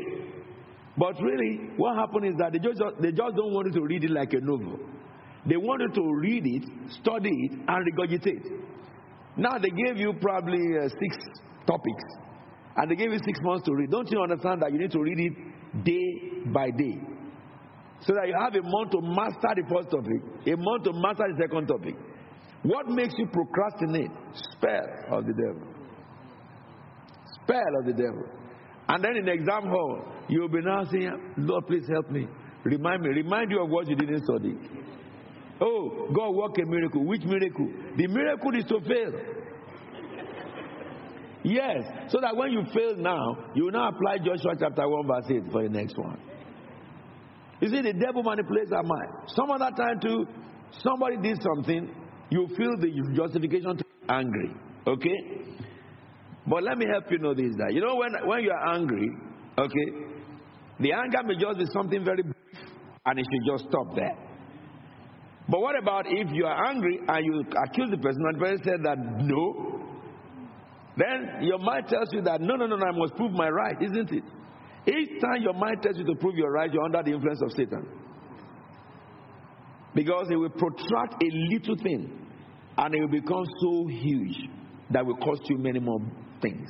But 0.98 1.22
really, 1.22 1.70
what 1.78 1.96
happened 1.98 2.26
is 2.26 2.34
that 2.40 2.52
they 2.52 2.60
just, 2.60 2.82
they 3.00 3.12
just 3.12 3.36
don't 3.36 3.54
want 3.54 3.68
you 3.68 3.74
to 3.80 3.86
read 3.86 4.04
it 4.04 4.12
like 4.12 4.34
a 4.34 4.42
novel. 4.42 4.80
They 5.46 5.58
wanted 5.58 5.94
to 5.94 6.04
read 6.20 6.44
it, 6.46 6.64
study 7.02 7.30
it, 7.30 7.52
and 7.68 7.94
regurgitate. 7.94 8.46
Now 9.38 9.58
they 9.58 9.70
gave 9.70 9.98
you 9.98 10.14
probably 10.20 10.60
uh, 10.78 10.90
six 10.90 11.18
topics, 11.66 12.04
and 12.78 12.90
they 12.90 12.96
gave 12.96 13.12
you 13.12 13.20
six 13.24 13.40
months 13.42 13.66
to 13.66 13.74
read. 13.74 13.92
Don't 13.92 14.10
you 14.12 14.22
understand 14.22 14.62
that 14.62 14.72
you 14.72 14.80
need 14.80 14.92
to 14.92 15.00
read 15.00 15.20
it 15.20 15.84
day 15.86 16.52
by 16.52 16.70
day? 16.72 16.98
So 18.02 18.14
that 18.14 18.28
you 18.28 18.36
have 18.38 18.54
a 18.56 18.62
month 18.66 18.92
to 18.92 19.02
master 19.02 19.54
the 19.56 19.64
first 19.70 19.90
topic, 19.90 20.22
a 20.46 20.58
month 20.58 20.84
to 20.86 20.94
master 20.94 21.26
the 21.30 21.38
second 21.40 21.68
topic. 21.68 21.96
What 22.64 22.88
makes 22.90 23.14
you 23.18 23.28
procrastinate? 23.28 24.12
Spell 24.54 25.18
of 25.18 25.26
the 25.26 25.34
devil. 25.34 25.68
Spell 27.44 27.72
of 27.80 27.86
the 27.86 27.94
devil. 27.94 28.24
And 28.88 29.04
then 29.04 29.18
in 29.18 29.26
the 29.26 29.32
exam 29.32 29.64
hall, 29.64 30.02
you'll 30.28 30.50
be 30.50 30.62
now 30.62 30.84
saying, 30.92 31.34
Lord, 31.38 31.66
please 31.68 31.88
help 31.92 32.10
me. 32.12 32.28
Remind 32.64 33.02
me. 33.02 33.10
Remind 33.10 33.52
you 33.52 33.64
of 33.64 33.70
what 33.70 33.88
you 33.88 33.96
didn't 33.96 34.24
study. 34.26 34.56
Oh, 35.60 36.10
God 36.14 36.32
work 36.32 36.58
a 36.62 36.66
miracle. 36.66 37.06
Which 37.06 37.24
miracle? 37.24 37.68
The 37.98 38.08
miracle 38.08 38.56
is 38.56 38.66
to 38.66 38.80
fail. 38.82 39.12
Yes, 41.44 41.84
so 42.10 42.20
that 42.22 42.36
when 42.36 42.52
you 42.52 42.64
fail 42.74 42.96
now, 42.98 43.52
you 43.56 43.66
will 43.66 43.72
now 43.72 43.90
apply 43.90 44.18
Joshua 44.18 44.56
chapter 44.60 44.88
1, 44.88 45.08
verse 45.08 45.26
8 45.28 45.52
for 45.52 45.64
the 45.64 45.70
next 45.70 45.98
one. 45.98 46.20
You 47.62 47.70
see, 47.70 47.82
the 47.82 47.94
devil 47.94 48.22
manipulates 48.22 48.72
our 48.72 48.84
mind. 48.84 49.10
Some 49.28 49.50
other 49.50 49.72
time, 49.76 50.00
too, 50.00 50.28
somebody 50.84 51.18
did 51.18 51.42
something, 51.42 51.90
you 52.32 52.48
feel 52.58 52.76
the 52.80 52.90
justification 53.14 53.78
to 53.78 53.84
be 53.84 54.10
angry. 54.10 54.52
Okay? 54.88 55.18
But 56.48 56.64
let 56.64 56.78
me 56.78 56.86
help 56.92 57.06
you 57.12 57.20
know 57.20 57.36
this 57.36 57.54
that 57.58 57.74
you 57.74 57.82
know 57.82 57.96
when 57.96 58.12
when 58.26 58.42
you 58.44 58.52
are 58.52 58.74
angry, 58.74 59.10
okay, 59.58 59.88
the 60.80 60.92
anger 60.92 61.22
may 61.24 61.36
just 61.36 61.60
be 61.60 61.66
something 61.72 62.04
very 62.04 62.24
brief 62.24 62.66
and 63.06 63.20
it 63.20 63.26
should 63.30 63.58
just 63.58 63.70
stop 63.70 63.96
there. 63.96 64.18
But 65.48 65.62
what 65.62 65.78
about 65.78 66.06
if 66.08 66.28
you 66.32 66.46
are 66.46 66.68
angry 66.68 67.00
and 67.08 67.26
you 67.26 67.44
accuse 67.64 67.92
the 67.92 67.98
person 67.98 68.22
and 68.26 68.36
the 68.36 68.40
person 68.40 68.62
said 68.64 68.80
that 68.84 68.98
no? 69.22 69.80
Then 70.98 71.44
your 71.44 71.60
mind 71.60 71.88
tells 71.88 72.10
you 72.12 72.22
that 72.24 72.42
no, 72.42 72.56
no, 72.56 72.66
no, 72.66 72.76
no, 72.76 72.86
I 72.86 72.98
must 72.98 73.16
prove 73.16 73.32
my 73.32 73.50
right, 73.50 73.76
isn't 73.82 74.12
it? 74.12 74.24
Each 74.88 75.22
time 75.22 75.42
your 75.42 75.54
mind 75.54 75.82
tells 75.84 75.98
you 75.98 76.06
to 76.06 76.16
prove 76.16 76.36
your 76.36 76.52
right, 76.52 76.72
you're 76.72 76.84
under 76.84 77.04
the 77.04 77.12
influence 77.12 77.42
of 77.44 77.52
Satan. 77.52 77.86
Because 79.94 80.28
it 80.32 80.36
will 80.36 80.50
protract 80.50 81.22
a 81.22 81.30
little 81.54 81.76
thing 81.76 82.21
and 82.82 82.96
it 82.96 83.00
will 83.00 83.08
become 83.08 83.46
so 83.62 83.88
huge 83.88 84.50
that 84.90 85.06
will 85.06 85.18
cost 85.18 85.42
you 85.50 85.58
many 85.58 85.80
more 85.80 86.00
things 86.42 86.68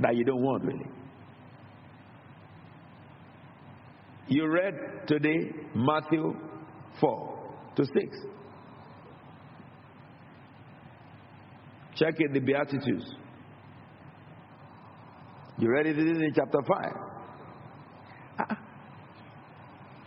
that 0.00 0.14
you 0.14 0.24
don't 0.24 0.40
want 0.40 0.64
really. 0.64 0.86
You 4.28 4.48
read 4.48 4.74
today 5.08 5.50
Matthew 5.74 6.32
4 7.00 7.54
to 7.76 7.84
6. 7.84 7.94
Check 11.96 12.14
in 12.20 12.32
the 12.32 12.40
Beatitudes. 12.40 13.04
You 15.58 15.70
read 15.70 15.86
it 15.86 15.98
in 15.98 16.32
chapter 16.36 16.58
5. 16.68 16.78
Ah. 18.38 18.58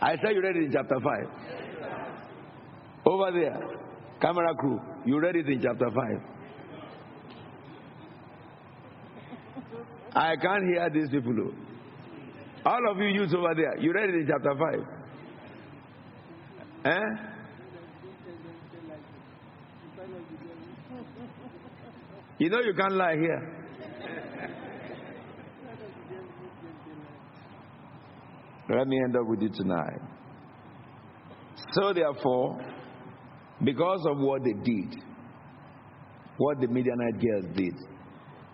I 0.02 0.16
said 0.16 0.34
you 0.34 0.40
read 0.42 0.56
it 0.56 0.64
in 0.64 0.72
chapter 0.72 0.96
5. 0.98 1.04
Over 3.04 3.32
there, 3.32 3.60
camera 4.20 4.54
crew, 4.54 4.80
you 5.04 5.20
read 5.20 5.36
it 5.36 5.48
in 5.48 5.60
chapter 5.62 5.90
5. 5.90 5.96
I 10.14 10.36
can't 10.36 10.64
hear 10.64 10.90
these 10.92 11.10
people. 11.10 11.52
All 12.64 12.90
of 12.90 12.98
you 12.98 13.08
use 13.08 13.34
over 13.34 13.54
there, 13.54 13.78
you 13.78 13.92
read 13.92 14.10
it 14.10 14.14
in 14.16 14.26
chapter 14.28 14.54
5. 14.54 15.00
Eh? 16.84 17.00
You 22.38 22.48
know 22.48 22.60
you 22.60 22.74
can't 22.74 22.94
lie 22.94 23.16
here. 23.16 23.60
Let 28.70 28.86
me 28.86 28.98
end 29.04 29.16
up 29.16 29.26
with 29.26 29.42
you 29.42 29.50
tonight. 29.50 30.00
So, 31.72 31.92
therefore, 31.92 32.58
because 33.64 34.04
of 34.06 34.18
what 34.18 34.42
they 34.44 34.52
did, 34.52 34.96
what 36.38 36.60
the 36.60 36.68
Midianite 36.68 37.20
girls 37.20 37.44
did, 37.54 37.74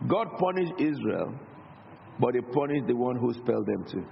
God 0.08 0.28
punished 0.38 0.72
Israel, 0.78 1.34
but 2.20 2.34
He 2.34 2.40
punished 2.40 2.86
the 2.86 2.96
one 2.96 3.16
who 3.16 3.32
spelled 3.32 3.66
them 3.66 3.84
too. 3.90 4.04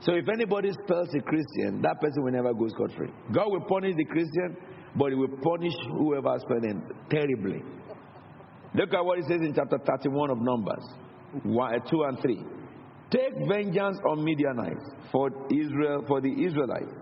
So, 0.00 0.12
if 0.12 0.28
anybody 0.28 0.72
spells 0.72 1.08
a 1.14 1.20
Christian, 1.20 1.80
that 1.82 2.00
person 2.00 2.22
will 2.22 2.32
never 2.32 2.52
go 2.52 2.68
scot 2.68 2.92
free. 2.96 3.10
God 3.32 3.50
will 3.50 3.64
punish 3.66 3.94
the 3.96 4.04
Christian, 4.04 4.56
but 4.94 5.08
He 5.08 5.14
will 5.14 5.36
punish 5.42 5.72
whoever 5.90 6.36
spelled 6.38 6.62
them 6.62 6.82
terribly. 7.10 7.62
Look 8.74 8.92
at 8.92 9.04
what 9.04 9.18
He 9.18 9.22
says 9.22 9.40
in 9.40 9.54
chapter 9.54 9.78
31 9.78 10.30
of 10.30 10.38
Numbers 10.40 10.84
1, 11.42 11.74
uh, 11.74 11.78
2 11.90 12.02
and 12.02 12.20
3. 12.20 12.44
Take 13.10 13.48
vengeance 13.48 13.98
on 14.10 14.22
Midianites 14.22 14.84
for 15.10 15.30
Israel, 15.50 16.04
for 16.06 16.20
the 16.20 16.44
Israelites. 16.44 16.92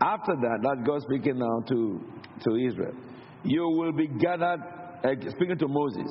After 0.00 0.34
that, 0.36 0.58
that 0.62 0.84
God 0.86 1.02
speaking 1.02 1.38
now 1.38 1.60
to, 1.68 2.00
to 2.44 2.56
Israel. 2.66 2.94
You 3.42 3.68
will 3.68 3.92
be 3.92 4.06
gathered, 4.06 4.60
uh, 5.04 5.14
speaking 5.30 5.58
to 5.58 5.68
Moses. 5.68 6.10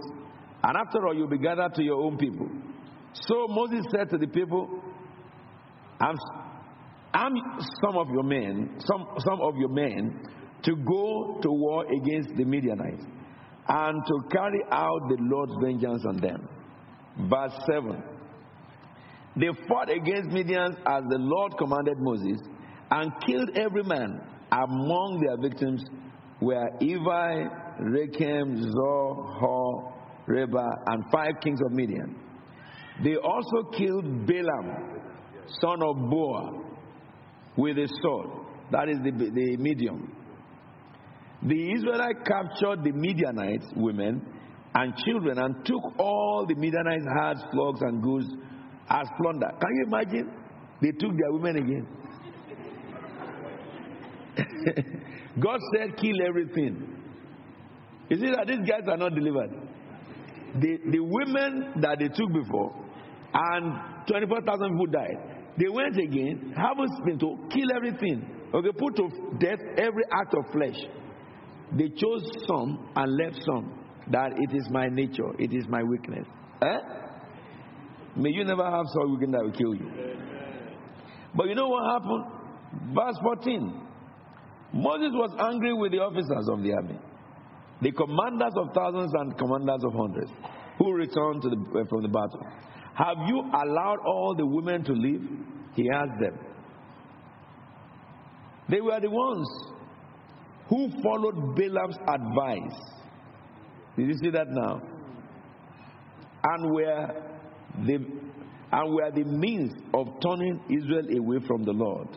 And 0.64 0.76
after 0.76 1.05
all, 1.05 1.15
you'll 1.15 1.30
be 1.30 1.38
gathered 1.38 1.73
to 1.76 1.84
your 1.84 2.03
own 2.03 2.18
people. 2.18 2.47
So 3.14 3.47
Moses 3.49 3.85
said 3.91 4.09
to 4.09 4.18
the 4.18 4.27
people, 4.27 4.81
I'm, 5.99 6.15
I'm 7.14 7.34
some 7.84 7.97
of 7.97 8.09
your 8.09 8.23
men, 8.23 8.76
some, 8.80 9.07
some 9.19 9.41
of 9.41 9.55
your 9.57 9.69
men, 9.69 10.19
to 10.64 10.76
go 10.76 11.39
to 11.41 11.49
war 11.49 11.85
against 11.85 12.35
the 12.35 12.43
Midianites 12.43 13.03
and 13.69 14.01
to 14.05 14.30
carry 14.31 14.61
out 14.72 15.01
the 15.09 15.18
Lord's 15.19 15.53
vengeance 15.61 16.03
on 16.07 16.18
them. 16.18 16.47
Verse 17.30 17.53
7 17.72 18.03
They 19.38 19.49
fought 19.68 19.89
against 19.89 20.30
Midian 20.31 20.73
as 20.85 21.03
the 21.09 21.18
Lord 21.18 21.53
commanded 21.57 21.97
Moses 21.99 22.38
and 22.91 23.11
killed 23.26 23.49
every 23.55 23.84
man 23.84 24.22
Among 24.51 25.22
their 25.26 25.38
victims 25.38 25.84
were 26.39 26.69
Evi, 26.81 27.49
Rekem, 27.81 28.61
Zur, 28.61 29.15
Hur, 29.39 29.93
Reba, 30.27 30.69
and 30.88 31.03
five 31.11 31.34
kings 31.43 31.59
of 31.65 31.73
Midian. 31.73 32.15
They 33.03 33.15
also 33.18 33.69
killed 33.77 34.26
Balaam, 34.26 35.01
son 35.61 35.84
of 35.84 36.09
Beor, 36.09 36.64
with 37.57 37.77
a 37.77 37.89
sword. 38.01 38.30
That 38.72 38.89
is 38.89 38.97
the, 39.03 39.11
the 39.11 39.57
medium. 39.57 40.14
The 41.43 41.73
Israelites 41.73 42.19
captured 42.26 42.84
the 42.84 42.91
Midianites, 42.93 43.65
women, 43.76 44.26
and 44.76 44.93
children, 45.05 45.39
and 45.39 45.65
took 45.65 45.99
all 45.99 46.45
the 46.47 46.55
Midianites' 46.55 47.05
herds, 47.19 47.41
flocks, 47.51 47.81
and 47.81 48.01
goods 48.01 48.27
as 48.89 49.07
plunder. 49.22 49.49
Can 49.59 49.76
you 49.76 49.85
imagine? 49.88 50.31
They 50.81 50.91
took 50.91 51.11
their 51.18 51.31
women 51.34 51.57
again. 51.57 51.88
God 55.39 55.59
said, 55.73 55.97
kill 55.97 56.15
everything. 56.27 56.97
You 58.09 58.18
see 58.18 58.31
that 58.31 58.47
these 58.47 58.68
guys 58.68 58.88
are 58.88 58.97
not 58.97 59.14
delivered. 59.14 59.51
The, 60.61 60.77
the 60.91 60.99
women 60.99 61.73
that 61.81 61.99
they 61.99 62.07
took 62.07 62.31
before, 62.31 62.73
and 63.34 64.07
24,000 64.07 64.69
people 64.72 64.85
died. 64.88 65.38
They 65.57 65.69
went 65.69 65.97
again, 65.97 66.53
having 66.55 66.88
been 67.05 67.19
to 67.19 67.49
kill 67.49 67.76
everything. 67.76 68.26
Okay, 68.53 68.69
put 68.77 68.95
to 68.95 69.09
death 69.39 69.59
every 69.77 70.03
act 70.11 70.34
of 70.34 70.51
flesh. 70.53 70.77
They 71.77 71.89
chose 71.89 72.23
some 72.47 72.89
and 72.95 73.18
left 73.18 73.43
some. 73.43 73.84
That 74.09 74.31
it 74.38 74.55
is 74.55 74.68
my 74.72 74.88
nature, 74.88 75.34
it 75.38 75.53
is 75.53 75.68
my 75.68 75.84
weakness. 75.84 76.26
Eh? 76.61 76.77
May 78.15 78.30
you 78.30 78.45
never 78.45 78.64
have 78.64 78.85
some 78.93 79.11
weakness 79.11 79.31
that 79.38 79.43
will 79.43 79.51
kill 79.51 79.76
you. 79.76 79.91
But 81.35 81.47
you 81.47 81.55
know 81.55 81.68
what 81.68 81.84
happened? 81.91 82.95
Verse 82.95 83.18
14. 83.22 83.86
Moses 84.77 85.09
was 85.13 85.33
angry 85.39 85.73
with 85.73 85.91
the 85.91 85.97
officers 85.97 86.47
of 86.49 86.61
the 86.61 86.71
army, 86.71 86.99
the 87.81 87.91
commanders 87.91 88.53
of 88.57 88.75
thousands 88.75 89.11
and 89.15 89.35
commanders 89.35 89.81
of 89.83 89.93
hundreds, 89.93 90.31
who 90.77 90.93
returned 90.93 91.41
the, 91.41 91.79
uh, 91.79 91.83
from 91.89 92.03
the 92.03 92.07
battle. 92.07 92.45
Have 92.93 93.17
you 93.25 93.39
allowed 93.41 93.97
all 94.05 94.35
the 94.37 94.45
women 94.45 94.83
to 94.83 94.93
live? 94.93 95.21
He 95.73 95.89
asked 95.89 96.19
them. 96.21 96.37
They 98.69 98.79
were 98.79 98.99
the 98.99 99.09
ones 99.09 99.47
who 100.69 100.91
followed 101.01 101.55
Balaam's 101.55 101.97
advice. 102.07 102.79
Did 103.95 104.09
you 104.09 104.17
see 104.21 104.29
that 104.29 104.47
now? 104.49 104.81
And 106.43 106.71
were 106.71 107.07
the 107.83 107.95
and 108.71 108.93
were 108.93 109.11
the 109.11 109.23
means 109.23 109.73
of 109.93 110.07
turning 110.21 110.61
Israel 110.69 111.07
away 111.17 111.39
from 111.47 111.63
the 111.63 111.71
Lord 111.71 112.09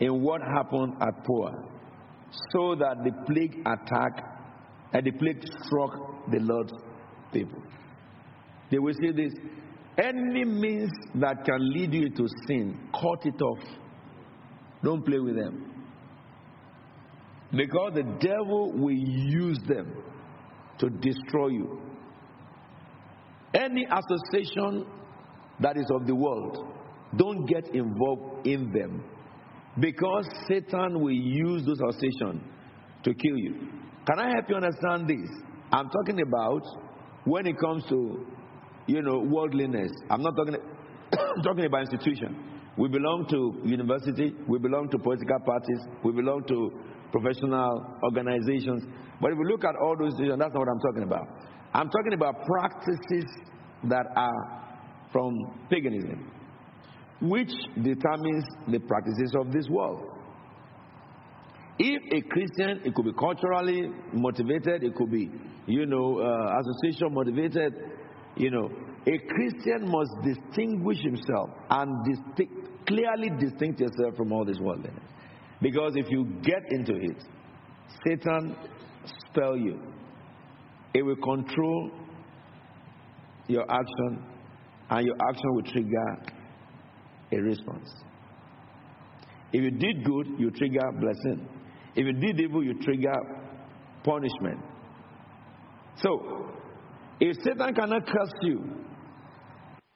in 0.00 0.22
what 0.22 0.40
happened 0.42 0.94
at 1.00 1.24
Peor, 1.24 1.64
so 2.52 2.74
that 2.74 2.96
the 3.04 3.12
plague 3.26 3.60
attacked 3.66 4.22
and 4.92 5.06
the 5.06 5.12
plague 5.12 5.42
struck 5.64 6.30
the 6.30 6.38
Lord's 6.40 6.72
people. 7.32 7.62
They 8.70 8.78
will 8.78 8.94
say 8.94 9.12
this 9.12 9.32
any 9.98 10.44
means 10.44 10.90
that 11.16 11.44
can 11.44 11.72
lead 11.74 11.92
you 11.92 12.08
to 12.10 12.26
sin, 12.46 12.78
cut 12.92 13.26
it 13.26 13.40
off. 13.42 13.58
Don't 14.82 15.04
play 15.04 15.18
with 15.18 15.36
them. 15.36 15.66
Because 17.50 17.92
the 17.94 18.04
devil 18.20 18.72
will 18.72 18.92
use 18.92 19.58
them 19.68 19.92
to 20.78 20.88
destroy 20.88 21.48
you. 21.48 21.80
Any 23.52 23.84
association 23.84 24.86
that 25.58 25.76
is 25.76 25.86
of 25.90 26.06
the 26.06 26.14
world, 26.14 26.66
don't 27.16 27.44
get 27.46 27.74
involved 27.74 28.46
in 28.46 28.72
them. 28.72 29.04
Because 29.80 30.28
Satan 30.48 31.00
will 31.00 31.10
use 31.12 31.64
those 31.64 31.80
associations 31.80 32.42
to 33.04 33.14
kill 33.14 33.36
you. 33.36 33.54
Can 34.06 34.18
I 34.18 34.30
help 34.30 34.48
you 34.48 34.56
understand 34.56 35.08
this? 35.08 35.28
I'm 35.72 35.88
talking 35.88 36.20
about 36.20 36.62
when 37.24 37.46
it 37.46 37.56
comes 37.58 37.84
to, 37.88 38.26
you 38.86 39.02
know, 39.02 39.20
worldliness. 39.20 39.90
I'm 40.10 40.22
not 40.22 40.36
talking, 40.36 40.56
talking 41.44 41.64
about 41.64 41.82
institution. 41.82 42.36
We 42.76 42.88
belong 42.88 43.26
to 43.30 43.68
university. 43.68 44.34
We 44.48 44.58
belong 44.58 44.88
to 44.90 44.98
political 44.98 45.38
parties. 45.40 45.80
We 46.04 46.12
belong 46.12 46.44
to 46.48 46.70
professional 47.12 47.86
organizations. 48.04 48.84
But 49.20 49.32
if 49.32 49.38
we 49.38 49.44
look 49.50 49.64
at 49.64 49.74
all 49.76 49.96
those 49.98 50.12
institutions, 50.12 50.40
that's 50.40 50.54
not 50.54 50.60
what 50.60 50.68
I'm 50.68 50.80
talking 50.80 51.02
about. 51.02 51.26
I'm 51.74 51.90
talking 51.90 52.14
about 52.14 52.34
practices 52.46 53.30
that 53.84 54.06
are 54.16 54.60
from 55.12 55.34
paganism, 55.70 56.30
which 57.20 57.52
determines 57.82 58.44
the 58.68 58.78
practices 58.80 59.34
of 59.38 59.52
this 59.52 59.68
world. 59.68 60.06
If 61.78 62.02
a 62.12 62.28
Christian, 62.28 62.82
it 62.84 62.94
could 62.94 63.06
be 63.06 63.12
culturally 63.12 63.90
motivated, 64.12 64.84
it 64.84 64.94
could 64.94 65.10
be, 65.10 65.30
you 65.66 65.86
know, 65.86 66.18
uh, 66.18 66.60
association 66.60 67.14
motivated, 67.14 67.72
you 68.36 68.50
know, 68.50 68.70
a 69.06 69.18
Christian 69.18 69.88
must 69.88 70.12
distinguish 70.22 70.98
himself 71.00 71.50
and 71.70 72.04
distinct, 72.04 72.86
clearly 72.86 73.30
distinct 73.38 73.80
yourself 73.80 74.14
from 74.16 74.32
all 74.32 74.44
this 74.44 74.58
worldliness. 74.60 75.02
Because 75.62 75.92
if 75.96 76.10
you 76.10 76.24
get 76.42 76.62
into 76.70 76.94
it, 76.94 77.16
Satan 78.06 78.56
spell 79.30 79.56
you. 79.56 79.80
It 80.92 81.02
will 81.02 81.16
control 81.16 81.90
your 83.46 83.64
action, 83.70 84.24
and 84.90 85.06
your 85.06 85.16
action 85.28 85.54
will 85.54 85.62
trigger 85.62 86.39
a 87.32 87.36
response. 87.36 87.88
If 89.52 89.62
you 89.62 89.70
did 89.70 90.04
good, 90.04 90.26
you 90.38 90.50
trigger 90.50 90.92
blessing. 91.00 91.48
If 91.94 92.06
you 92.06 92.12
did 92.12 92.40
evil, 92.40 92.62
you 92.64 92.74
trigger 92.82 93.12
punishment. 94.04 94.60
So, 95.96 96.50
if 97.20 97.36
Satan 97.44 97.74
cannot 97.74 98.06
curse 98.06 98.32
you, 98.42 98.62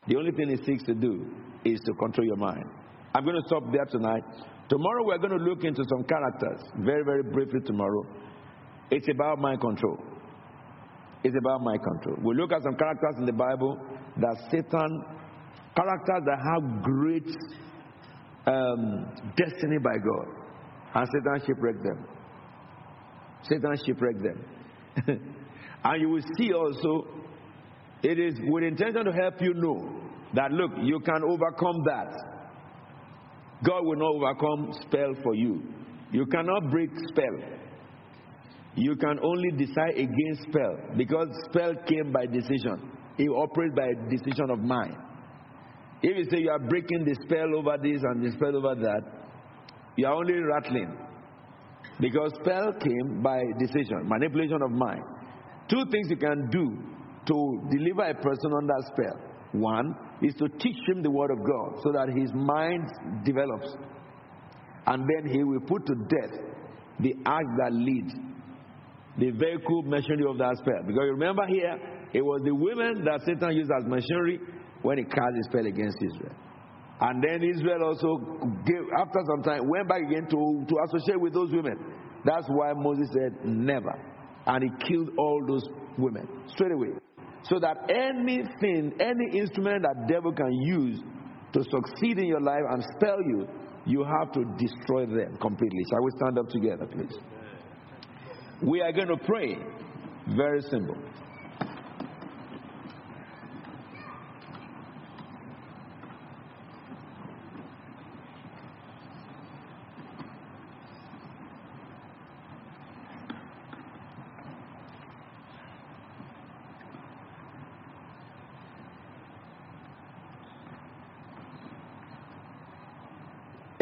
the 0.07 0.17
only 0.17 0.33
thing 0.33 0.51
he 0.51 0.57
seeks 0.65 0.83
to 0.85 0.95
do 0.95 1.27
is 1.65 1.81
to 1.87 1.95
control 1.95 2.27
your 2.27 2.37
mind. 2.37 2.65
I'm 3.15 3.25
going 3.25 3.37
to 3.37 3.43
stop 3.47 3.63
there 3.73 3.87
tonight. 3.87 4.23
Tomorrow 4.69 5.05
we're 5.05 5.19
going 5.19 5.39
to 5.39 5.45
look 5.45 5.65
into 5.65 5.83
some 5.89 6.05
characters, 6.05 6.61
very, 6.79 7.05
very 7.05 7.23
briefly 7.23 7.61
tomorrow. 7.65 8.05
It's 8.91 9.07
about 9.09 9.39
mind 9.39 9.61
control. 9.61 9.99
It's 11.23 11.37
about 11.39 11.63
mind 11.63 11.81
control. 11.83 12.17
We'll 12.23 12.37
look 12.37 12.53
at 12.53 12.63
some 12.63 12.77
characters 12.77 13.15
in 13.19 13.25
the 13.25 13.33
Bible 13.33 13.79
that 14.19 14.37
Satan, 14.51 15.05
characters 15.77 16.23
that 16.27 16.39
have 16.39 16.83
great 16.83 17.29
um, 18.47 19.07
destiny 19.37 19.79
by 19.79 19.97
God, 19.99 20.27
and 20.95 21.09
Satan 21.13 21.47
shipwrecked 21.47 21.83
them. 21.83 22.07
Satan 23.49 23.77
shipwrecked 23.87 24.23
them. 24.23 24.45
and 25.85 26.01
you 26.01 26.09
will 26.09 26.23
see 26.39 26.53
also, 26.53 27.07
it 28.03 28.19
is 28.19 28.35
with 28.49 28.65
intention 28.65 29.05
to 29.05 29.13
help 29.13 29.41
you 29.41 29.55
know 29.55 30.05
that 30.35 30.51
look, 30.53 30.73
you 30.83 31.01
can 31.01 31.23
overcome 31.25 31.83
that. 31.87 32.13
God 33.65 33.85
will 33.85 33.97
not 33.97 34.15
overcome 34.15 34.73
spell 34.83 35.15
for 35.23 35.35
you. 35.35 35.63
You 36.13 36.27
cannot 36.27 36.71
break 36.71 36.91
spell. 37.09 37.39
You 38.77 38.97
can 38.97 39.19
only 39.23 39.51
decide 39.53 39.95
against 39.95 40.43
spell 40.49 40.77
because 40.97 41.29
spell 41.49 41.75
came 41.87 42.13
by 42.13 42.27
decision. 42.27 42.91
It 43.17 43.29
operates 43.29 43.75
by 43.77 43.89
decision 44.11 44.51
of 44.51 44.59
mind. 44.59 44.97
If 46.07 46.19
you 46.19 46.25
say 46.31 46.43
you 46.43 46.51
are 46.51 46.59
breaking 46.59 47.07
the 47.07 47.15
spell 47.25 47.57
over 47.57 47.79
this 47.83 48.03
and 48.03 48.23
the 48.23 48.31
spell 48.37 48.55
over 48.55 48.75
that, 48.75 49.01
you 49.97 50.07
are 50.07 50.13
only 50.13 50.35
rattling. 50.35 50.95
Because 51.99 52.31
spell 52.43 52.75
came 52.75 53.23
by 53.23 53.41
decision, 53.59 54.07
manipulation 54.07 54.61
of 54.61 54.71
mind. 54.71 55.01
Two 55.71 55.83
things 55.91 56.09
you 56.11 56.19
can 56.19 56.51
do 56.51 56.77
to 57.27 57.69
deliver 57.71 58.03
a 58.03 58.15
person 58.17 58.53
under 58.53 58.75
spell. 58.93 59.19
One 59.53 59.95
is 60.21 60.35
to 60.35 60.49
teach 60.59 60.77
him 60.87 61.03
the 61.03 61.11
word 61.11 61.31
of 61.31 61.39
God 61.39 61.81
so 61.83 61.93
that 61.93 62.11
his 62.15 62.31
mind 62.35 62.85
develops. 63.25 63.75
And 64.87 65.09
then 65.09 65.33
he 65.33 65.43
will 65.43 65.61
put 65.61 65.87
to 65.87 65.95
death 65.95 66.39
the 67.01 67.15
act 67.25 67.49
that 67.63 67.73
leads 67.73 68.13
the 69.17 69.31
vehicle 69.31 69.83
machinery 69.85 70.29
of 70.29 70.37
that 70.37 70.59
spell. 70.59 70.83
Because 70.87 71.09
remember 71.13 71.47
here, 71.47 71.79
it 72.13 72.21
was 72.21 72.43
the 72.45 72.55
women 72.55 73.07
that 73.07 73.23
Satan 73.25 73.57
used 73.57 73.71
as 73.73 73.87
machinery 73.87 74.39
when 74.85 74.99
he 74.99 75.05
cast 75.05 75.35
his 75.35 75.47
spell 75.47 75.67
against 75.67 75.97
Israel. 75.97 76.37
And 77.01 77.25
then 77.25 77.43
Israel 77.43 77.83
also 77.83 78.17
gave, 78.65 78.85
after 79.01 79.21
some 79.27 79.43
time, 79.43 79.69
went 79.69 79.89
back 79.89 80.03
again 80.03 80.29
to, 80.31 80.65
to 80.69 80.75
associate 80.87 81.21
with 81.21 81.33
those 81.33 81.51
women. 81.51 81.77
That's 82.25 82.47
why 82.49 82.73
Moses 82.77 83.09
said, 83.13 83.45
never. 83.45 83.93
And 84.47 84.63
he 84.63 84.87
killed 84.87 85.11
all 85.19 85.43
those 85.49 85.67
women 85.99 86.29
straight 86.47 86.73
away. 86.73 86.91
So 87.45 87.59
that 87.59 87.77
anything, 87.89 88.93
any 89.01 89.39
instrument 89.39 89.83
that 89.83 90.07
devil 90.07 90.33
can 90.33 90.53
use 90.53 91.01
to 91.55 91.65
succeed 91.65 92.19
in 92.19 92.27
your 92.27 92.41
life 92.41 92.63
and 92.71 92.85
spell 92.97 93.19
you, 93.23 93.49
you 93.87 94.05
have 94.05 94.33
to 94.33 94.45
destroy 94.59 95.07
them 95.07 95.37
completely. 95.41 95.83
Shall 95.91 96.03
we 96.03 96.11
stand 96.17 96.39
up 96.39 96.49
together, 96.49 96.87
please? 96.87 97.17
We 98.63 98.81
are 98.83 98.93
going 98.93 99.09
to 99.09 99.19
pray. 99.25 99.57
Very 100.37 100.63
simple. 100.63 100.97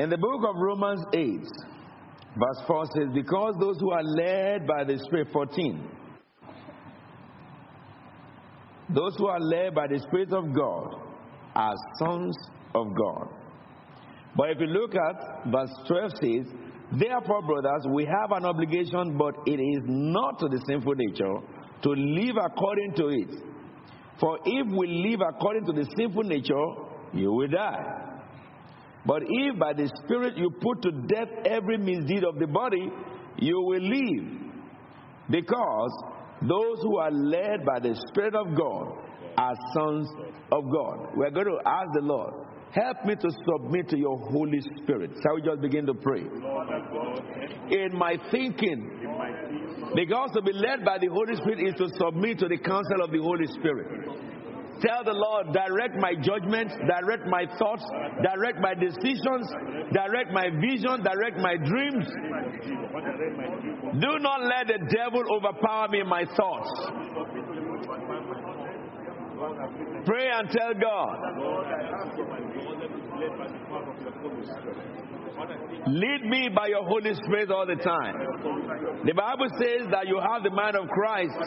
In 0.02 0.10
the 0.10 0.18
book 0.18 0.40
of 0.48 0.56
Romans 0.56 1.04
8, 1.14 1.42
verse 2.36 2.60
4 2.66 2.86
says, 2.86 3.08
Because 3.14 3.54
those 3.60 3.76
who 3.78 3.92
are 3.92 4.02
led 4.02 4.66
by 4.66 4.82
the 4.82 4.98
Spirit, 4.98 5.28
14, 5.32 5.90
those 8.92 9.14
who 9.16 9.28
are 9.28 9.38
led 9.38 9.76
by 9.76 9.86
the 9.86 10.00
Spirit 10.00 10.32
of 10.32 10.52
God 10.52 10.96
are 11.54 11.74
sons 12.00 12.36
of 12.74 12.88
God. 12.96 13.28
But 14.36 14.50
if 14.50 14.58
you 14.58 14.66
look 14.66 14.92
at 14.96 15.52
verse 15.52 15.70
12 15.86 16.10
says, 16.20 16.52
Therefore, 16.98 17.42
brothers, 17.42 17.86
we 17.94 18.04
have 18.04 18.32
an 18.32 18.44
obligation, 18.44 19.16
but 19.16 19.36
it 19.46 19.60
is 19.60 19.82
not 19.84 20.40
to 20.40 20.48
the 20.48 20.60
sinful 20.66 20.96
nature 20.96 21.36
to 21.84 21.90
live 21.90 22.34
according 22.44 22.94
to 22.96 23.06
it. 23.06 23.30
For 24.18 24.36
if 24.44 24.66
we 24.76 25.08
live 25.08 25.20
according 25.20 25.66
to 25.66 25.72
the 25.72 25.86
sinful 25.96 26.24
nature, 26.24 26.66
you 27.12 27.30
will 27.30 27.46
die. 27.46 28.01
But 29.04 29.22
if 29.26 29.58
by 29.58 29.72
the 29.72 29.90
Spirit 30.04 30.36
you 30.36 30.50
put 30.60 30.82
to 30.82 30.92
death 30.92 31.28
every 31.44 31.78
misdeed 31.78 32.24
of 32.24 32.38
the 32.38 32.46
body, 32.46 32.90
you 33.38 33.60
will 33.60 33.82
live. 33.82 34.52
Because 35.28 35.90
those 36.42 36.82
who 36.82 36.98
are 36.98 37.10
led 37.10 37.64
by 37.64 37.80
the 37.80 37.94
Spirit 38.08 38.34
of 38.34 38.56
God 38.56 38.98
are 39.36 39.54
sons 39.74 40.08
of 40.52 40.64
God. 40.70 41.08
We're 41.16 41.30
going 41.30 41.46
to 41.46 41.58
ask 41.66 41.88
the 41.94 42.02
Lord, 42.02 42.34
help 42.72 43.04
me 43.04 43.14
to 43.16 43.30
submit 43.30 43.88
to 43.88 43.98
your 43.98 44.18
Holy 44.18 44.60
Spirit. 44.82 45.10
Shall 45.22 45.34
we 45.34 45.42
just 45.42 45.60
begin 45.60 45.86
to 45.86 45.94
pray? 45.94 46.22
In 47.70 47.96
my 47.96 48.16
thinking, 48.30 48.90
because 49.94 50.30
to 50.34 50.42
be 50.42 50.52
led 50.52 50.84
by 50.84 50.98
the 50.98 51.08
Holy 51.08 51.36
Spirit 51.36 51.60
is 51.60 51.74
to 51.74 51.88
submit 51.98 52.38
to 52.38 52.48
the 52.48 52.58
counsel 52.58 53.02
of 53.02 53.10
the 53.10 53.18
Holy 53.18 53.46
Spirit. 53.46 54.21
Tell 54.82 55.04
the 55.04 55.12
Lord, 55.12 55.52
direct 55.52 55.94
my 55.96 56.14
judgments, 56.20 56.74
direct 56.74 57.26
my 57.26 57.46
thoughts, 57.56 57.84
direct 58.22 58.58
my 58.58 58.74
decisions, 58.74 59.46
direct 59.92 60.32
my 60.32 60.50
vision, 60.50 61.02
direct 61.06 61.38
my 61.38 61.54
dreams. 61.56 62.06
Do 64.00 64.18
not 64.18 64.42
let 64.42 64.66
the 64.66 64.78
devil 64.90 65.22
overpower 65.38 65.88
me 65.88 66.00
in 66.00 66.08
my 66.08 66.24
thoughts. 66.36 66.70
Pray 70.04 70.30
and 70.34 70.50
tell 70.50 70.74
God. 70.74 71.16
Lead 75.86 76.22
me 76.24 76.48
by 76.54 76.66
your 76.66 76.84
Holy 76.84 77.14
Spirit 77.14 77.50
all 77.50 77.66
the 77.66 77.76
time. 77.76 78.14
The 79.04 79.14
Bible 79.14 79.48
says 79.58 79.88
that 79.90 80.06
you 80.06 80.20
have 80.20 80.42
the 80.42 80.50
mind 80.50 80.76
of 80.76 80.88
Christ. 80.88 81.38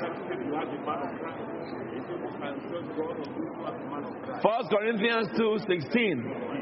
First 2.96 4.70
Corinthians 4.72 5.28
2 5.36 5.58
16. 5.68 6.56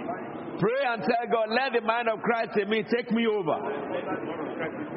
Pray 0.60 0.82
and 0.86 1.02
tell 1.02 1.26
God, 1.32 1.50
let 1.50 1.74
the 1.74 1.82
mind 1.86 2.08
of 2.10 2.22
Christ 2.22 2.58
in 2.62 2.70
me 2.70 2.84
take 2.84 3.12
me 3.12 3.28
over. 3.28 3.58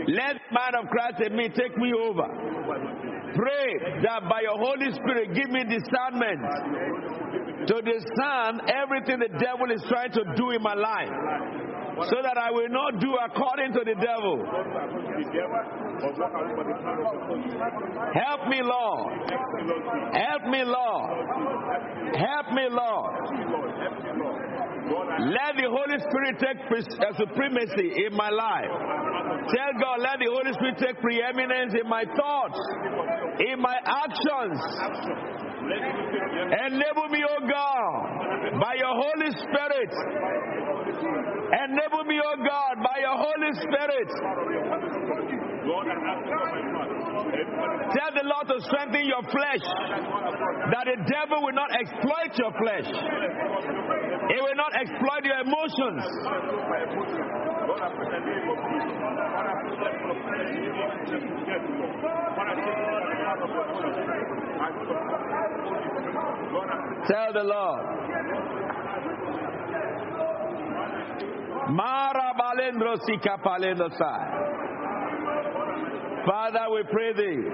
Let 0.09 0.37
the 0.37 0.53
mind 0.53 0.75
of 0.81 0.89
Christ 0.89 1.21
in 1.27 1.37
me 1.37 1.49
take 1.49 1.77
me 1.77 1.93
over. 1.93 2.29
Pray 3.35 4.01
that 4.05 4.29
by 4.31 4.41
your 4.43 4.59
Holy 4.59 4.93
Spirit 4.93 5.35
give 5.35 5.51
me 5.51 5.65
discernment 5.65 6.41
to 7.67 7.83
discern 7.83 8.61
everything 8.69 9.19
the 9.19 9.33
devil 9.39 9.71
is 9.75 9.83
trying 9.89 10.13
to 10.13 10.25
do 10.37 10.51
in 10.51 10.63
my 10.63 10.75
life 10.75 11.66
so 12.05 12.21
that 12.23 12.37
I 12.37 12.51
will 12.51 12.69
not 12.69 13.01
do 13.01 13.17
according 13.17 13.73
to 13.73 13.81
the 13.81 13.97
devil. 13.97 14.45
Help 18.13 18.49
me, 18.49 18.61
Lord. 18.61 19.13
Help 20.13 20.45
me, 20.53 20.63
Lord. 20.65 21.27
Help 22.13 22.53
me, 22.53 22.69
Lord. 22.69 23.15
Let 25.19 25.57
the 25.57 25.69
Holy 25.73 25.99
Spirit 25.99 26.37
take 26.39 26.61
uh, 26.69 27.17
supremacy 27.17 28.05
in 28.07 28.13
my 28.13 28.29
life. 28.29 28.71
Tell 29.49 29.73
God, 29.81 29.99
let 30.01 30.19
the 30.21 30.29
Holy 30.31 30.53
Spirit 30.53 30.77
take 30.79 31.01
preeminence 31.01 31.75
in 31.75 31.89
my 31.89 32.05
thoughts, 32.05 32.61
in 33.41 33.59
my 33.61 33.77
actions. 33.85 34.61
Enable 35.67 37.09
me, 37.09 37.25
O 37.25 37.37
God, 37.49 38.61
by 38.61 38.75
your 38.75 38.95
Holy 38.95 39.31
Spirit 39.31 39.91
Enable 41.47 42.05
me, 42.05 42.19
O 42.19 42.37
God, 42.43 42.75
by 42.83 42.99
your 43.01 43.17
Holy 43.17 43.53
Spirit. 43.55 44.09
Tell 47.95 48.11
the 48.15 48.25
Lord 48.27 48.47
to 48.51 48.61
strengthen 48.67 49.07
your 49.07 49.23
flesh, 49.31 49.63
that 49.63 50.85
the 50.87 50.97
devil 51.07 51.43
will 51.43 51.55
not 51.55 51.71
exploit 51.75 52.35
your 52.39 52.53
flesh. 52.59 52.87
He 52.87 54.39
will 54.43 54.57
not 54.57 54.75
exploit 54.75 55.25
your 55.25 55.41
emotions. 55.47 56.03
Tell 67.09 67.33
the 67.33 67.45
Lord. 67.45 67.85
Mara 71.71 72.33
balendro 72.39 72.97
Father, 76.27 76.67
we 76.73 76.83
pray 76.91 77.13
thee. 77.13 77.49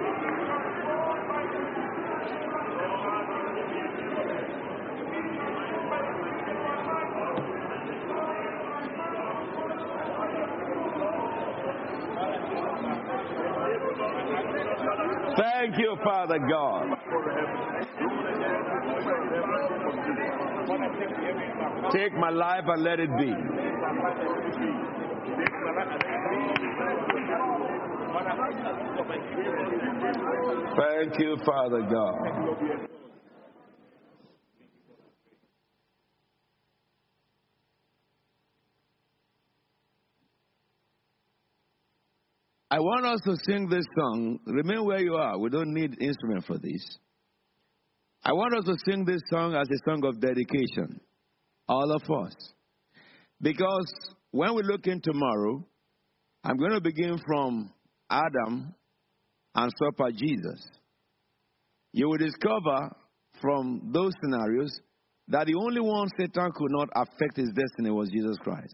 Thank 15.37 15.77
you, 15.79 15.97
Father 16.03 16.39
God. 16.39 16.97
Take 21.91 22.13
my 22.13 22.29
life 22.29 22.63
and 22.67 22.83
let 22.83 22.99
it 22.99 23.09
be. 23.17 23.33
Thank 30.77 31.19
you, 31.19 31.37
Father 31.45 31.81
God. 31.81 33.02
I 42.73 42.79
want 42.79 43.05
us 43.05 43.19
to 43.25 43.35
sing 43.45 43.69
this 43.69 43.85
song. 43.95 44.39
Remain 44.47 44.83
where 44.83 44.99
you 44.99 45.13
are. 45.13 45.37
We 45.37 45.51
don't 45.51 45.75
need 45.75 45.95
instrument 46.01 46.43
for 46.47 46.57
this. 46.57 46.97
I 48.25 48.33
want 48.33 48.57
us 48.57 48.65
to 48.65 48.75
sing 48.89 49.05
this 49.05 49.21
song 49.31 49.53
as 49.53 49.67
a 49.69 49.77
song 49.85 50.03
of 50.03 50.19
dedication. 50.19 50.99
All 51.69 51.91
of 51.91 52.01
us. 52.01 52.33
Because 53.39 53.93
when 54.31 54.55
we 54.55 54.63
look 54.63 54.87
in 54.87 55.01
tomorrow, 55.01 55.63
I'm 56.43 56.57
going 56.57 56.71
to 56.71 56.81
begin 56.81 57.19
from 57.27 57.71
Adam 58.09 58.73
and 59.53 59.71
stop 59.75 60.09
Jesus. 60.15 60.67
You 61.91 62.09
will 62.09 62.17
discover 62.17 62.89
from 63.39 63.91
those 63.93 64.13
scenarios 64.19 64.71
that 65.27 65.45
the 65.45 65.53
only 65.53 65.81
one 65.81 66.07
Satan 66.17 66.49
could 66.55 66.71
not 66.71 66.89
affect 66.95 67.37
his 67.37 67.51
destiny 67.53 67.91
was 67.91 68.09
Jesus 68.09 68.37
Christ. 68.41 68.73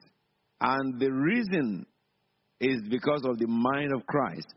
And 0.61 1.01
the 1.01 1.11
reason 1.11 1.85
is 2.60 2.81
because 2.90 3.22
of 3.26 3.38
the 3.40 3.48
mind 3.48 3.91
of 3.94 4.06
Christ. 4.06 4.48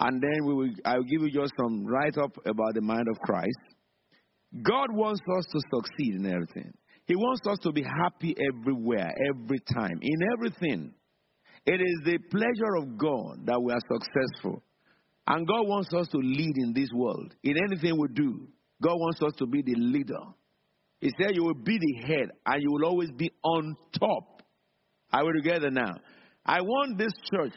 And 0.00 0.22
then 0.22 0.46
we 0.46 0.54
will, 0.54 0.70
I 0.84 0.96
will 0.96 1.04
give 1.04 1.22
you 1.22 1.30
just 1.30 1.52
some 1.58 1.84
write 1.84 2.16
up 2.16 2.36
about 2.46 2.74
the 2.74 2.80
mind 2.80 3.06
of 3.10 3.18
Christ. 3.20 3.58
God 4.62 4.88
wants 4.92 5.20
us 5.36 5.44
to 5.52 5.60
succeed 5.74 6.14
in 6.14 6.26
everything. 6.26 6.72
He 7.06 7.16
wants 7.16 7.46
us 7.46 7.58
to 7.62 7.72
be 7.72 7.82
happy 7.82 8.34
everywhere, 8.52 9.10
every 9.30 9.60
time, 9.60 9.98
in 10.00 10.18
everything. 10.34 10.94
It 11.66 11.80
is 11.80 12.00
the 12.04 12.18
pleasure 12.30 12.76
of 12.76 12.96
God 12.98 13.46
that 13.46 13.60
we 13.60 13.72
are 13.72 13.80
successful. 13.92 14.62
And 15.26 15.46
God 15.46 15.66
wants 15.66 15.92
us 15.92 16.08
to 16.08 16.18
lead 16.18 16.54
in 16.56 16.72
this 16.74 16.88
world. 16.94 17.34
In 17.42 17.56
anything 17.56 17.98
we 17.98 18.08
do, 18.14 18.48
God 18.82 18.94
wants 18.94 19.20
us 19.22 19.32
to 19.38 19.46
be 19.46 19.62
the 19.62 19.74
leader. 19.74 20.20
He 21.00 21.10
said 21.20 21.34
you 21.34 21.44
will 21.44 21.54
be 21.54 21.78
the 21.78 22.06
head 22.06 22.30
and 22.46 22.62
you 22.62 22.70
will 22.72 22.86
always 22.86 23.10
be 23.10 23.30
on 23.42 23.76
top. 23.98 24.42
Are 25.12 25.24
we 25.24 25.32
together 25.32 25.70
now? 25.70 25.94
I 26.48 26.62
want 26.62 26.96
this 26.96 27.12
church 27.30 27.52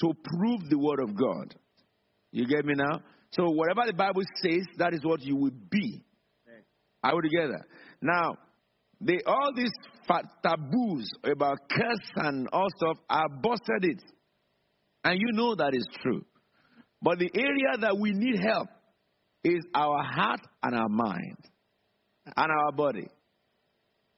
to 0.00 0.12
prove 0.22 0.70
the 0.70 0.78
word 0.78 1.00
of 1.00 1.16
God. 1.16 1.54
You 2.30 2.46
get 2.46 2.64
me 2.64 2.74
now? 2.76 3.00
So 3.32 3.50
whatever 3.50 3.82
the 3.86 3.92
Bible 3.92 4.22
says, 4.42 4.62
that 4.78 4.94
is 4.94 5.00
what 5.02 5.20
you 5.22 5.34
will 5.34 5.50
be. 5.70 6.00
Are 7.02 7.16
we 7.16 7.28
together? 7.28 7.66
Now, 8.00 8.36
they, 9.00 9.18
all 9.26 9.50
these 9.54 9.72
taboos 10.06 11.08
about 11.24 11.58
curse 11.68 12.10
and 12.16 12.48
all 12.52 12.68
stuff 12.78 12.98
are 13.10 13.28
busted 13.28 13.84
it. 13.84 14.02
And 15.02 15.18
you 15.20 15.32
know 15.32 15.56
that 15.56 15.74
is 15.74 15.86
true. 16.00 16.24
But 17.02 17.18
the 17.18 17.30
area 17.34 17.78
that 17.80 17.98
we 17.98 18.12
need 18.12 18.40
help 18.40 18.68
is 19.42 19.60
our 19.74 20.02
heart 20.02 20.40
and 20.62 20.74
our 20.74 20.88
mind 20.88 21.36
and 22.24 22.50
our 22.50 22.72
body. 22.72 23.08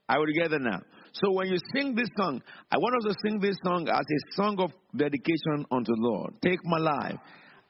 Are 0.08 0.20
we 0.20 0.32
together 0.34 0.60
now? 0.60 0.80
So 1.22 1.30
when 1.32 1.48
you 1.48 1.56
sing 1.74 1.94
this 1.94 2.08
song, 2.18 2.42
I 2.70 2.76
want 2.76 2.94
us 2.96 3.04
to 3.14 3.14
sing 3.24 3.40
this 3.40 3.56
song 3.64 3.88
as 3.88 4.00
a 4.00 4.34
song 4.34 4.60
of 4.60 4.70
dedication 4.94 5.64
unto 5.70 5.92
the 5.94 6.00
Lord. 6.00 6.34
Take 6.42 6.60
my 6.64 6.76
life 6.78 7.16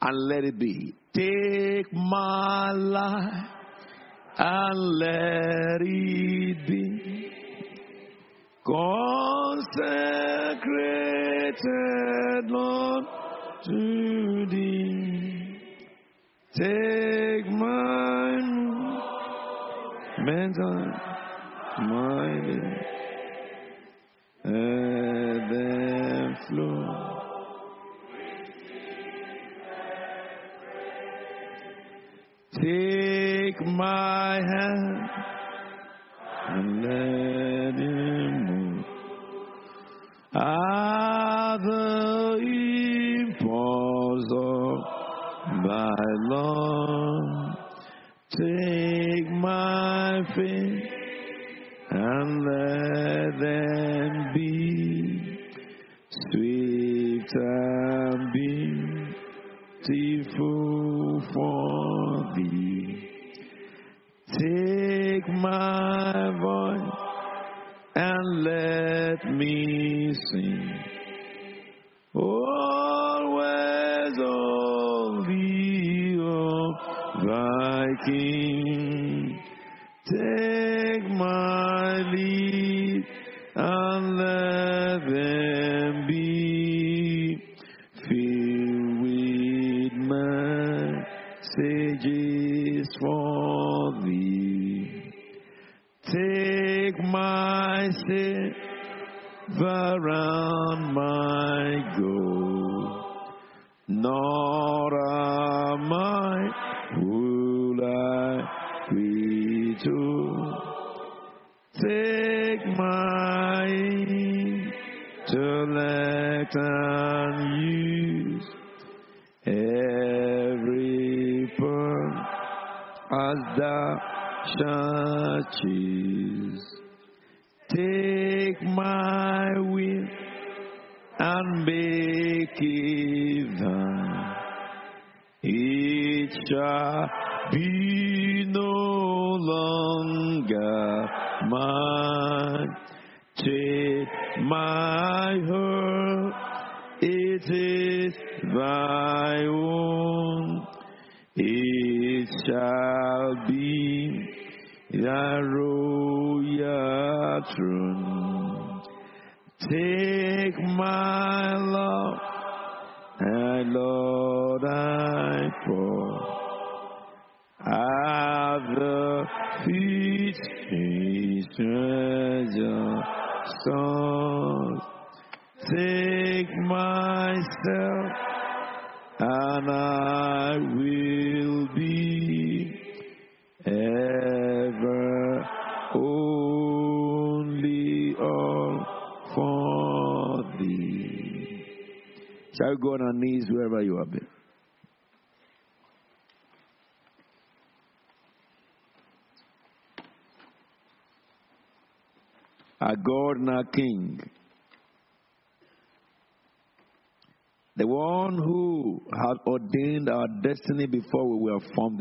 and 0.01 0.29
let 0.29 0.43
it 0.43 0.59
be. 0.59 0.97
Take 1.15 1.93
my 1.93 2.73
life 2.73 3.47
and 4.39 4.99
let 4.99 5.81
it 5.81 6.67
be. 6.67 7.31
Consecrated, 8.67 9.71
Lord, 12.51 13.05
to 13.65 14.47
thee. 14.51 15.61
Take 16.53 17.47
my 17.53 18.17
mental, 20.19 20.93
and 21.79 22.86
then 25.51 26.37
flow. 26.49 27.17
Take 32.55 33.61
my 33.67 34.37
hand 34.37 35.11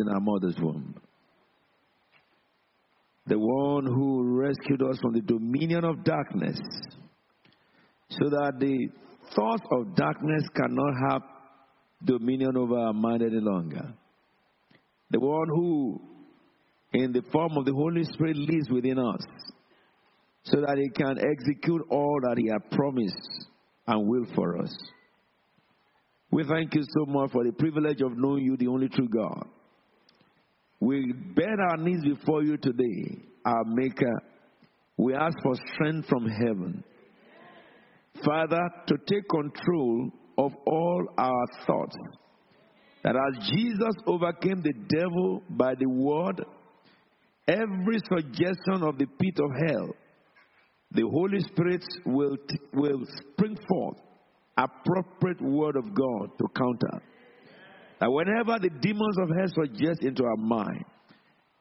in 0.05 0.13
our 0.13 0.19
mother's 0.19 0.55
womb, 0.59 0.95
the 3.27 3.39
one 3.39 3.85
who 3.85 4.39
rescued 4.39 4.81
us 4.83 4.97
from 5.01 5.13
the 5.13 5.21
dominion 5.21 5.83
of 5.83 6.03
darkness, 6.03 6.59
so 8.09 8.29
that 8.29 8.53
the 8.59 8.87
thoughts 9.35 9.63
of 9.71 9.95
darkness 9.95 10.43
cannot 10.55 10.93
have 11.09 11.21
dominion 12.03 12.55
over 12.55 12.77
our 12.77 12.93
mind 12.93 13.23
any 13.23 13.39
longer. 13.39 13.93
The 15.09 15.19
one 15.19 15.47
who, 15.47 16.01
in 16.93 17.11
the 17.11 17.23
form 17.31 17.57
of 17.57 17.65
the 17.65 17.73
Holy 17.73 18.03
Spirit, 18.03 18.37
lives 18.37 18.69
within 18.69 18.99
us, 18.99 19.25
so 20.43 20.61
that 20.61 20.77
He 20.77 20.89
can 20.89 21.17
execute 21.17 21.81
all 21.89 22.19
that 22.23 22.37
He 22.37 22.49
has 22.49 22.61
promised 22.71 23.47
and 23.87 24.07
will 24.07 24.25
for 24.35 24.61
us. 24.61 24.75
We 26.31 26.43
thank 26.43 26.75
you 26.75 26.83
so 26.83 27.05
much 27.05 27.31
for 27.31 27.43
the 27.43 27.53
privilege 27.53 28.01
of 28.01 28.17
knowing 28.17 28.43
you, 28.43 28.57
the 28.57 28.67
only 28.67 28.89
true 28.89 29.07
God. 29.07 29.47
We 30.79 31.13
bend 31.35 31.59
our 31.69 31.77
knees 31.77 32.03
before 32.03 32.43
you 32.43 32.57
today, 32.57 33.17
our 33.45 33.63
Maker. 33.65 34.21
We 34.97 35.13
ask 35.13 35.35
for 35.41 35.55
strength 35.73 36.07
from 36.07 36.27
heaven. 36.27 36.83
Father, 38.23 38.61
to 38.87 38.95
take 39.07 39.27
control 39.29 40.11
of 40.37 40.51
all 40.65 41.07
our 41.17 41.45
thoughts. 41.65 41.95
That 43.03 43.15
as 43.15 43.49
Jesus 43.49 43.93
overcame 44.07 44.61
the 44.61 44.73
devil 44.87 45.43
by 45.49 45.75
the 45.75 45.89
word, 45.89 46.43
every 47.47 47.99
suggestion 48.09 48.81
of 48.81 48.97
the 48.97 49.05
pit 49.05 49.39
of 49.39 49.51
hell, 49.67 49.89
the 50.91 51.03
Holy 51.03 51.39
Spirit 51.41 51.83
will, 52.05 52.37
will 52.73 53.03
spring 53.31 53.57
forth 53.67 53.97
appropriate 54.57 55.41
word 55.41 55.75
of 55.75 55.93
God 55.93 56.29
to 56.37 56.47
counter. 56.55 57.03
That 57.99 58.11
whenever 58.11 58.59
the 58.59 58.69
demons 58.81 59.17
of 59.21 59.29
hell 59.29 59.47
suggest 59.63 60.03
into 60.03 60.23
our 60.23 60.37
mind, 60.37 60.83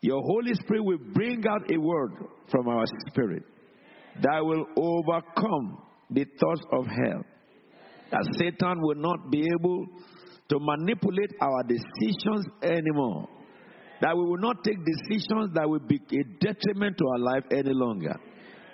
your 0.00 0.20
Holy 0.20 0.54
Spirit 0.54 0.84
will 0.84 0.98
bring 1.14 1.42
out 1.48 1.70
a 1.70 1.78
word 1.78 2.12
from 2.50 2.68
our 2.68 2.84
spirit 3.08 3.42
that 4.22 4.44
will 4.44 4.66
overcome 4.76 5.78
the 6.10 6.24
thoughts 6.40 6.62
of 6.72 6.86
hell. 6.86 7.24
That 8.10 8.28
Satan 8.38 8.80
will 8.80 8.96
not 8.96 9.30
be 9.30 9.48
able 9.58 9.86
to 10.50 10.58
manipulate 10.60 11.32
our 11.40 11.62
decisions 11.62 12.46
anymore. 12.62 13.28
That 14.00 14.16
we 14.16 14.24
will 14.24 14.38
not 14.38 14.62
take 14.62 14.76
decisions 14.84 15.50
that 15.54 15.68
will 15.68 15.80
be 15.80 15.96
a 15.96 16.24
detriment 16.44 16.98
to 16.98 17.04
our 17.06 17.18
life 17.18 17.44
any 17.50 17.72
longer. 17.72 18.14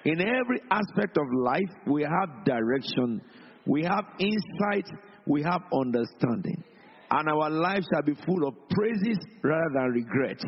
In 0.04 0.20
every 0.20 0.60
aspect 0.70 1.16
of 1.16 1.26
life, 1.44 1.70
we 1.86 2.02
have 2.02 2.44
direction, 2.44 3.20
we 3.66 3.84
have 3.84 4.04
insight, 4.18 4.86
we 5.26 5.42
have 5.42 5.62
understanding. 5.72 6.64
And 7.10 7.28
our 7.28 7.50
lives 7.50 7.86
shall 7.92 8.02
be 8.02 8.14
full 8.24 8.46
of 8.46 8.54
praises 8.70 9.18
rather 9.42 9.70
than 9.74 9.90
regrets. 9.90 10.44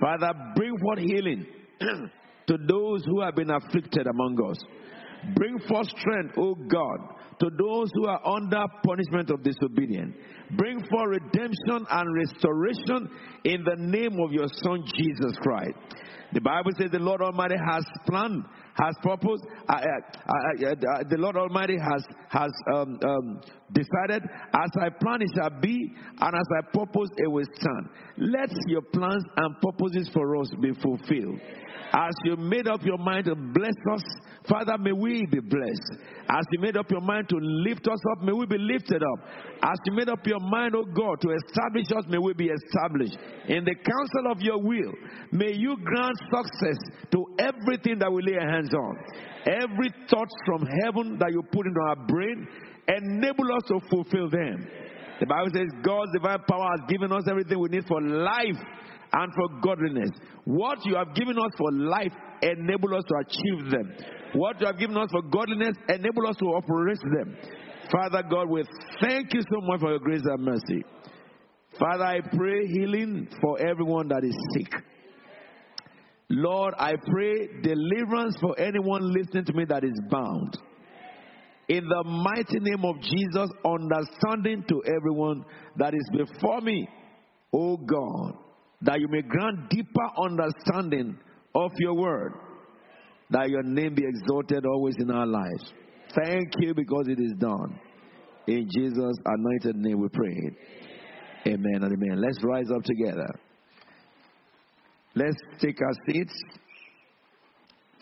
Father, 0.00 0.30
bring 0.54 0.76
forth 0.78 0.98
healing 0.98 1.46
to 2.46 2.56
those 2.68 3.04
who 3.04 3.20
have 3.22 3.34
been 3.34 3.50
afflicted 3.50 4.06
among 4.06 4.38
us. 4.50 4.58
Bring 5.34 5.58
forth 5.68 5.88
strength, 5.88 6.34
O 6.38 6.54
God, 6.54 6.98
to 7.40 7.50
those 7.58 7.90
who 7.94 8.06
are 8.06 8.20
under 8.26 8.64
punishment 8.84 9.30
of 9.30 9.42
disobedience. 9.42 10.14
Bring 10.56 10.78
forth 10.78 11.20
redemption 11.22 11.86
and 11.90 12.14
restoration 12.14 13.10
in 13.44 13.64
the 13.64 13.76
name 13.78 14.20
of 14.20 14.32
your 14.32 14.46
Son, 14.62 14.84
Jesus 14.94 15.36
Christ. 15.40 15.74
The 16.32 16.40
Bible 16.40 16.72
says 16.78 16.90
the 16.90 16.98
Lord 16.98 17.22
Almighty 17.22 17.54
has 17.70 17.84
planned, 18.06 18.44
has 18.74 18.94
purpose. 19.02 19.40
Uh, 19.68 19.74
uh, 19.74 19.78
uh, 19.78 20.72
uh, 20.72 21.02
the 21.08 21.16
Lord 21.18 21.36
Almighty 21.36 21.76
has 21.78 22.04
has 22.28 22.50
um, 22.74 22.98
um, 23.04 23.40
decided, 23.72 24.22
as 24.22 24.70
I 24.80 24.88
plan 25.00 25.22
it 25.22 25.30
shall 25.34 25.60
be, 25.60 25.92
and 26.20 26.34
as 26.34 26.46
I 26.58 26.70
purpose 26.72 27.10
it 27.16 27.30
will 27.30 27.46
stand. 27.54 27.88
Let 28.18 28.50
your 28.66 28.82
plans 28.82 29.24
and 29.36 29.54
purposes 29.60 30.10
for 30.12 30.36
us 30.36 30.50
be 30.60 30.72
fulfilled. 30.82 31.40
As 31.92 32.12
you 32.24 32.36
made 32.36 32.66
up 32.68 32.84
your 32.84 32.98
mind 32.98 33.26
to 33.26 33.34
bless 33.34 33.76
us, 33.92 34.02
Father, 34.48 34.76
may 34.78 34.92
we 34.92 35.24
be 35.30 35.40
blessed. 35.40 36.02
As 36.28 36.44
you 36.52 36.60
made 36.60 36.76
up 36.76 36.90
your 36.90 37.00
mind 37.00 37.28
to 37.28 37.36
lift 37.38 37.86
us 37.86 37.98
up, 38.12 38.22
may 38.22 38.32
we 38.32 38.46
be 38.46 38.58
lifted 38.58 39.02
up. 39.02 39.28
As 39.62 39.78
you 39.86 39.94
made 39.94 40.08
up 40.08 40.24
your 40.26 40.40
mind, 40.40 40.74
oh 40.76 40.84
God, 40.84 41.20
to 41.22 41.30
establish 41.30 41.86
us, 41.96 42.04
may 42.08 42.18
we 42.18 42.32
be 42.34 42.50
established. 42.50 43.16
In 43.48 43.64
the 43.64 43.74
counsel 43.74 44.32
of 44.32 44.40
your 44.40 44.60
will, 44.60 44.92
may 45.32 45.52
you 45.52 45.76
grant 45.82 46.16
success 46.30 46.78
to 47.12 47.24
everything 47.38 47.98
that 47.98 48.12
we 48.12 48.22
lay 48.22 48.38
our 48.38 48.50
hands 48.50 48.74
on. 48.74 48.96
Every 49.46 49.90
thought 50.10 50.28
from 50.44 50.66
heaven 50.82 51.18
that 51.18 51.30
you 51.30 51.42
put 51.52 51.66
into 51.66 51.80
our 51.80 52.06
brain, 52.06 52.48
enable 52.88 53.52
us 53.54 53.62
to 53.68 53.80
fulfill 53.90 54.30
them. 54.30 54.66
The 55.20 55.26
Bible 55.26 55.50
says 55.54 55.68
God's 55.82 56.12
divine 56.12 56.44
power 56.48 56.68
has 56.76 56.80
given 56.88 57.12
us 57.12 57.24
everything 57.28 57.58
we 57.58 57.68
need 57.68 57.86
for 57.88 58.00
life 58.00 58.60
and 59.12 59.32
for 59.32 59.60
godliness. 59.62 60.10
What 60.44 60.84
you 60.84 60.96
have 60.96 61.14
given 61.14 61.38
us 61.38 61.52
for 61.56 61.72
life, 61.72 62.12
enable 62.42 62.94
us 62.94 63.04
to 63.08 63.14
achieve 63.24 63.70
them. 63.70 63.92
What 64.34 64.60
you 64.60 64.66
have 64.66 64.78
given 64.78 64.96
us 64.96 65.08
for 65.10 65.22
godliness, 65.22 65.74
enable 65.88 66.26
us 66.28 66.36
to 66.36 66.46
operate 66.46 67.00
them. 67.00 67.36
Father 67.90 68.22
God, 68.28 68.50
we 68.50 68.62
thank 69.00 69.32
you 69.32 69.40
so 69.40 69.60
much 69.62 69.80
for 69.80 69.90
your 69.90 70.00
grace 70.00 70.22
and 70.24 70.44
mercy. 70.44 70.84
Father, 71.78 72.04
I 72.04 72.20
pray 72.20 72.66
healing 72.66 73.28
for 73.40 73.60
everyone 73.60 74.08
that 74.08 74.24
is 74.24 74.36
sick. 74.54 74.72
Lord, 76.28 76.74
I 76.76 76.94
pray 77.06 77.48
deliverance 77.62 78.36
for 78.40 78.58
anyone 78.58 79.12
listening 79.12 79.44
to 79.44 79.52
me 79.52 79.64
that 79.68 79.84
is 79.84 79.98
bound. 80.10 80.58
In 81.68 81.88
the 81.88 82.04
mighty 82.04 82.60
name 82.60 82.84
of 82.84 83.00
Jesus, 83.00 83.50
understanding 83.64 84.64
to 84.68 84.82
everyone 84.86 85.44
that 85.76 85.94
is 85.94 86.08
before 86.12 86.60
me, 86.60 86.88
O 87.52 87.76
God 87.76 88.34
that 88.82 89.00
you 89.00 89.08
may 89.08 89.22
grant 89.22 89.70
deeper 89.70 90.08
understanding 90.22 91.18
of 91.54 91.72
your 91.78 91.94
word, 91.94 92.32
that 93.30 93.48
your 93.48 93.62
name 93.62 93.94
be 93.94 94.02
exalted 94.06 94.66
always 94.66 94.94
in 94.98 95.10
our 95.10 95.26
lives. 95.26 95.72
Thank 96.14 96.52
you 96.58 96.74
because 96.74 97.08
it 97.08 97.18
is 97.18 97.32
done. 97.38 97.78
In 98.46 98.68
Jesus' 98.70 99.16
anointed 99.24 99.76
name 99.76 100.00
we 100.00 100.08
pray. 100.08 100.50
Amen 101.48 101.82
and 101.82 101.92
amen. 101.92 102.20
Let's 102.20 102.38
rise 102.44 102.70
up 102.74 102.82
together. 102.84 103.28
Let's 105.14 105.36
take 105.60 105.80
our 105.80 105.94
seats. 106.06 106.34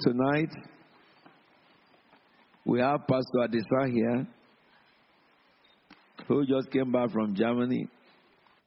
Tonight, 0.01 0.51
we 2.65 2.81
have 2.81 3.01
Pastor 3.07 3.39
Adisa 3.47 3.93
here, 3.93 4.27
who 6.29 6.47
just 6.47 6.71
came 6.71 6.91
back 6.93 7.11
from 7.11 7.35
Germany. 7.35 7.89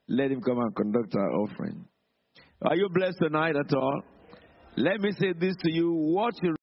Let 0.07 0.31
him 0.31 0.41
come 0.41 0.59
and 0.59 0.75
conduct 0.75 1.15
our 1.15 1.31
offering. 1.31 1.85
Are 2.61 2.75
you 2.75 2.89
blessed 2.93 3.17
tonight 3.21 3.55
at 3.55 3.73
all? 3.75 4.01
Let 4.77 5.01
me 5.01 5.11
say 5.19 5.33
this 5.33 5.55
to 5.63 5.71
you. 5.71 5.91
What 5.91 6.33
you 6.43 6.53